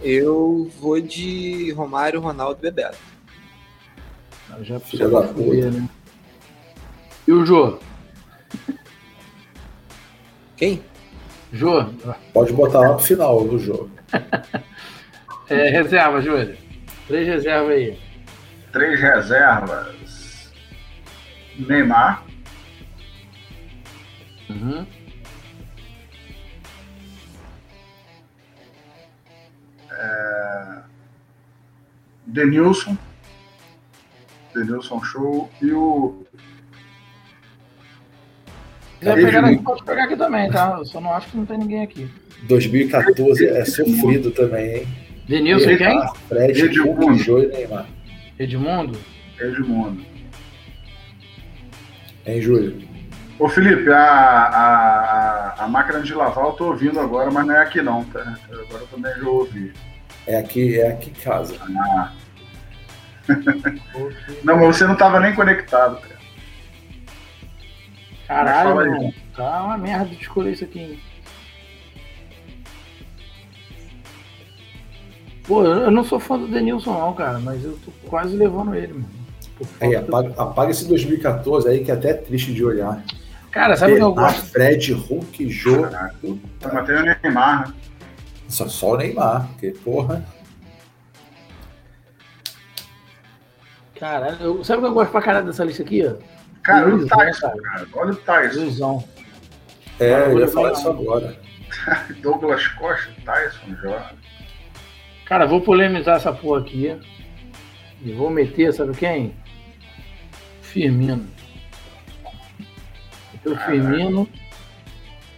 Eu 0.00 0.70
vou 0.80 0.98
de 0.98 1.72
Romário, 1.72 2.22
Ronaldo 2.22 2.58
e 2.60 2.62
Bebeto. 2.62 2.96
Eu 4.56 4.64
já 4.64 4.80
Filha 4.80 5.10
da 5.10 5.26
sabia, 5.26 5.70
né? 5.70 5.86
E 7.28 7.32
o 7.32 7.44
Jô? 7.44 7.78
Quem? 10.56 10.82
Jô? 11.52 11.84
Pode 12.32 12.52
botar 12.52 12.80
lá 12.80 12.94
pro 12.94 13.04
final 13.04 13.46
do 13.46 13.58
jogo. 13.58 13.90
É, 15.50 15.68
reserva, 15.68 16.22
Júlio. 16.22 16.56
Três 17.06 17.26
reservas 17.26 17.70
aí. 17.72 17.98
Três 18.72 18.98
reservas. 18.98 20.50
Neymar. 21.58 22.24
Uhum. 24.48 24.86
Denilson. 32.32 32.96
Denilson 34.54 35.02
show. 35.04 35.50
E 35.60 35.72
o. 35.72 36.24
Se 39.02 39.08
quiser 39.08 39.24
pegar 39.24 39.44
aqui, 39.46 39.62
pode 39.62 39.84
pegar 39.84 40.04
aqui 40.04 40.16
também, 40.16 40.50
tá? 40.50 40.76
Eu 40.78 40.84
só 40.84 41.00
não 41.00 41.12
acho 41.12 41.28
que 41.28 41.36
não 41.36 41.44
tem 41.44 41.58
ninguém 41.58 41.82
aqui. 41.82 42.08
2014 42.44 43.46
é 43.48 43.64
sofrido 43.64 44.30
também, 44.30 44.76
hein? 44.76 44.88
Denilson 45.28 45.70
e 45.70 45.76
quem? 45.76 45.88
Neymar, 45.88 46.14
Fred, 46.28 46.60
Edmundo. 46.62 47.14
Jô 47.18 47.38
e 47.40 47.46
Neymar. 47.48 47.86
Edmundo? 48.38 48.98
Edmundo. 49.40 50.04
Hein, 52.24 52.40
Júlio? 52.40 52.80
Ô 53.40 53.48
Felipe, 53.48 53.90
a, 53.90 53.98
a, 53.98 55.54
a, 55.58 55.64
a 55.64 55.68
máquina 55.68 56.00
de 56.00 56.14
lavar 56.14 56.44
eu 56.44 56.52
tô 56.52 56.66
ouvindo 56.66 57.00
agora, 57.00 57.28
mas 57.28 57.44
não 57.44 57.54
é 57.56 57.60
aqui 57.60 57.82
não, 57.82 58.04
tá? 58.04 58.38
Agora 58.48 58.82
eu 58.82 58.86
também 58.86 59.12
já 59.16 59.28
ouvi. 59.28 59.72
É 60.28 60.36
aqui, 60.36 60.78
é 60.80 60.90
aqui 60.90 61.10
em 61.10 61.14
casa. 61.14 61.56
Ah. 61.60 62.12
não, 64.44 64.56
mas 64.56 64.76
você 64.76 64.86
não 64.86 64.94
tava 64.94 65.18
nem 65.18 65.34
conectado, 65.34 66.00
cara. 66.00 66.11
Caralho, 68.26 68.74
mano. 68.76 69.14
Tá 69.36 69.62
uma 69.64 69.78
merda 69.78 70.06
de 70.06 70.20
escolher 70.22 70.52
isso 70.52 70.64
aqui, 70.64 70.78
hein? 70.80 71.00
Pô, 75.46 75.64
eu 75.64 75.90
não 75.90 76.04
sou 76.04 76.20
fã 76.20 76.38
do 76.38 76.46
Denilson, 76.46 76.92
não, 76.92 77.12
cara, 77.14 77.38
mas 77.40 77.64
eu 77.64 77.76
tô 77.84 77.90
quase 78.08 78.36
levando 78.36 78.74
ele, 78.74 78.92
mano. 78.92 79.08
Aí, 79.80 79.94
apaga, 79.94 80.32
apaga 80.40 80.70
esse 80.70 80.86
2014 80.88 81.68
aí 81.68 81.84
que 81.84 81.90
é 81.90 81.94
até 81.94 82.14
triste 82.14 82.52
de 82.54 82.64
olhar. 82.64 83.02
Cara, 83.50 83.76
sabe 83.76 83.92
o 83.92 83.96
que 83.96 84.02
eu 84.02 84.14
gosto? 84.14 84.46
Fred, 84.46 84.92
Hulk, 84.92 85.48
Jô. 85.50 85.82
Mas 85.82 86.86
tem 86.86 86.96
o 86.96 87.02
Neymar, 87.22 87.68
né? 87.68 87.74
Só, 88.48 88.68
só 88.68 88.92
o 88.92 88.96
Neymar, 88.96 89.46
porque, 89.48 89.70
porra. 89.84 90.24
Caralho, 93.98 94.36
eu- 94.40 94.64
sabe 94.64 94.78
o 94.78 94.82
que 94.82 94.88
eu 94.88 94.94
gosto 94.94 95.10
pra 95.10 95.22
caralho 95.22 95.46
dessa 95.46 95.64
lista 95.64 95.82
aqui, 95.82 96.04
ó? 96.06 96.14
Cara, 96.62 96.86
Luiz, 96.86 97.04
o 97.04 97.08
Tyson, 97.08 97.46
né, 97.48 97.54
cara. 97.62 97.88
Olha 97.94 98.12
o 98.12 98.16
Tyson. 98.16 98.60
Luizão. 98.60 99.04
É, 100.00 100.14
Agora 100.14 100.32
eu 100.32 100.40
ia 100.40 100.48
falar 100.48 100.72
isso 100.72 100.88
agora. 100.88 101.40
Douglas 102.22 102.66
Costa, 102.68 103.10
Tyson, 103.24 103.76
já. 103.82 104.12
Cara, 105.26 105.46
vou 105.46 105.60
polemizar 105.60 106.16
essa 106.16 106.32
porra 106.32 106.60
aqui. 106.60 106.96
E 108.04 108.12
vou 108.12 108.30
meter, 108.30 108.72
sabe 108.72 108.96
quem? 108.96 109.34
Firmino. 110.60 111.26
Eu 113.44 113.56
Firmino. 113.56 114.28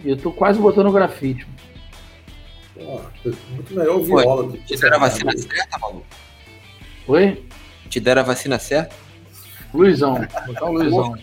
E 0.02 0.10
eu 0.10 0.16
tô 0.16 0.30
quase 0.32 0.58
botando 0.58 0.92
grafite. 0.92 1.46
Pô, 2.74 3.00
muito 3.50 3.74
melhor 3.74 3.96
o 3.96 4.02
Viola. 4.02 4.42
do 4.44 4.52
que 4.58 4.64
Te 4.64 4.76
deram 4.80 4.96
a 4.96 5.00
vacina 5.00 5.32
certa, 5.36 5.78
maluco? 5.78 6.06
Oi? 7.06 7.46
Te 7.88 8.00
deram 8.00 8.22
a 8.22 8.24
vacina 8.24 8.58
certa? 8.58 8.94
Luizão. 9.74 10.26
Botar 10.46 10.64
o 10.66 10.72
Luizão. 10.72 11.14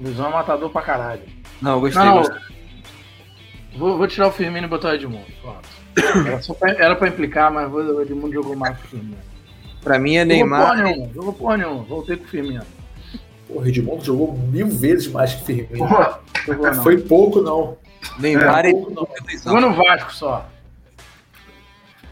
Luizão 0.00 0.26
é 0.26 0.30
matador 0.32 0.70
pra 0.70 0.82
caralho. 0.82 1.22
Não, 1.62 1.72
eu 1.72 1.80
gostei. 1.80 2.02
Não, 2.04 2.18
gostei. 2.18 2.38
vou, 3.76 3.98
vou 3.98 4.06
tirar 4.08 4.28
o 4.28 4.32
Firmino 4.32 4.66
e 4.66 4.70
botar 4.70 4.88
o 4.88 4.94
Edmundo. 4.94 5.26
Pronto. 5.40 5.68
Era, 6.26 6.42
só 6.42 6.54
pra, 6.54 6.70
era 6.72 6.96
pra 6.96 7.08
implicar, 7.08 7.52
mas 7.52 7.72
o 7.72 8.00
Edmundo 8.02 8.32
jogou 8.32 8.56
mais 8.56 8.76
que 8.78 8.86
o 8.86 8.88
Firmino. 8.88 9.16
Pra 9.82 9.98
mim 9.98 10.16
é 10.16 10.20
Jogou 10.22 10.34
Neymar. 10.34 10.60
porra 10.68 10.82
nenhuma, 10.82 11.12
jogou 11.14 11.32
porra 11.32 11.56
nenhuma. 11.56 11.82
Voltei 11.84 12.16
com 12.16 12.24
o 12.24 12.28
Firmino. 12.28 12.62
O 13.48 13.66
Edmundo 13.66 14.04
jogou 14.04 14.32
mil 14.36 14.68
vezes 14.68 15.08
mais 15.08 15.34
que 15.34 15.44
Firmino. 15.44 15.88
Pô, 15.88 16.14
Jogou 16.46 16.66
não. 16.66 16.82
Foi 16.82 16.98
pouco, 16.98 17.40
não. 17.40 17.76
Neymar 18.18 18.64
É, 18.64 18.68
e 18.70 18.72
pouco, 18.72 18.90
não. 18.92 19.08
Jogou 19.42 19.60
no 19.60 19.74
Vasco 19.74 20.12
só. 20.14 20.48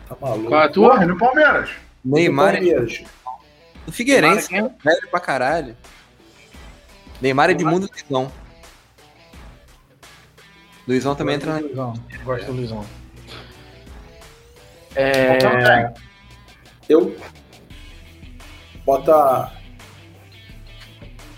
Tá 0.08 0.16
maluco. 0.20 0.48
Qual 0.48 0.60
é 0.60 0.64
a 0.64 0.68
tua? 0.68 0.90
porra, 0.90 1.06
no 1.06 1.16
Palmeiras. 1.18 1.70
Neymar 2.04 2.54
e 2.54 2.56
Palmeiras. 2.58 3.02
O 3.88 3.92
Figueirense, 3.92 4.52
Neymar 4.52 4.70
velho 4.84 5.08
pra 5.10 5.18
caralho. 5.18 5.76
Neymar 7.22 7.50
é 7.50 7.54
de 7.54 7.64
mundo 7.64 7.88
Luizão. 7.90 8.30
Luizão 10.86 11.14
também 11.14 11.36
entra 11.36 11.54
na. 11.54 11.60
Luizão. 11.60 11.94
Gosto 12.22 12.46
do 12.46 12.52
Luizão. 12.52 12.84
É... 14.94 15.92
Eu. 16.88 17.16
Bota. 18.84 19.52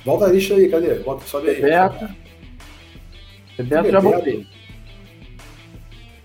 Volta 0.04 0.26
a 0.26 0.28
lista 0.28 0.54
aí, 0.54 0.68
cadê? 0.68 0.94
Bota, 0.96 1.24
sobe 1.26 1.50
aí. 1.50 1.60
Bebeto. 1.60 2.08
Bebeto 3.56 3.90
já 3.90 4.00
botei. 4.00 4.46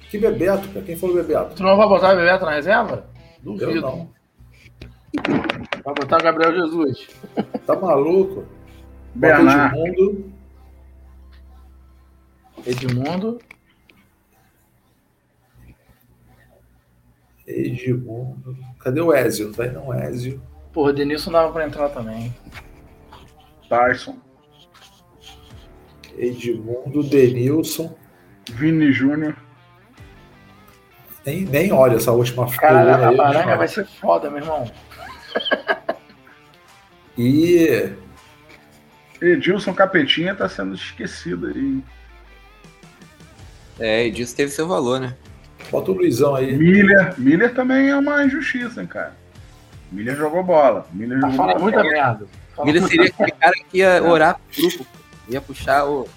Que 0.10 0.18
Bebeto, 0.18 0.70
cara? 0.70 0.86
Quem 0.86 0.96
falou 0.96 1.16
Bebeto? 1.18 1.56
Tu 1.56 1.64
não 1.64 1.78
vai 1.78 1.88
botar 1.88 2.14
o 2.14 2.18
Bebeto 2.18 2.46
na 2.46 2.52
reserva? 2.56 3.08
Eu 3.46 3.54
Duvido. 3.54 3.82
não. 3.82 4.16
Vai 5.86 5.94
botar 5.94 6.18
o 6.18 6.24
Gabriel 6.24 6.56
Jesus. 6.56 7.08
Tá 7.66 7.76
maluco? 7.76 8.42
Bota 8.42 8.48
Bernard. 9.14 9.78
Edmundo. 9.78 10.34
Edmundo. 12.66 13.40
Edmundo. 17.46 18.58
Cadê 18.80 19.00
o 19.00 19.14
Ezio? 19.14 19.54
Vai 19.54 19.70
não, 19.70 19.94
Ezio. 19.94 20.42
Porra, 20.74 20.92
Denilson 20.92 21.32
dava 21.32 21.54
pra 21.54 21.68
entrar 21.68 21.90
também. 21.90 22.36
Tyson. 23.70 24.18
Edmundo, 26.18 27.04
Denilson. 27.04 27.96
Vini 28.50 28.92
Júnior. 28.92 29.38
Nem, 31.24 31.46
nem 31.46 31.72
olha 31.72 31.96
essa 31.96 32.12
última 32.12 32.52
Cara, 32.58 33.10
a 33.10 33.14
baranga 33.14 33.58
vai 33.58 33.68
ser 33.68 33.86
foda, 33.86 34.30
meu 34.30 34.40
irmão. 34.40 34.72
E 37.18 37.90
Edilson 39.22 39.74
Capetinha 39.74 40.36
tá 40.36 40.48
sendo 40.50 40.76
esquecido 40.76 41.48
aí. 41.48 41.84
É, 43.80 44.08
e 44.08 44.12
disso 44.12 44.36
teve 44.36 44.52
seu 44.52 44.68
valor, 44.68 45.00
né? 45.00 45.16
bota 45.72 45.92
o 45.92 45.96
Luizão 45.96 46.36
aí. 46.36 46.56
Miller. 46.56 47.14
Miller 47.18 47.54
também 47.54 47.90
é 47.90 47.96
uma 47.98 48.24
injustiça, 48.24 48.82
hein, 48.82 48.88
cara. 48.88 49.14
Miller 49.92 50.16
jogou 50.16 50.44
bola. 50.44 50.86
Miller 50.94 51.20
Tá 51.20 51.30
jogou 51.30 51.38
falando 51.38 51.60
bola. 51.60 51.64
muita 51.64 51.84
merda. 51.84 52.26
Fala 52.56 52.66
Miller 52.66 52.84
seria 52.88 53.06
aquele 53.08 53.32
cara 53.32 53.54
que 53.70 53.78
ia 53.80 54.04
orar 54.04 54.36
pro 54.54 54.62
grupo. 54.70 54.86
Ia 55.28 55.42
puxar 55.42 55.86
o 55.86 56.08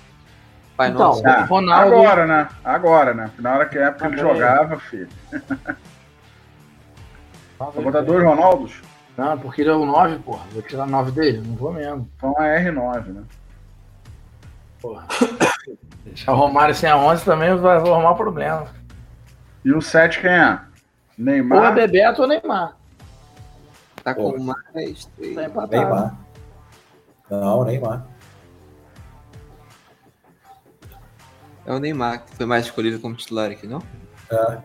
Pai 0.76 0.90
Então, 0.90 1.00
Nosso. 1.08 1.26
Ah, 1.26 1.44
Ronaldo. 1.44 1.94
Agora, 1.96 2.26
né? 2.26 2.48
Agora, 2.64 3.14
né? 3.14 3.30
Na 3.38 3.54
hora 3.54 3.66
que 3.66 3.78
a 3.78 3.86
época 3.86 4.06
ele 4.06 4.18
jogava, 4.18 4.78
filho. 4.78 5.08
Fala 7.58 7.70
Vou 7.72 7.82
botar 7.84 7.98
cara. 8.00 8.04
dois 8.04 8.22
Ronaldos? 8.22 8.72
Não, 9.18 9.36
porque 9.36 9.62
ele 9.62 9.70
é 9.70 9.74
o 9.74 9.84
9, 9.84 10.20
porra. 10.20 10.44
Vou 10.52 10.62
tirar 10.62 10.86
9 10.86 11.10
dele? 11.10 11.42
Não 11.44 11.56
vou 11.56 11.72
mesmo. 11.72 12.08
Então 12.16 12.40
é 12.40 12.64
R9, 12.70 13.06
né? 13.06 13.24
Porra. 14.80 15.08
Deixar 16.04 16.32
o 16.32 16.36
Romário 16.36 16.72
sem 16.72 16.88
a 16.88 16.96
11 16.96 17.24
também 17.24 17.52
vai 17.56 17.78
arrumar 17.78 18.14
problema. 18.14 18.68
E 19.64 19.72
o 19.72 19.82
7 19.82 20.20
quem 20.20 20.30
é? 20.30 20.44
Ou 20.44 20.54
é 20.54 20.60
Neymar. 21.18 21.74
Bebeto 21.74 22.22
ou 22.22 22.28
Neymar. 22.28 22.76
Tá 24.04 24.14
com 24.14 24.34
Pô. 24.34 24.38
mais 24.38 24.64
três. 24.72 25.10
Tá 25.34 25.44
empatado. 25.44 25.70
Neymar. 25.72 26.14
Não, 27.28 27.64
Neymar. 27.64 28.06
É 31.66 31.72
o 31.72 31.80
Neymar 31.80 32.24
que 32.24 32.36
foi 32.36 32.46
mais 32.46 32.66
escolhido 32.66 33.00
como 33.00 33.16
titular 33.16 33.50
aqui, 33.50 33.66
não? 33.66 33.82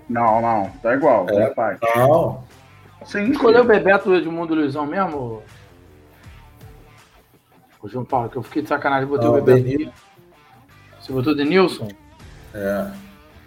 Não, 0.07 0.39
não. 0.39 0.69
Tá 0.83 0.93
igual. 0.93 1.27
É. 1.27 1.45
Rapaz. 1.45 1.79
Não. 1.95 2.43
Sim. 3.05 3.31
Escolheu 3.31 3.61
o 3.61 3.67
Bebeto 3.67 4.09
do 4.09 4.15
Edmundo 4.15 4.55
Luizão 4.55 4.85
mesmo? 4.85 5.41
Ô, 7.81 7.87
João 7.87 8.05
Paulo, 8.05 8.29
que 8.29 8.37
eu 8.37 8.43
fiquei 8.43 8.61
de 8.61 8.69
sacanagem, 8.69 9.07
botei 9.07 9.27
Não, 9.27 9.35
o 9.37 9.41
Bebeto. 9.41 9.67
Denil-. 9.67 9.91
Você 10.99 11.11
botou 11.11 11.35
Denilson? 11.35 11.89
É. 12.53 12.87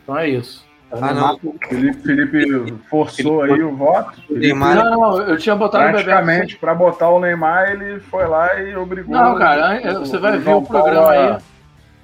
Então 0.03 0.19
é 0.19 0.29
isso. 0.29 0.65
É 0.91 0.95
o 0.95 0.99
Ah, 1.05 1.13
Neymar. 1.13 1.37
Felipe, 1.69 2.03
Felipe 2.03 2.75
forçou 2.89 3.43
aí 3.43 3.63
o 3.63 3.75
voto. 3.75 4.21
O 4.31 4.35
Neymar 4.35 4.75
Não, 4.77 4.91
não, 4.91 5.23
eu 5.23 5.37
tinha 5.39 5.57
botado 5.57 5.85
o 5.85 5.87
Bebeto. 5.87 6.05
Praticamente, 6.05 6.57
pra 6.59 6.75
botar 6.75 7.09
o 7.09 7.19
Neymar, 7.19 7.71
ele 7.73 7.99
foi 8.01 8.27
lá 8.27 8.61
e 8.61 8.77
obrigou. 8.77 9.15
Não, 9.17 9.37
cara, 9.37 9.79
an- 9.91 9.99
você 10.01 10.19
vai 10.19 10.33
ver 10.39 10.45
João 10.45 10.59
o 10.59 10.67
programa 10.67 11.01
Paulo 11.07 11.35
aí. 11.35 11.43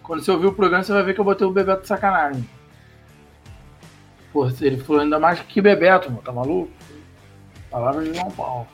Quando 0.03 0.23
você 0.24 0.31
ouvir 0.33 0.47
o 0.47 0.53
programa, 0.53 0.83
você 0.83 0.93
vai 0.93 1.03
ver 1.05 1.15
que 1.15 1.20
eu 1.20 1.24
botei 1.24 1.47
o 1.47 1.53
Bebeto 1.53 1.83
de 1.83 1.89
sacanagem. 1.89 2.49
Pô, 4.33 4.49
ele 4.61 4.79
falou 4.79 5.03
ainda 5.03 5.19
mais 5.19 5.39
que 5.41 5.61
Bebeto, 5.61 6.11
mano, 6.11 6.23
tá 6.23 6.33
maluco? 6.33 6.70
Palavras 7.73 8.05
de 8.09 8.15
João 8.15 8.31
Paulo. 8.31 8.69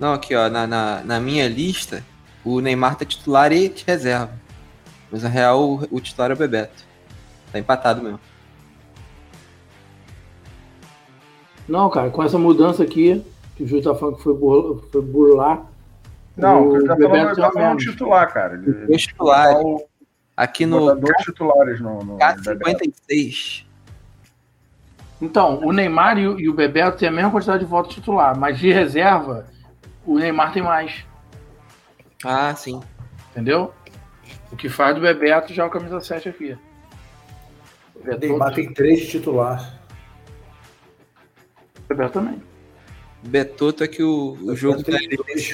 Não, 0.00 0.14
aqui, 0.14 0.34
ó, 0.34 0.48
na, 0.48 0.66
na, 0.66 1.02
na 1.04 1.20
minha 1.20 1.46
lista, 1.48 2.02
o 2.44 2.60
Neymar 2.60 2.96
tá 2.96 3.04
titular 3.04 3.52
e 3.52 3.68
de 3.68 3.84
reserva. 3.86 4.32
Mas 5.10 5.22
na 5.22 5.28
real, 5.28 5.62
o, 5.62 5.86
o 5.90 6.00
titular 6.00 6.30
é 6.30 6.34
o 6.34 6.36
Bebeto. 6.36 6.84
Tá 7.52 7.58
empatado 7.58 8.02
mesmo. 8.02 8.18
Não, 11.68 11.88
cara, 11.90 12.10
com 12.10 12.22
essa 12.22 12.38
mudança 12.38 12.82
aqui, 12.82 13.24
que 13.56 13.62
o 13.62 13.66
Júlio 13.66 13.84
tá 13.84 13.94
falando 13.94 14.16
que 14.16 14.22
foi, 14.22 14.34
burla- 14.34 14.82
foi 14.90 15.02
burlar. 15.02 15.66
Não, 16.36 16.68
o 16.68 16.76
ele 16.76 16.86
tá 16.86 16.94
Bebeto 16.96 17.14
falando, 17.18 17.36
tá 17.36 17.52
falando 17.52 17.78
titular, 17.78 18.32
cara. 18.32 18.54
Ele, 18.54 18.72
Dois 18.86 19.02
titulares. 19.02 19.58
o- 19.62 19.84
Aqui 20.34 20.64
no 20.64 20.94
dois 20.96 21.16
titulares 21.24 21.78
no, 21.80 22.02
no 22.02 22.16
Bebeto. 22.16 22.42
K56. 22.84 23.64
Então, 25.22 25.60
o 25.64 25.72
Neymar 25.72 26.18
e 26.18 26.26
o, 26.26 26.40
e 26.40 26.48
o 26.48 26.52
Bebeto 26.52 26.98
têm 26.98 27.08
a 27.08 27.12
mesma 27.12 27.30
quantidade 27.30 27.64
de 27.64 27.70
votos 27.70 27.94
titular, 27.94 28.36
mas 28.36 28.58
de 28.58 28.72
reserva, 28.72 29.46
o 30.04 30.18
Neymar 30.18 30.52
tem 30.52 30.60
mais, 30.62 31.06
Ah, 32.24 32.52
sim. 32.56 32.80
entendeu? 33.30 33.72
O 34.50 34.56
que 34.56 34.68
faz 34.68 34.96
do 34.96 35.00
Bebeto 35.00 35.54
já 35.54 35.62
é 35.62 35.66
o 35.66 35.70
camisa 35.70 36.00
7 36.00 36.28
aqui. 36.28 36.58
O 37.94 38.00
Bebeto, 38.00 38.26
Neymar 38.26 38.52
tem 38.52 38.74
três 38.74 38.98
de 38.98 39.06
titular. 39.10 39.78
o 41.78 41.88
Bebeto 41.88 42.12
também. 42.14 42.42
Betoto 43.22 43.84
é 43.84 43.88
que 43.88 44.02
o, 44.02 44.32
o 44.42 44.56
jogo 44.56 44.82
tá 44.82 44.90
dois. 45.16 45.52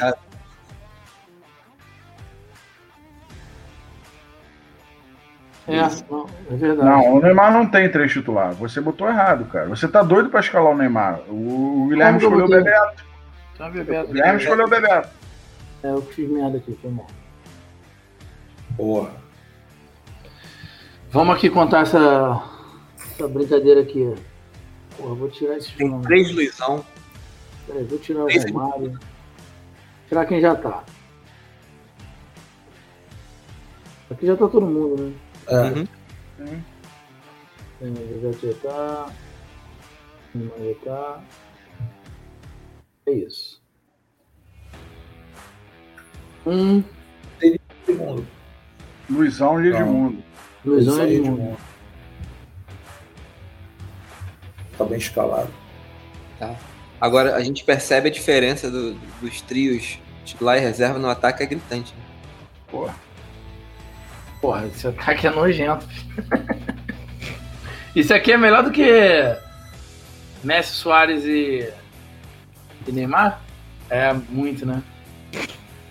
É, 5.68 5.82
não, 6.10 6.26
é 6.50 6.56
verdade. 6.56 6.88
Não, 6.88 7.14
o 7.16 7.20
Neymar 7.20 7.52
não 7.52 7.66
tem 7.66 7.90
três 7.90 8.10
titular. 8.10 8.52
Você 8.54 8.80
botou 8.80 9.06
errado, 9.08 9.44
cara. 9.46 9.68
Você 9.68 9.86
tá 9.86 10.02
doido 10.02 10.30
pra 10.30 10.40
escalar 10.40 10.72
o 10.72 10.76
Neymar. 10.76 11.20
O 11.28 11.86
Guilherme 11.90 12.18
escolheu 12.18 12.46
o? 12.46 12.48
Bebeto. 12.48 13.04
Tá, 13.58 13.68
Bebeto. 13.68 14.10
O 14.10 14.12
Guilherme 14.14 14.40
escolheu 14.40 14.66
o 14.66 14.70
Bebeto. 14.70 15.08
É, 15.82 15.90
eu 15.90 16.02
que 16.02 16.14
fiz 16.14 16.30
merda 16.30 16.56
aqui, 16.58 16.76
foi 16.80 16.90
mal. 16.90 17.06
Porra. 18.76 19.10
Vamos 21.10 21.36
aqui 21.36 21.50
contar 21.50 21.80
essa, 21.82 22.42
essa 22.96 23.28
brincadeira 23.28 23.80
aqui. 23.82 24.14
Porra, 24.96 25.14
vou 25.14 25.28
tirar 25.30 25.56
esse 25.58 25.68
Tem 25.76 25.86
filme. 25.88 26.02
três 26.04 26.32
Luizão. 26.34 26.84
Peraí, 27.66 27.84
vou 27.84 27.98
tirar 27.98 28.22
o 28.24 28.26
Três- 28.26 28.50
Romário. 28.50 28.98
Tirar 30.08 30.24
quem 30.26 30.40
já 30.40 30.54
tá. 30.54 30.82
Aqui 34.10 34.26
já 34.26 34.36
tá 34.36 34.48
todo 34.48 34.64
mundo, 34.66 35.02
né? 35.02 35.12
É, 35.48 35.60
Uhum. 35.60 35.86
É, 37.80 38.40
já 38.42 38.54
tá. 38.62 39.12
Já 40.34 40.74
tá. 40.84 41.20
É 43.06 43.12
isso. 43.12 43.60
Um. 46.46 46.82
segundo. 47.86 48.26
Luizão 49.08 49.62
e 49.64 49.68
Edmundo. 49.68 50.22
Luizão 50.64 51.06
e 51.08 51.14
Edmundo. 51.16 51.56
Tá 54.76 54.84
bem 54.84 54.98
escalado. 54.98 55.50
Agora 57.00 57.34
a 57.36 57.40
gente 57.42 57.64
percebe 57.64 58.08
a 58.08 58.12
diferença 58.12 58.70
do- 58.70 58.94
dos 59.20 59.40
trios 59.42 59.98
titular 60.24 60.56
e 60.58 60.60
reserva 60.60 60.98
no 60.98 61.08
ataque 61.08 61.42
é 61.42 61.46
gritante. 61.46 61.94
né? 61.94 62.02
Porra. 62.70 62.94
Porra, 64.40 64.66
esse 64.66 64.86
ataque 64.86 65.26
é 65.26 65.30
nojento. 65.30 65.86
Isso 67.94 68.14
aqui 68.14 68.32
é 68.32 68.36
melhor 68.36 68.62
do 68.62 68.70
que 68.70 69.36
Messi, 70.44 70.72
Soares 70.72 71.24
e, 71.24 71.68
e 72.86 72.92
Neymar? 72.92 73.40
É 73.90 74.12
muito, 74.12 74.64
né? 74.64 74.82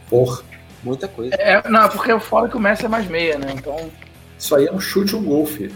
Porra. 0.09 0.43
Muita 0.83 1.07
coisa. 1.07 1.35
É, 1.35 1.67
não, 1.67 1.89
porque 1.89 2.11
eu 2.11 2.19
falo 2.19 2.47
que 2.47 2.55
o 2.55 2.59
Messi 2.59 2.85
é 2.85 2.87
mais 2.87 3.07
meia, 3.07 3.37
né? 3.37 3.51
Então. 3.53 3.91
Isso 4.37 4.55
aí 4.55 4.67
é 4.67 4.71
um 4.71 4.79
chute 4.79 5.15
um 5.15 5.23
gol, 5.23 5.45
filho. 5.45 5.73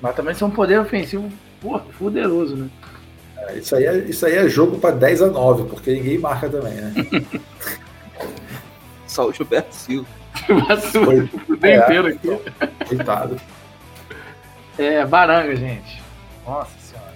Mas 0.00 0.14
também 0.14 0.34
são 0.34 0.48
um 0.48 0.52
poder 0.52 0.78
ofensivo 0.78 1.30
porra, 1.60 1.80
poderoso, 1.98 2.56
né? 2.56 2.68
É, 3.38 3.58
Isso 3.58 3.74
aí 3.74 3.84
é, 3.84 3.96
isso 3.98 4.26
aí 4.26 4.34
é 4.34 4.48
jogo 4.48 4.78
pra 4.78 4.90
10 4.90 5.22
a 5.22 5.26
9, 5.28 5.64
porque 5.68 5.92
ninguém 5.92 6.18
marca 6.18 6.48
também, 6.48 6.74
né? 6.74 6.92
Só 9.06 9.28
o 9.28 9.32
Gilberto 9.32 9.74
Silva. 9.74 10.08
Vacilo 10.48 11.24
o 11.48 11.56
tempo 11.56 11.66
É. 11.66 11.76
inteiro 11.76 12.06
aqui. 12.08 12.28
Coitado. 12.88 13.40
É, 14.78 15.04
baranga, 15.04 15.56
gente. 15.56 16.02
Nossa 16.46 16.78
senhora. 16.78 17.12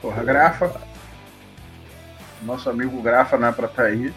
Porra, 0.00 0.24
Grafa. 0.24 0.80
Nosso 2.42 2.68
amigo 2.70 3.00
Grafa 3.02 3.36
não 3.38 3.48
é 3.48 3.52
pra 3.52 3.68
tá 3.68 3.82
aí. 3.84 4.12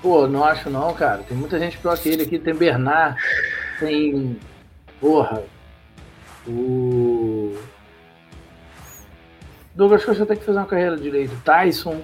Pô, 0.00 0.26
não 0.26 0.44
acho 0.44 0.70
não, 0.70 0.92
cara. 0.94 1.22
Tem 1.24 1.36
muita 1.36 1.58
gente 1.58 1.76
pior 1.78 1.96
que 1.98 2.08
ele 2.08 2.22
aqui. 2.22 2.38
Tem 2.38 2.54
Bernard, 2.54 3.20
tem. 3.80 4.38
Porra. 5.00 5.42
O. 6.46 7.56
Douglas 9.74 10.04
Costa 10.04 10.24
tem 10.24 10.36
que 10.36 10.44
fazer 10.44 10.58
uma 10.58 10.66
carreira 10.66 10.96
direito. 10.96 11.36
Tyson. 11.44 12.00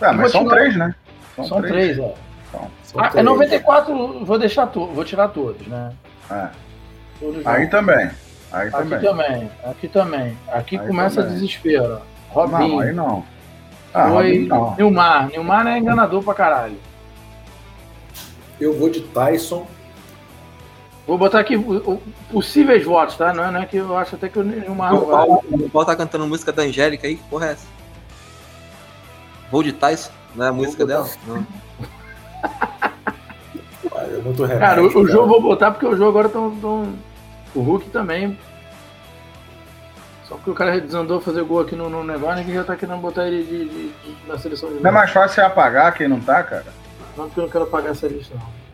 Tá, 0.00 0.12
mas 0.12 0.32
são 0.32 0.48
três, 0.48 0.74
né? 0.76 0.92
São 1.42 1.60
três, 1.62 1.98
ó. 1.98 2.14
São 2.84 3.00
Ah, 3.00 3.06
é 3.06 3.10
três. 3.10 3.24
94, 3.26 4.24
vou 4.24 4.38
deixar 4.38 4.66
tu, 4.68 4.86
vou 4.86 5.04
tirar 5.04 5.28
todos, 5.28 5.66
né? 5.66 5.92
É. 6.30 6.48
Todos 7.18 7.46
Aí 7.46 7.66
também. 7.68 8.10
Aí 8.52 8.68
Aqui 8.68 8.76
também. 8.78 9.00
também, 9.00 9.50
aqui 9.64 9.88
também. 9.88 10.38
Aqui 10.48 10.78
Aí 10.78 10.86
começa 10.86 11.22
também. 11.22 11.34
desespero. 11.34 12.00
ó. 12.34 12.46
Não, 12.46 12.78
aí 12.80 12.92
não. 12.92 13.24
Ah, 13.92 14.08
Foi 14.10 14.38
não. 14.46 14.74
Nilmar. 14.76 15.28
Nilmar 15.28 15.66
é 15.66 15.78
enganador 15.78 16.22
pra 16.22 16.34
caralho. 16.34 16.76
Eu 18.60 18.76
vou 18.78 18.88
de 18.88 19.00
Tyson. 19.00 19.66
Vou 21.06 21.18
botar 21.18 21.40
aqui 21.40 21.54
possíveis 22.30 22.84
votos, 22.84 23.16
tá? 23.16 23.32
Não 23.34 23.44
é, 23.44 23.50
não 23.50 23.60
é 23.62 23.66
que 23.66 23.76
eu 23.76 23.96
acho 23.98 24.14
até 24.14 24.28
que 24.28 24.38
o 24.38 24.42
Nilmar 24.44 24.94
O 24.94 25.00
não 25.00 25.06
vai. 25.06 25.16
Paulo, 25.26 25.44
o 25.50 25.70
Paulo 25.70 25.86
tá 25.86 25.96
cantando 25.96 26.26
música 26.26 26.52
da 26.52 26.62
Angélica 26.62 27.06
aí, 27.06 27.16
que 27.16 27.22
porra 27.24 27.48
é 27.48 27.52
essa? 27.52 27.66
Vou 29.50 29.62
de 29.62 29.72
Tyson? 29.72 30.10
Não 30.34 30.44
é 30.44 30.48
a 30.48 30.52
música 30.52 30.84
dela? 30.86 31.08
Não. 31.26 31.46
Olha, 33.90 34.18
muito 34.18 34.42
remédio. 34.44 34.60
Cara, 34.60 34.82
o, 34.82 34.86
o 34.86 34.92
cara. 34.92 35.06
jogo 35.08 35.22
eu 35.24 35.28
vou 35.28 35.42
botar 35.42 35.70
porque 35.70 35.86
o 35.86 35.96
jogo 35.96 36.10
agora 36.10 36.28
tão, 36.28 36.54
tão- 36.60 36.94
O 37.54 37.60
Hulk 37.60 37.90
também. 37.90 38.38
Só 40.24 40.36
porque 40.36 40.50
o 40.50 40.54
cara 40.54 40.80
desandou 40.80 41.20
fazer 41.20 41.42
gol 41.44 41.60
aqui 41.60 41.76
no, 41.76 41.88
no 41.88 42.02
negócio, 42.02 42.36
ninguém 42.38 42.54
já 42.54 42.64
tá 42.64 42.74
querendo 42.76 43.00
botar 43.00 43.26
ele 43.28 43.44
de, 43.44 43.68
de- 43.68 43.88
de- 43.92 44.26
na 44.26 44.38
seleção 44.38 44.70
de 44.70 44.80
Não 44.82 44.90
é 44.90 44.92
mais 44.92 45.10
fácil 45.10 45.34
você 45.36 45.40
apagar 45.42 45.94
quem 45.94 46.08
não 46.08 46.18
tá, 46.20 46.42
cara? 46.42 46.66
Não 47.16 47.26
porque 47.26 47.40
eu 47.40 47.44
não 47.44 47.50
quero 47.50 47.66
pagar 47.66 47.90
essa 47.90 48.08
lista, 48.08 48.34
não. 48.34 48.64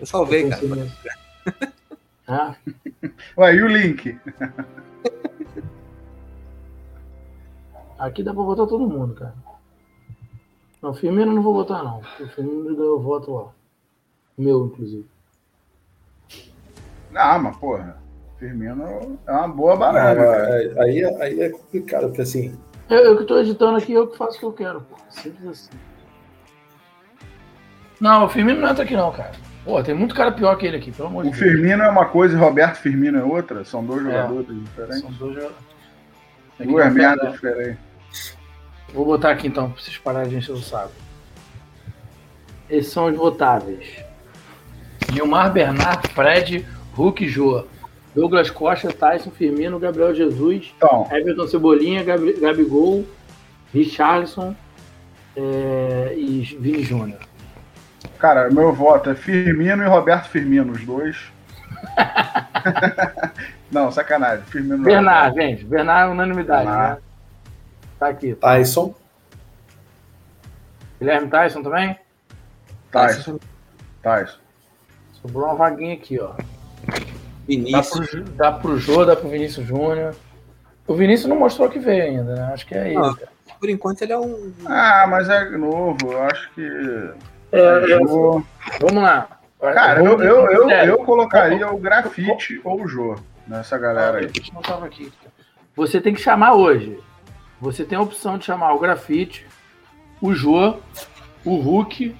Eu 0.00 0.06
salvei, 0.06 0.48
cara. 0.48 0.60
Pensei 0.62 0.82
nisso. 0.82 0.96
Ah, 2.32 2.54
Ué, 3.38 3.56
e 3.56 3.60
o 3.62 3.66
link? 3.66 4.16
aqui 7.98 8.22
dá 8.22 8.32
pra 8.32 8.42
botar 8.44 8.66
todo 8.68 8.86
mundo, 8.86 9.14
cara. 9.14 9.34
Não, 10.82 10.94
Firmino 10.94 11.30
eu 11.30 11.34
não 11.36 11.42
vou 11.42 11.52
botar, 11.54 11.82
não. 11.82 12.00
porque 12.00 12.22
O 12.24 12.28
Firmino 12.28 12.74
ganhou 12.76 13.00
voto 13.00 13.32
lá. 13.34 13.48
Meu, 14.38 14.66
inclusive. 14.66 15.06
Ah, 17.14 17.38
mas 17.38 17.56
porra. 17.56 17.98
Firmino 18.38 19.18
é 19.26 19.32
uma 19.32 19.48
boa 19.48 19.76
é- 19.98 20.82
aí, 20.82 21.00
é- 21.02 21.22
aí 21.22 21.40
é 21.42 21.50
complicado, 21.50 22.06
porque 22.06 22.22
assim, 22.22 22.58
Eu, 22.88 22.98
eu 22.98 23.18
que 23.18 23.24
tô 23.24 23.38
editando 23.38 23.76
aqui, 23.76 23.92
eu 23.92 24.06
que 24.08 24.16
faço 24.16 24.36
o 24.36 24.40
que 24.40 24.46
eu 24.46 24.52
quero, 24.52 24.80
pô. 24.80 24.96
Simples 25.10 25.46
assim. 25.48 25.70
Não, 28.00 28.24
o 28.24 28.28
Firmino 28.28 28.60
não 28.60 28.70
entra 28.70 28.82
aqui 28.84 28.96
não, 28.96 29.12
cara. 29.12 29.32
Pô, 29.64 29.82
tem 29.82 29.94
muito 29.94 30.14
cara 30.14 30.32
pior 30.32 30.56
que 30.56 30.64
ele 30.66 30.78
aqui, 30.78 30.90
pelo 30.90 31.08
amor 31.08 31.24
de 31.24 31.28
O 31.28 31.32
Deus. 31.32 31.42
Firmino 31.42 31.82
é 31.82 31.90
uma 31.90 32.06
coisa 32.06 32.34
e 32.34 32.40
Roberto 32.40 32.76
Firmino 32.76 33.18
é 33.18 33.22
outra? 33.22 33.62
São 33.64 33.84
dois 33.84 34.06
É. 34.06 34.10
jogadores 34.10 34.46
diferentes? 34.64 35.00
São 35.02 35.12
dois 35.12 35.34
jogadores. 35.34 35.56
Duas 36.60 36.92
merdas 36.94 37.32
diferentes. 37.32 37.78
Vou 38.92 39.04
botar 39.04 39.30
aqui 39.30 39.46
então, 39.46 39.70
pra 39.70 39.80
vocês 39.82 39.96
pararem 39.98 40.30
de 40.30 40.36
encher 40.36 40.52
o 40.52 40.58
saco. 40.58 40.92
Esses 42.68 42.92
são 42.92 43.06
os 43.06 43.16
votáveis. 43.16 43.86
Gilmar 45.12 45.52
Bernard, 45.52 46.08
Fred, 46.08 46.66
Hulk 46.94 47.28
Jô. 47.28 47.64
Douglas 48.14 48.50
Costa, 48.50 48.92
Tyson, 48.92 49.30
Firmino, 49.30 49.78
Gabriel 49.78 50.14
Jesus, 50.14 50.74
Então, 50.76 51.06
Everton 51.12 51.46
Cebolinha, 51.46 52.02
Gabi, 52.02 52.32
Gabigol, 52.40 53.04
Richarlison 53.72 54.54
é, 55.36 56.14
e 56.16 56.40
Vini 56.58 56.82
Júnior. 56.82 57.20
cara, 58.18 58.50
meu 58.50 58.72
voto 58.72 59.10
é 59.10 59.14
Firmino 59.14 59.84
e 59.84 59.86
Roberto 59.86 60.28
Firmino, 60.28 60.72
os 60.72 60.84
dois. 60.84 61.16
não, 63.70 63.92
sacanagem. 63.92 64.44
Firmino 64.46 64.78
não. 64.78 64.84
Bernard, 64.84 65.40
gente. 65.40 65.64
Bernard 65.64 66.10
é 66.10 66.12
unanimidade, 66.12 66.66
Bernard. 66.66 67.00
né? 67.00 67.09
Tá 68.00 68.08
aqui. 68.08 68.34
Tyson. 68.34 68.94
Guilherme 70.98 71.28
Tyson 71.28 71.62
também? 71.62 71.98
Tyson. 72.90 73.38
Tyson. 74.02 74.38
Sobrou 75.20 75.44
uma 75.44 75.54
vaguinha 75.54 75.94
aqui, 75.94 76.18
ó. 76.18 76.28
Dá 76.28 76.44
Vinícius. 77.46 78.08
pro, 78.10 78.22
dá 78.22 78.52
pro 78.52 78.78
Jô, 78.78 79.04
dá 79.04 79.14
pro 79.14 79.28
Vinícius 79.28 79.66
Júnior. 79.66 80.14
O 80.86 80.94
Vinícius 80.94 81.28
não 81.28 81.38
mostrou 81.38 81.68
que 81.68 81.78
veio 81.78 82.04
ainda, 82.04 82.34
né? 82.34 82.50
Acho 82.54 82.66
que 82.66 82.74
é. 82.74 82.92
Não. 82.94 83.14
cara. 83.14 83.28
Por 83.58 83.68
enquanto 83.68 84.00
ele 84.00 84.12
é 84.14 84.18
um. 84.18 84.52
Ah, 84.64 85.06
mas 85.08 85.28
é 85.28 85.50
novo. 85.50 85.98
Eu 86.10 86.22
acho 86.22 86.50
que. 86.54 87.12
É, 87.52 87.58
é, 87.60 87.98
Jô- 88.06 88.42
vamos 88.80 89.02
lá. 89.02 89.28
Cara, 89.60 90.02
eu, 90.02 90.18
eu, 90.22 90.50
eu, 90.50 90.70
eu 90.70 90.98
colocaria 91.04 91.70
o 91.70 91.76
grafite 91.78 92.58
ou 92.64 92.82
o 92.82 92.88
Jô 92.88 93.14
nessa 93.46 93.76
galera 93.76 94.18
aí. 94.18 94.24
gente 94.28 94.54
não 94.54 94.62
tava 94.62 94.86
aqui. 94.86 95.12
Você 95.76 96.00
tem 96.00 96.14
que 96.14 96.20
chamar 96.20 96.54
hoje. 96.54 96.98
Você 97.60 97.84
tem 97.84 97.98
a 97.98 98.00
opção 98.02 98.38
de 98.38 98.44
chamar 98.44 98.72
o 98.74 98.78
Grafite, 98.78 99.46
o 100.20 100.34
Jô, 100.34 100.76
o 101.44 101.56
Hulk 101.56 102.16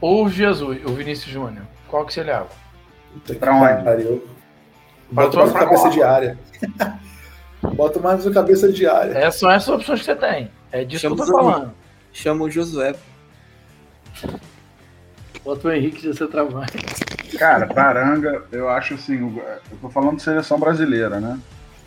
ou 0.00 0.24
o 0.24 0.28
Jesus, 0.28 0.80
o 0.84 0.92
Vinícius 0.94 1.30
Júnior. 1.32 1.66
Qual 1.88 2.04
que 2.06 2.14
você 2.14 2.22
leva? 2.22 2.48
Pra 3.38 3.54
onde? 3.54 3.84
pariu. 3.84 4.26
Pra 5.14 5.24
Bota 5.26 5.36
mais 5.38 5.52
no 5.52 5.58
cabeça 5.60 5.90
de 5.90 6.02
área. 6.02 6.38
Bota 7.74 8.00
mais 8.00 8.24
no 8.24 8.32
cabeça 8.32 8.72
de 8.72 8.86
área. 8.86 9.18
Essas 9.18 9.40
são 9.40 9.50
essas 9.50 9.68
opções 9.68 10.00
que 10.00 10.06
você 10.06 10.16
tem. 10.16 10.50
É 10.72 10.84
disso 10.84 11.02
Chama 11.02 11.16
que 11.16 11.22
eu 11.22 11.26
tô 11.26 11.32
falando. 11.32 11.72
Chama 12.12 12.44
o 12.44 12.50
Josué. 12.50 12.94
Bota 15.44 15.68
o 15.68 15.72
Henrique 15.72 16.10
de 16.10 16.26
trabalho. 16.26 16.66
Cara, 17.38 17.66
Baranga, 17.66 18.44
eu 18.50 18.68
acho 18.68 18.94
assim. 18.94 19.20
o- 19.22 19.38
Eu 19.70 19.78
tô 19.80 19.90
falando 19.90 20.16
de 20.16 20.22
seleção 20.22 20.58
brasileira, 20.58 21.20
né? 21.20 21.38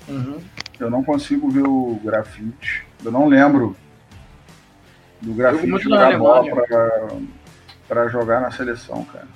Uhum. 0.08 0.38
Eu 0.80 0.90
não 0.90 1.04
consigo 1.04 1.50
ver 1.50 1.64
o 1.68 2.00
grafite. 2.04 2.86
Eu 3.04 3.12
não 3.12 3.28
lembro 3.28 3.76
do 5.22 5.34
grafite 5.34 5.80
jogar 5.84 6.18
bola 6.18 6.44
pra. 6.52 7.08
pra 7.88 8.08
jogar 8.08 8.42
na 8.42 8.52
seleção, 8.52 9.04
cara. 9.06 9.28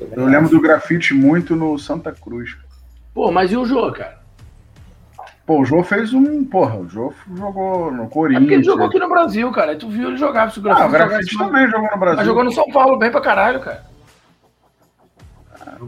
Eu 0.00 0.26
lembro 0.26 0.48
do 0.48 0.60
grafite 0.60 1.12
muito 1.14 1.54
no 1.56 1.78
Santa 1.78 2.12
Cruz. 2.12 2.56
Pô, 3.14 3.30
mas 3.32 3.50
e 3.52 3.56
o 3.56 3.64
jogo, 3.64 3.92
cara? 3.92 4.18
Pô, 5.44 5.60
o 5.60 5.64
Jô 5.64 5.82
fez 5.82 6.12
um. 6.12 6.44
Porra, 6.44 6.76
o 6.76 6.88
Jô 6.88 7.12
jogou 7.36 7.90
no 7.90 8.04
É 8.04 8.08
Corinthians. 8.08 8.40
porque 8.42 8.54
ele 8.54 8.62
jogou 8.64 8.86
aqui 8.86 8.98
no 8.98 9.08
Brasil, 9.08 9.50
cara. 9.50 9.72
Aí 9.72 9.78
tu 9.78 9.88
viu 9.88 10.08
ele 10.08 10.16
jogar. 10.16 10.50
Se 10.50 10.60
o 10.60 10.68
Ah, 10.70 10.86
o 10.86 10.90
Grafite 10.90 11.08
grafite 11.08 11.32
jogasse- 11.32 11.50
também 11.52 11.70
jogou 11.70 11.90
no 11.90 11.98
Brasil. 11.98 12.16
Mas 12.18 12.26
jogou 12.26 12.44
no 12.44 12.52
São 12.52 12.70
Paulo 12.70 12.98
bem 12.98 13.10
pra 13.10 13.20
caralho, 13.20 13.60
cara. 13.60 13.84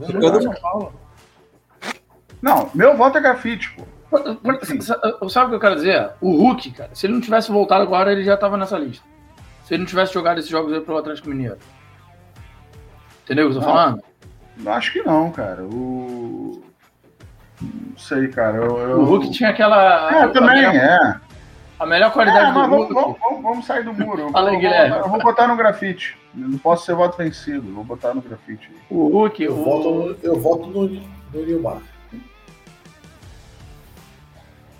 Jogou 0.09 0.32
no- 0.32 0.43
São 0.43 0.55
Paulo. 0.55 0.93
Não, 2.41 2.70
meu 2.74 2.97
voto 2.97 3.19
é 3.19 3.20
grafite, 3.20 3.70
pô. 3.73 3.82
Por- 4.11 4.82
sa- 4.82 5.01
Sabe 5.28 5.47
o 5.47 5.49
que 5.51 5.55
eu 5.55 5.61
quero 5.61 5.77
dizer? 5.77 6.11
O 6.20 6.32
Hulk, 6.37 6.70
cara, 6.73 6.91
se 6.93 7.07
ele 7.07 7.15
não 7.15 7.20
tivesse 7.20 7.51
voltado 7.53 7.82
agora, 7.82 8.11
ele 8.12 8.24
já 8.24 8.37
tava 8.37 8.57
nessa 8.57 8.77
lista. 8.77 9.05
Se 9.65 9.74
ele 9.74 9.82
não 9.85 9.89
tivesse 9.89 10.12
jogado 10.12 10.39
esses 10.39 10.51
jogos 10.51 10.73
aí 10.73 10.81
pro 10.81 10.99
Atlético 10.99 11.28
Mineiro. 11.28 11.57
Entendeu 13.24 13.47
o 13.47 13.51
que 13.51 13.57
eu 13.57 13.61
tô 13.61 13.66
Não. 13.69 13.74
falando? 13.74 14.03
Acho 14.66 14.93
que 14.93 15.03
não, 15.03 15.31
cara. 15.31 15.62
O. 15.62 16.62
Não 17.62 17.97
sei, 17.99 18.28
cara. 18.28 18.57
Eu, 18.57 18.78
eu... 18.78 19.01
O 19.01 19.05
Hulk 19.05 19.31
tinha 19.31 19.51
aquela. 19.51 20.24
É, 20.24 20.28
também, 20.28 20.65
a, 20.65 20.74
é. 20.74 21.15
a 21.78 21.87
melhor 21.87 22.12
qualidade 22.12 22.51
É, 22.51 22.53
do 22.53 22.61
vamos, 22.61 22.77
Hulk. 22.78 22.95
vamos, 22.95 23.16
vamos- 23.20 23.43
vamos 23.43 23.66
sair 23.66 23.85
do 23.85 23.93
muro. 23.95 24.23
Eu, 24.27 24.31
Fala 24.32 24.51
aí, 24.51 24.57
Guilherme. 24.57 24.91
vou, 24.95 24.99
eu 25.05 25.09
vou 25.09 25.20
botar 25.23 25.47
no 25.47 25.57
grafite. 25.57 26.19
Não 26.35 26.59
posso 26.59 26.85
ser 26.87 26.95
voto 26.95 27.16
vencido. 27.16 27.73
Vou 27.73 27.85
botar 27.85 28.12
no 28.15 28.20
grafite. 28.20 28.69
aí. 28.70 28.77
O 28.91 29.09
Hulk, 29.09 29.43
Eu 29.43 29.53
o, 29.53 29.65
voto, 29.65 29.91
no- 29.95 30.16
eu 30.23 30.41
voto 30.41 30.66
no, 30.66 30.87
no 30.89 31.47
Nilmar. 31.47 31.78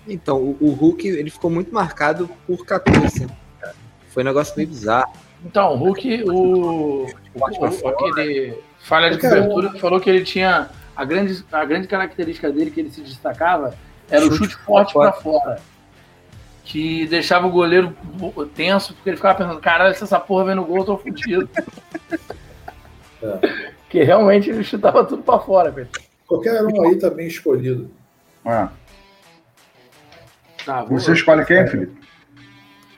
Então, 0.07 0.37
o, 0.37 0.57
o 0.59 0.71
Hulk 0.71 1.07
ele 1.07 1.29
ficou 1.29 1.49
muito 1.49 1.73
marcado 1.73 2.29
por 2.47 2.65
14. 2.65 3.27
cara. 3.59 3.73
Foi 4.09 4.23
um 4.23 4.25
negócio 4.25 4.53
meio 4.57 4.67
bizarro. 4.69 5.13
Então, 5.45 5.73
o 5.73 5.77
Hulk, 5.77 6.23
o, 6.25 7.05
o, 7.05 7.05
o- 7.35 7.87
aquele 7.87 8.57
falha 8.79 9.09
de 9.11 9.17
cobertura, 9.19 9.71
falou 9.79 9.99
que 9.99 10.09
ele 10.09 10.23
tinha 10.23 10.69
a 10.95 11.05
grande, 11.05 11.43
a 11.51 11.65
grande 11.65 11.87
característica 11.87 12.51
dele 12.51 12.71
que 12.71 12.79
ele 12.79 12.91
se 12.91 13.01
destacava 13.01 13.75
era 14.09 14.25
o 14.25 14.31
Chute 14.31 14.51
chute 14.51 14.57
forte 14.63 14.93
pra 14.93 15.11
pra 15.11 15.21
fora. 15.21 15.59
Que 16.63 17.07
deixava 17.07 17.47
o 17.47 17.51
goleiro 17.51 17.95
tenso, 18.55 18.93
porque 18.93 19.09
ele 19.09 19.17
ficava 19.17 19.37
pensando, 19.37 19.59
caralho, 19.59 19.95
se 19.95 20.03
essa 20.03 20.19
porra 20.19 20.45
vem 20.45 20.55
no 20.55 20.63
gol, 20.65 20.77
eu 20.79 20.83
tô 20.85 20.97
fudido. 20.97 21.49
Que 23.89 24.03
realmente 24.03 24.49
ele 24.49 24.63
chutava 24.63 25.03
tudo 25.03 25.21
pra 25.21 25.39
fora, 25.39 25.69
velho. 25.69 25.89
Qualquer 26.25 26.63
um 26.65 26.81
aí 26.87 26.97
também 26.97 27.27
escolhido. 27.27 27.89
É. 28.45 28.67
Tá, 30.65 30.83
vou- 30.83 30.99
Você 30.99 31.13
escolhe 31.13 31.45
quem, 31.45 31.67
Felipe? 31.67 31.99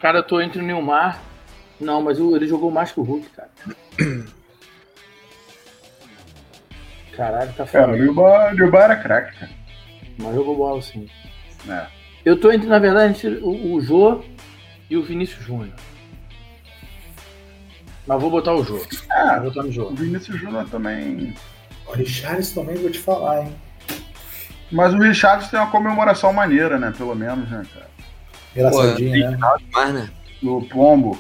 Cara, 0.01 0.19
eu 0.19 0.23
tô 0.23 0.41
entre 0.41 0.59
o 0.59 0.63
Nilmar. 0.65 1.21
Não, 1.79 2.01
mas 2.01 2.19
ele 2.19 2.47
jogou 2.47 2.69
mais 2.71 2.91
que 2.91 2.99
o 2.99 3.03
Hulk, 3.03 3.27
cara. 3.29 3.49
Caralho, 7.15 7.53
tá 7.53 7.63
É, 7.63 7.65
o 7.65 7.67
foda. 7.67 7.87
Nilba, 7.97 8.49
o 8.51 8.55
Nilba 8.55 8.79
era 8.79 8.95
craque, 8.95 9.37
cara. 9.37 9.51
Mas 10.17 10.33
jogou 10.35 10.57
bola 10.57 10.81
sim. 10.81 11.07
É. 11.69 11.85
Eu 12.25 12.39
tô 12.39 12.51
entre, 12.51 12.67
na 12.67 12.79
verdade, 12.79 13.13
entre 13.13 13.39
o, 13.43 13.73
o 13.75 13.81
Jô 13.81 14.23
e 14.89 14.97
o 14.97 15.03
Vinícius 15.03 15.43
Júnior. 15.45 15.75
Mas 18.07 18.19
vou 18.21 18.29
botar 18.31 18.53
o 18.53 18.63
Jô. 18.63 18.81
Ah, 19.09 19.35
Vou 19.39 19.49
botar 19.49 19.63
no 19.63 19.71
Jô. 19.71 19.85
o 19.89 19.95
Vinícius 19.95 20.39
Júnior 20.39 20.67
também. 20.69 21.35
O 21.87 21.91
Richarlison 21.93 22.61
também 22.63 22.75
vou 22.81 22.89
te 22.89 22.99
falar, 22.99 23.43
hein? 23.43 23.55
Mas 24.73 24.93
o 24.93 24.97
Richard 24.97 25.49
tem 25.49 25.59
uma 25.59 25.69
comemoração 25.69 26.33
maneira, 26.33 26.79
né? 26.79 26.91
Pelo 26.97 27.15
menos, 27.15 27.47
né, 27.49 27.63
cara? 27.73 27.87
Engraçadinho, 28.55 29.31
né? 29.31 29.37
Demais, 29.59 29.93
né? 29.93 30.09
O 30.41 30.61
Pombo. 30.65 31.17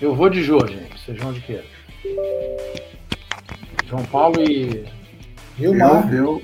Eu 0.00 0.14
vou 0.14 0.30
de 0.30 0.42
Jô, 0.42 0.66
gente. 0.66 0.98
Vocês 0.98 1.18
vão 1.18 1.32
de 1.32 1.40
quê? 1.42 1.62
João 3.86 4.02
Paulo 4.06 4.40
e. 4.42 4.86
Nilmar. 5.58 6.12
Eu, 6.12 6.40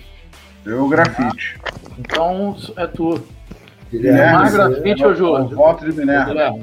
eu, 0.67 0.73
eu 0.77 0.89
grafite. 0.89 1.59
Então 1.99 2.55
é 2.77 2.87
tu. 2.87 3.23
Guilherme, 3.91 4.51
você- 4.51 4.57
grafite 4.57 5.05
ou 5.05 5.15
Jô? 5.15 5.39
O 5.41 5.49
voto 5.49 5.91
de 5.91 5.97
Minerva. 5.97 6.59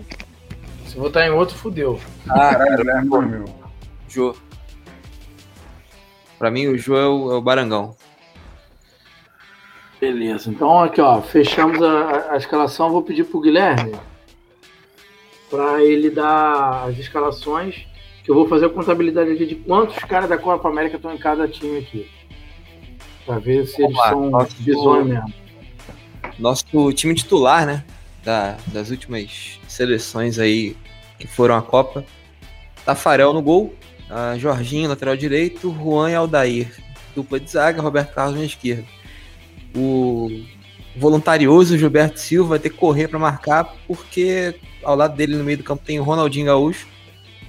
Se 0.86 0.98
votar 0.98 1.26
em 1.26 1.32
outro, 1.32 1.56
fudeu. 1.58 2.00
Ah, 2.30 2.50
Caralho, 2.56 2.78
Guilherme 2.78 3.10
dormiu. 3.10 3.46
Jô. 4.08 4.36
Pra 6.38 6.52
mim, 6.52 6.68
o 6.68 6.78
Jô 6.78 6.96
é 6.96 7.08
o, 7.08 7.32
é 7.32 7.36
o 7.38 7.42
Barangão. 7.42 7.96
Beleza. 10.04 10.50
Então 10.50 10.82
aqui, 10.82 11.00
ó. 11.00 11.22
Fechamos 11.22 11.82
a, 11.82 12.34
a- 12.34 12.38
escalação. 12.38 12.90
Vou 12.92 13.02
pedir 13.02 13.24
pro 13.24 13.40
Guilherme 13.40 13.94
para 15.50 15.82
ele 15.84 16.10
dar 16.10 16.90
as 16.90 16.98
escalações. 16.98 17.86
Que 18.24 18.32
eu 18.32 18.36
vou 18.36 18.48
fazer 18.48 18.66
a 18.66 18.70
contabilidade 18.70 19.32
aqui 19.32 19.46
de 19.46 19.56
quantos 19.56 19.98
caras 20.00 20.30
da 20.30 20.38
Copa 20.38 20.68
América 20.70 20.96
estão 20.98 21.14
em 21.14 21.18
cada 21.18 21.48
time 21.48 21.80
aqui. 21.80 22.10
Pra 23.26 23.40
ver 23.40 23.66
se 23.66 23.82
eles 23.84 23.96
lá. 23.96 24.10
são 24.10 24.30
Nosso- 24.30 24.56
bizonhos 24.62 25.08
mesmo. 25.08 25.34
Nosso 26.40 26.94
time 26.94 27.14
titular, 27.16 27.66
né? 27.66 27.84
da- 28.24 28.56
das 28.68 28.90
últimas 28.90 29.60
seleções 29.68 30.40
aí 30.40 30.76
que 31.20 31.28
foram 31.28 31.56
à 31.58 31.62
Copa. 31.62 32.06
Tafarel 32.86 33.34
no 33.34 33.42
gol, 33.42 33.74
a 34.10 34.38
Jorginho, 34.38 34.88
lateral 34.90 35.16
direito, 35.18 35.74
Juan 35.74 36.10
e 36.12 36.16
Aldair. 36.16 36.72
Dupla 37.14 37.38
de 37.40 37.52
zaga, 37.52 37.82
Roberto 37.82 38.14
Carlos 38.14 38.40
na 38.40 38.46
esquerda. 38.46 38.86
O 39.76 40.30
voluntarioso 40.96 41.78
Gilberto 41.78 42.20
Silva 42.20 42.50
vai 42.50 42.60
ter 42.60 42.70
que 42.70 42.78
correr 42.78 43.08
para 43.08 43.20
marcar, 43.20 43.76
porque 43.88 44.60
ao 44.84 44.96
lado 44.96 45.16
dele 45.16 45.36
no 45.36 45.44
meio 45.44 45.58
do 45.58 45.64
campo 45.64 45.84
tem 45.84 46.00
o 46.00 46.04
Ronaldinho 46.04 46.46
Gaúcho 46.46 46.88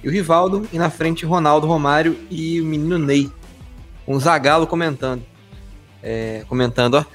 e 0.03 0.07
o 0.07 0.11
Rivaldo, 0.11 0.67
e 0.71 0.77
na 0.77 0.89
frente 0.89 1.25
Ronaldo 1.25 1.67
Romário 1.67 2.17
e 2.29 2.61
o 2.61 2.65
menino 2.65 2.97
Ney. 2.97 3.31
Um 4.07 4.19
Zagalo 4.19 4.67
comentando. 4.67 5.23
É, 6.01 6.43
comentando, 6.47 6.95
ó. 6.95 7.05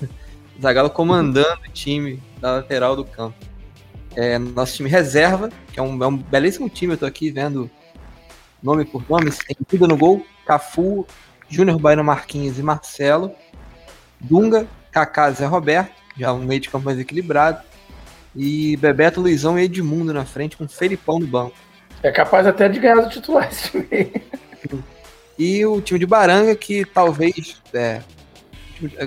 Zagalo 0.60 0.90
comandando 0.90 1.60
o 1.66 1.72
time 1.72 2.22
da 2.40 2.52
lateral 2.52 2.94
do 2.96 3.04
campo. 3.04 3.36
É, 4.14 4.38
nosso 4.38 4.76
time 4.76 4.88
reserva, 4.88 5.50
que 5.72 5.78
é 5.78 5.82
um, 5.82 6.02
é 6.02 6.06
um 6.06 6.16
belíssimo 6.16 6.68
time, 6.68 6.94
eu 6.94 6.98
tô 6.98 7.06
aqui 7.06 7.30
vendo 7.30 7.70
nome 8.62 8.84
por 8.84 9.04
nome, 9.08 9.30
tem 9.30 9.56
Duda 9.70 9.86
no 9.86 9.96
gol, 9.96 10.26
Cafu, 10.46 11.06
Júnior 11.48 11.78
Baino 11.78 12.02
Marquinhos 12.02 12.58
e 12.58 12.62
Marcelo, 12.62 13.30
Dunga, 14.20 14.66
Kaká, 14.90 15.30
Zé 15.30 15.46
Roberto, 15.46 15.92
já 16.16 16.32
um 16.32 16.38
meio 16.38 16.60
de 16.60 16.68
campo 16.68 16.84
mais 16.84 16.98
equilibrado, 16.98 17.62
e 18.34 18.76
Bebeto, 18.76 19.20
Luizão 19.20 19.58
e 19.58 19.64
Edmundo 19.64 20.12
na 20.12 20.24
frente, 20.24 20.56
com 20.56 20.68
Felipão 20.68 21.18
no 21.18 21.26
banco. 21.26 21.56
É 22.02 22.10
capaz 22.10 22.46
até 22.46 22.68
de 22.68 22.78
ganhar 22.78 23.00
do 23.00 23.08
titular 23.08 23.48
esse 23.48 23.70
time. 23.70 24.12
E 25.38 25.64
o 25.66 25.80
time 25.80 25.98
de 25.98 26.06
Baranga, 26.06 26.54
que 26.54 26.84
talvez. 26.84 27.60
É, 27.72 28.00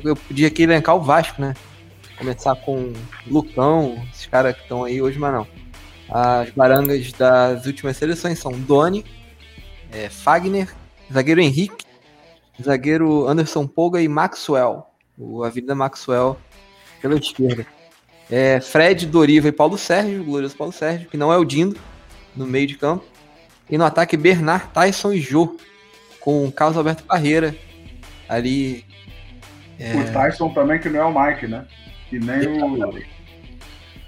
eu 0.03 0.15
podia 0.15 0.47
aqui 0.47 0.63
elencar 0.63 0.95
o 0.95 1.01
Vasco, 1.01 1.41
né? 1.41 1.55
Começar 2.17 2.55
com 2.55 2.93
Lucão, 3.25 4.03
esses 4.11 4.25
caras 4.25 4.55
que 4.55 4.61
estão 4.61 4.83
aí 4.83 5.01
hoje, 5.01 5.17
mas 5.17 5.33
não. 5.33 5.47
As 6.09 6.49
barangas 6.51 7.11
das 7.13 7.65
últimas 7.65 7.97
seleções 7.97 8.39
são 8.39 8.51
Doni, 8.51 9.05
é, 9.91 10.09
Fagner, 10.09 10.67
zagueiro 11.11 11.39
Henrique, 11.39 11.85
zagueiro 12.61 13.27
Anderson 13.27 13.65
Polga 13.65 14.01
e 14.01 14.07
Maxwell. 14.07 14.88
O 15.19 15.43
Avenida 15.43 15.75
Maxwell 15.75 16.37
pela 17.01 17.15
esquerda. 17.15 17.65
É, 18.31 18.61
Fred, 18.61 19.05
Doriva 19.05 19.47
e 19.49 19.51
Paulo 19.51 19.77
Sérgio, 19.77 20.21
o 20.21 20.23
glorioso 20.23 20.55
Paulo 20.55 20.71
Sérgio, 20.71 21.09
que 21.09 21.17
não 21.17 21.33
é 21.33 21.37
o 21.37 21.43
Dindo, 21.43 21.77
no 22.35 22.45
meio 22.45 22.67
de 22.67 22.77
campo. 22.77 23.03
E 23.69 23.77
no 23.77 23.83
ataque, 23.83 24.15
Bernard, 24.15 24.67
Tyson 24.73 25.11
e 25.11 25.19
Jô 25.19 25.57
com 26.19 26.45
o 26.45 26.51
Carlos 26.51 26.77
Alberto 26.77 27.03
Parreira 27.03 27.55
ali. 28.27 28.85
É, 29.79 29.95
O 29.95 30.13
Tyson 30.13 30.49
também, 30.49 30.79
que 30.79 30.89
não 30.89 30.99
é 30.99 31.05
o 31.05 31.19
Mike, 31.19 31.47
né? 31.47 31.65
Que 32.09 32.19
nem 32.19 32.47
o. 32.47 32.69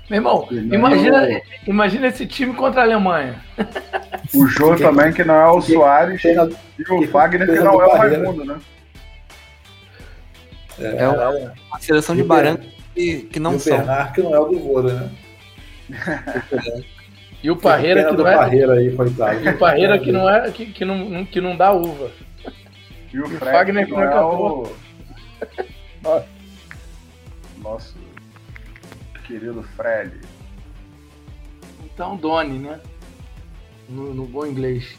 Meu 0.09 0.17
irmão, 0.17 0.45
que 0.45 0.55
nem 0.55 0.77
imagina, 0.77 1.41
imagina 1.65 2.07
esse 2.07 2.25
time 2.25 2.53
contra 2.53 2.81
a 2.81 2.83
Alemanha. 2.83 3.41
O, 4.33 4.43
o 4.43 4.47
Jô 4.47 4.75
também, 4.75 5.13
que 5.13 5.23
não 5.23 5.35
é 5.35 5.49
o 5.49 5.61
Soares. 5.61 6.21
E 6.23 6.91
o 6.91 7.07
Wagner, 7.07 7.47
que 7.47 7.59
não 7.59 7.81
é 7.81 7.85
o 7.85 7.97
Raimundo, 7.97 8.45
né? 8.45 8.59
É 10.79 11.07
uma, 11.07 11.29
uma 11.29 11.79
seleção 11.79 12.15
de 12.15 12.21
E 12.21 12.23
o 12.23 12.27
baranga 12.27 12.61
que, 12.93 13.21
que 13.23 13.37
e 13.37 13.39
não 13.39 13.55
o 13.55 13.59
são. 13.59 13.77
Bernard, 13.77 14.13
que 14.13 14.21
não 14.21 14.35
é 14.35 14.39
o 14.39 14.45
do 14.45 14.59
Vôlei, 14.59 14.93
né? 14.95 15.09
E 17.43 17.49
o 17.49 17.55
Parreira 17.57 18.05
que 18.07 18.15
não 18.15 18.27
é. 18.27 18.35
Parreira 18.37 18.73
aí, 18.73 18.95
coitado. 18.95 19.43
E 19.43 19.49
o 19.49 19.57
Parreira 19.57 19.97
que 19.97 20.11
não 20.11 20.29
é. 20.29 20.51
Que, 20.53 20.67
que, 20.67 20.85
não, 20.85 21.25
que 21.25 21.41
não 21.41 21.57
dá 21.57 21.71
uva. 21.71 22.11
E 23.11 23.19
o 23.19 23.21
E 23.27 23.33
o 23.33 23.39
Fred, 23.39 23.51
Wagner, 23.51 23.85
que 23.87 23.91
não 23.91 23.97
não 23.97 24.03
é 24.05 24.07
acabou. 24.07 24.77
o. 26.05 26.21
Nosso 27.63 27.95
querido 29.25 29.63
Fred. 29.75 30.11
Então, 31.83 32.15
Doni, 32.15 32.59
né? 32.59 32.79
No, 33.89 34.13
no 34.13 34.25
bom 34.25 34.45
inglês. 34.45 34.95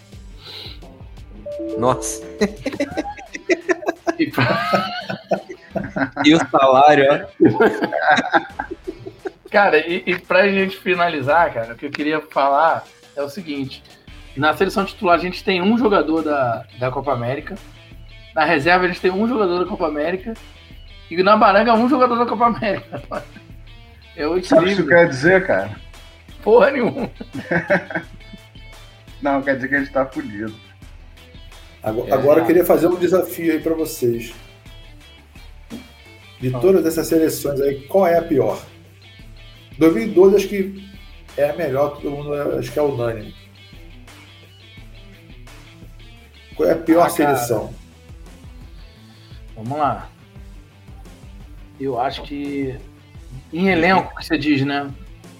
Nossa. 1.78 2.23
E 4.19 4.31
pra- 4.32 4.93
E 6.24 6.35
o 6.35 6.39
salário, 6.51 7.05
ó. 7.11 7.19
cara, 9.51 9.79
e, 9.79 10.03
e 10.07 10.19
pra 10.19 10.49
gente 10.49 10.77
finalizar, 10.77 11.53
cara, 11.53 11.74
o 11.74 11.77
que 11.77 11.87
eu 11.87 11.91
queria 11.91 12.20
falar 12.20 12.85
é 13.16 13.23
o 13.23 13.29
seguinte. 13.29 13.83
Na 14.37 14.55
seleção 14.57 14.85
titular 14.85 15.16
a 15.16 15.23
gente 15.23 15.45
tem 15.45 15.61
um 15.61 15.77
jogador 15.77 16.23
da, 16.23 16.65
da 16.79 16.91
Copa 16.91 17.12
América. 17.12 17.55
Na 18.35 18.45
reserva 18.45 18.85
a 18.85 18.89
gente 18.89 19.01
tem 19.01 19.11
um 19.11 19.29
jogador 19.29 19.59
da 19.59 19.66
Copa 19.69 19.87
América. 19.87 20.35
E 21.11 21.23
na 21.23 21.37
Baranga 21.37 21.74
um 21.74 21.89
jogador 21.89 22.16
da 22.16 22.27
Copa 22.27 22.47
América. 22.47 23.03
É 24.15 24.27
o 24.27 24.45
Sabe 24.45 24.62
o 24.62 24.65
que 24.66 24.73
isso 24.73 24.87
quer 24.87 25.09
dizer, 25.09 25.47
cara? 25.47 25.70
Porra 26.43 26.70
nenhuma. 26.70 27.09
Não, 29.23 29.41
quer 29.41 29.55
dizer 29.55 29.69
que 29.69 29.74
a 29.74 29.79
gente 29.79 29.91
tá 29.91 30.05
fudido. 30.05 30.53
Agora, 31.83 32.11
É. 32.11 32.12
agora 32.12 32.41
eu 32.41 32.45
queria 32.45 32.62
fazer 32.65 32.89
um 32.89 32.97
desafio 32.97 33.53
aí 33.55 33.61
pra 33.61 33.73
vocês. 33.74 34.35
De 36.43 36.51
todas 36.51 36.85
essas 36.85 37.06
seleções 37.06 37.60
aí, 37.60 37.82
qual 37.86 38.06
é 38.06 38.19
a 38.19 38.23
pior? 38.23 38.60
2012 39.78 40.36
acho 40.36 40.48
que 40.48 40.85
é 41.36 41.51
a 41.51 41.56
melhor, 41.56 41.97
todo 42.01 42.10
mundo 42.10 42.35
acho 42.59 42.70
que 42.70 42.78
é 42.78 42.82
unânime. 42.82 43.35
Qual 46.56 46.69
é 46.69 46.73
a 46.73 46.77
pior 46.77 47.06
Ah, 47.06 47.09
seleção? 47.10 47.73
Vamos 49.56 49.78
lá. 49.78 50.10
Eu 51.81 51.98
acho 52.01 52.23
que. 52.23 52.74
Em 53.52 53.69
elenco, 53.69 54.14
que 54.16 54.27
você 54.27 54.36
diz, 54.36 54.62
né? 54.64 54.90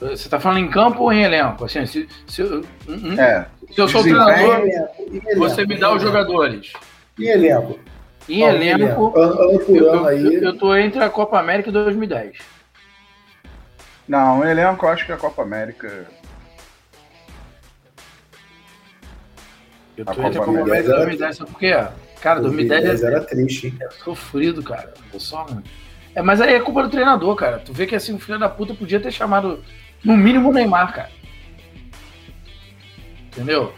Você 0.00 0.28
tá 0.28 0.40
falando 0.40 0.58
em 0.58 0.70
campo 0.70 1.02
ou 1.02 1.12
em 1.12 1.22
elenco? 1.22 1.64
Assim, 1.64 1.84
se, 1.86 2.08
se, 2.26 2.42
eu- 2.42 2.64
um- 2.88 3.12
um- 3.14 3.20
É, 3.20 3.46
se 3.72 3.80
eu 3.80 3.88
sou 3.88 4.00
o 4.00 4.04
desempenho- 4.04 4.34
treinador, 4.60 4.66
Em 5.00 5.16
elenco, 5.16 5.38
você 5.38 5.66
me 5.66 5.76
dá 5.78 5.94
os 5.94 6.02
jogadores. 6.02 6.72
Em 7.18 7.26
elenco. 7.26 7.78
Em 8.28 8.42
elenco, 8.42 9.12
Ano, 9.18 9.40
ano 9.40 9.58
por 9.60 9.76
eu, 9.76 9.92
ano 9.92 10.00
eu, 10.02 10.06
aí. 10.06 10.34
eu 10.44 10.56
tô 10.56 10.74
entre 10.76 11.02
a 11.02 11.10
Copa 11.10 11.38
América 11.38 11.70
e 11.70 11.72
2010. 11.72 12.38
não, 14.08 14.44
elenco 14.48 14.86
eu 14.86 14.90
acho 14.90 15.04
que 15.06 15.12
a 15.12 15.16
Copa 15.16 15.42
América. 15.42 16.06
Eu 19.96 20.04
A 20.06 20.14
tô 20.14 20.22
entre 20.22 20.38
a 20.38 20.40
Copa 20.44 20.58
Copa 20.58 20.60
América 20.70 20.88
e 20.88 20.92
era- 20.92 20.96
2010, 20.98 21.36
sabe 21.36 21.50
por 21.50 21.58
quê? 21.58 21.72
Cara, 22.20 22.40
2010 22.40 23.02
é 23.02 23.06
era 23.06 23.20
triste, 23.24 23.66
hein? 23.66 23.78
É 23.80 23.90
sofrido, 23.90 24.62
cara. 24.62 24.94
Eu 25.12 25.18
só... 25.20 25.44
É, 26.14 26.22
mas 26.22 26.40
aí 26.40 26.54
é 26.54 26.60
culpa 26.60 26.82
do 26.84 26.90
treinador, 26.90 27.34
cara. 27.34 27.58
Tu 27.58 27.72
vê 27.72 27.86
que 27.86 27.96
assim, 27.96 28.14
o 28.14 28.18
filho 28.18 28.38
da 28.38 28.48
puta 28.48 28.74
podia 28.74 29.00
ter 29.00 29.10
chamado, 29.10 29.62
no 30.04 30.16
mínimo, 30.16 30.50
o 30.50 30.52
Neymar, 30.52 30.94
cara. 30.94 31.10
Entendeu? 33.32 33.72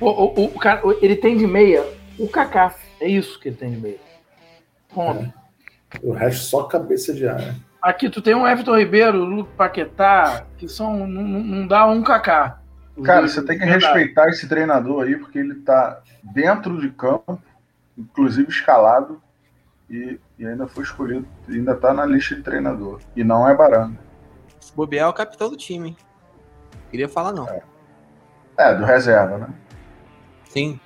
O, 0.00 0.06
o, 0.10 0.44
o 0.46 0.58
cara, 0.58 0.82
ele 1.00 1.14
tem 1.16 1.36
de 1.36 1.46
meia 1.46 1.84
o 2.18 2.26
Kaká. 2.28 2.74
É 3.00 3.08
isso 3.08 3.38
que 3.40 3.48
ele 3.48 3.56
tem 3.56 3.70
de 3.72 3.76
meia. 3.78 3.98
Ponto. 4.92 5.32
O 6.02 6.12
resto 6.12 6.44
só 6.46 6.64
cabeça 6.64 7.12
de 7.14 7.28
ar. 7.28 7.54
Aqui 7.80 8.10
tu 8.10 8.20
tem 8.20 8.34
um 8.34 8.46
Everton 8.46 8.76
Ribeiro, 8.76 9.18
o 9.20 9.24
Luke 9.24 9.52
Paquetá, 9.56 10.44
que 10.58 10.68
são. 10.68 11.06
Não, 11.06 11.22
não- 11.22 11.66
dá 11.66 11.86
um 11.86 12.02
Kaká. 12.02 12.60
Os 12.96 13.06
Cara, 13.06 13.20
dois- 13.20 13.32
você 13.32 13.44
tem 13.44 13.58
que 13.58 13.64
verdade. 13.64 13.84
respeitar 13.84 14.28
esse 14.28 14.48
treinador 14.48 15.04
aí, 15.04 15.16
porque 15.16 15.38
ele 15.38 15.54
tá 15.56 16.00
dentro 16.22 16.80
de 16.80 16.90
campo, 16.90 17.40
inclusive 17.96 18.48
escalado, 18.48 19.20
e, 19.88 20.18
e 20.38 20.46
ainda 20.46 20.66
foi 20.66 20.82
escolhido, 20.82 21.26
ainda 21.48 21.74
tá 21.76 21.92
na 21.92 22.04
lista 22.06 22.34
de 22.34 22.42
treinador. 22.42 23.00
E 23.14 23.22
não 23.22 23.46
é 23.48 23.54
Baranga. 23.54 23.98
Bobear 24.74 25.06
é 25.06 25.08
o 25.10 25.12
capitão 25.12 25.48
do 25.50 25.56
time. 25.56 25.90
hein? 25.90 25.96
Queria 26.90 27.08
falar 27.08 27.32
não. 27.32 27.46
É, 28.58 28.74
do 28.74 28.84
reserva, 28.84 29.38
né? 29.38 29.48
Sim. 30.44 30.80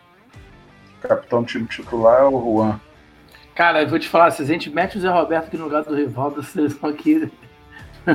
Capitão 1.02 1.42
do 1.42 1.48
time 1.48 1.66
titular 1.66 2.20
é 2.20 2.24
o 2.24 2.30
Juan. 2.40 2.80
Cara, 3.54 3.82
eu 3.82 3.88
vou 3.88 3.98
te 3.98 4.08
falar, 4.08 4.30
se 4.30 4.42
a 4.42 4.44
gente 4.44 4.70
mete 4.70 4.96
o 4.96 5.00
Zé 5.00 5.08
Roberto 5.08 5.46
aqui 5.48 5.56
no 5.56 5.64
lugar 5.64 5.82
do 5.82 5.94
rival 5.94 6.30
da 6.30 6.42
seleção 6.42 6.88
aqui, 6.88 7.30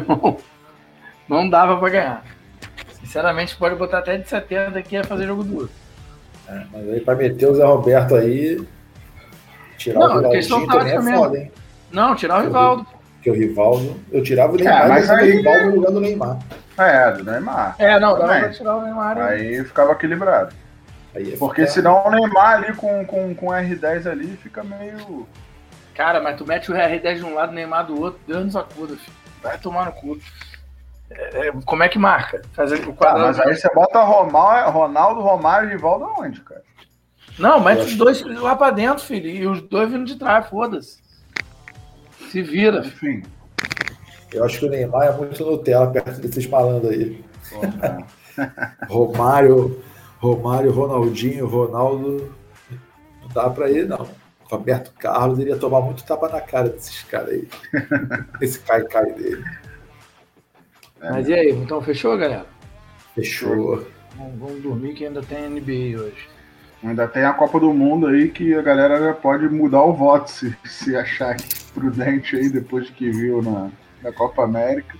não, 1.29 1.49
dava 1.49 1.77
pra 1.77 1.89
ganhar. 1.89 2.23
Sinceramente, 2.93 3.55
pode 3.55 3.75
botar 3.75 3.99
até 3.99 4.17
de 4.17 4.27
70 4.27 4.77
aqui 4.79 4.95
e 4.95 5.03
fazer 5.03 5.25
jogo 5.27 5.43
duro. 5.43 5.69
Mas 6.71 6.89
aí 6.89 6.99
pra 7.01 7.15
meter 7.15 7.47
o 7.49 7.55
Zé 7.55 7.63
Roberto 7.65 8.15
aí. 8.15 8.65
Tirar 9.77 9.99
Não, 9.99 10.21
o 10.21 10.27
a 10.27 10.29
questão 10.31 10.59
Ronaldinho 10.59 10.79
também 10.79 10.93
é 10.93 10.95
tática 10.97 11.17
foda, 11.17 11.37
hein? 11.39 11.51
Não, 11.91 12.15
tirar 12.15 12.39
o 12.39 12.43
Rivaldo. 12.43 12.87
Porque 13.15 13.29
o 13.29 13.33
Rivaldo. 13.33 13.99
Eu 14.11 14.23
tirava 14.23 14.53
o 14.53 14.55
Neymar 14.55 14.85
É, 14.85 14.87
mas 14.87 15.07
mas 15.07 15.09
o 15.09 15.21
aí- 15.23 15.31
Rivaldo 15.31 15.65
no 15.69 15.75
lugar 15.75 15.91
do 15.91 16.01
Neymar. 16.01 16.39
É, 16.77 17.11
do 17.11 17.23
Neymar. 17.23 17.75
É, 17.79 17.99
não, 17.99 18.17
dava 18.17 18.39
pra 18.39 18.49
tirar 18.49 18.75
o 18.77 18.81
Neymar. 18.83 19.17
Aí 19.17 19.63
ficava 19.63 19.91
equilibrado. 19.93 20.55
Aí 21.15 21.23
ia 21.31 21.37
Porque 21.37 21.61
ficar- 21.61 21.73
senão 21.73 22.05
o 22.05 22.11
Neymar 22.11 22.55
ali 22.55 22.73
com, 22.75 23.05
com, 23.05 23.33
com 23.33 23.47
R10 23.47 24.09
ali 24.09 24.35
fica 24.37 24.63
meio. 24.63 25.27
Cara, 25.93 26.21
mas 26.21 26.35
tu 26.37 26.45
mete 26.45 26.71
o 26.71 26.75
R10 26.75 27.15
de 27.17 27.23
um 27.23 27.33
lado, 27.33 27.51
o 27.51 27.55
Neymar 27.55 27.85
do 27.85 27.99
outro, 28.01 28.19
Deus 28.27 28.43
nos 28.45 28.55
acuda, 28.55 28.95
filho. 28.97 29.15
Vai 29.41 29.57
tomar 29.57 29.85
no 29.85 29.91
cu. 29.93 30.19
É, 31.09 31.47
é, 31.47 31.51
como 31.65 31.83
é 31.83 31.87
que 31.89 31.97
marca? 31.99 32.41
Fazer 32.53 32.85
o 32.85 32.89
Ah, 32.91 32.93
quadrado. 32.93 33.27
mas 33.27 33.39
aí 33.39 33.55
você 33.55 33.69
bota 33.73 34.01
Romal, 34.01 34.71
Ronaldo, 34.71 35.21
Romário 35.21 35.69
e 35.69 35.71
Rivaldo 35.73 36.03
aonde, 36.05 36.41
cara? 36.41 36.63
Não, 37.37 37.59
mete 37.59 37.81
os 37.81 37.95
dois 37.95 38.21
lá 38.23 38.55
pra 38.55 38.71
dentro, 38.71 39.03
filho. 39.03 39.29
E 39.29 39.45
os 39.47 39.61
dois 39.61 39.89
vindo 39.89 40.05
de 40.05 40.15
trás, 40.15 40.47
foda-se. 40.47 40.97
Se 42.31 42.41
vira. 42.41 42.79
Enfim. 42.79 43.23
Eu 44.33 44.43
acho 44.43 44.59
que 44.59 44.65
o 44.65 44.69
Neymar 44.69 45.07
é 45.07 45.11
muito 45.11 45.45
Nutella 45.45 45.91
perto 45.91 46.19
desses 46.19 46.47
malandros 46.47 46.91
aí. 46.91 47.23
Romário, 48.89 49.81
Romário, 50.19 50.71
Ronaldinho, 50.71 51.47
Ronaldo. 51.47 52.33
Não 53.21 53.27
dá 53.29 53.49
pra 53.49 53.69
ele, 53.69 53.85
não. 53.85 54.07
Roberto 54.43 54.91
Carlos 54.99 55.39
iria 55.39 55.57
tomar 55.57 55.81
muito 55.81 56.03
tapa 56.05 56.29
na 56.29 56.39
cara 56.39 56.69
desses 56.69 57.03
caras 57.03 57.29
aí. 57.29 57.47
Esse 58.41 58.59
cai-cai 58.59 59.11
dele. 59.13 59.43
Mas 61.01 61.27
e 61.27 61.33
aí, 61.33 61.49
então 61.51 61.81
fechou, 61.81 62.17
galera? 62.17 62.45
Fechou. 63.13 63.85
Vamos, 64.15 64.39
vamos 64.39 64.61
dormir 64.61 64.93
que 64.93 65.05
ainda 65.05 65.21
tem 65.21 65.49
NBA 65.49 65.99
hoje. 65.99 66.29
Ainda 66.83 67.07
tem 67.07 67.23
a 67.23 67.33
Copa 67.33 67.59
do 67.59 67.73
Mundo 67.73 68.07
aí 68.07 68.29
que 68.29 68.53
a 68.53 68.61
galera 68.61 68.99
já 68.99 69.13
pode 69.13 69.49
mudar 69.49 69.83
o 69.83 69.93
voto 69.93 70.29
se, 70.29 70.55
se 70.65 70.95
achar 70.95 71.35
prudente 71.73 72.35
aí 72.35 72.49
depois 72.49 72.85
de 72.85 72.91
que 72.93 73.09
viu 73.09 73.41
na, 73.41 73.71
na 74.03 74.11
Copa 74.11 74.43
América. 74.43 74.95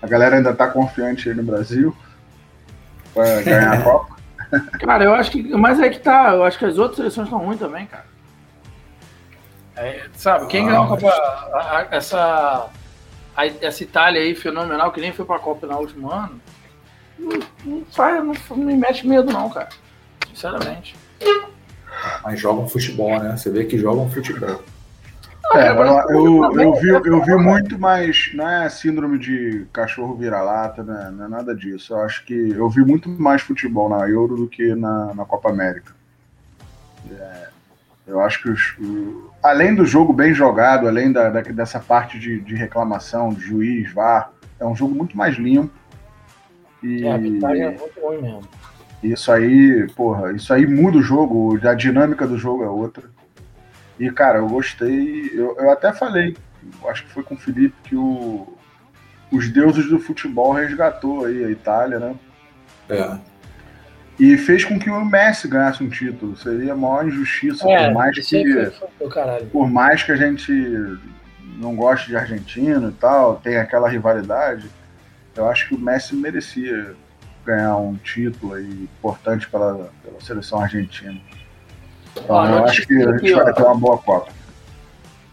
A 0.00 0.06
galera 0.06 0.36
ainda 0.36 0.52
tá 0.52 0.68
confiante 0.68 1.28
aí 1.28 1.34
no 1.34 1.42
Brasil 1.42 1.96
pra 3.14 3.42
ganhar 3.42 3.72
a 3.72 3.80
Copa. 3.82 4.16
Cara, 4.80 5.04
eu 5.04 5.14
acho 5.14 5.30
que. 5.30 5.42
Mas 5.56 5.80
é 5.80 5.88
que 5.88 5.98
tá. 5.98 6.32
Eu 6.34 6.44
acho 6.44 6.58
que 6.58 6.64
as 6.64 6.76
outras 6.78 6.96
seleções 6.96 7.26
estão 7.26 7.38
ruins 7.44 7.58
também, 7.58 7.86
cara. 7.86 8.04
É, 9.76 10.02
sabe, 10.14 10.46
quem 10.46 10.64
Ah, 10.64 10.70
ganhou 10.70 10.84
a 10.84 10.88
Copa. 10.88 11.08
a- 11.08 11.78
a- 11.78 11.86
essa, 11.96 12.68
a- 13.36 13.46
essa 13.46 13.82
Itália 13.82 14.20
aí 14.20 14.34
fenomenal, 14.34 14.92
que 14.92 15.00
nem 15.00 15.12
foi 15.12 15.24
pra 15.24 15.38
Copa 15.38 15.66
no 15.66 15.78
último 15.78 16.10
ano, 16.12 16.38
não, 17.18 17.38
não, 17.64 17.84
faz, 17.90 18.22
não, 18.22 18.34
não 18.50 18.56
me 18.58 18.76
mete 18.76 19.06
medo, 19.06 19.32
não, 19.32 19.48
cara. 19.48 19.70
Sinceramente. 20.28 20.94
Mas 22.22 22.38
jogam 22.38 22.68
futebol, 22.68 23.18
né? 23.18 23.34
Você 23.36 23.50
vê 23.50 23.64
que 23.64 23.78
jogam 23.78 24.10
futebol. 24.10 24.62
É, 25.54 25.68
eu, 25.70 26.44
eu, 26.44 26.60
eu 26.60 26.74
vi, 26.76 26.88
eu 26.88 27.22
vi 27.22 27.34
muito 27.36 27.78
mais. 27.78 28.30
Não 28.34 28.48
é 28.48 28.68
síndrome 28.68 29.18
de 29.18 29.66
cachorro 29.72 30.14
vira-lata, 30.16 30.82
né? 30.82 31.12
não 31.14 31.24
é 31.26 31.28
nada 31.28 31.54
disso. 31.54 31.92
Eu 31.94 32.00
acho 32.00 32.24
que 32.24 32.32
eu 32.50 32.68
vi 32.70 32.80
muito 32.84 33.08
mais 33.08 33.42
futebol 33.42 33.88
na 33.88 34.08
Euro 34.08 34.36
do 34.36 34.48
que 34.48 34.74
na, 34.74 35.12
na 35.14 35.24
Copa 35.24 35.50
América. 35.50 35.92
É, 37.10 37.48
eu 38.06 38.20
acho 38.20 38.42
que 38.42 38.50
os, 38.50 38.74
o- 38.78 39.30
além 39.42 39.74
do 39.74 39.84
jogo 39.84 40.12
bem 40.12 40.32
jogado, 40.32 40.86
além 40.88 41.12
da, 41.12 41.28
da- 41.30 41.40
dessa 41.42 41.78
parte 41.80 42.18
de, 42.18 42.40
de 42.40 42.54
reclamação, 42.54 43.30
de 43.30 43.40
juiz, 43.40 43.92
VAR, 43.92 44.30
é 44.58 44.64
um 44.66 44.74
jogo 44.76 44.94
muito 44.94 45.16
mais 45.16 45.36
limpo. 45.36 45.72
E 46.82 47.04
É, 47.04 47.10
a 47.10 47.14
arbitragem 47.14 47.62
é 47.64 47.70
muito 47.70 48.00
ruim 48.00 48.22
mesmo. 48.22 48.42
isso 49.02 49.30
aí, 49.30 49.86
porra, 49.94 50.32
isso 50.32 50.52
aí 50.52 50.66
muda 50.66 50.98
o 50.98 51.02
jogo, 51.02 51.58
a 51.66 51.74
dinâmica 51.74 52.26
do 52.26 52.38
jogo 52.38 52.64
é 52.64 52.68
outra. 52.68 53.04
E, 53.98 54.10
cara, 54.10 54.38
eu 54.38 54.48
gostei. 54.48 55.30
Eu, 55.32 55.56
eu 55.58 55.70
até 55.70 55.92
falei, 55.92 56.36
acho 56.88 57.04
que 57.04 57.10
foi 57.10 57.22
com 57.22 57.34
o 57.34 57.38
Felipe, 57.38 57.74
que 57.84 57.96
o, 57.96 58.56
os 59.30 59.48
deuses 59.48 59.88
do 59.88 59.98
futebol 59.98 60.52
resgatou 60.52 61.24
aí 61.24 61.44
a 61.44 61.50
Itália, 61.50 61.98
né? 61.98 62.14
É. 62.88 63.18
E 64.18 64.36
fez 64.36 64.64
com 64.64 64.78
que 64.78 64.90
o 64.90 65.04
Messi 65.04 65.48
ganhasse 65.48 65.82
um 65.82 65.88
título. 65.88 66.36
Seria 66.36 66.74
a 66.74 66.76
maior 66.76 67.06
injustiça, 67.06 67.64
por 67.64 67.92
mais 67.92 68.14
que. 68.14 68.22
foi. 68.70 69.46
Por 69.46 69.70
mais 69.70 70.02
que 70.02 70.12
a 70.12 70.16
gente 70.16 70.52
não 71.56 71.74
goste 71.74 72.08
de 72.08 72.16
argentino 72.16 72.90
e 72.90 72.92
tal, 72.92 73.36
tem 73.36 73.56
aquela 73.56 73.88
rivalidade, 73.88 74.70
eu 75.34 75.48
acho 75.48 75.68
que 75.68 75.74
o 75.74 75.78
Messi 75.78 76.14
merecia 76.14 76.94
ganhar 77.44 77.76
um 77.76 77.96
título 77.96 78.54
aí 78.54 78.68
importante 78.82 79.48
pela, 79.48 79.90
pela 80.02 80.20
seleção 80.20 80.60
argentina. 80.60 81.20
Ó, 82.28 82.44
eu 82.44 82.50
notícia 82.50 82.64
acho 82.64 82.86
que 82.86 82.94
a 82.94 82.98
gente 83.12 83.16
aqui, 83.16 83.32
vai 83.34 83.50
ó. 83.50 83.52
ter 83.52 83.62
uma 83.62 83.74
boa 83.74 83.98
Copa. 83.98 84.32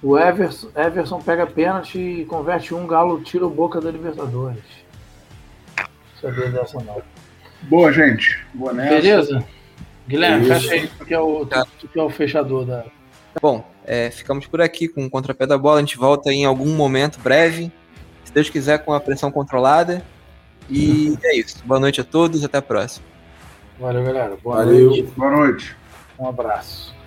O 0.01 0.18
Everson, 0.18 0.69
Everson 0.76 1.19
pega 1.19 1.45
pênalti 1.45 1.99
e 1.99 2.26
converte 2.26 2.73
um 2.73 2.88
galo, 2.88 3.22
tira 3.22 3.45
o 3.45 3.49
boca 3.49 3.81
da 3.81 3.91
Libertadores. 3.91 4.64
Sabia 6.22 6.49
dessa 6.49 6.81
não. 6.81 7.01
Boa, 7.64 7.91
gente. 7.91 8.39
Boa 8.53 8.72
nessa. 8.73 8.95
Beleza? 8.95 9.45
Guilherme, 10.07 10.49
Isso. 10.49 10.53
fecha 10.53 10.73
aí, 10.73 10.88
tu 10.88 11.06
que 11.06 11.14
é 11.14 11.19
o, 11.19 11.45
tu 11.45 11.88
que 11.88 11.99
é 11.99 12.01
o 12.03 12.10
fechador 12.10 12.65
da. 12.65 12.85
Bom, 13.41 13.64
é, 13.85 14.10
ficamos 14.10 14.47
por 14.47 14.61
aqui 14.61 14.88
com 14.88 15.06
o 15.06 15.10
contrapé 15.10 15.45
da 15.45 15.57
bola. 15.57 15.77
A 15.77 15.81
gente 15.81 15.97
volta 15.97 16.31
em 16.31 16.45
algum 16.45 16.76
momento 16.76 17.19
breve. 17.19 17.72
Se 18.23 18.34
Deus 18.34 18.49
quiser, 18.49 18.80
com 18.80 18.93
a 18.93 18.99
pressão 18.99 19.31
controlada. 19.31 20.03
E 20.69 21.18
é 21.23 21.35
isso. 21.38 21.57
Boa 21.65 21.80
noite 21.80 22.01
a 22.01 22.03
todos. 22.03 22.43
Até 22.43 22.57
a 22.57 22.61
próxima. 22.61 23.06
Valeu, 23.80 24.03
galera. 24.03 24.38
Boa 24.41 24.57
Valeu. 24.57 24.85
noite. 24.88 25.03
Boa 25.15 25.31
noite. 25.31 25.76
Um 26.19 26.27
abraço. 26.27 26.98